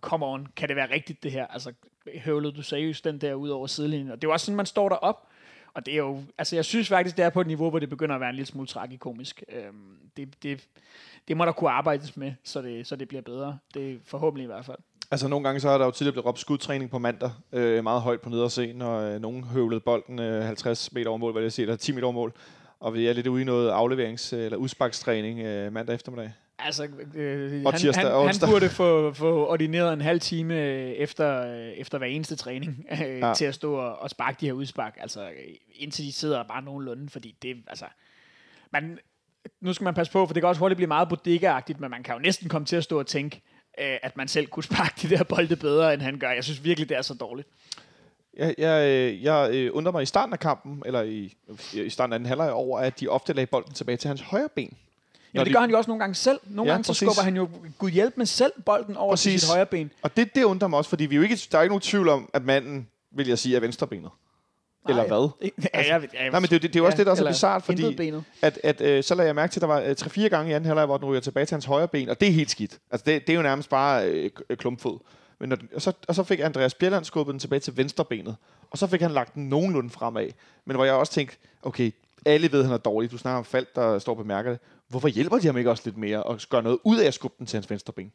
come 0.00 0.26
on, 0.26 0.46
kan 0.56 0.68
det 0.68 0.76
være 0.76 0.90
rigtigt 0.90 1.22
det 1.22 1.32
her? 1.32 1.46
Altså, 1.46 1.72
høvlede 2.24 2.52
du 2.52 2.62
seriøst 2.62 3.04
den 3.04 3.20
der 3.20 3.34
ud 3.34 3.48
over 3.48 3.66
sidelinjen? 3.66 4.10
Og 4.10 4.16
det 4.22 4.24
er 4.24 4.28
jo 4.28 4.32
også 4.32 4.46
sådan, 4.46 4.56
man 4.56 4.66
står 4.66 4.88
derop. 4.88 5.28
Og 5.74 5.86
det 5.86 5.94
er 5.94 5.98
jo, 5.98 6.22
altså 6.38 6.56
jeg 6.56 6.64
synes 6.64 6.88
faktisk, 6.88 7.16
det 7.16 7.24
er 7.24 7.30
på 7.30 7.40
et 7.40 7.46
niveau, 7.46 7.70
hvor 7.70 7.78
det 7.78 7.88
begynder 7.88 8.14
at 8.14 8.20
være 8.20 8.30
en 8.30 8.36
lille 8.36 8.46
smule 8.46 8.66
tragikomisk. 8.66 9.42
Øhm, 9.48 9.98
det, 10.16 10.42
det, 10.42 10.68
det 11.28 11.36
må 11.36 11.44
der 11.44 11.52
kunne 11.52 11.70
arbejdes 11.70 12.16
med, 12.16 12.32
så 12.44 12.62
det, 12.62 12.86
så 12.86 12.96
det 12.96 13.08
bliver 13.08 13.22
bedre. 13.22 13.58
Det 13.74 13.92
er 13.92 13.96
forhåbentlig 14.04 14.44
i 14.44 14.46
hvert 14.46 14.64
fald. 14.64 14.78
Altså 15.10 15.28
nogle 15.28 15.44
gange 15.44 15.60
så 15.60 15.68
er 15.68 15.78
der 15.78 15.84
jo 15.84 15.90
tidligere 15.90 16.12
blevet 16.12 16.26
råbt 16.26 16.38
skudtræning 16.38 16.90
på 16.90 16.98
mandag, 16.98 17.30
øh, 17.52 17.82
meget 17.82 18.02
højt 18.02 18.20
på 18.20 18.28
nederscenen, 18.28 18.82
og 18.82 19.02
øh, 19.10 19.20
nogen 19.20 19.44
høvlede 19.44 19.80
bolden 19.80 20.18
øh, 20.18 20.44
50 20.44 20.92
meter 20.92 21.08
over 21.08 21.18
mål, 21.18 21.32
hvad 21.32 21.42
det 21.42 21.52
siger, 21.52 21.66
eller 21.66 21.76
10 21.76 21.92
meter 21.92 22.04
over 22.06 22.12
mål. 22.14 22.32
Og 22.80 22.94
vi 22.94 23.06
er 23.06 23.12
lidt 23.12 23.26
ude 23.26 23.42
i 23.42 23.44
noget 23.44 23.70
afleverings- 23.70 24.36
eller 24.36 24.56
udsparkstræning 24.56 25.40
øh, 25.40 25.72
mandag 25.72 25.94
eftermiddag. 25.94 26.32
Altså, 26.64 26.88
øh, 27.14 27.62
Og 27.64 27.72
han, 27.72 27.94
han, 27.94 28.06
han 28.06 28.34
burde 28.46 28.68
få, 28.68 29.12
få 29.12 29.46
ordineret 29.46 29.92
en 29.92 30.00
halv 30.00 30.20
time 30.20 30.60
øh, 30.60 30.90
efter, 30.90 31.54
øh, 31.54 31.68
efter 31.68 31.98
hver 31.98 32.06
eneste 32.06 32.36
træning 32.36 32.86
øh, 32.92 33.18
Ja. 33.18 33.34
til 33.34 33.44
at 33.44 33.54
stå 33.54 33.74
og, 33.74 33.98
og 33.98 34.10
sparke 34.10 34.36
de 34.40 34.46
her 34.46 34.52
udspark. 34.52 34.96
Altså, 35.00 35.28
indtil 35.74 36.04
de 36.04 36.12
sidder 36.12 36.42
bare 36.42 36.62
nogenlunde, 36.62 37.10
fordi 37.10 37.34
det, 37.42 37.56
altså... 37.66 37.84
Man, 38.72 38.98
nu 39.60 39.72
skal 39.72 39.84
man 39.84 39.94
passe 39.94 40.12
på, 40.12 40.26
for 40.26 40.34
det 40.34 40.42
kan 40.42 40.48
også 40.48 40.58
hurtigt 40.58 40.76
blive 40.76 40.86
meget 40.86 41.08
bodega 41.08 41.60
men 41.78 41.90
man 41.90 42.02
kan 42.02 42.14
jo 42.14 42.20
næsten 42.20 42.48
komme 42.48 42.66
til 42.66 42.76
at 42.76 42.84
stå 42.84 42.98
og 42.98 43.06
tænke, 43.06 43.42
øh, 43.80 43.96
at 44.02 44.16
man 44.16 44.28
selv 44.28 44.46
kunne 44.46 44.64
sparke 44.64 45.08
de 45.08 45.16
der 45.16 45.24
bolde 45.24 45.56
bedre, 45.56 45.94
end 45.94 46.02
han 46.02 46.18
gør. 46.18 46.30
Jeg 46.30 46.44
synes 46.44 46.64
virkelig, 46.64 46.88
det 46.88 46.96
er 46.96 47.02
så 47.02 47.14
dårligt. 47.14 47.48
Jeg, 48.36 48.54
jeg, 48.58 49.18
jeg 49.22 49.72
undrer 49.72 49.92
mig 49.92 50.02
i 50.02 50.06
starten 50.06 50.32
af 50.32 50.38
kampen, 50.38 50.82
eller 50.86 51.02
i, 51.02 51.34
i 51.72 51.90
starten 51.90 52.12
af 52.12 52.18
den 52.18 52.26
halvleg 52.26 52.52
over, 52.52 52.78
at 52.78 53.00
de 53.00 53.08
ofte 53.08 53.32
lagde 53.32 53.46
bolden 53.46 53.74
tilbage 53.74 53.96
til 53.96 54.08
hans 54.08 54.20
højre 54.20 54.48
ben. 54.54 54.76
Jamen, 55.34 55.44
det 55.44 55.50
de- 55.50 55.54
gør 55.54 55.60
han 55.60 55.70
jo 55.70 55.76
også 55.76 55.90
nogle 55.90 56.00
gange 56.00 56.14
selv. 56.14 56.38
Nogle 56.46 56.68
Ja, 56.70 56.74
gange 56.74 56.84
så 56.84 56.94
skubber 56.94 57.22
han 57.22 57.36
jo 57.36 57.48
gud 57.78 57.90
hjælp 57.90 58.16
med 58.16 58.26
selv 58.26 58.52
bolden 58.66 58.96
over 58.96 59.16
til 59.16 59.28
Præcis. 59.28 59.40
sit 59.40 59.50
højre 59.50 59.66
ben. 59.66 59.90
Og 60.02 60.16
det, 60.16 60.34
det 60.34 60.44
undrer 60.44 60.68
mig 60.68 60.76
også, 60.78 60.88
fordi 60.90 61.06
vi 61.06 61.16
jo 61.16 61.22
ikke, 61.22 61.38
der 61.52 61.58
er 61.58 61.62
ikke 61.62 61.70
nogen 61.70 61.80
tvivl 61.80 62.08
om, 62.08 62.30
at 62.32 62.44
manden, 62.44 62.88
vil 63.16 63.28
jeg 63.28 63.38
sige, 63.38 63.56
er 63.56 63.60
venstrebenet. 63.60 64.10
Eller 64.88 65.06
hvad? 65.06 65.28
Ja, 65.74 65.94
jeg, 65.94 66.08
ja, 66.14 66.30
Nej, 66.30 66.40
men 66.40 66.42
det, 66.50 66.56
er 66.56 66.58
det, 66.58 66.62
det 66.62 66.76
er 66.76 66.80
jo 66.80 66.86
også 66.86 66.98
det, 66.98 67.06
der 67.06 67.12
er 67.12 67.16
så 67.16 67.26
bizart, 67.26 67.62
fordi 67.62 67.98
at, 68.42 68.58
at 68.64 68.80
øh, 68.80 69.04
så 69.04 69.14
lagde 69.14 69.26
jeg 69.26 69.34
mærke 69.34 69.52
til, 69.52 69.58
at 69.60 69.62
der 69.62 69.66
var 69.66 69.80
øh, 69.80 69.90
3-4 70.00 70.28
gange 70.28 70.50
i 70.50 70.54
anden 70.54 70.66
halvleg, 70.66 70.86
hvor 70.86 70.96
den 70.96 71.06
ryger 71.06 71.20
tilbage 71.20 71.46
til 71.46 71.54
hans 71.54 71.64
højre 71.64 71.88
ben, 71.88 72.08
og 72.08 72.20
det 72.20 72.28
er 72.28 72.32
helt 72.32 72.50
skidt. 72.50 72.78
Altså, 72.90 73.04
det, 73.06 73.26
det 73.26 73.32
er 73.32 73.36
jo 73.36 73.42
nærmest 73.42 73.68
bare 73.68 74.06
øh, 74.08 74.30
klumpfod. 74.58 74.98
Men 75.40 75.48
når 75.48 75.56
den, 75.56 75.68
og, 75.74 75.82
så, 75.82 75.92
og 76.08 76.14
så 76.14 76.22
fik 76.22 76.40
Andreas 76.40 76.74
Bjelland 76.74 77.04
skubbet 77.04 77.32
den 77.32 77.40
tilbage 77.40 77.60
til 77.60 77.76
venstre 77.76 78.04
benet, 78.04 78.36
og 78.70 78.78
så 78.78 78.86
fik 78.86 79.00
han 79.00 79.10
lagt 79.10 79.34
den 79.34 79.48
nogenlunde 79.48 79.90
fremad. 79.90 80.28
Men 80.66 80.76
hvor 80.76 80.84
jeg 80.84 80.94
også 80.94 81.12
tænkte, 81.12 81.36
okay, 81.62 81.90
alle 82.26 82.52
ved, 82.52 82.58
at 82.60 82.66
han 82.66 82.74
er 82.74 82.78
dårlig. 82.78 83.10
Du 83.10 83.18
snakker 83.18 83.38
om 83.38 83.44
Falk, 83.44 83.74
der 83.76 83.98
står 83.98 84.14
på 84.14 84.24
mærker 84.24 84.50
det. 84.50 84.60
Hvorfor 84.92 85.08
hjælper 85.08 85.38
de 85.38 85.46
ham 85.46 85.56
ikke 85.56 85.70
også 85.70 85.82
lidt 85.84 85.96
mere 85.96 86.22
og 86.22 86.40
gør 86.50 86.60
noget 86.60 86.78
ud 86.84 86.98
af 86.98 87.06
at 87.06 87.14
skubbe 87.14 87.36
den 87.38 87.46
til 87.46 87.56
hans 87.56 87.70
venstre 87.70 87.92
ben? 87.92 88.12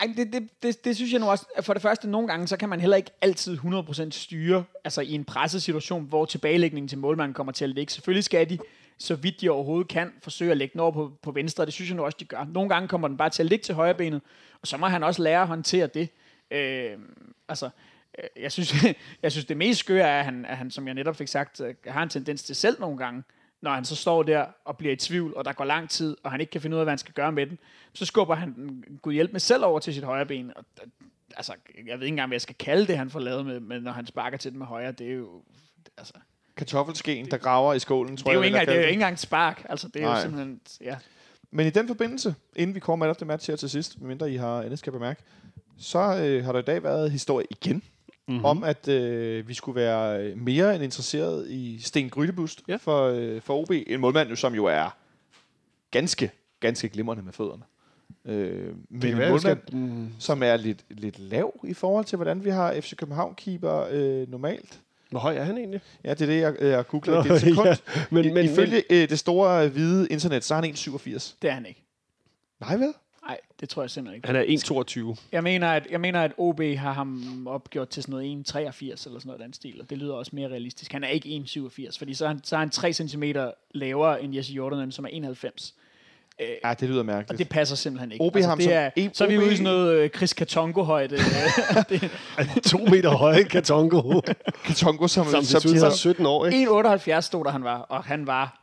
Ej, 0.00 0.12
det, 0.16 0.32
det, 0.32 0.48
det, 0.62 0.84
det 0.84 0.96
synes 0.96 1.12
jeg 1.12 1.20
nu 1.20 1.30
også, 1.30 1.46
for 1.60 1.72
det 1.72 1.82
første, 1.82 2.10
nogle 2.10 2.28
gange, 2.28 2.48
så 2.48 2.56
kan 2.56 2.68
man 2.68 2.80
heller 2.80 2.96
ikke 2.96 3.10
altid 3.20 3.58
100% 3.58 4.10
styre, 4.10 4.64
altså 4.84 5.00
i 5.00 5.12
en 5.12 5.24
pressesituation, 5.24 6.04
hvor 6.04 6.24
tilbagelægningen 6.24 6.88
til 6.88 6.98
målmanden 6.98 7.34
kommer 7.34 7.52
til 7.52 7.64
at 7.64 7.70
ligge. 7.70 7.92
Selvfølgelig 7.92 8.24
skal 8.24 8.50
de, 8.50 8.58
så 8.98 9.14
vidt 9.14 9.40
de 9.40 9.50
overhovedet 9.50 9.88
kan, 9.88 10.12
forsøge 10.22 10.50
at 10.50 10.56
lægge 10.56 10.72
den 10.72 10.80
over 10.80 10.92
på, 10.92 11.12
på 11.22 11.30
venstre, 11.30 11.62
og 11.62 11.66
det 11.66 11.74
synes 11.74 11.90
jeg 11.90 11.96
nu 11.96 12.04
også, 12.04 12.16
de 12.20 12.24
gør. 12.24 12.44
Nogle 12.44 12.68
gange 12.68 12.88
kommer 12.88 13.08
den 13.08 13.16
bare 13.16 13.30
til 13.30 13.42
at 13.42 13.48
ligge 13.48 13.62
til 13.62 13.74
højre 13.74 13.94
benet, 13.94 14.20
og 14.62 14.68
så 14.68 14.76
må 14.76 14.86
han 14.86 15.02
også 15.02 15.22
lære 15.22 15.42
at 15.42 15.48
håndtere 15.48 15.86
det. 15.86 16.08
Øhm, 16.50 17.34
altså, 17.48 17.66
øh, 17.66 17.70
altså, 18.28 18.30
jeg 18.36 18.52
synes, 18.52 18.74
jeg 19.22 19.32
synes, 19.32 19.44
det 19.44 19.56
mest 19.56 19.80
skøre 19.80 20.08
er, 20.08 20.18
at 20.18 20.24
han, 20.24 20.44
at 20.44 20.56
han, 20.56 20.70
som 20.70 20.86
jeg 20.86 20.94
netop 20.94 21.16
fik 21.16 21.28
sagt, 21.28 21.60
øh, 21.60 21.74
har 21.86 22.02
en 22.02 22.08
tendens 22.08 22.42
til 22.42 22.56
selv 22.56 22.80
nogle 22.80 22.98
gange, 22.98 23.22
når 23.62 23.70
han 23.70 23.84
så 23.84 23.96
står 23.96 24.22
der 24.22 24.46
og 24.64 24.76
bliver 24.76 24.92
i 24.92 24.96
tvivl, 24.96 25.36
og 25.36 25.44
der 25.44 25.52
går 25.52 25.64
lang 25.64 25.90
tid, 25.90 26.16
og 26.22 26.30
han 26.30 26.40
ikke 26.40 26.50
kan 26.50 26.60
finde 26.60 26.76
ud 26.76 26.80
af, 26.80 26.84
hvad 26.84 26.92
han 26.92 26.98
skal 26.98 27.14
gøre 27.14 27.32
med 27.32 27.46
den, 27.46 27.58
så 27.92 28.06
skubber 28.06 28.34
han 28.34 28.84
Gud 29.02 29.12
hjælp 29.12 29.32
med 29.32 29.40
selv 29.40 29.64
over 29.64 29.78
til 29.78 29.94
sit 29.94 30.04
højre 30.04 30.26
ben. 30.26 30.52
Og, 30.56 30.64
altså, 31.36 31.52
jeg 31.86 31.98
ved 31.98 32.06
ikke 32.06 32.12
engang, 32.12 32.28
hvad 32.28 32.34
jeg 32.34 32.40
skal 32.40 32.54
kalde 32.58 32.86
det, 32.86 32.96
han 32.96 33.10
får 33.10 33.20
lavet 33.20 33.46
med, 33.46 33.60
med 33.60 33.80
når 33.80 33.92
han 33.92 34.06
sparker 34.06 34.36
til 34.36 34.50
den 34.50 34.58
med 34.58 34.66
højre. 34.66 34.92
Det 34.92 35.10
er 35.10 35.14
jo, 35.14 35.42
altså, 35.98 36.14
Kartoffelskeen, 36.56 37.30
der 37.30 37.36
graver 37.36 37.74
i 37.74 37.78
skålen, 37.78 38.16
tror 38.16 38.30
det 38.30 38.30
er 38.30 38.34
jo 38.34 38.40
jeg, 38.40 38.46
ikke, 38.46 38.58
jeg 38.58 38.66
det 38.66 38.74
er 38.74 38.78
jo 38.78 38.86
ikke 38.86 38.92
engang 38.92 39.18
spark. 39.18 39.66
Altså, 39.68 39.88
det 39.88 40.02
er 40.02 40.06
Nej. 40.06 40.14
jo 40.14 40.20
simpelthen, 40.22 40.60
ja. 40.80 40.96
Men 41.50 41.66
i 41.66 41.70
den 41.70 41.86
forbindelse, 41.86 42.34
inden 42.56 42.74
vi 42.74 42.80
kommer 42.80 43.06
med 43.06 43.14
det 43.14 43.26
match 43.26 43.50
her 43.50 43.56
til 43.56 43.70
sidst, 43.70 44.00
medmindre 44.00 44.30
I 44.30 44.36
har 44.36 44.62
andet 44.62 44.78
skal 44.78 44.92
bemærke, 44.92 45.22
så 45.78 45.98
øh, 45.98 46.44
har 46.44 46.52
der 46.52 46.58
i 46.58 46.62
dag 46.62 46.82
været 46.82 47.10
historie 47.10 47.46
igen, 47.50 47.82
mm-hmm. 48.28 48.44
om 48.44 48.64
at 48.64 48.88
øh, 48.88 49.48
vi 49.48 49.54
skulle 49.54 49.76
være 49.80 50.22
øh, 50.24 50.38
mere 50.38 50.74
end 50.74 50.84
interesseret 50.84 51.50
i 51.50 51.78
Sten 51.82 52.10
Grydebust 52.10 52.62
Ja. 52.68 52.76
for, 52.76 53.02
øh, 53.06 53.40
for 53.40 53.56
OB. 53.62 53.70
En 53.86 54.00
målmand, 54.00 54.28
jo, 54.30 54.36
som 54.36 54.54
jo 54.54 54.64
er 54.64 54.96
ganske, 55.90 56.30
ganske 56.60 56.88
glimrende 56.88 57.22
med 57.22 57.32
fødderne. 57.32 57.62
Øh, 58.24 58.74
men 58.88 59.08
en 59.10 59.28
målmand, 59.30 59.58
mm, 59.72 60.08
som 60.18 60.42
er 60.42 60.56
lidt, 60.56 60.84
lidt 60.90 61.18
lav 61.18 61.60
i 61.64 61.74
forhold 61.74 62.04
til, 62.04 62.16
hvordan 62.16 62.44
vi 62.44 62.50
har 62.50 62.80
FC 62.80 62.96
København-keeper 62.96 63.86
øh, 63.90 64.30
normalt. 64.30 64.80
hvor 65.10 65.20
høj 65.20 65.36
er 65.36 65.44
han 65.44 65.58
egentlig? 65.58 65.80
Ja, 66.04 66.10
det 66.14 66.20
er 66.22 66.26
det, 66.26 66.40
jeg, 66.40 66.54
jeg 66.60 66.86
googlede. 66.86 67.16
Nå, 67.16 67.22
det 67.22 67.30
er 67.30 67.34
et 67.34 67.40
sekund. 67.40 67.66
ja, 67.68 67.76
men- 68.10 68.24
I, 68.24 68.30
men- 68.32 68.44
Ifølge 68.44 68.82
øh, 68.90 69.08
det 69.08 69.18
store 69.18 69.64
øh, 69.66 69.72
hvide 69.72 70.08
internet, 70.08 70.44
så 70.44 70.54
er 70.54 70.60
han 70.62 70.70
1,87. 70.70 71.34
Det 71.42 71.50
er 71.50 71.54
han 71.54 71.66
ikke. 71.66 71.84
Nej 72.60 72.76
vel? 72.76 72.92
Nej, 73.26 73.38
det 73.60 73.68
tror 73.68 73.82
jeg 73.82 73.90
simpelthen 73.90 74.16
ikke. 74.16 74.26
Han 74.26 74.36
er 74.36 75.14
1,22. 75.14 75.20
Jeg 75.32 75.42
mener, 75.42 75.68
at, 75.68 75.86
jeg 75.90 76.00
mener, 76.00 76.20
at 76.22 76.32
OB 76.38 76.60
har 76.62 76.92
ham 76.92 77.46
opgjort 77.46 77.88
til 77.88 78.02
sådan 78.02 78.12
noget 78.12 78.48
1,83 78.48 78.58
eller 78.80 78.96
sådan 78.96 79.20
noget 79.24 79.40
den 79.40 79.52
stil, 79.52 79.80
og 79.80 79.90
det 79.90 79.98
lyder 79.98 80.14
også 80.14 80.30
mere 80.34 80.48
realistisk. 80.48 80.92
Han 80.92 81.04
er 81.04 81.08
ikke 81.08 81.44
1,87, 81.46 81.98
fordi 81.98 82.14
så 82.14 82.24
er 82.24 82.28
han, 82.28 82.40
så 82.44 82.56
er 82.56 82.60
han 82.60 82.70
3 82.70 82.92
cm 82.92 83.22
lavere 83.74 84.22
end 84.22 84.34
Jesse 84.34 84.52
Jordanen, 84.52 84.92
som 84.92 85.04
er 85.04 85.08
91. 85.08 85.74
Øh, 86.40 86.46
Ja, 86.64 86.74
det 86.80 86.88
lyder 86.88 86.98
og 87.00 87.06
mærkeligt. 87.06 87.38
det 87.38 87.48
passer 87.48 87.76
simpelthen 87.76 88.12
ikke. 88.12 88.24
Altså, 88.24 88.38
OB 88.38 88.42
har 88.42 88.48
ham 88.48 88.58
det 88.58 88.64
som 88.64 88.72
er, 88.74 88.90
en- 88.96 89.14
så 89.14 89.24
er 89.24 89.28
vi 89.28 89.38
ude 89.38 89.46
i 89.52 89.56
sådan 89.56 89.64
noget 89.64 89.94
øh, 89.94 90.10
Chris 90.10 90.32
Katongo-højde. 90.32 91.14
øh, 91.14 91.20
det, 92.00 92.62
To 92.62 92.78
meter 92.78 93.10
høj 93.10 93.42
Katongo. 93.42 94.20
Katongo, 94.64 95.06
som, 95.06 95.26
Som 95.26 95.44
som, 95.44 95.72
havde, 95.74 95.96
17 95.96 96.26
år, 96.26 96.46
ikke? 96.46 96.66
1,78 97.16 97.20
stod 97.20 97.44
der, 97.44 97.50
han 97.50 97.64
var, 97.64 97.78
og 97.78 98.04
han 98.04 98.26
var 98.26 98.59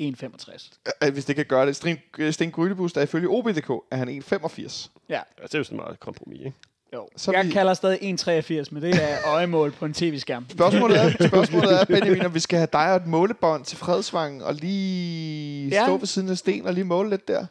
1,65. 0.00 0.70
øh, 1.06 1.12
hvis 1.12 1.24
det 1.24 1.36
kan 1.36 1.44
gøre 1.44 1.66
det. 1.66 1.76
Sten, 1.76 1.98
Sten 2.30 2.50
Grydebust 2.50 2.96
er 2.96 3.02
ifølge 3.02 3.28
OB.dk, 3.28 3.70
er 3.90 3.96
han 3.96 4.08
1,85. 4.08 4.88
Ja, 5.08 5.14
Ja, 5.14 5.20
det 5.42 5.54
er 5.54 5.58
jo 5.58 5.64
sådan 5.64 5.76
meget 5.76 6.00
kompromis, 6.00 6.38
ikke? 6.38 6.52
jo. 6.94 7.08
Så 7.16 7.32
jeg 7.32 7.46
vi- 7.46 7.50
kalder 7.50 7.74
stadig 7.74 7.98
1,83, 8.02 8.74
men 8.74 8.82
det 8.82 8.94
er 9.02 9.16
øjemål 9.26 9.70
på 9.72 9.84
en 9.84 9.94
tv-skærm. 9.94 10.46
Spørgsmålet 10.50 11.00
er, 11.00 11.10
spørgsmålet 11.28 11.80
er, 11.80 11.84
Benjamin, 11.84 12.22
om 12.24 12.34
vi 12.34 12.40
skal 12.40 12.58
have 12.58 12.68
dig 12.72 12.90
og 12.90 12.96
et 12.96 13.06
målebånd 13.06 13.64
til 13.64 13.78
Fredsvangen 13.78 14.42
og 14.42 14.54
lige 14.54 15.68
Ja. 15.68 15.84
stå 15.84 15.96
ved 15.96 16.06
siden 16.06 16.28
af 16.28 16.38
Sten 16.38 16.66
og 16.66 16.74
lige 16.74 16.84
måle 16.84 17.10
lidt 17.10 17.28
der. 17.28 17.46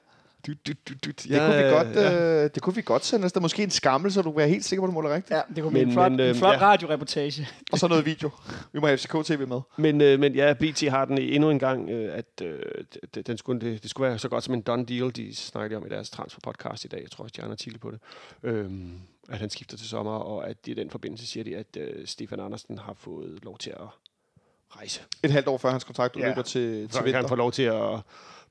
Du, 0.48 0.52
du, 0.68 0.74
du, 0.90 0.94
du. 1.06 1.12
Det, 1.12 1.40
kunne, 1.40 1.58
vi 1.58 1.64
godt, 1.64 1.88
øh, 1.88 2.50
det 2.56 2.62
kunne 2.62 2.76
vi 2.76 2.82
godt 2.82 3.06
sende 3.06 3.24
afsted. 3.26 3.42
Måske 3.42 3.64
en 3.64 3.70
skammel, 3.70 4.12
så 4.12 4.22
du 4.22 4.32
kan 4.32 4.38
være 4.38 4.48
helt 4.48 4.66
sikker 4.66 4.82
på, 4.82 4.86
at 4.86 4.90
du 4.90 4.94
måler 4.94 5.14
rigtigt. 5.16 5.32
Ja, 5.38 5.42
det 5.56 5.64
kunne 5.64 5.72
blive 5.72 5.86
en 5.86 5.92
flot, 5.94 6.12
men, 6.12 6.20
en 6.20 6.26
øh, 6.30 6.36
flot 6.36 6.54
ja. 6.54 6.62
radioreportage. 6.62 7.48
Og 7.72 7.80
så 7.80 7.88
noget 7.88 8.06
video. 8.06 8.30
Vi 8.74 8.80
må 8.80 8.88
have 8.88 8.98
FCK-TV 8.98 9.48
med. 9.48 9.62
Men, 9.78 10.02
øh, 10.02 10.20
men 10.20 10.36
ja, 10.36 10.54
BT 10.54 10.82
har 10.90 11.06
den 11.06 11.18
endnu 11.18 11.50
en 11.50 11.60
gang, 11.60 11.90
øh, 11.90 12.18
at 12.18 12.42
øh, 12.46 12.60
det, 13.16 13.28
den 13.28 13.38
skulle, 13.38 13.62
det, 13.62 13.82
det 13.84 13.90
skulle 13.90 14.10
være 14.10 14.20
så 14.20 14.30
godt 14.30 14.44
som 14.44 14.54
en 14.54 14.62
done 14.62 14.86
deal, 14.86 15.16
de 15.16 15.36
snakkede 15.36 15.78
om 15.78 15.86
i 15.86 15.90
deres 15.90 16.10
transfer-podcast 16.10 16.86
i 16.86 16.88
dag. 16.88 17.02
Jeg 17.02 17.12
tror 17.12 17.24
også, 17.24 17.34
de 17.36 17.42
har 17.42 17.46
en 17.48 17.52
artikel 17.52 17.80
på 17.80 17.92
det. 17.92 18.00
Øhm, 18.44 18.92
at 19.30 19.40
han 19.40 19.50
skifter 19.50 19.78
til 19.78 19.88
sommer, 19.88 20.12
og 20.12 20.50
at 20.50 20.58
i 20.68 20.74
den 20.74 20.90
forbindelse 20.90 21.28
siger 21.28 21.44
de, 21.44 21.56
at 21.58 21.78
øh, 21.78 22.08
Stefan 22.08 22.40
Andersen 22.40 22.78
har 22.78 22.94
fået 22.98 23.40
lov 23.44 23.58
til 23.58 23.70
at 23.70 23.78
rejse. 24.78 25.02
Et 25.24 25.32
halvt 25.32 25.48
år 25.48 25.58
før 25.58 25.70
hans 25.72 25.84
kontrakt 25.84 26.16
udløber 26.16 26.34
Ja. 26.38 26.42
til, 26.42 26.88
Så 26.92 26.98
til 26.98 27.04
kan 27.04 27.06
han 27.06 27.06
vinter. 27.06 27.28
få 27.28 27.36
lov 27.36 27.52
til 27.52 27.64
at 27.64 28.00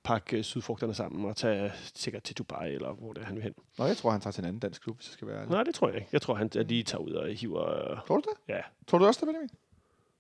pakke 0.05 0.37
øh, 0.37 0.45
sydfrugterne 0.45 0.95
sammen 0.95 1.25
og 1.25 1.37
tage 1.37 1.73
sikkert 1.95 2.23
til 2.23 2.37
Dubai, 2.37 2.75
eller 2.75 2.93
hvor 2.93 3.13
det 3.13 3.21
er, 3.23 3.27
han 3.27 3.35
vil 3.35 3.43
hen. 3.43 3.55
Nå, 3.79 3.85
jeg 3.87 3.97
tror, 3.97 4.11
han 4.11 4.21
tager 4.21 4.33
til 4.33 4.41
en 4.41 4.47
anden 4.47 4.61
dansk 4.61 4.83
klub, 4.83 4.97
hvis 4.97 5.09
jeg 5.09 5.13
skal 5.13 5.29
være 5.29 5.37
ærlig. 5.37 5.51
Nej, 5.51 5.63
det 5.63 5.75
tror 5.75 5.89
jeg 5.89 5.97
ikke. 5.97 6.09
Jeg 6.13 6.23
tror, 6.23 6.35
han 6.35 6.51
lige 6.55 6.83
tager 6.83 7.03
ud 7.03 7.11
og 7.13 7.29
hiver 7.35 7.91
øh, 7.93 7.99
Tror 8.07 8.17
du 8.17 8.23
det? 8.31 8.55
ja, 8.55 8.61
Tror 8.87 8.99
du 8.99 9.07
også 9.07 9.21
det, 9.21 9.27
Benjamin? 9.27 9.49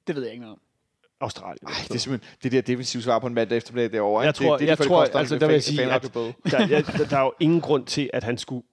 Det 0.06 0.16
ved 0.16 0.22
jeg 0.22 0.32
ikke 0.32 0.40
noget 0.42 0.52
om. 0.52 0.60
Australien. 1.20 1.58
Nej, 1.62 1.72
det 1.88 1.94
er 1.94 1.98
simpelthen 1.98 2.36
det 2.42 2.52
der 2.52 2.60
defensive 2.60 3.02
svar 3.02 3.18
på 3.18 3.26
en 3.26 3.34
mandag 3.34 3.56
eftermiddag 3.56 3.92
derovre. 3.92 4.22
Jeg 4.24 4.34
tror- 4.34 4.50
det, 4.52 4.60
det, 4.60 4.66
jeg 4.66 4.78
det, 4.78 4.86
tror, 4.86 5.00
koster, 5.00 5.18
altså, 5.18 5.38
der 5.38 5.46
vil 5.46 5.52
jeg 5.52 5.62
sige, 5.62 5.82
at- 5.92 6.02
der, 6.02 6.66
jeg, 6.68 6.86
der, 6.86 7.06
der 7.10 7.16
er 7.18 7.22
jo 7.22 7.32
ingen 7.40 7.60
grund 7.60 7.86
til, 7.86 8.10
at 8.12 8.24
han 8.24 8.38
skulle 8.38 8.66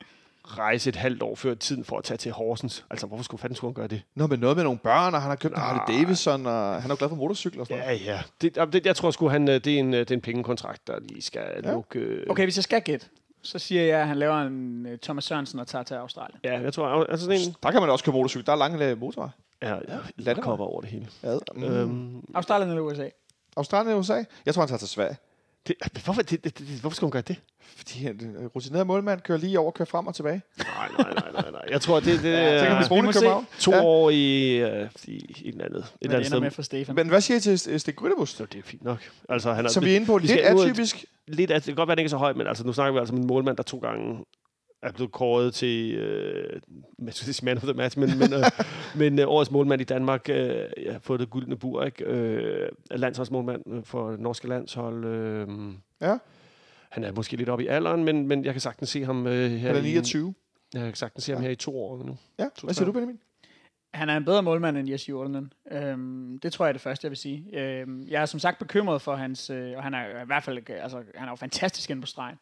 rejse 0.47 0.89
et 0.89 0.95
halvt 0.95 1.23
år 1.23 1.35
før 1.35 1.53
tiden 1.53 1.83
for 1.83 1.97
at 1.97 2.03
tage 2.03 2.17
til 2.17 2.31
Horsens. 2.31 2.85
Altså, 2.89 3.07
hvorfor 3.07 3.23
skulle 3.23 3.41
fanden 3.41 3.55
skulle 3.55 3.69
han 3.69 3.73
gøre 3.75 3.87
det? 3.87 4.01
Nå, 4.15 4.27
men 4.27 4.39
noget 4.39 4.55
med 4.57 4.63
nogle 4.63 4.79
børn, 4.79 5.13
og 5.13 5.21
han 5.21 5.29
har 5.29 5.35
købt 5.35 5.53
en 5.53 5.59
Harley. 5.59 5.99
Davidson, 5.99 6.45
og 6.45 6.81
han 6.81 6.91
er 6.91 6.93
jo 6.93 6.97
glad 6.99 7.09
for 7.09 7.15
motorcykler 7.15 7.61
og 7.61 7.67
sådan 7.67 7.83
noget. 7.85 8.05
Ja, 8.05 8.13
ja. 8.13 8.21
Det, 8.41 8.73
det, 8.73 8.85
jeg 8.85 8.95
tror 8.95 9.11
sgu, 9.11 9.27
han, 9.29 9.49
øh, 9.49 9.53
det, 9.55 9.67
er 9.75 9.79
en, 9.79 9.93
øh, 9.93 9.99
det 9.99 10.11
er 10.11 10.15
en 10.15 10.21
pengekontrakt, 10.21 10.87
der 10.87 10.99
lige 10.99 11.21
skal 11.21 11.41
Ja. 11.63 11.71
lukke... 11.71 11.99
øh, 11.99 12.27
Okay, 12.29 12.43
hvis 12.43 12.57
jeg 12.57 12.63
skal 12.63 12.81
gætte, 12.81 13.05
så 13.41 13.59
siger 13.59 13.81
jeg, 13.83 13.99
at 14.01 14.07
han 14.07 14.17
laver 14.17 14.41
en 14.41 14.87
Thomas 15.01 15.23
Sørensen 15.23 15.59
og 15.59 15.67
tager 15.67 15.83
til 15.83 15.93
Australien. 15.95 16.39
Ja, 16.43 16.59
jeg 16.61 16.73
tror, 16.73 17.05
altså 17.09 17.25
sådan 17.25 17.41
en... 17.41 17.55
Der 17.63 17.71
kan 17.71 17.81
man 17.81 17.89
også 17.89 18.05
køre 18.05 18.13
motorcykel. 18.13 18.45
Der 18.45 18.51
er 18.51 18.57
lange 18.57 18.89
øh, 18.89 18.99
motorvej. 18.99 19.29
Ja, 19.61 19.69
ja 19.73 19.77
landevej. 20.17 20.43
kopper 20.43 20.65
over 20.65 20.81
det 20.81 20.89
hele. 20.89 21.07
Ja. 21.23 21.37
Mm. 21.55 21.63
Øhm, 21.63 22.21
Australien 22.35 22.69
eller 22.69 22.81
USA? 22.81 23.09
Australien 23.57 23.93
og 23.93 23.99
USA. 23.99 24.23
Jeg 24.45 24.53
tror, 24.53 24.61
han 24.61 24.67
tager 24.67 24.77
til 24.79 24.87
Sverige. 24.87 25.15
Det, 25.67 25.75
hvorfor, 26.05 26.21
det, 26.21 26.43
det, 26.43 26.57
det, 26.59 26.67
hvorfor 26.81 26.95
skulle 26.95 27.07
hun 27.07 27.11
gøre 27.11 27.21
det? 27.27 27.35
Fordi 27.77 28.07
en 28.07 28.35
øh, 28.39 28.45
rutineret 28.55 28.87
målmand 28.87 29.21
kører 29.21 29.37
lige 29.37 29.59
over 29.59 29.67
og 29.67 29.73
kører 29.73 29.85
frem 29.85 30.07
og 30.07 30.15
tilbage. 30.15 30.41
Nej, 30.57 30.67
nej, 30.99 31.13
nej, 31.13 31.31
nej, 31.41 31.51
nej. 31.51 31.61
Jeg 31.69 31.81
tror, 31.81 31.99
det, 31.99 32.23
det 32.23 32.31
Ja, 32.31 32.37
er 32.39 32.79
vi 32.81 32.87
bruge 32.87 33.03
må 33.03 33.11
det 33.11 33.19
se. 33.19 33.25
To 33.59 33.71
Ja. 33.71 33.81
år 33.83 34.09
i, 34.09 34.55
øh, 34.57 34.89
i, 35.05 35.11
i 35.11 35.47
et 35.47 35.53
eller 35.53 35.65
andet, 35.65 35.79
et 36.01 36.09
det 36.09 36.13
andet 36.13 36.27
sted. 36.27 36.39
med 36.39 36.51
for 36.51 36.61
Stefan. 36.61 36.95
Men 36.95 37.07
hvad 37.07 37.21
siger 37.21 37.37
I 37.37 37.39
til 37.57 37.79
Stig 37.79 37.95
Grydebus? 37.95 38.29
Så 38.29 38.45
det 38.45 38.59
er 38.59 38.63
fint 38.63 38.83
nok. 38.83 39.09
Altså, 39.29 39.53
han 39.53 39.65
er, 39.65 39.69
Som 39.69 39.85
vi 39.85 39.91
er 39.91 39.95
inde 39.95 40.05
på, 40.07 40.17
vi 40.17 40.27
lidt 40.27 40.39
skal 40.39 40.59
atypisk. 40.59 41.05
lidt, 41.27 41.49
det 41.49 41.63
kan 41.63 41.75
godt 41.75 41.87
være, 41.87 41.91
at 41.93 41.97
den 41.97 42.01
ikke 42.03 42.07
er 42.07 42.09
så 42.09 42.17
høj, 42.17 42.33
men 42.33 42.47
altså, 42.47 42.63
nu 42.63 42.73
snakker 42.73 42.93
vi 42.93 42.99
altså 42.99 43.13
om 43.13 43.19
en 43.21 43.27
målmand, 43.27 43.57
der 43.57 43.63
to 43.63 43.77
gange 43.79 44.25
er 44.83 44.91
blevet 44.91 45.11
kåret 45.11 45.53
til 45.53 45.95
øh, 45.95 46.61
man 47.43 47.57
of 47.57 47.63
the 47.63 47.73
match, 47.73 47.99
men, 47.99 48.09
men, 48.19 48.33
øh, 48.33 48.43
men 48.99 49.19
øh, 49.19 49.27
årets 49.27 49.51
målmand 49.51 49.81
i 49.81 49.83
Danmark 49.83 50.29
øh, 50.29 50.35
jeg 50.85 50.91
har 50.91 50.99
fået 50.99 51.19
det 51.19 51.29
gyldne 51.29 51.57
bur, 51.57 51.83
ikke? 51.83 52.03
Øh, 52.05 52.69
landsholdsmålmand 52.91 53.61
øh, 53.73 53.83
for 53.83 54.11
det 54.11 54.19
norske 54.19 54.47
landshold. 54.47 55.05
Øh, 55.05 55.47
Ja. 56.01 56.17
Han 56.89 57.03
er 57.03 57.11
måske 57.11 57.35
lidt 57.35 57.49
oppe 57.49 57.63
i 57.63 57.67
alderen, 57.67 58.03
men, 58.03 58.27
men 58.27 58.45
jeg 58.45 58.53
kan 58.53 58.61
sagtens 58.61 58.89
se 58.89 59.05
ham 59.05 59.27
øh, 59.27 59.51
her 59.51 59.67
Han 59.67 59.75
er 59.75 59.79
i, 59.79 59.83
29. 59.83 60.33
jeg 60.73 60.81
kan 60.81 60.93
sagtens 60.95 61.23
se 61.23 61.33
ham 61.33 61.41
her 61.41 61.49
i 61.49 61.55
to 61.55 61.79
år 61.79 62.03
nu. 62.03 62.17
Ja, 62.39 62.45
hvad 62.63 62.73
siger 62.73 62.85
du, 62.85 62.91
Benjamin? 62.91 63.19
Han 63.93 64.09
er 64.09 64.17
en 64.17 64.25
bedre 64.25 64.43
målmand 64.43 64.77
end 64.77 64.89
Jesse 64.89 65.09
Jordanen. 65.09 65.53
Øhm, 65.71 66.39
det 66.43 66.53
tror 66.53 66.65
jeg 66.65 66.69
er 66.69 66.73
det 66.73 66.81
første, 66.81 67.05
jeg 67.05 67.09
vil 67.09 67.17
sige. 67.17 67.59
Øhm, 67.59 68.07
jeg 68.07 68.21
er 68.21 68.25
som 68.25 68.39
sagt 68.39 68.59
bekymret 68.59 69.01
for 69.01 69.15
hans... 69.15 69.49
Øh, 69.49 69.73
og 69.77 69.83
han 69.83 69.93
er 69.93 70.21
i 70.23 70.25
hvert 70.25 70.43
fald... 70.43 70.57
øh, 70.57 70.83
Altså, 70.83 70.97
han 71.15 71.27
er 71.27 71.31
jo 71.31 71.35
fantastisk 71.35 71.89
inde 71.89 72.01
på 72.01 72.05
stregen. 72.07 72.35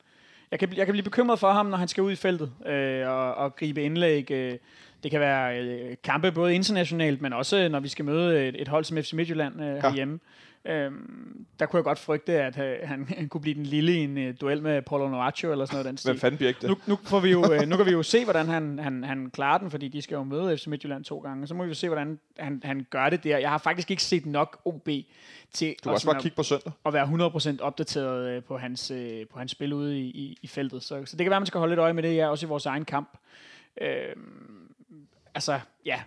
Jeg 0.54 0.60
kan, 0.60 0.74
jeg 0.78 0.86
kan 0.86 0.93
blive 0.93 1.04
bekymret 1.04 1.39
for 1.39 1.51
ham, 1.51 1.66
når 1.66 1.78
han 1.78 1.88
skal 1.88 2.04
ud 2.04 2.12
i 2.12 2.16
feltet 2.16 2.51
øh, 2.66 3.08
og, 3.08 3.36
og 3.36 3.56
gribe 3.56 3.84
indlæg. 3.84 4.32
Øh, 4.32 4.58
det 5.04 5.12
kan 5.12 5.20
være 5.20 5.60
øh, 5.60 5.95
kampe 6.04 6.32
både 6.32 6.56
internationalt, 6.56 7.22
men 7.22 7.34
også 7.34 7.70
når 7.70 7.80
vi 7.80 7.88
skal 7.88 8.06
møde 8.06 8.47
et, 8.47 8.62
et 8.62 8.68
hold 8.68 8.84
som 8.84 8.97
FC 8.97 9.14
Midtjylland 9.14 9.62
øh, 9.62 9.76
herhjemme. 9.76 10.20
Øhm, 10.66 11.45
der 11.59 11.66
kunne 11.66 11.78
jeg 11.78 11.84
godt 11.84 11.99
frygte, 11.99 12.34
at 12.34 12.59
øh, 12.59 12.76
han, 12.84 13.07
han 13.18 13.30
kunne 13.30 13.41
blive 13.41 13.55
den 13.55 13.66
lille 13.66 13.93
i 13.93 13.97
en 13.97 14.18
øh, 14.18 14.34
duel 14.41 14.61
med 14.61 14.82
Paulo 14.82 15.09
Noaccio 15.09 15.51
eller 15.51 15.66
sådan 15.66 15.76
noget. 15.76 15.86
Den 15.86 15.97
stil. 15.97 16.11
Hvem 16.11 16.20
fanden 16.20 16.38
bliver 16.38 16.47
ikke 16.47 16.61
det? 16.61 16.70
Nu, 16.70 16.78
nu, 16.88 16.99
får 17.03 17.20
vi 17.20 17.32
jo, 17.32 17.53
øh, 17.53 17.68
nu 17.68 17.78
kan 17.78 17.86
vi 17.86 17.91
jo 17.91 18.03
se, 18.03 18.24
hvordan 18.24 18.47
han, 18.47 18.80
han, 18.80 19.03
han 19.03 19.30
klarer 19.30 19.57
den, 19.57 19.72
fordi 19.72 19.88
de 19.88 20.01
skal 20.01 20.16
jo 20.16 20.24
møde 20.24 20.57
FC 20.57 20.68
Midtjylland 20.68 21.03
to 21.03 21.20
gange. 21.20 21.47
Så 21.47 21.53
må 21.53 21.64
vi 21.64 21.68
jo 21.70 21.74
se, 21.74 21.88
hvordan 21.88 22.20
han, 22.38 22.61
han 22.64 22.86
gør 22.89 23.09
det 23.09 23.24
der. 23.24 23.38
Jeg 23.38 23.49
har 23.49 23.57
faktisk 23.57 23.91
ikke 23.91 24.03
set 24.03 24.26
nok 24.26 24.61
OB 24.66 24.89
til 25.51 25.76
Du 25.84 25.89
at, 25.89 25.93
også 25.93 26.07
bare 26.07 26.22
kigge 26.22 26.36
på 26.36 26.43
søndag. 26.43 26.72
at, 26.86 26.93
være 26.93 27.55
100% 27.57 27.61
opdateret 27.61 28.30
øh, 28.30 28.43
på 28.43 28.57
hans, 28.57 28.91
øh, 28.91 29.28
på 29.28 29.39
hans 29.39 29.51
spil 29.51 29.74
ude 29.74 29.99
i, 29.99 30.05
i, 30.05 30.38
i 30.41 30.47
feltet. 30.47 30.84
Så, 30.84 31.05
så 31.05 31.18
det 31.18 31.24
kan 31.24 31.30
være, 31.30 31.39
man 31.39 31.47
skal 31.47 31.59
holde 31.59 31.72
lidt 31.72 31.80
øje 31.80 31.93
med 31.93 32.03
det, 32.03 32.16
ja, 32.16 32.30
også 32.30 32.45
i 32.45 32.49
vores 32.49 32.66
egen 32.66 32.86
kamp. 32.86 33.18
Øh, 33.82 34.16
altså, 35.36 35.59
ja. 35.86 36.01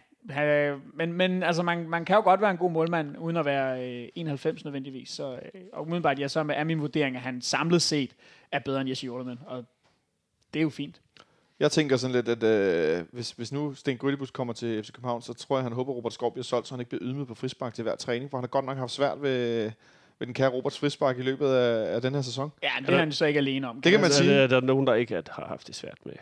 Men, 0.94 1.12
men 1.12 1.42
altså, 1.42 1.62
man, 1.62 1.88
man 1.88 2.04
kan 2.04 2.16
jo 2.16 2.22
godt 2.22 2.40
være 2.40 2.50
en 2.50 2.56
god 2.56 2.70
målmand, 2.70 3.18
uden 3.18 3.36
at 3.36 3.44
være 3.44 3.88
øh, 4.02 4.08
91 4.14 4.64
nødvendigvis. 4.64 5.08
Så, 5.10 5.32
øh, 5.32 5.60
og 5.72 5.82
umiddelbart, 5.82 6.18
ja, 6.18 6.28
så 6.28 6.40
er 6.54 6.64
min 6.64 6.80
vurdering, 6.80 7.16
at 7.16 7.22
han 7.22 7.42
samlet 7.42 7.82
set 7.82 8.10
er 8.52 8.58
bedre 8.58 8.80
end 8.80 8.88
Jesse 8.88 9.06
Jordan. 9.06 9.38
Og 9.46 9.64
det 10.54 10.60
er 10.60 10.62
jo 10.62 10.70
fint. 10.70 11.00
Jeg 11.60 11.70
tænker 11.70 11.96
sådan 11.96 12.14
lidt, 12.24 12.28
at 12.28 12.42
øh, 12.98 13.04
hvis, 13.12 13.30
hvis 13.30 13.52
nu 13.52 13.74
Sten 13.74 13.98
Grydebus 13.98 14.30
kommer 14.30 14.54
til 14.54 14.82
FC 14.84 14.92
København, 14.92 15.22
så 15.22 15.32
tror 15.34 15.56
jeg, 15.56 15.62
han 15.62 15.72
håber, 15.72 15.92
at 15.92 15.96
Robert 15.96 16.12
Skov 16.12 16.32
bliver 16.32 16.44
solgt, 16.44 16.68
så 16.68 16.74
han 16.74 16.80
ikke 16.80 16.88
bliver 16.90 17.02
ydmyget 17.04 17.28
på 17.28 17.34
frispark 17.34 17.74
til 17.74 17.82
hver 17.82 17.96
træning, 17.96 18.30
for 18.30 18.36
han 18.38 18.42
har 18.42 18.48
godt 18.48 18.64
nok 18.64 18.76
haft 18.78 18.90
svært 18.92 19.22
ved, 19.22 19.70
ved 20.18 20.26
den 20.26 20.34
kære 20.34 20.48
Roberts 20.48 20.78
frispark 20.78 21.18
i 21.18 21.22
løbet 21.22 21.46
af, 21.48 21.94
af 21.94 22.02
den 22.02 22.14
her 22.14 22.22
sæson. 22.22 22.52
Ja, 22.62 22.68
det 22.86 22.94
er 22.94 22.98
han 22.98 23.12
så 23.12 23.24
ikke 23.26 23.38
alene 23.38 23.68
om. 23.68 23.80
Det 23.82 23.92
kan 23.92 24.00
man 24.00 24.04
Altså, 24.04 24.22
sige. 24.22 24.34
Der, 24.34 24.46
der 24.46 24.56
er 24.56 24.60
nogen, 24.60 24.86
der 24.86 24.94
ikke 24.94 25.14
har- 25.14 25.22
har 25.28 25.46
haft 25.46 25.66
det 25.66 25.74
svært 25.74 25.98
med. 26.04 26.12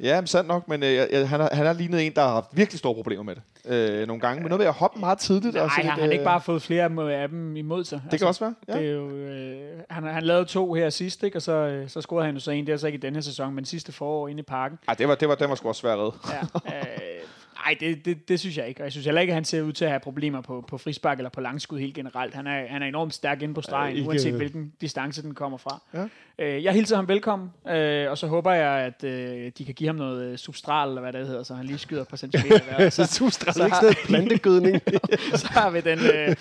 Ja, 0.00 0.20
men 0.20 0.26
sandt 0.26 0.48
nok, 0.48 0.68
men 0.68 0.82
øh, 0.82 0.92
jeg, 0.92 1.28
han, 1.28 1.40
har, 1.40 1.48
han 1.52 1.66
har 1.66 1.72
lignet 1.72 2.06
en, 2.06 2.12
der 2.14 2.22
har 2.22 2.32
haft 2.32 2.46
virkelig 2.52 2.78
store 2.78 2.94
problemer 2.94 3.22
med 3.22 3.34
det 3.34 3.42
øh, 3.68 4.06
nogle 4.06 4.20
gange. 4.20 4.40
Men 4.42 4.48
noget 4.48 4.60
med 4.60 4.66
at 4.66 4.74
hoppe 4.74 5.00
meget 5.00 5.18
tidligt. 5.18 5.56
og 5.56 5.66
Nej, 5.66 5.76
sådan 5.76 5.90
har 5.90 5.96
lidt, 5.96 6.02
han 6.02 6.12
ikke 6.12 6.22
øh, 6.22 6.24
bare 6.24 6.40
fået 6.40 6.62
flere 6.62 7.12
af 7.22 7.28
dem 7.28 7.56
imod 7.56 7.84
sig? 7.84 8.02
Det 8.10 8.18
kan 8.18 8.28
også 8.28 8.44
være. 8.44 8.54
Ja. 8.68 8.72
Det 8.72 8.88
er 8.88 8.92
jo, 8.92 9.10
øh, 9.10 9.80
han, 9.90 10.04
han 10.04 10.22
lavede 10.22 10.44
to 10.44 10.74
her 10.74 10.90
sidst, 10.90 11.22
ikke? 11.22 11.38
og 11.38 11.42
så, 11.42 11.52
øh, 11.52 11.88
så 11.88 12.00
scorede 12.00 12.26
han 12.26 12.34
jo 12.34 12.40
så 12.40 12.50
en, 12.50 12.66
det 12.66 12.72
er 12.72 12.76
så 12.76 12.86
ikke 12.86 12.96
i 12.96 13.00
den 13.00 13.14
her 13.14 13.20
sæson, 13.20 13.54
men 13.54 13.64
sidste 13.64 13.92
forår 13.92 14.28
inde 14.28 14.40
i 14.40 14.42
parken. 14.42 14.78
Ej, 14.88 14.94
det 14.94 15.08
var, 15.08 15.14
det 15.14 15.28
var, 15.28 15.34
den 15.34 15.48
var 15.48 15.54
sgu 15.54 15.68
også 15.68 15.80
svær 15.80 15.92
at 15.92 15.98
redde. 15.98 16.14
Ja, 16.30 16.76
øh, 16.78 17.17
nej, 17.66 17.76
det, 17.80 18.04
det, 18.04 18.28
det, 18.28 18.40
synes 18.40 18.56
jeg 18.58 18.68
ikke. 18.68 18.80
Og 18.80 18.84
jeg 18.84 18.92
synes 18.92 19.04
heller 19.04 19.20
ikke, 19.20 19.30
at 19.30 19.34
han 19.34 19.44
ser 19.44 19.62
ud 19.62 19.72
til 19.72 19.84
at 19.84 19.90
have 19.90 20.00
problemer 20.00 20.40
på, 20.40 20.64
på 20.68 20.78
frispark 20.78 21.18
eller 21.18 21.30
på 21.30 21.40
langskud 21.40 21.78
helt 21.78 21.94
generelt. 21.94 22.34
Han 22.34 22.46
er, 22.46 22.66
han 22.68 22.82
er 22.82 22.86
enormt 22.86 23.14
stærk 23.14 23.42
inde 23.42 23.54
på 23.54 23.62
stregen, 23.62 23.90
ikke- 23.96 24.02
ja, 24.02 24.08
uanset 24.08 24.34
hvilken 24.34 24.72
distance 24.80 25.22
den 25.22 25.34
kommer 25.34 25.58
fra. 25.58 25.82
Ja. 25.94 26.04
Øh, 26.38 26.64
jeg 26.64 26.72
hilser 26.72 26.96
ham 26.96 27.08
velkommen, 27.08 27.50
øh, 27.70 28.10
og 28.10 28.18
så 28.18 28.26
håber 28.26 28.52
jeg, 28.52 28.70
at 28.86 29.04
øh, 29.04 29.52
de 29.58 29.64
kan 29.64 29.74
give 29.74 29.86
ham 29.86 29.96
noget 29.96 30.22
øh, 30.32 30.38
substral, 30.38 30.88
eller 30.88 31.00
hvad 31.00 31.12
det 31.12 31.26
hedder, 31.26 31.42
så 31.42 31.54
han 31.54 31.66
lige 31.66 31.78
skyder 31.78 32.04
på 32.04 32.16
centimeter. 32.16 32.60
hver. 32.76 32.90
så, 32.98 33.06
Substrat, 33.06 33.54
så 33.54 33.64
ikke 33.64 33.76
sådan 33.80 33.94
plantegødning. 34.04 34.80
så 35.40 35.46
har 35.50 35.70
vi 35.70 35.80
den, 35.80 35.98
øh, 35.98 36.36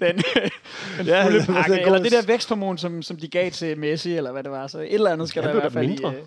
den, 0.00 0.16
den 0.98 1.06
Ja, 1.06 1.24
fulde 1.24 1.46
pakke. 1.46 1.80
Eller 1.80 2.02
det 2.02 2.12
der 2.12 2.26
væksthormon, 2.26 2.78
som, 2.78 3.02
som 3.02 3.16
de 3.16 3.28
gav 3.28 3.50
til 3.50 3.78
Messi, 3.78 4.16
eller 4.16 4.32
hvad 4.32 4.42
det 4.42 4.50
var. 4.50 4.66
Så 4.66 4.78
et 4.80 4.94
eller 4.94 5.10
andet 5.10 5.28
skal 5.28 5.42
Han 5.42 5.50
der 5.50 5.56
i 5.56 5.60
hvert 5.60 5.72
fald 5.72 5.88
mindre. 5.88 6.12
i, 6.12 6.16
øh, 6.16 6.22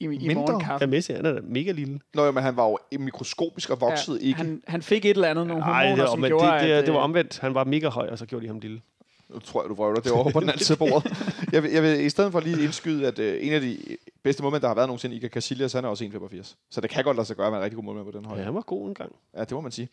i, 0.00 0.04
i 0.04 0.34
morgenkaffe. 0.34 0.84
Ja, 0.84 0.90
Messi, 0.90 1.12
han 1.12 1.26
er 1.26 1.32
da 1.32 1.40
mega 1.42 1.72
lille. 1.72 2.00
Nå, 2.14 2.24
jo, 2.24 2.30
men 2.32 2.42
han 2.42 2.56
var 2.56 2.68
jo 2.68 2.78
mikroskopisk 2.98 3.70
og 3.70 3.80
voksede 3.80 4.18
ja, 4.20 4.26
ikke. 4.26 4.36
Han, 4.36 4.62
han 4.66 4.82
fik 4.82 5.04
et 5.04 5.10
eller 5.10 5.28
andet, 5.28 5.46
nogle 5.46 5.62
hormoner, 5.62 5.96
det, 5.96 6.10
som 6.10 6.18
men 6.18 6.28
gjorde, 6.28 6.52
det, 6.52 6.62
det, 6.62 6.72
at... 6.72 6.86
det 6.86 6.94
var 6.94 7.00
øh, 7.00 7.04
omvendt. 7.04 7.38
Han 7.38 7.54
var 7.54 7.64
mega 7.64 7.88
høj, 7.88 8.08
og 8.08 8.18
så 8.18 8.26
gjorde 8.26 8.42
de 8.42 8.48
ham 8.48 8.58
lille. 8.58 8.80
Nu 9.28 9.38
tror 9.38 9.62
jeg, 9.62 9.68
du 9.68 9.74
vrøvler 9.74 10.00
det 10.00 10.12
over 10.12 10.30
på 10.30 10.40
den 10.40 10.48
anden 10.48 10.64
side 10.64 10.78
af 10.82 10.90
bordet. 10.90 11.12
Jeg 11.52 11.62
vil, 11.62 11.70
jeg 11.70 11.82
vil 11.82 12.00
i 12.00 12.10
stedet 12.10 12.32
for 12.32 12.40
lige 12.40 12.62
indskyde, 12.64 13.06
at 13.06 13.18
øh, 13.18 13.46
en 13.46 13.52
af 13.52 13.60
de 13.60 13.78
bedste 14.22 14.42
målmænd, 14.42 14.62
der 14.62 14.68
har 14.68 14.74
været 14.74 14.88
nogensinde, 14.88 15.16
Iker 15.16 15.28
Casillas, 15.28 15.72
han 15.72 15.84
er 15.84 15.88
også 15.88 16.04
1,85. 16.04 16.54
Så 16.70 16.80
det 16.80 16.90
kan 16.90 17.04
godt 17.04 17.16
lade 17.16 17.26
sig 17.26 17.36
gøre 17.36 17.46
at 17.46 17.52
være 17.52 17.60
en 17.60 17.64
rigtig 17.64 17.76
god 17.76 17.84
målmand 17.84 18.06
på 18.06 18.12
den 18.12 18.20
Ja, 18.22 18.28
højde. 18.28 18.44
han 18.44 18.54
var 18.54 18.60
god 18.60 18.88
en 18.88 18.94
gang. 18.94 19.12
Ja, 19.36 19.40
det 19.40 19.52
må 19.52 19.60
man 19.60 19.72
sige. 19.72 19.88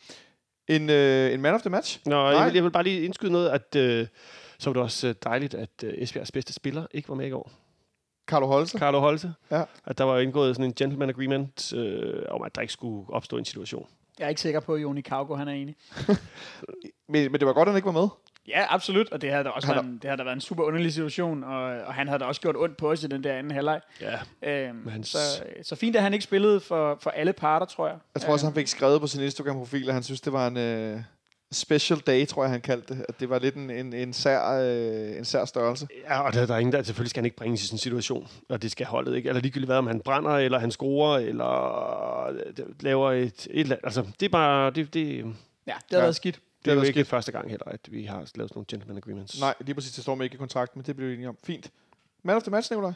En, 0.68 0.90
øh, 0.90 1.34
en 1.34 1.42
man 1.42 1.54
of 1.54 1.62
the 1.62 1.70
match? 1.70 2.00
Nå, 2.06 2.16
Nej. 2.16 2.22
jeg 2.24 2.46
vil, 2.46 2.54
jeg 2.54 2.64
vil 2.64 2.72
bare 2.72 2.84
lige 2.84 3.02
indskyde 3.02 3.32
noget, 3.32 3.50
at 3.50 3.76
øh, 3.76 4.08
så 4.60 4.70
var 4.70 4.74
det 4.74 4.82
også 4.82 5.08
øh, 5.08 5.16
dejligt, 5.24 5.54
at 5.54 5.70
øh, 5.84 5.94
Esbjergs 5.98 6.32
bedste 6.32 6.54
spiller 6.54 6.86
ikke 6.92 7.10
var 7.10 7.16
med 7.16 7.28
i 7.28 7.30
går. 7.30 7.52
Carlo 8.28 8.48
Holse? 8.48 8.78
Carlo 8.80 9.00
Holte. 9.00 9.34
Ja. 9.52 9.64
At 9.86 9.98
der 9.98 10.04
var 10.04 10.20
indgået 10.20 10.56
sådan 10.56 10.66
en 10.66 10.74
gentleman 10.74 11.10
agreement 11.10 11.74
øh, 11.74 12.24
om, 12.30 12.42
at 12.42 12.56
der 12.56 12.62
ikke 12.62 12.74
skulle 12.74 13.14
opstå 13.14 13.38
en 13.38 13.46
situation. 13.46 13.88
Jeg 14.20 14.26
er 14.26 14.30
ikke 14.30 14.42
sikker 14.42 14.60
på, 14.60 14.74
at 14.74 14.82
Joni 14.82 15.02
Kauko, 15.02 15.36
han 15.36 15.48
er 15.48 15.52
enig. 15.52 15.76
Men, 17.10 17.32
men 17.32 17.34
det 17.40 17.46
var 17.48 17.54
godt, 17.54 17.68
at 17.70 17.74
han 17.74 17.78
ikke 17.78 17.86
var 17.86 17.92
med. 18.02 18.08
Ja, 18.48 18.66
absolut, 18.70 19.10
og 19.12 19.22
det 19.22 19.32
havde 19.32 19.44
da 19.44 19.50
også 19.50 19.68
været 19.68 19.86
en, 19.86 19.94
det 19.94 20.04
havde 20.04 20.18
da 20.18 20.24
været 20.24 20.36
en 20.36 20.42
super 20.42 20.64
underlig 20.64 20.94
situation, 20.94 21.44
og, 21.44 21.64
og 21.64 21.94
han 21.94 22.08
havde 22.08 22.20
da 22.20 22.26
også 22.26 22.42
gjort 22.42 22.56
ondt 22.58 22.78
på 22.78 22.92
os 22.92 23.04
i 23.04 23.08
den 23.08 23.24
der 23.24 23.34
anden 23.34 23.52
halvleg. 23.52 23.82
Ja. 24.02 24.20
Øhm, 24.70 24.88
hans- 24.88 25.08
så, 25.10 25.18
så 25.64 25.76
fint, 25.76 25.96
at 25.96 26.02
han 26.02 26.14
ikke 26.14 26.24
spillede 26.24 26.60
for, 26.60 26.98
for 27.02 27.10
alle 27.10 27.34
parter, 27.34 27.66
tror 27.66 27.88
jeg. 27.88 27.98
Jeg 28.16 28.22
tror 28.22 28.34
også, 28.34 28.46
han 28.46 28.56
fik 28.56 28.68
skrevet 28.68 29.02
på 29.02 29.08
sin 29.08 29.22
Instagram-profil, 29.22 29.88
at 29.88 29.94
han 29.94 30.04
synes, 30.04 30.22
det 30.22 30.34
var 30.34 30.48
en 30.48 30.58
øh, 30.58 31.02
special 31.52 32.00
day, 32.00 32.26
tror 32.28 32.44
jeg, 32.44 32.52
han 32.52 32.62
kaldte 32.62 32.94
det. 32.94 33.06
At 33.10 33.20
det 33.20 33.30
var 33.30 33.40
lidt 33.40 33.56
en, 33.56 33.70
en, 33.70 33.94
en, 33.94 34.14
sær, 34.14 34.50
øh, 34.52 35.18
en 35.18 35.26
sær 35.26 35.46
størrelse. 35.46 35.88
Ja, 36.10 36.22
og 36.22 36.34
der, 36.34 36.46
der 36.46 36.54
er 36.54 36.60
ingen, 36.60 36.74
der 36.74 36.84
selvfølgelig 36.84 37.10
skal 37.10 37.20
han 37.22 37.26
ikke 37.26 37.38
bringes 37.38 37.64
i 37.64 37.68
sådan 37.68 37.76
en 37.76 37.80
situation, 37.80 38.28
og 38.50 38.62
det 38.62 38.72
skal 38.72 38.86
holdet 38.86 39.16
ikke. 39.16 39.30
Eller 39.30 39.42
ligegyldigt 39.42 39.68
hvad, 39.68 39.78
om 39.78 39.88
han 39.88 40.00
brænder, 40.00 40.32
eller 40.32 40.60
han 40.60 40.72
scorer, 40.72 41.20
eller 41.20 42.28
øh, 42.28 42.66
laver 42.80 43.12
et, 43.12 43.24
et 43.24 43.48
eller 43.52 43.76
andet. 43.76 43.86
Altså, 43.86 44.06
det 44.20 44.26
er 44.26 44.30
bare, 44.30 44.72
det, 44.72 44.94
det, 44.94 45.18
Ja, 45.18 45.24
det 45.24 45.34
har 45.68 45.78
Ja. 45.92 45.98
været 46.00 46.16
skidt. 46.16 46.40
det 46.66 46.72
er 46.72 46.76
jo 46.76 46.82
ikke 46.82 47.06
første 47.06 47.32
gang 47.32 47.50
heller, 47.50 47.66
at 47.66 47.80
vi 47.92 48.04
har 48.04 48.16
lavet 48.16 48.30
sådan 48.30 48.48
nogle 48.56 48.66
gentleman 48.70 48.98
agreements. 48.98 49.40
Nej, 49.40 49.54
lige 49.60 49.76
præcis, 49.76 49.92
det 49.92 50.04
står 50.04 50.16
med 50.16 50.26
ikke 50.26 50.34
i 50.36 50.38
kontrakt, 50.38 50.76
men 50.76 50.86
det 50.86 50.96
blev 50.96 51.08
vi 51.10 51.14
enige 51.14 51.30
om. 51.30 51.38
Fint. 51.44 51.72
Man 52.24 52.36
of 52.36 52.44
the 52.44 52.52
match, 52.52 52.72
Nicolaj? 52.72 52.92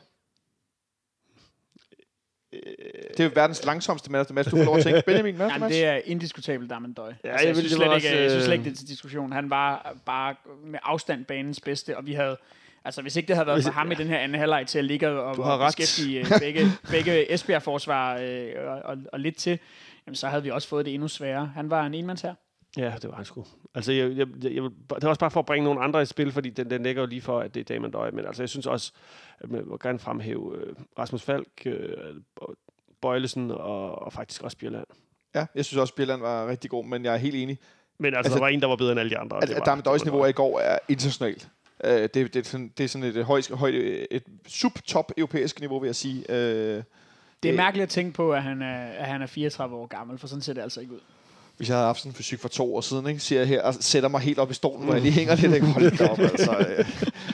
Det 2.51 3.19
er 3.19 3.23
jo 3.23 3.31
verdens 3.35 3.65
langsomste 3.65 4.09
the 4.09 4.33
match. 4.33 4.51
Du 4.51 4.57
får 4.57 4.63
lov 4.63 4.77
at 4.77 4.83
tænke. 4.83 5.03
Benjamin, 5.05 5.35
the 5.35 5.43
Jamen, 5.43 5.69
det 5.69 5.85
er 5.85 5.99
indiskutabelt, 6.05 6.69
der 6.69 6.75
er 6.75 6.79
man 6.79 6.93
døj. 6.93 7.13
Ja, 7.23 7.29
altså, 7.29 7.47
jeg, 7.47 7.47
jeg 7.47 7.47
vil- 7.47 7.55
synes 7.55 7.71
slet 7.71 7.87
var 7.89 7.95
ikke, 7.95 8.07
også, 8.07 8.17
jeg 8.17 8.29
synes 8.31 8.45
slet 8.45 8.53
ikke, 8.53 8.61
øh, 8.61 8.65
det 8.69 8.71
er 8.71 8.77
til 8.77 8.87
diskussion. 8.87 9.31
Han 9.31 9.49
var 9.49 9.95
bare 10.05 10.35
med 10.65 10.79
afstand 10.83 11.25
banens 11.25 11.59
bedste, 11.59 11.97
og 11.97 12.05
vi 12.05 12.13
havde... 12.13 12.37
Altså, 12.85 13.01
hvis 13.01 13.15
ikke 13.15 13.27
det 13.27 13.35
havde 13.35 13.47
været 13.47 13.63
for 13.63 13.71
ham 13.71 13.91
i 13.91 13.95
den 13.95 14.07
her 14.07 14.17
anden 14.17 14.39
halvleg 14.39 14.67
til 14.67 14.79
at 14.79 14.85
ligge 14.85 15.09
og, 15.09 15.23
og 15.25 15.59
ret. 15.59 15.67
beskæftige 15.77 16.19
øh, 16.19 16.25
begge, 16.39 16.65
begge 16.91 17.31
Esbjerg-forsvar 17.33 18.17
øh, 18.21 18.47
og, 18.67 18.81
og, 18.83 18.97
og 19.13 19.19
lidt 19.19 19.37
til, 19.37 19.59
jamen, 20.07 20.15
så 20.15 20.27
havde 20.27 20.43
vi 20.43 20.49
også 20.49 20.67
fået 20.67 20.85
det 20.85 20.93
endnu 20.93 21.07
sværere. 21.07 21.51
Han 21.55 21.69
var 21.69 21.85
en 21.85 21.93
enmands 21.93 22.21
her. 22.21 22.33
Ja, 22.77 22.93
det 23.01 23.09
var 23.09 23.15
han 23.15 23.25
sgu. 23.25 23.45
Altså, 23.75 23.91
jeg, 23.91 24.17
jeg, 24.17 24.27
jeg, 24.43 24.51
jeg, 24.55 24.63
det 24.95 25.03
er 25.03 25.07
også 25.07 25.19
bare 25.19 25.31
for 25.31 25.39
at 25.39 25.45
bringe 25.45 25.63
nogle 25.63 25.81
andre 25.81 26.01
i 26.01 26.05
spil, 26.05 26.31
fordi 26.31 26.49
den, 26.49 26.69
den 26.69 26.83
ligger 26.83 27.01
jo 27.01 27.07
lige 27.07 27.21
for, 27.21 27.39
at 27.39 27.53
det 27.55 27.59
er 27.71 27.75
Damon 27.75 27.91
Døj. 27.91 28.11
Men 28.11 28.25
altså, 28.25 28.41
jeg 28.43 28.49
synes 28.49 28.65
også, 28.67 28.91
at 29.39 29.51
man 29.51 29.59
vil 29.69 29.77
gerne 29.81 29.99
fremhæve 29.99 30.57
øh, 30.57 30.73
Rasmus 30.99 31.21
Falk, 31.21 31.47
øh, 31.65 32.15
Bøjlesen 33.01 33.51
og, 33.51 34.01
og 34.01 34.13
faktisk 34.13 34.41
også 34.43 34.57
Bjørland. 34.57 34.85
Ja, 35.35 35.45
jeg 35.55 35.65
synes 35.65 35.79
også, 35.79 35.95
Bjelland 35.95 36.21
var 36.21 36.47
rigtig 36.47 36.69
god, 36.69 36.85
men 36.85 37.05
jeg 37.05 37.13
er 37.13 37.17
helt 37.17 37.35
enig. 37.35 37.59
Men 37.97 38.05
altså, 38.05 38.17
Altså, 38.17 38.27
altså, 38.29 38.35
der 38.35 38.41
var 38.43 38.47
en, 38.47 38.61
der 38.61 38.67
var 38.67 38.75
bedre 38.75 38.91
end 38.91 38.99
alle 38.99 39.09
de 39.09 39.17
andre. 39.17 39.37
at 39.37 39.49
var- 39.49 39.75
det 39.75 39.85
var 39.85 40.03
niveau 40.05 40.25
i 40.25 40.31
går 40.31 40.59
er 40.59 40.79
internationalt. 40.89 41.49
Uh, 41.83 41.89
det, 41.89 42.13
det, 42.13 42.35
er 42.35 42.43
sådan, 42.43 42.71
det 42.77 42.83
er 42.83 42.87
sådan 42.87 43.07
et 43.15 43.25
højt, 43.25 43.49
højt 43.53 43.73
et 44.11 44.23
sub-top 44.47 45.11
europæisk 45.17 45.59
niveau, 45.59 45.79
vil 45.79 45.87
jeg 45.87 45.95
sige. 45.95 46.25
Uh, 46.29 46.35
Det 46.35 46.77
er 46.77 46.83
Det- 47.43 47.55
mærkeligt 47.55 47.83
at 47.83 47.89
tænke 47.89 48.13
på, 48.13 48.33
at 48.33 48.43
han 48.43 48.61
er, 48.61 48.81
at 48.85 49.05
han 49.05 49.21
er 49.21 49.25
34 49.27 49.75
år 49.75 49.85
gammel, 49.87 50.17
for 50.17 50.27
sådan 50.27 50.41
ser 50.41 50.53
det 50.53 50.61
altså 50.61 50.81
ikke 50.81 50.93
ud. 50.93 50.99
hvis 51.61 51.69
jeg 51.69 51.77
havde 51.77 51.85
haft 51.85 51.99
sådan 51.99 52.09
en 52.09 52.15
fysik 52.15 52.39
for 52.39 52.47
to 52.47 52.75
år 52.75 52.81
siden, 52.81 53.07
ikke, 53.07 53.19
siger 53.19 53.39
jeg 53.39 53.47
her 53.47 53.61
og 53.61 53.73
sætter 53.73 54.09
mig 54.09 54.21
helt 54.21 54.39
op 54.39 54.51
i 54.51 54.53
stolen, 54.53 54.85
hvor 54.85 54.93
jeg 54.93 55.01
lige 55.01 55.11
hænger 55.11 55.35
lidt, 55.35 55.53
ikke? 55.53 55.67
Hold 55.67 55.97
da 55.97 56.07
op, 56.07 56.19
altså, 56.19 56.51
øh, 56.77 56.85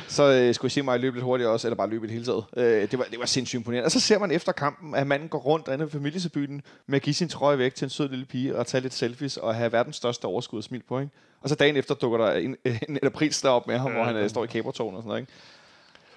så 0.08 0.32
øh, 0.32 0.56
skulle 0.56 0.70
I 0.70 0.70
se 0.70 0.82
mig 0.82 1.00
løbe 1.00 1.16
lidt 1.16 1.24
hurtigt 1.24 1.50
også, 1.50 1.68
eller 1.68 1.76
bare 1.76 1.90
løbe 1.90 2.06
i 2.06 2.08
det 2.08 2.14
hele 2.14 2.26
taget. 2.26 2.44
Øh, 2.58 2.92
det, 2.92 3.00
var, 3.00 3.06
det 3.12 3.20
var 3.20 3.26
sindssygt 3.26 3.60
imponerende. 3.60 3.86
Og 3.86 3.92
så 3.92 4.00
ser 4.00 4.20
man 4.20 4.32
efter 4.32 4.52
kampen, 4.52 4.96
at 4.96 5.08
manden 5.08 5.30
går 5.30 5.38
rundt 5.38 5.68
inde 5.68 5.86
i 5.86 5.90
familiesebyen 5.90 6.62
med 6.88 6.96
at 6.96 7.02
give 7.02 7.14
sin 7.14 7.30
trøje 7.30 7.58
væk 7.58 7.76
til 7.76 7.86
en 7.86 7.90
sød 7.90 8.10
lille 8.10 8.26
pige 8.26 8.56
og 8.56 8.68
tage 8.68 8.82
lidt 8.82 8.94
selfies 8.94 9.38
og 9.38 9.56
have 9.56 9.72
verdens 9.72 9.96
største 9.96 10.26
overskud 10.26 10.60
og 10.60 10.64
smil 10.64 10.84
på. 10.88 11.00
Ikke? 11.00 11.12
Og 11.42 11.50
så 11.50 11.56
dagen 11.56 11.76
efter 11.76 11.96
dukker 11.96 12.18
der 12.18 12.32
en, 12.32 12.56
en, 12.66 12.80
en 12.90 13.00
aprilsdag 13.04 13.52
op 13.52 13.68
med 13.68 13.78
ham, 13.78 13.92
hvor 13.92 14.04
han 14.04 14.16
øh, 14.16 14.30
står 14.30 14.44
i 14.44 14.48
Cabertårn 14.48 14.96
og 14.96 15.02
sådan 15.02 15.08
noget. 15.08 15.22
Ikke? 15.22 15.32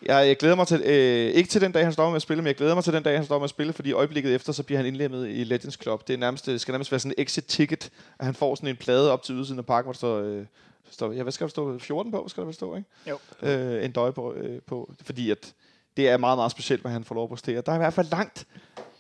Jeg, 0.07 0.27
jeg 0.29 0.37
glæder 0.37 0.55
mig 0.55 0.67
til, 0.67 0.83
øh, 0.85 1.31
ikke 1.35 1.49
til 1.49 1.61
den 1.61 1.73
dag, 1.73 1.85
han 1.85 1.93
står 1.93 2.09
med 2.09 2.17
at 2.17 2.23
spille, 2.23 2.43
men 2.43 2.47
jeg 2.47 2.55
glæder 2.57 2.75
mig 2.75 2.85
til 2.85 2.93
den 2.93 3.03
dag, 3.03 3.17
han 3.17 3.25
står 3.25 3.39
med 3.39 3.45
at 3.45 3.51
spille, 3.51 3.73
fordi 3.73 3.93
øjeblikket 3.93 4.35
efter, 4.35 4.53
så 4.53 4.63
bliver 4.63 4.79
han 4.79 4.87
indlemmet 4.87 5.29
i 5.29 5.45
Legends 5.45 5.79
Club. 5.83 6.09
Det, 6.09 6.15
er 6.15 6.19
nærmest, 6.19 6.47
det 6.47 6.61
skal 6.61 6.73
nærmest 6.73 6.93
være 6.93 6.99
sådan 6.99 7.15
en 7.19 7.23
exit 7.23 7.45
ticket, 7.45 7.91
at 8.19 8.25
han 8.27 8.35
får 8.35 8.55
sådan 8.55 8.69
en 8.69 8.77
plade 8.77 9.13
op 9.13 9.23
til 9.23 9.35
ydersiden 9.35 9.59
af 9.59 9.67
parken, 9.67 9.85
hvor 9.87 9.93
der 9.93 9.97
står, 9.97 10.19
øh, 10.21 10.45
står 10.91 11.13
ja, 11.13 11.23
hvad 11.23 11.33
skal 11.33 11.45
der 11.45 11.51
stå? 11.51 11.79
14 11.79 12.13
på, 12.13 12.25
skal 12.29 12.43
der 12.45 12.53
stå, 12.53 12.77
ikke? 12.77 12.89
Jo. 13.11 13.19
Øh, 13.43 13.85
en 13.85 13.93
døje 13.93 14.13
på, 14.13 14.35
øh, 14.35 14.61
på, 14.67 14.93
fordi 15.03 15.31
at 15.31 15.53
det 15.97 16.09
er 16.09 16.17
meget, 16.17 16.39
meget 16.39 16.51
specielt, 16.53 16.83
hvad 16.83 16.93
han 16.93 17.05
får 17.05 17.15
lov 17.15 17.25
at 17.25 17.31
præstere. 17.31 17.63
Der 17.67 17.73
er 17.73 17.77
i 17.77 17.79
hvert 17.79 17.95
fald 17.95 18.07
langt 18.11 18.47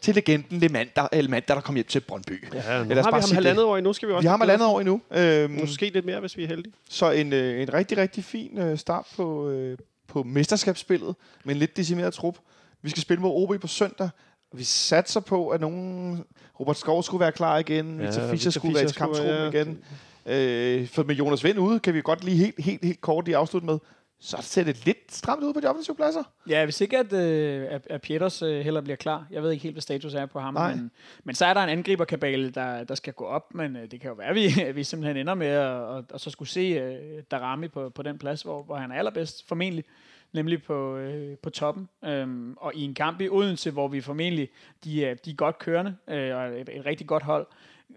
til 0.01 0.15
legenden 0.15 0.59
Lemander, 0.59 1.09
Elmander, 1.13 1.55
der 1.55 1.61
kom 1.61 1.75
hjem 1.75 1.87
til 1.87 2.01
Brøndby. 2.01 2.45
Ja, 2.55 2.83
nu 2.83 2.89
Lad 2.89 2.99
os 2.99 3.05
har 3.05 3.11
bare 3.11 3.21
vi 3.21 3.27
ham 3.29 3.35
halvandet 3.35 3.61
det. 3.61 3.65
år 3.67 3.77
endnu, 3.77 3.93
skal 3.93 4.09
vi 4.09 4.13
også. 4.13 4.23
Vi 4.23 4.27
har 4.27 4.33
ham 4.33 4.41
halvandet 4.41 4.67
år 4.69 4.81
endnu. 4.81 5.01
Øhm, 5.11 5.53
Måske 5.53 5.91
lidt 5.95 6.05
mere, 6.05 6.21
hvis 6.21 6.37
vi 6.37 6.45
er 6.45 6.49
heldige. 6.49 6.75
så 6.89 7.11
en, 7.11 7.33
øh, 7.33 7.63
en 7.63 7.75
rigtig, 7.75 7.99
rigtig 7.99 8.25
fin 8.25 8.59
øh, 8.59 8.79
start 8.79 9.07
på, 9.17 9.49
øh, 9.51 9.79
på 10.11 10.23
mesterskabsspillet 10.23 11.15
med 11.45 11.55
en 11.55 11.59
lidt 11.59 11.77
decimeret 11.77 12.15
trup. 12.15 12.37
Vi 12.83 12.91
skal 12.91 13.03
spille 13.03 13.21
mod 13.23 13.31
OB 13.35 13.61
på 13.61 13.67
søndag. 13.67 14.09
Vi 14.53 14.65
satser 14.65 15.21
på, 15.21 15.49
at 15.49 15.61
nogen... 15.61 16.25
Robert 16.61 16.77
Skov 16.77 17.03
skulle 17.03 17.21
være 17.21 17.33
klar 17.33 17.59
igen. 17.59 18.01
Ja, 18.01 18.07
Victor 18.07 18.29
Fischer 18.31 18.51
skulle 18.51 18.75
være 18.75 18.85
i 18.85 18.89
kamptruppen 18.97 19.35
være- 19.35 19.49
igen. 19.49 19.79
Øh, 20.27 20.89
for 20.89 21.03
med 21.03 21.15
Jonas 21.15 21.45
Vind 21.45 21.59
ude, 21.59 21.81
kan 21.81 21.95
vi 21.95 22.01
godt 22.03 22.25
lige 22.25 22.37
helt, 22.37 22.55
helt, 22.65 22.85
helt 22.85 23.01
kort 23.01 23.25
lige 23.25 23.37
afslutte 23.37 23.67
med. 23.67 23.79
Så 24.23 24.37
ser 24.41 24.64
det 24.64 24.87
lidt 24.87 25.12
stramt 25.12 25.43
ud 25.43 25.55
på 25.55 25.61
de 25.61 25.66
offensive 25.66 25.97
pladser. 25.97 26.23
Ja, 26.49 26.64
hvis 26.64 26.81
ikke 26.81 26.99
at, 26.99 27.12
øh, 27.12 27.66
at, 27.71 27.87
at 27.91 28.03
Pieters 28.03 28.43
øh, 28.43 28.61
heller 28.61 28.81
bliver 28.81 28.97
klar. 28.97 29.27
Jeg 29.31 29.43
ved 29.43 29.51
ikke 29.51 29.62
helt, 29.62 29.75
hvad 29.75 29.83
status 29.83 30.14
er 30.14 30.27
på 30.27 30.41
ham. 30.41 30.55
Nej. 30.55 30.75
Men, 30.75 30.91
men 31.25 31.35
så 31.35 31.47
er 31.47 31.55
der 31.55 31.61
en 31.61 31.68
angriberkabale, 31.68 32.51
der, 32.51 32.85
der 32.85 32.95
skal 32.95 33.12
gå 33.12 33.25
op. 33.25 33.55
Men 33.55 33.77
øh, 33.77 33.91
det 33.91 34.01
kan 34.01 34.09
jo 34.09 34.14
være, 34.14 34.29
at 34.29 34.35
vi, 34.35 34.61
at 34.61 34.77
vi 34.77 34.85
simpelthen 34.85 35.16
ender 35.16 35.35
med 35.35 35.47
at 35.47 35.71
og, 35.71 36.05
og 36.11 36.21
så 36.21 36.31
skulle 36.31 36.49
se 36.49 36.61
øh, 36.61 37.23
Darami 37.31 37.68
på, 37.68 37.89
på 37.89 38.03
den 38.03 38.18
plads, 38.18 38.43
hvor, 38.43 38.62
hvor 38.62 38.77
han 38.77 38.91
er 38.91 38.95
allerbedst, 38.95 39.49
formentlig. 39.49 39.85
Nemlig 40.33 40.62
på, 40.62 40.97
øh, 40.97 41.37
på 41.37 41.51
toppen. 41.51 41.89
Øhm, 42.05 42.55
og 42.57 42.75
i 42.75 42.83
en 42.83 42.95
kamp 42.95 43.21
i 43.21 43.29
Odense, 43.29 43.71
hvor 43.71 43.89
vi 43.89 44.01
formentlig, 44.01 44.49
de 44.85 45.05
er, 45.05 45.14
de 45.14 45.31
er 45.31 45.35
godt 45.35 45.59
kørende, 45.59 45.97
øh, 46.09 46.37
og 46.37 46.61
et, 46.61 46.68
et 46.73 46.87
rigtig 46.87 47.07
godt 47.07 47.23
hold, 47.23 47.47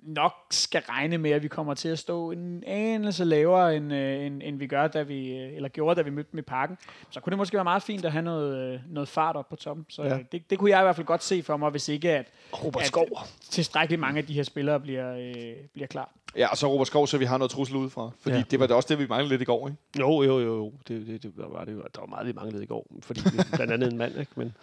nok 0.01 0.33
skal 0.51 0.81
regne 0.89 1.17
med, 1.17 1.31
at 1.31 1.43
vi 1.43 1.47
kommer 1.47 1.73
til 1.73 1.89
at 1.89 1.99
stå 1.99 2.31
en 2.31 2.63
anelse 2.67 3.23
lavere, 3.25 3.75
end, 3.75 3.93
øh, 3.93 4.25
end, 4.25 4.41
end 4.45 4.57
vi 4.59 4.67
gør, 4.67 4.87
da 4.87 5.01
vi, 5.01 5.37
øh, 5.37 5.55
eller 5.55 5.69
gjorde, 5.69 5.95
da 5.95 6.01
vi 6.01 6.09
mødte 6.09 6.29
dem 6.31 6.37
i 6.39 6.41
parken. 6.41 6.77
Så 7.09 7.19
kunne 7.19 7.31
det 7.31 7.37
måske 7.37 7.53
være 7.55 7.63
meget 7.63 7.83
fint 7.83 8.05
at 8.05 8.11
have 8.11 8.21
noget, 8.21 8.73
øh, 8.73 8.79
noget 8.89 9.09
fart 9.09 9.35
op 9.35 9.49
på 9.49 9.55
toppen. 9.55 9.85
Så 9.89 10.03
Ja. 10.03 10.09
ja. 10.15 10.19
det, 10.31 10.49
det 10.49 10.57
kunne 10.59 10.69
jeg 10.71 10.79
i 10.79 10.83
hvert 10.83 10.95
fald 10.95 11.07
godt 11.07 11.23
se 11.23 11.43
for 11.43 11.57
mig, 11.57 11.69
hvis 11.69 11.89
ikke 11.89 12.11
at, 12.11 12.25
Robert 12.63 12.81
at 12.81 12.87
Skov. 12.87 13.07
tilstrækkeligt 13.49 13.99
mange 13.99 14.17
af 14.17 14.25
de 14.25 14.33
her 14.33 14.43
spillere 14.43 14.79
bliver, 14.79 15.15
øh, 15.17 15.33
bliver 15.73 15.87
klar. 15.87 16.11
Ja, 16.37 16.47
og 16.47 16.57
så 16.57 16.67
Robert 16.67 16.87
Skov, 16.87 17.07
så 17.07 17.17
vi 17.17 17.25
har 17.25 17.37
noget 17.37 17.51
trussel 17.51 17.75
udefra. 17.75 18.09
Fordi 18.21 18.35
ja. 18.35 18.43
Det 18.51 18.59
var 18.59 18.67
da 18.67 18.73
også 18.73 18.87
det, 18.89 18.99
vi 18.99 19.07
manglede 19.09 19.29
lidt 19.29 19.41
i 19.41 19.45
går, 19.45 19.67
ikke? 19.67 19.79
Jo, 19.99 20.21
jo, 20.23 20.39
jo. 20.39 20.55
jo. 20.55 20.73
Det, 20.87 21.07
det, 21.07 21.23
det 21.23 21.31
var 21.35 21.65
det 21.65 21.71
jo. 21.73 21.77
Der 21.77 21.99
var 21.99 22.05
meget, 22.07 22.27
vi 22.27 22.31
manglede 22.33 22.63
i 22.63 22.65
går. 22.65 22.87
Fordi 23.01 23.21
vi, 23.25 23.39
blandt 23.55 23.73
andet 23.73 23.91
en 23.91 23.97
mand, 23.97 24.19
ikke? 24.19 24.31
Men, 24.35 24.53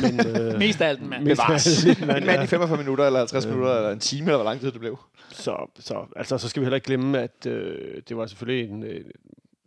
men, 0.00 0.26
øh, 0.26 0.58
Mest 0.58 0.80
af 0.80 0.88
alt, 0.88 1.02
mand. 1.08 1.26
Det 1.26 1.38
var 1.38 2.06
mand, 2.06 2.18
en 2.18 2.26
mand 2.26 2.42
i 2.42 2.46
45 2.46 2.78
minutter, 2.78 3.06
eller 3.06 3.18
50 3.18 3.46
minutter, 3.46 3.76
eller 3.76 3.90
en 3.90 3.98
time, 3.98 4.26
eller 4.26 4.36
hvor 4.36 4.44
lang 4.44 4.60
tid 4.64 4.72
det 4.72 4.80
blev. 4.80 4.98
Så, 5.30 5.70
så, 5.78 6.06
altså, 6.16 6.38
så 6.38 6.48
skal 6.48 6.60
vi 6.60 6.64
heller 6.64 6.74
ikke 6.74 6.86
glemme, 6.86 7.18
at 7.18 7.46
øh, 7.46 8.02
det 8.08 8.16
var 8.16 8.26
selvfølgelig 8.26 8.70
en... 8.70 8.82
Øh, 8.82 9.04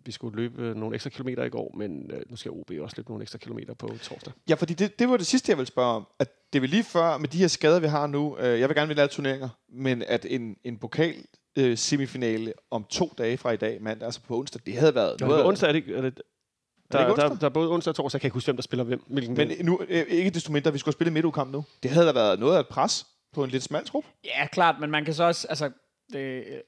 vi 0.05 0.11
skulle 0.11 0.37
løbe 0.37 0.61
øh, 0.61 0.75
nogle 0.75 0.95
ekstra 0.95 1.09
kilometer 1.09 1.43
i 1.43 1.49
går, 1.49 1.75
men 1.77 2.11
øh, 2.11 2.21
nu 2.29 2.35
skal 2.35 2.51
OB 2.51 2.71
også 2.81 2.93
løbe 2.97 3.09
nogle 3.09 3.21
ekstra 3.21 3.37
kilometer 3.37 3.73
på 3.73 3.87
torsdag. 3.87 4.33
Ja, 4.49 4.55
fordi 4.55 4.73
det, 4.73 4.99
det 4.99 5.09
var 5.09 5.17
det 5.17 5.25
sidste, 5.27 5.49
jeg 5.49 5.57
ville 5.57 5.67
spørge 5.67 5.95
om. 5.95 6.07
At 6.19 6.53
det 6.53 6.61
vil 6.61 6.69
lige 6.69 6.83
før, 6.83 7.17
med 7.17 7.27
de 7.27 7.37
her 7.37 7.47
skader, 7.47 7.79
vi 7.79 7.87
har 7.87 8.07
nu, 8.07 8.37
øh, 8.37 8.59
jeg 8.59 8.69
vil 8.69 8.75
gerne 8.75 8.87
vinde 8.87 9.01
alle 9.01 9.11
turneringer, 9.11 9.49
men 9.69 10.03
at 10.07 10.25
en, 10.29 10.55
en 10.63 10.77
pokal 10.77 11.15
øh, 11.57 11.77
semifinale 11.77 12.53
om 12.71 12.85
to 12.89 13.13
dage 13.17 13.37
fra 13.37 13.51
i 13.51 13.57
dag, 13.57 13.81
mandag, 13.81 14.05
altså 14.05 14.21
på 14.27 14.37
onsdag, 14.39 14.61
det 14.65 14.77
havde 14.77 14.95
været 14.95 15.19
Nå, 15.19 15.27
noget. 15.27 15.43
på 15.43 15.47
onsdag 15.47 15.67
er 15.67 15.73
det, 15.73 15.97
er 15.97 16.01
det 16.01 16.21
der, 16.91 16.99
ikke 16.99 17.21
der, 17.21 17.23
onsdag? 17.23 17.41
der, 17.41 17.45
er 17.45 17.53
både 17.53 17.69
onsdag 17.71 17.91
og 17.91 17.95
torsdag, 17.95 18.17
jeg 18.17 18.21
kan 18.21 18.27
ikke 18.27 18.33
huske, 18.33 18.47
hvem 18.47 18.55
der 18.55 18.63
spiller 18.63 18.83
hvem. 18.83 19.03
Hvilken 19.07 19.37
Men 19.37 19.51
nu, 19.61 19.81
øh, 19.89 20.05
ikke 20.09 20.29
desto 20.29 20.51
mindre, 20.51 20.73
vi 20.73 20.79
skulle 20.79 20.93
spille 20.93 21.09
en 21.09 21.13
midtugkamp 21.13 21.51
nu. 21.51 21.65
Det 21.83 21.91
havde 21.91 22.07
da 22.07 22.11
været 22.11 22.39
noget 22.39 22.55
af 22.55 22.59
et 22.59 22.67
pres 22.67 23.05
på 23.33 23.43
en 23.43 23.49
lidt 23.49 23.63
smal 23.63 23.85
trup. 23.85 24.05
Ja, 24.23 24.47
klart, 24.47 24.79
men 24.79 24.91
man 24.91 25.05
kan 25.05 25.13
så 25.13 25.23
også, 25.23 25.47
altså, 25.47 25.71
det, 26.13 26.19
øh, 26.19 26.59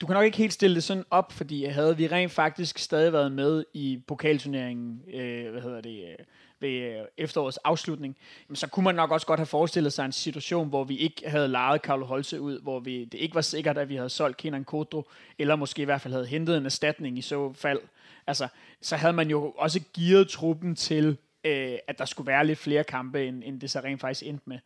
du 0.00 0.06
kan 0.06 0.14
nok 0.14 0.24
ikke 0.24 0.38
helt 0.38 0.52
stille 0.52 0.74
det 0.74 0.84
sådan 0.84 1.04
op, 1.10 1.32
fordi 1.32 1.64
havde 1.64 1.96
vi 1.96 2.06
rent 2.06 2.32
faktisk 2.32 2.78
stadig 2.78 3.12
været 3.12 3.32
med 3.32 3.64
i 3.74 4.02
pokalturneringen, 4.06 5.02
øh, 5.14 5.50
hvad 5.50 5.62
hedder 5.62 5.80
det, 5.80 6.04
øh, 6.04 6.24
ved 6.60 6.70
øh, 6.70 7.04
efterårets 7.16 7.56
afslutning, 7.56 8.16
så 8.54 8.66
kunne 8.66 8.84
man 8.84 8.94
nok 8.94 9.10
også 9.10 9.26
godt 9.26 9.40
have 9.40 9.46
forestillet 9.46 9.92
sig 9.92 10.04
en 10.04 10.12
situation, 10.12 10.68
hvor 10.68 10.84
vi 10.84 10.96
ikke 10.96 11.22
havde 11.28 11.48
lejet 11.48 11.80
Carlo 11.80 12.06
Holse 12.06 12.40
ud, 12.40 12.60
hvor 12.62 12.80
vi, 12.80 13.04
det 13.04 13.18
ikke 13.18 13.34
var 13.34 13.40
sikkert, 13.40 13.78
at 13.78 13.88
vi 13.88 13.96
havde 13.96 14.08
solgt 14.08 14.36
Kenan 14.36 14.64
Kodro, 14.64 15.08
eller 15.38 15.56
måske 15.56 15.82
i 15.82 15.84
hvert 15.84 16.00
fald 16.00 16.14
havde 16.14 16.26
hentet 16.26 16.56
en 16.56 16.66
erstatning 16.66 17.18
i 17.18 17.22
så 17.22 17.52
fald. 17.52 17.80
Altså, 18.26 18.48
så 18.80 18.96
havde 18.96 19.12
man 19.12 19.30
jo 19.30 19.50
også 19.50 19.80
gearet 19.94 20.28
truppen 20.28 20.76
til, 20.76 21.16
øh, 21.44 21.78
at 21.86 21.98
der 21.98 22.04
skulle 22.04 22.26
være 22.26 22.46
lidt 22.46 22.58
flere 22.58 22.84
kampe, 22.84 23.26
end, 23.26 23.42
end 23.46 23.60
det 23.60 23.70
så 23.70 23.80
rent 23.80 24.00
faktisk 24.00 24.26
endte 24.26 24.42
med. 24.46 24.58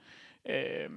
Øh, 0.48 0.90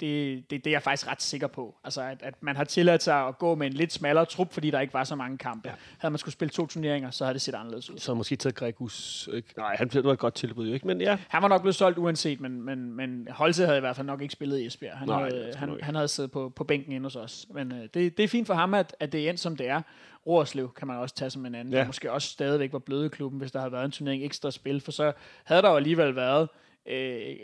det, 0.00 0.50
det, 0.50 0.64
det 0.64 0.66
er 0.66 0.74
jeg 0.74 0.82
faktisk 0.82 1.08
ret 1.08 1.22
sikker 1.22 1.46
på. 1.46 1.74
Altså, 1.84 2.02
at, 2.02 2.18
at 2.22 2.34
man 2.42 2.56
har 2.56 2.64
tilladt 2.64 3.02
sig 3.02 3.26
at 3.26 3.38
gå 3.38 3.54
med 3.54 3.66
en 3.66 3.72
lidt 3.72 3.92
smallere 3.92 4.24
trup, 4.24 4.52
fordi 4.52 4.70
der 4.70 4.80
ikke 4.80 4.94
var 4.94 5.04
så 5.04 5.14
mange 5.14 5.38
kampe. 5.38 5.68
Ja. 5.68 5.74
Havde 5.98 6.12
man 6.12 6.18
skulle 6.18 6.32
spille 6.32 6.50
to 6.50 6.66
turneringer, 6.66 7.10
så 7.10 7.24
havde 7.24 7.34
det 7.34 7.42
set 7.42 7.54
anderledes 7.54 7.90
ud. 7.90 7.98
Så 7.98 8.14
måske 8.14 8.36
taget 8.36 8.54
Gregus. 8.54 9.28
Ikke? 9.32 9.48
Nej, 9.56 9.76
han 9.76 9.88
blev 9.88 10.06
et 10.06 10.18
godt 10.18 10.34
tilbud, 10.34 10.66
jo 10.68 10.74
ikke? 10.74 10.86
Men 10.86 11.00
ja, 11.00 11.18
Han 11.28 11.42
var 11.42 11.48
nok 11.48 11.60
blevet 11.60 11.74
solgt 11.74 11.98
uanset, 11.98 12.40
men, 12.40 12.62
men, 12.62 12.92
men 12.92 13.28
Holse 13.30 13.64
havde 13.64 13.76
i 13.76 13.80
hvert 13.80 13.96
fald 13.96 14.06
nok 14.06 14.22
ikke 14.22 14.32
spillet 14.32 14.58
i 14.58 14.66
Esbjerg. 14.66 14.98
Han, 14.98 15.08
Nej, 15.08 15.22
havde, 15.22 15.52
han, 15.56 15.70
ikke. 15.72 15.84
han 15.84 15.94
havde 15.94 16.08
siddet 16.08 16.30
på, 16.30 16.52
på 16.56 16.64
bænken 16.64 16.92
inde 16.92 17.04
hos 17.04 17.16
os. 17.16 17.46
Men 17.50 17.72
øh, 17.72 17.88
det, 17.94 18.16
det 18.16 18.20
er 18.20 18.28
fint 18.28 18.46
for 18.46 18.54
ham, 18.54 18.74
at, 18.74 18.96
at 19.00 19.12
det 19.12 19.24
er 19.24 19.30
endt 19.30 19.40
som 19.40 19.56
det 19.56 19.68
er. 19.68 19.82
Roerslev 20.26 20.72
kan 20.76 20.86
man 20.86 20.96
også 20.96 21.14
tage 21.14 21.30
som 21.30 21.46
en 21.46 21.54
anden. 21.54 21.74
Ja. 21.74 21.80
Ja. 21.80 21.86
Måske 21.86 22.12
også 22.12 22.28
stadigvæk 22.28 22.72
var 22.72 22.78
bløde 22.78 23.06
i 23.06 23.08
klubben, 23.08 23.40
hvis 23.40 23.52
der 23.52 23.58
havde 23.58 23.72
været 23.72 23.84
en 23.84 23.90
turnering 23.90 24.24
ekstra 24.24 24.50
spil. 24.50 24.80
For 24.80 24.92
så 24.92 25.12
havde 25.44 25.62
der 25.62 25.70
jo 25.70 25.76
alligevel 25.76 26.16
været 26.16 26.48
øh, 26.88 27.36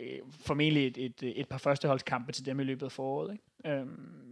formentlig 0.45 0.87
et, 0.87 0.97
et, 0.97 1.39
et 1.39 1.47
par 1.47 1.57
førsteholdskampe 1.57 2.31
til 2.31 2.45
dem 2.45 2.59
i 2.59 2.63
løbet 2.63 2.85
af 2.85 2.91
foråret. 2.91 3.31
Ikke? 3.31 3.79
Øhm, 3.79 3.87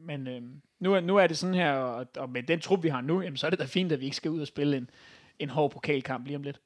men 0.06 0.28
øhm, 0.28 0.62
nu, 0.80 0.94
er, 0.94 1.00
nu 1.00 1.18
er 1.18 1.28
det 1.28 1.38
sådan 1.38 1.56
her, 1.56 1.74
og, 1.74 2.08
og 2.18 2.30
med 2.30 2.44
den 2.44 2.60
trup, 2.60 2.84
vi 2.84 2.90
har 2.90 3.02
nu, 3.02 3.22
jamen, 3.22 3.38
så 3.38 3.46
er 3.46 3.50
det 3.50 3.60
da 3.60 3.66
fint, 3.66 3.92
at 3.92 4.00
vi 4.00 4.06
ikke 4.06 4.18
skal 4.18 4.32
ud 4.32 4.42
og 4.42 4.48
spille 4.48 4.78
en, 4.78 4.90
en 5.40 5.50
hård 5.50 5.72
pokalkamp 5.72 6.26
lige 6.26 6.36
om 6.36 6.44
lidt. 6.44 6.60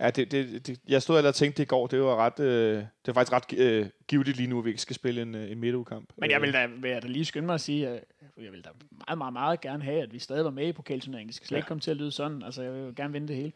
Ja, 0.00 0.10
det, 0.10 0.30
det, 0.30 0.66
det, 0.66 0.80
jeg 0.88 1.02
stod 1.02 1.24
og 1.24 1.34
tænkte 1.34 1.58
det 1.58 1.62
i 1.62 1.66
går, 1.66 1.86
det 1.86 2.00
var 2.00 2.16
ret, 2.16 2.40
øh, 2.40 2.76
det 2.76 2.86
var 3.06 3.12
faktisk 3.12 3.32
ret 3.32 3.58
øh, 3.58 3.86
givetigt 4.08 4.36
lige 4.36 4.46
nu, 4.46 4.58
at 4.58 4.64
vi 4.64 4.70
ikke 4.70 4.82
skal 4.82 4.96
spille 4.96 5.22
en, 5.22 5.34
øh, 5.34 5.50
en 5.50 5.60
midtugkamp. 5.60 6.12
Men 6.16 6.30
jeg 6.30 6.42
vil 6.42 6.52
da, 6.52 6.66
vil 6.66 6.90
jeg 6.90 7.02
da 7.02 7.08
lige 7.08 7.24
skynde 7.24 7.46
mig 7.46 7.54
at 7.54 7.60
sige, 7.60 7.88
at 7.88 8.04
jeg 8.42 8.52
vil 8.52 8.64
da 8.64 8.70
meget, 8.90 9.18
meget, 9.18 9.32
meget 9.32 9.60
gerne 9.60 9.84
have, 9.84 10.02
at 10.02 10.12
vi 10.12 10.18
stadig 10.18 10.44
var 10.44 10.50
med 10.50 10.68
i 10.68 10.72
pokalturneringen. 10.72 11.28
Det 11.28 11.34
skal 11.34 11.46
slet 11.46 11.58
ikke 11.58 11.68
komme 11.68 11.80
til 11.80 11.90
at 11.90 11.96
lyde 11.96 12.12
sådan. 12.12 12.42
Altså, 12.42 12.62
jeg 12.62 12.72
vil 12.72 12.80
jo 12.80 12.92
gerne 12.96 13.12
vinde 13.12 13.28
det 13.28 13.36
hele. 13.36 13.52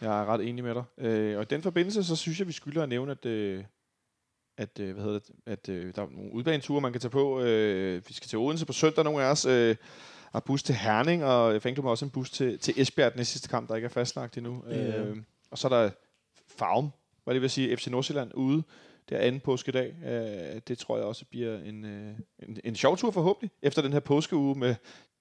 Jeg 0.00 0.20
er 0.20 0.24
ret 0.24 0.48
enig 0.48 0.64
med 0.64 0.74
dig. 0.74 0.84
Øh, 0.98 1.36
og 1.36 1.42
i 1.42 1.46
den 1.50 1.62
forbindelse, 1.62 2.04
så 2.04 2.16
synes 2.16 2.38
jeg, 2.38 2.46
vi 2.46 2.52
skylder 2.52 2.82
at 2.82 2.88
nævne, 2.88 3.12
at, 3.12 3.26
øh, 3.26 3.64
at, 4.58 4.80
øh, 4.80 4.94
hvad 4.94 5.04
hedder 5.04 5.18
det, 5.18 5.30
at 5.46 5.68
øh, 5.68 5.94
der 5.94 6.02
er 6.02 6.08
nogle 6.10 6.32
udbaneture, 6.32 6.80
man 6.80 6.92
kan 6.92 7.00
tage 7.00 7.10
på. 7.10 7.40
Øh, 7.40 8.02
vi 8.08 8.14
skal 8.14 8.28
til 8.28 8.38
Odense 8.38 8.66
på 8.66 8.72
søndag, 8.72 9.04
nogle 9.04 9.22
af 9.22 9.30
os. 9.30 9.46
Øh, 9.46 9.76
har 10.32 10.40
bus 10.40 10.62
til 10.62 10.74
Herning, 10.74 11.24
og 11.24 11.62
Fængklub 11.62 11.84
har 11.84 11.90
også 11.90 12.04
en 12.04 12.10
bus 12.10 12.30
til, 12.30 12.58
til 12.58 12.74
Esbjerg, 12.76 13.14
den 13.14 13.24
sidste 13.24 13.48
kamp, 13.48 13.68
der 13.68 13.74
ikke 13.74 13.86
er 13.86 13.90
fastlagt 13.90 14.36
endnu. 14.36 14.64
Ja. 14.70 15.00
Øh, 15.00 15.16
og 15.50 15.58
så 15.58 15.68
er 15.68 15.82
der 15.82 15.90
Farum, 16.58 16.90
hvad 17.24 17.34
det 17.34 17.42
vil 17.42 17.50
sige, 17.50 17.76
FC 17.76 17.86
Nordsjælland 17.86 18.30
ude. 18.34 18.62
Det 19.08 19.16
er 19.16 19.20
anden 19.20 19.40
påskedag. 19.40 19.94
Øh, 20.06 20.60
det 20.68 20.78
tror 20.78 20.96
jeg 20.96 21.06
også 21.06 21.24
bliver 21.24 21.58
en, 21.58 21.84
øh, 21.84 22.14
en, 22.38 22.60
en 22.64 22.76
sjov 22.76 22.96
tur 22.96 23.10
forhåbentlig, 23.10 23.50
efter 23.62 23.82
den 23.82 23.92
her 23.92 24.00
påskeuge 24.00 24.58
med 24.58 24.74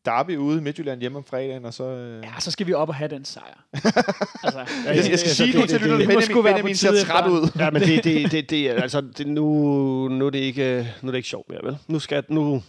Derby 0.08 0.38
ude 0.38 0.58
i 0.58 0.62
Midtjylland 0.62 1.00
hjemme 1.00 1.18
om 1.18 1.24
fredagen, 1.24 1.66
og 1.66 1.74
så... 1.74 1.84
Øh, 1.84 2.24
Ja, 2.24 2.40
så 2.40 2.52
skal 2.52 2.68
vi 2.68 2.74
op 2.74 2.90
og 2.90 2.96
have 2.96 3.10
den 3.10 3.26
sejr. 3.26 3.64
altså, 4.44 4.60
jeg, 4.86 4.96
jeg 4.96 5.20
skal 5.20 5.32
sige 5.32 5.60
nu 5.60 5.66
til 5.66 5.82
lytterne, 5.82 6.06
Benjamin, 6.06 6.44
Benjamin 6.44 6.76
ser 6.76 7.04
træt 7.06 7.30
ud. 7.32 7.50
ja 7.60 7.70
men 7.72 7.82
det, 7.82 8.04
det, 8.04 8.32
det, 8.32 8.50
det, 8.50 8.70
altså, 8.70 9.02
det, 9.02 9.28
nu, 9.28 9.44
nu, 10.08 10.26
er 10.26 10.30
det 10.30 10.40
ikke, 10.40 10.94
nu 11.02 11.08
er 11.08 11.12
det 11.12 11.18
ikke 11.18 11.30
sjovt 11.30 11.50
mere, 11.50 11.60
vel? 11.64 11.78
Nu 11.88 12.00
skal, 12.00 12.24
nu, 12.30 12.64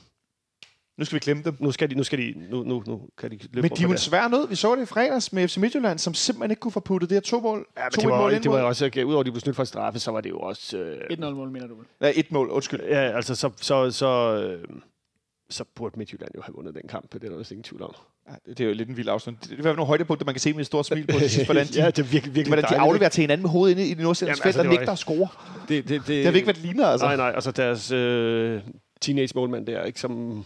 Nu 0.98 1.04
skal 1.04 1.14
vi 1.14 1.20
klemme 1.20 1.42
dem. 1.42 1.56
nu 1.60 1.70
skal 1.72 1.90
de, 1.90 1.94
nu 1.94 2.02
skal 2.04 2.18
de, 2.18 2.34
nu, 2.50 2.62
nu, 2.62 2.82
nu 2.86 3.00
kan 3.18 3.30
de 3.30 3.38
løbe 3.52 3.62
Men 3.68 3.70
de 3.76 3.82
er 3.82 3.86
jo 3.86 3.92
en 3.92 3.98
svær 3.98 4.28
nød. 4.28 4.48
Vi 4.48 4.54
så 4.54 4.74
det 4.76 4.82
i 4.82 4.86
fredags 4.86 5.32
med 5.32 5.48
FC 5.48 5.56
Midtjylland, 5.56 5.98
som 5.98 6.14
simpelthen 6.14 6.50
ikke 6.50 6.60
kunne 6.60 6.72
få 6.72 6.80
puttet 6.80 7.10
det 7.10 7.16
her 7.16 7.20
to 7.20 7.40
mål. 7.40 7.66
Ja, 7.76 7.82
men 7.84 7.90
to 7.92 8.00
det 8.00 8.10
var, 8.10 8.18
mål 8.20 8.32
ind 8.32 8.42
det 8.42 8.50
var 8.50 8.62
også, 8.62 8.86
okay, 8.86 9.02
udover 9.02 9.20
at 9.20 9.26
de 9.26 9.30
blev 9.32 9.40
snydt 9.40 9.56
for 9.56 9.64
straffe, 9.64 9.98
så 9.98 10.10
var 10.10 10.20
det 10.20 10.30
jo 10.30 10.38
også... 10.38 10.76
Øh, 10.78 10.96
1-0 11.18 11.30
mål, 11.30 11.50
mener 11.50 11.66
du 11.66 11.74
vel? 11.76 11.86
Ja, 12.00 12.12
et 12.14 12.32
mål, 12.32 12.48
undskyld. 12.50 12.80
ja, 12.80 13.16
altså, 13.16 13.34
så, 13.34 13.50
så, 13.60 13.90
så, 13.90 14.08
øh, 14.42 14.64
så 15.50 15.64
burde 15.74 15.98
Midtjylland 15.98 16.30
jo 16.36 16.42
have 16.42 16.54
vundet 16.54 16.74
den 16.74 16.88
kamp, 16.88 17.12
det 17.12 17.24
er 17.24 17.28
der 17.28 17.38
vist 17.38 17.50
ingen 17.50 17.62
tvivl 17.62 17.82
om. 17.82 17.94
Ja, 18.28 18.34
det 18.52 18.60
er 18.60 18.64
jo 18.64 18.72
lidt 18.74 18.88
en 18.88 18.96
vild 18.96 19.08
afstand. 19.08 19.36
Det 19.42 19.46
er 19.46 19.52
i 19.52 19.54
hvert 19.54 19.64
fald 19.64 19.76
nogle 19.76 19.86
højdepunkter, 19.86 20.26
man 20.26 20.34
kan 20.34 20.40
se 20.40 20.52
med 20.52 20.60
et 20.60 20.66
stort 20.66 20.86
smil 20.86 21.06
på 21.06 21.18
til 21.18 21.30
sidst, 21.30 21.46
hvordan 21.46 21.66
de, 21.66 21.80
ja, 21.80 21.86
det 21.86 21.98
er 21.98 22.02
virkelig, 22.02 22.34
virkelig 22.34 22.46
hvordan 22.46 22.64
de 22.64 22.68
dejligt, 22.68 22.88
afleverer 22.88 23.08
til 23.10 23.20
hinanden 23.20 23.42
med 23.42 23.50
hovedet 23.50 23.70
inde 23.78 23.86
i 23.90 23.94
det 23.94 24.02
nordsjællands 24.02 24.40
felt, 24.40 24.46
altså, 24.46 24.60
og 24.60 24.64
det 24.64 24.72
nægter 24.72 24.92
at 24.92 24.98
score. 24.98 25.28
Det, 25.68 25.88
det, 25.88 26.00
det, 26.00 26.06
Det 26.06 26.24
har 26.24 26.32
vi 26.32 26.38
ikke 26.38 26.46
været 26.46 26.58
ligner, 26.58 26.86
altså. 26.86 27.06
Nej, 27.06 27.16
nej, 27.16 27.32
altså 27.34 27.50
deres 27.50 27.90
øh, 27.90 28.60
teenage-målmand 29.00 29.66
der, 29.66 29.84
ikke 29.84 30.00
som 30.00 30.44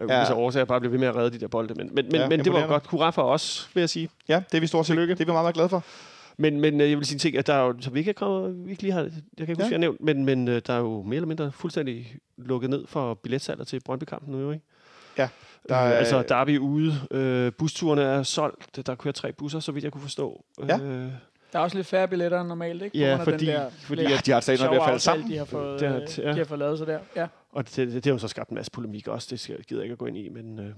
af 0.00 0.06
Ja. 0.08 0.34
årsager 0.34 0.64
bare 0.64 0.80
blev 0.80 0.92
ved 0.92 0.98
med 0.98 1.08
at 1.08 1.16
redde 1.16 1.30
de 1.30 1.38
der 1.40 1.48
bolde. 1.48 1.74
Men, 1.74 1.90
men, 1.94 2.04
men, 2.04 2.14
Ja, 2.14 2.28
men 2.28 2.44
det 2.44 2.52
var 2.52 2.66
godt. 2.66 2.86
Hurra 2.86 3.10
for 3.10 3.22
os, 3.22 3.70
vil 3.74 3.80
jeg 3.80 3.90
sige. 3.90 4.08
Ja, 4.28 4.42
det 4.50 4.56
er 4.56 4.60
vi 4.60 4.66
stort 4.66 4.86
set. 4.86 4.92
Tillykke. 4.92 5.14
Det 5.14 5.20
er 5.20 5.24
vi 5.24 5.32
meget, 5.32 5.44
meget 5.44 5.54
glade 5.54 5.68
for. 5.68 5.84
Men, 6.40 6.60
men 6.60 6.80
øh, 6.80 6.90
jeg 6.90 6.98
vil 6.98 7.06
sige 7.06 7.14
en 7.16 7.18
ting, 7.18 7.36
at 7.36 7.46
der 7.46 7.54
er 7.54 7.66
jo, 7.66 7.74
så 7.80 7.90
vi 7.90 7.98
ikke, 7.98 8.08
er 8.08 8.12
kommet, 8.14 8.64
vi 8.66 8.70
ikke 8.70 8.82
lige 8.82 8.92
har, 8.92 9.00
jeg 9.02 9.10
kan 9.36 9.48
ikke 9.48 9.52
huske, 9.54 9.64
Ja. 9.64 9.70
jeg 9.70 9.78
nævnt, 9.78 10.00
men, 10.00 10.24
men 10.24 10.48
øh, 10.48 10.62
der 10.66 10.72
er 10.72 10.78
jo 10.78 11.02
mere 11.02 11.16
eller 11.16 11.26
mindre 11.26 11.52
fuldstændig 11.52 12.16
lukket 12.36 12.70
ned 12.70 12.86
for 12.86 13.14
billetsalget 13.14 13.66
til 13.66 13.80
Brøndby-kampen 13.84 14.32
nu, 14.34 14.40
jo, 14.40 14.50
ikke? 14.50 14.64
Ja, 15.18 15.22
der 15.22 15.28
Der 15.74 15.76
er- 15.76 15.92
øh, 15.92 15.98
altså, 15.98 16.22
der 16.28 16.36
er 16.36 16.44
vi 16.44 16.58
ude. 16.58 16.94
Øh, 17.10 17.52
busturene 17.52 18.02
er 18.02 18.22
solgt. 18.22 18.86
Der 18.86 18.94
kører 18.94 19.12
tre 19.12 19.32
busser, 19.32 19.60
så 19.60 19.72
vidt 19.72 19.84
jeg 19.84 19.92
kunne 19.92 20.00
forstå. 20.02 20.44
Ja. 20.68 20.78
Øh, 20.78 21.08
Der 21.52 21.58
er 21.58 21.62
også 21.62 21.76
lidt 21.76 21.86
færre 21.86 22.08
billetter 22.08 22.40
end 22.40 22.48
normalt, 22.48 22.82
ikke? 22.82 22.94
På 22.94 22.98
Ja, 22.98 23.16
fordi- 23.16 23.46
den 23.46 23.54
der 23.54 23.70
fordi 23.70 24.04
at 24.04 24.26
de 24.26 24.30
har 24.30 24.50
ikke 24.50 24.62
noget 24.64 24.70
ved 24.74 24.80
at 24.80 24.84
falde 24.86 24.98
sammen. 25.00 25.30
De 25.30 25.36
har 25.38 25.44
fået, 25.44 25.80
Det 25.80 25.88
er- 25.88 25.96
øh, 25.96 26.18
ja. 26.18 26.32
de 26.32 26.36
har 26.38 26.44
fået 26.44 26.58
lavet 26.58 26.78
så 26.78 26.84
der. 26.84 26.98
Ja. 27.16 27.26
Og 27.52 27.64
det, 27.68 27.76
det, 27.76 27.92
det 27.94 28.04
har 28.06 28.12
jo 28.12 28.18
så 28.18 28.28
skabt 28.28 28.50
en 28.50 28.54
masse 28.54 28.70
polemik 28.72 29.08
også, 29.08 29.28
det 29.30 29.40
skal, 29.40 29.62
gider 29.64 29.80
jeg 29.80 29.84
ikke 29.84 29.92
at 29.92 29.98
gå 29.98 30.06
ind 30.06 30.16
i, 30.16 30.28
men 30.28 30.58
øh, 30.58 30.70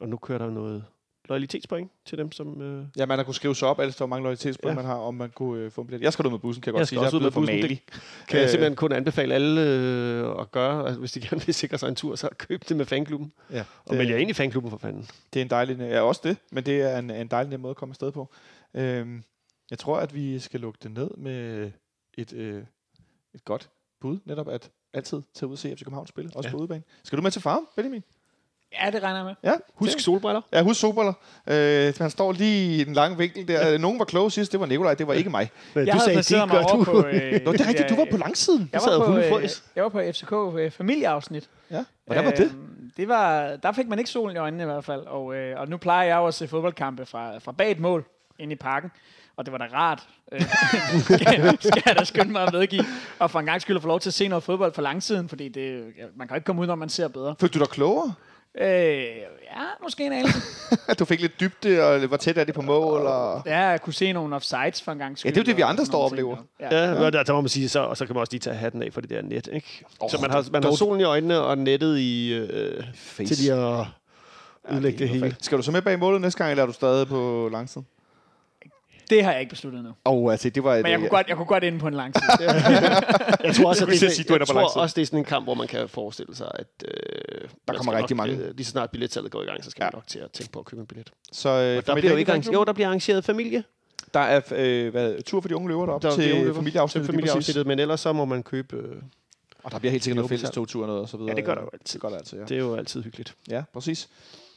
og 0.00 0.08
nu 0.08 0.16
kører 0.16 0.38
der 0.38 0.50
noget 0.50 0.84
loyalitetspoint 1.28 1.90
til 2.06 2.18
dem, 2.18 2.32
som... 2.32 2.62
Øh, 2.62 2.86
Ja, 2.96 3.06
man 3.06 3.18
har 3.18 3.24
kunne 3.24 3.34
skrive 3.34 3.54
sig 3.56 3.68
op, 3.68 3.80
alt 3.80 3.94
for 3.94 4.06
mange 4.06 4.22
loyalitetspoint, 4.22 4.70
Ja. 4.70 4.76
man 4.76 4.84
har, 4.84 4.94
om 4.94 5.14
man 5.14 5.30
kunne 5.30 5.60
øh, 5.64 5.70
få 5.70 5.80
en 5.80 5.86
billet. 5.86 6.02
Jeg 6.04 6.12
skal 6.12 6.26
ud 6.26 6.30
med 6.30 6.38
bussen, 6.38 6.62
kan 6.62 6.72
jeg, 6.72 6.74
Jeg 6.74 6.80
godt 6.80 6.86
skal 6.88 6.96
sige. 6.96 7.00
Jeg 7.00 7.06
også 7.06 7.16
er 7.16 7.20
ud 7.20 7.24
med 7.24 7.30
bussen, 7.32 7.56
Mali. 7.56 7.80
kan 8.28 8.38
jeg 8.38 8.44
Øh, 8.44 8.50
simpelthen 8.50 8.76
kun 8.76 8.92
anbefale 8.92 9.34
alle 9.34 9.60
øh, 9.60 10.40
at 10.40 10.50
gøre, 10.50 10.84
altså, 10.86 11.00
hvis 11.00 11.12
de 11.12 11.20
gerne 11.20 11.42
vil 11.46 11.54
sikre 11.54 11.78
sig 11.78 11.88
en 11.88 11.94
tur, 11.94 12.16
så 12.16 12.28
køb 12.38 12.68
det 12.68 12.76
med 12.76 12.84
fanklubben. 12.86 13.32
Ja, 13.50 13.60
Og 13.84 13.90
det- 13.90 13.98
meld 13.98 14.10
jer 14.10 14.16
ind 14.16 14.30
i 14.30 14.32
fanklubben 14.32 14.70
for 14.70 14.78
fanden. 14.78 15.08
Det 15.34 15.40
er 15.40 15.44
en 15.44 15.50
dejlig, 15.50 15.78
ja 15.78 16.00
også 16.00 16.20
det, 16.24 16.36
men 16.52 16.66
det 16.66 16.80
er 16.82 16.98
en, 16.98 17.10
en 17.10 17.28
dejlig 17.28 17.50
nem 17.50 17.60
måde 17.60 17.70
at 17.70 17.76
komme 17.76 17.92
afsted 17.92 18.12
på. 18.12 18.32
Øhm, 18.74 19.22
jeg 19.70 19.78
tror, 19.78 19.96
at 19.98 20.14
vi 20.14 20.38
skal 20.38 20.60
lukke 20.60 20.78
det 20.82 20.90
ned 20.90 21.10
med 21.16 21.70
et, 22.18 22.32
øh, 22.32 22.62
et 23.34 23.44
godt 23.44 23.70
bud, 24.00 24.18
netop 24.24 24.48
at 24.48 24.70
altid 24.92 25.22
tage 25.34 25.46
ud 25.48 25.52
og 25.52 25.58
se 25.58 25.76
FC 25.76 25.78
København 25.84 26.06
spille, 26.06 26.30
også 26.34 26.48
ja. 26.48 26.52
på 26.52 26.58
udebane. 26.58 26.82
Skal 27.04 27.16
du 27.18 27.22
med 27.22 27.30
til 27.30 27.42
farm, 27.42 27.68
Benjamin? 27.76 28.02
Ja, 28.84 28.90
det 28.90 29.02
regner 29.02 29.16
jeg 29.16 29.24
med. 29.24 29.34
Ja, 29.42 29.52
Husk 29.74 30.00
solbriller. 30.00 30.40
Ja, 30.52 30.62
husk 30.62 30.80
solbriller. 30.80 31.12
Øh, 31.46 31.94
han 31.98 32.10
står 32.10 32.32
lige 32.32 32.80
i 32.80 32.84
den 32.84 32.94
lange 32.94 33.18
vinkel 33.18 33.48
der. 33.48 33.78
Nogen 33.78 33.98
var 33.98 34.04
kloge 34.04 34.30
sidst, 34.30 34.52
det 34.52 34.60
var 34.60 34.66
Nikolaj, 34.66 34.94
det 34.94 35.06
var 35.06 35.14
ikke 35.14 35.30
mig. 35.30 35.50
Men 35.74 35.86
Jeg 35.86 35.94
havde 35.94 36.12
placeret 36.12 36.48
mig 36.48 36.60
over 36.60 36.84
på... 36.84 37.06
Øh, 37.06 37.40
Nå, 37.44 37.52
det 37.52 37.60
er 37.60 37.68
rigtigt, 37.68 37.88
du 37.88 37.96
var 37.96 38.06
på 38.10 38.16
langsiden. 38.16 38.70
Jeg 38.72 38.80
var, 38.86 39.06
på, 39.06 39.38
øh, 39.38 39.48
jeg 39.76 39.82
var 39.82 39.88
på 39.88 40.00
FCK 40.12 40.32
øh, 40.58 40.70
familieafsnit. 40.70 41.48
Ja, 41.70 41.84
hvordan 42.06 42.24
var 42.24 42.30
det? 42.30 42.44
Øhm, 42.44 42.90
det 42.96 43.08
var, 43.08 43.56
der 43.56 43.72
fik 43.72 43.88
man 43.88 43.98
ikke 43.98 44.10
solen 44.10 44.36
i 44.36 44.38
øjnene 44.38 44.62
i 44.62 44.66
hvert 44.66 44.84
fald. 44.84 45.00
Og, 45.00 45.34
øh, 45.34 45.60
og 45.60 45.68
nu 45.68 45.76
plejer 45.76 46.08
jeg 46.08 46.16
jo 46.16 46.26
at 46.26 46.34
se 46.34 46.48
fodboldkampe 46.48 47.06
fra, 47.06 47.38
fra 47.38 47.52
bag 47.52 47.70
et 47.70 47.80
mål 47.80 48.04
inde 48.38 48.52
i 48.52 48.56
parken. 48.56 48.90
Og 49.36 49.46
det 49.46 49.52
var 49.52 49.58
da 49.58 49.64
rart, 49.72 50.02
øh, 50.32 50.40
skal, 51.00 51.58
skal 51.70 51.82
jeg 51.86 51.96
da 51.98 52.04
skynde 52.04 52.32
mig 52.32 52.42
at 52.42 52.52
medgive. 52.52 52.84
Og 53.18 53.30
for 53.30 53.40
en 53.40 53.46
gang 53.46 53.60
skyld 53.62 53.76
at 53.76 53.82
få 53.82 53.88
lov 53.88 54.00
til 54.00 54.10
at 54.10 54.14
se 54.14 54.28
noget 54.28 54.42
fodbold 54.44 54.72
fra 54.74 54.82
langsiden, 54.82 55.28
fordi 55.28 55.48
det, 55.48 55.84
man 56.16 56.28
kan 56.28 56.34
jo 56.34 56.36
ikke 56.36 56.44
komme 56.44 56.62
ud, 56.62 56.66
når 56.66 56.74
man 56.74 56.88
ser 56.88 57.08
bedre. 57.08 57.34
Følte 57.40 57.58
du 57.58 57.64
dig 57.64 57.68
klogere? 57.72 58.14
Øh, 58.60 58.66
ja, 59.54 59.64
måske 59.82 60.06
en 60.06 60.12
anelse. 60.12 60.38
Du 60.98 61.04
fik 61.04 61.20
lidt 61.20 61.40
dybde, 61.40 61.84
og 61.86 62.06
hvor 62.06 62.16
tæt 62.16 62.38
er 62.38 62.44
det 62.44 62.54
på 62.54 62.62
mål? 62.62 63.00
Og... 63.00 63.42
Ja, 63.46 63.58
jeg 63.68 63.80
kunne 63.80 63.92
se 63.92 64.12
nogle 64.12 64.36
offsides 64.36 64.82
for 64.82 64.92
en 64.92 64.98
gang 64.98 65.18
skyld. 65.18 65.30
Ja, 65.30 65.34
det 65.34 65.40
er 65.40 65.42
jo 65.42 65.46
det, 65.46 65.56
vi 65.56 65.62
andre 65.62 65.86
står 65.86 65.98
og 65.98 66.04
oplever. 66.04 66.36
Ja. 66.60 66.76
Ja, 66.76 67.02
ja. 67.02 67.10
Der, 67.10 67.22
der 67.22 67.32
må 67.32 67.40
man 67.40 67.48
sige, 67.48 67.68
så, 67.68 67.80
og 67.80 67.96
så 67.96 68.06
kan 68.06 68.14
man 68.14 68.20
også 68.20 68.32
lige 68.32 68.40
tage 68.40 68.56
hatten 68.56 68.82
af 68.82 68.92
for 68.92 69.00
det 69.00 69.10
der 69.10 69.22
net, 69.22 69.48
ikke? 69.52 69.84
Oh, 70.00 70.10
så 70.10 70.18
man 70.20 70.30
har, 70.30 70.46
man 70.52 70.64
har 70.64 70.72
solen 70.72 71.00
i 71.00 71.04
øjnene 71.04 71.40
og 71.40 71.58
nettet 71.58 71.98
i, 71.98 72.32
øh, 72.32 72.84
til 73.16 73.36
lige 73.36 73.52
at 73.52 73.86
ødelægge 74.70 74.98
det 74.98 75.08
hele. 75.08 75.36
Skal 75.40 75.58
du 75.58 75.62
så 75.62 75.70
med 75.70 75.82
bag 75.82 75.98
målet 75.98 76.20
næste 76.20 76.38
gang, 76.38 76.50
eller 76.50 76.62
er 76.62 76.66
du 76.66 76.72
stadig 76.72 77.08
på 77.08 77.48
langsiden? 77.52 77.86
Det 79.10 79.24
har 79.24 79.30
jeg 79.32 79.40
ikke 79.40 79.50
besluttet 79.50 79.82
nu. 79.84 79.88
Åh, 79.88 79.94
oh, 80.24 80.32
altså, 80.32 80.50
det 80.50 80.64
var... 80.64 80.76
Men 80.76 80.86
jeg 80.86 80.98
kunne 80.98 81.08
godt, 81.08 81.28
jeg 81.28 81.36
kunne 81.36 81.46
godt 81.46 81.64
ind 81.64 81.80
på 81.80 81.86
en 81.88 81.94
lang 81.94 82.14
side. 82.14 82.50
Jeg 83.44 83.54
tror 83.54 83.68
også, 83.68 83.84
at 83.84 83.88
Jeg 83.92 84.00
det, 84.00 84.02
er, 84.06 84.10
sige, 84.10 84.32
jeg 84.38 84.46
tror 84.46 84.80
også, 84.80 84.94
det 84.94 85.02
er 85.02 85.06
sådan 85.06 85.18
en 85.18 85.24
kamp, 85.24 85.46
hvor 85.46 85.54
man 85.54 85.66
kan 85.68 85.88
forestille 85.88 86.36
sig, 86.36 86.50
at 86.54 86.66
øh, 86.88 87.48
man 87.68 87.76
kommer 87.76 87.92
rigtig 87.98 88.16
nok, 88.16 88.26
mange. 88.28 88.42
Øh, 88.44 88.54
lige 88.56 88.64
så 88.64 88.70
snart 88.70 88.90
billettallet 88.90 89.32
går 89.32 89.42
i 89.42 89.44
gang, 89.44 89.64
så 89.64 89.70
skal 89.70 89.82
Ja. 89.82 89.86
man 89.86 89.92
nok 89.94 90.06
til 90.06 90.18
at 90.18 90.30
tænke 90.30 90.52
på 90.52 90.58
at 90.58 90.64
købe 90.64 90.80
en 90.80 90.86
billet. 90.86 91.10
Så 91.32 91.48
øh, 91.48 91.54
Og 91.54 91.58
der 91.60 91.80
familie- 91.80 92.00
bliver 92.00 92.12
jo 92.12 92.16
ikke 92.18 92.30
arrangeret, 92.32 92.54
jo, 92.54 92.64
der 92.64 92.72
bliver 92.72 92.86
arrangeret 92.88 93.24
familie. 93.24 93.64
Der 94.14 94.20
er 94.20 94.40
øh, 94.52 94.90
hvad, 94.90 95.22
tur 95.22 95.40
for 95.40 95.48
de 95.48 95.56
unge 95.56 95.68
løver 95.68 95.86
derop 95.86 96.02
Der 96.02 96.08
er 96.10 96.14
de 96.16 96.22
til 96.22 96.34
løver. 96.34 96.54
familieafsnittet. 96.54 97.10
Familieafsnittet, 97.10 97.66
men 97.66 97.78
ellers 97.78 98.00
så 98.00 98.12
må 98.12 98.24
man 98.24 98.42
købe... 98.42 98.76
Øh, 98.76 98.92
Og 99.62 99.70
der 99.72 99.78
bliver 99.78 99.90
helt 99.90 100.04
sikkert 100.04 100.16
noget 100.16 100.28
fælles 100.28 100.50
togtur 100.50 100.82
og 100.82 100.86
noget 100.88 101.02
og 101.02 101.08
så 101.08 101.16
videre. 101.16 101.30
Ja, 101.30 101.36
det 101.36 101.44
gør 101.44 101.54
der 101.54 101.62
jo 101.62 101.68
altid. 101.72 101.92
Det 101.92 102.00
gør 102.02 102.08
der 102.08 102.16
altid, 102.16 102.38
ja. 102.38 102.44
det 102.44 102.54
er 102.54 102.58
jo 102.58 102.74
altid 102.76 103.02
hyggeligt. 103.02 103.34
Ja, 103.50 103.62
præcis. 103.72 104.08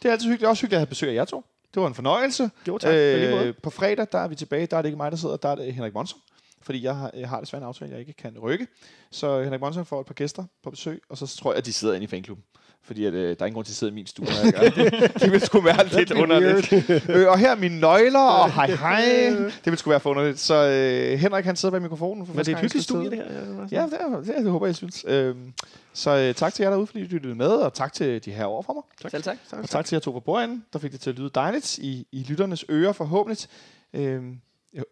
Det 0.02 0.08
er 0.10 0.12
altid 0.12 0.26
hyggeligt. 0.26 0.39
Det 0.41 0.45
er 0.45 0.50
også 0.50 0.62
hyggeligt 0.62 0.78
at 0.78 0.80
have 0.82 0.88
besøg 0.88 1.10
af 1.10 1.14
jer 1.14 1.26
to. 1.26 1.43
Det 1.74 1.82
var 1.82 1.88
en 1.88 1.93
fornøjelse. 1.93 2.51
Jo, 2.68 2.78
tak. 2.78 2.93
Øh, 2.93 3.53
på 3.63 3.70
fredag, 3.70 4.07
der 4.11 4.20
er 4.20 4.28
vi 4.28 4.36
tilbage. 4.36 4.65
Der 4.65 4.78
er 4.78 4.82
det 4.82 4.89
ikke 4.89 4.97
mig, 4.97 5.11
der 5.11 5.18
sidder. 5.18 5.38
Der 5.38 5.49
er 5.49 5.55
det 5.55 5.74
Henrik 5.74 5.93
Monson. 5.93 6.20
Fordi 6.61 6.84
jeg 6.84 6.95
har, 6.95 7.11
jeg 7.13 7.30
har 7.30 7.39
desværre 7.39 7.61
en 7.61 7.68
aftale, 7.68 7.91
jeg 7.91 7.99
ikke 7.99 8.13
kan 8.13 8.39
rykke. 8.39 8.68
Så 9.11 9.43
Henrik 9.43 9.61
Monson 9.61 9.86
får 9.86 9.99
et 10.01 10.05
par 10.05 10.13
gæster 10.13 10.45
på 10.63 10.70
besøg, 10.70 11.01
og 11.09 11.18
så 11.18 11.38
tror 11.38 11.51
jeg, 11.51 11.57
at 11.57 11.65
de 11.65 11.74
sidder 11.74 11.93
inde 11.93 12.03
i 12.03 12.07
fanklubben. 12.07 12.43
Fordi 12.84 13.06
at, 13.06 13.14
øh, 13.14 13.24
der 13.24 13.30
er 13.30 13.46
ingen 13.46 13.54
grund 13.54 13.66
til 13.66 13.72
at 13.72 13.76
sidde 13.76 13.92
i 13.92 13.96
min 13.96 14.08
stue, 14.08 14.26
når 14.26 14.44
jeg 14.44 14.54
gør 14.54 14.84
det. 14.84 15.12
Det 15.22 15.32
vil 15.32 15.42
sgu 15.42 15.62
være 15.62 15.88
lidt 15.88 16.12
underligt. 16.12 16.74
øh, 17.10 17.28
og 17.28 17.40
her 17.40 17.52
er 17.52 17.56
mine 17.56 17.80
nøgler, 17.80 18.20
og 18.20 18.54
hej 18.54 18.68
hej. 18.68 19.02
Det 19.66 19.72
vil 19.72 19.78
sgu 19.78 19.90
være 19.90 20.00
for 20.00 20.10
underligt. 20.10 20.40
Så 20.40 20.56
øh, 20.56 21.20
Henrik, 21.20 21.46
han 21.46 21.56
sidder 21.56 21.72
bag 21.72 21.82
mikrofonen. 21.82 22.26
For 22.26 22.34
Men 22.34 22.46
det 22.46 22.52
er 22.52 22.56
et 22.56 22.60
i 22.60 22.62
hyggeligt 22.62 22.84
studie, 22.84 23.10
det 23.10 23.18
her. 23.18 23.26
Ja, 23.72 23.84
det, 23.84 23.94
er, 24.00 24.20
det, 24.20 24.38
er, 24.38 24.42
det 24.42 24.52
håber 24.52 24.66
jeg, 24.66 24.70
jeg 24.70 24.76
synes. 24.76 25.06
Øhm, 25.08 25.54
så 25.94 26.12
øh, 26.18 26.36
tak 26.36 26.54
til 26.54 26.64
jer 26.64 26.70
derude, 26.70 26.88
fordi 26.88 27.00
I 27.00 27.04
lyttede 27.04 27.36
med, 27.36 27.50
og 27.50 27.74
tak 27.74 27.94
til 27.94 28.26
de 28.26 28.32
her 28.32 28.46
over 28.46 28.62
for 28.62 28.74
mig. 28.74 28.84
Tak. 29.02 29.12
Selv 29.12 29.24
tak. 29.24 29.38
Og 29.52 29.70
tak 29.70 29.86
til 29.86 29.96
jer 29.96 30.00
to 30.00 30.12
på 30.12 30.20
bordenden, 30.20 30.66
der 30.74 30.80
fik 30.80 30.92
det 30.92 31.00
til 31.00 31.10
at 31.10 31.20
lyde 31.20 31.30
dejligt 31.36 31.78
i, 31.78 32.08
i 32.12 32.26
lytternes 32.30 32.66
ører 32.70 32.94
forhåbentlig. 32.94 33.48
Ja, 33.94 34.20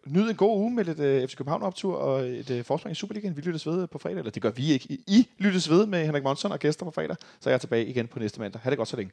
nyd 0.06 0.30
en 0.30 0.36
god 0.36 0.58
uge 0.58 0.74
med 0.74 0.84
lidt 0.84 1.00
øh, 1.00 1.28
FC 1.28 1.36
København-optur 1.36 1.96
og 1.96 2.20
et 2.26 2.50
øh, 2.50 2.64
forspring 2.64 2.92
i 2.92 2.94
Superligaen. 2.94 3.36
Vi 3.36 3.40
lyttes 3.40 3.66
ved 3.66 3.82
øh, 3.82 3.88
på 3.88 3.98
fredag, 3.98 4.18
eller 4.18 4.30
det 4.30 4.42
gør 4.42 4.50
vi 4.50 4.72
ikke. 4.72 4.86
I, 5.06 5.28
lyttes 5.38 5.70
ved 5.70 5.86
med 5.86 6.04
Henrik 6.04 6.22
Monson 6.22 6.52
og 6.52 6.58
gæster 6.58 6.84
på 6.84 6.90
fredag, 6.90 7.16
så 7.40 7.50
jeg 7.50 7.54
er 7.54 7.58
tilbage 7.58 7.86
igen 7.86 8.08
på 8.08 8.18
næste 8.18 8.40
mandag. 8.40 8.60
Ha' 8.60 8.70
det 8.70 8.78
godt 8.78 8.88
så 8.88 8.96
længe. 8.96 9.12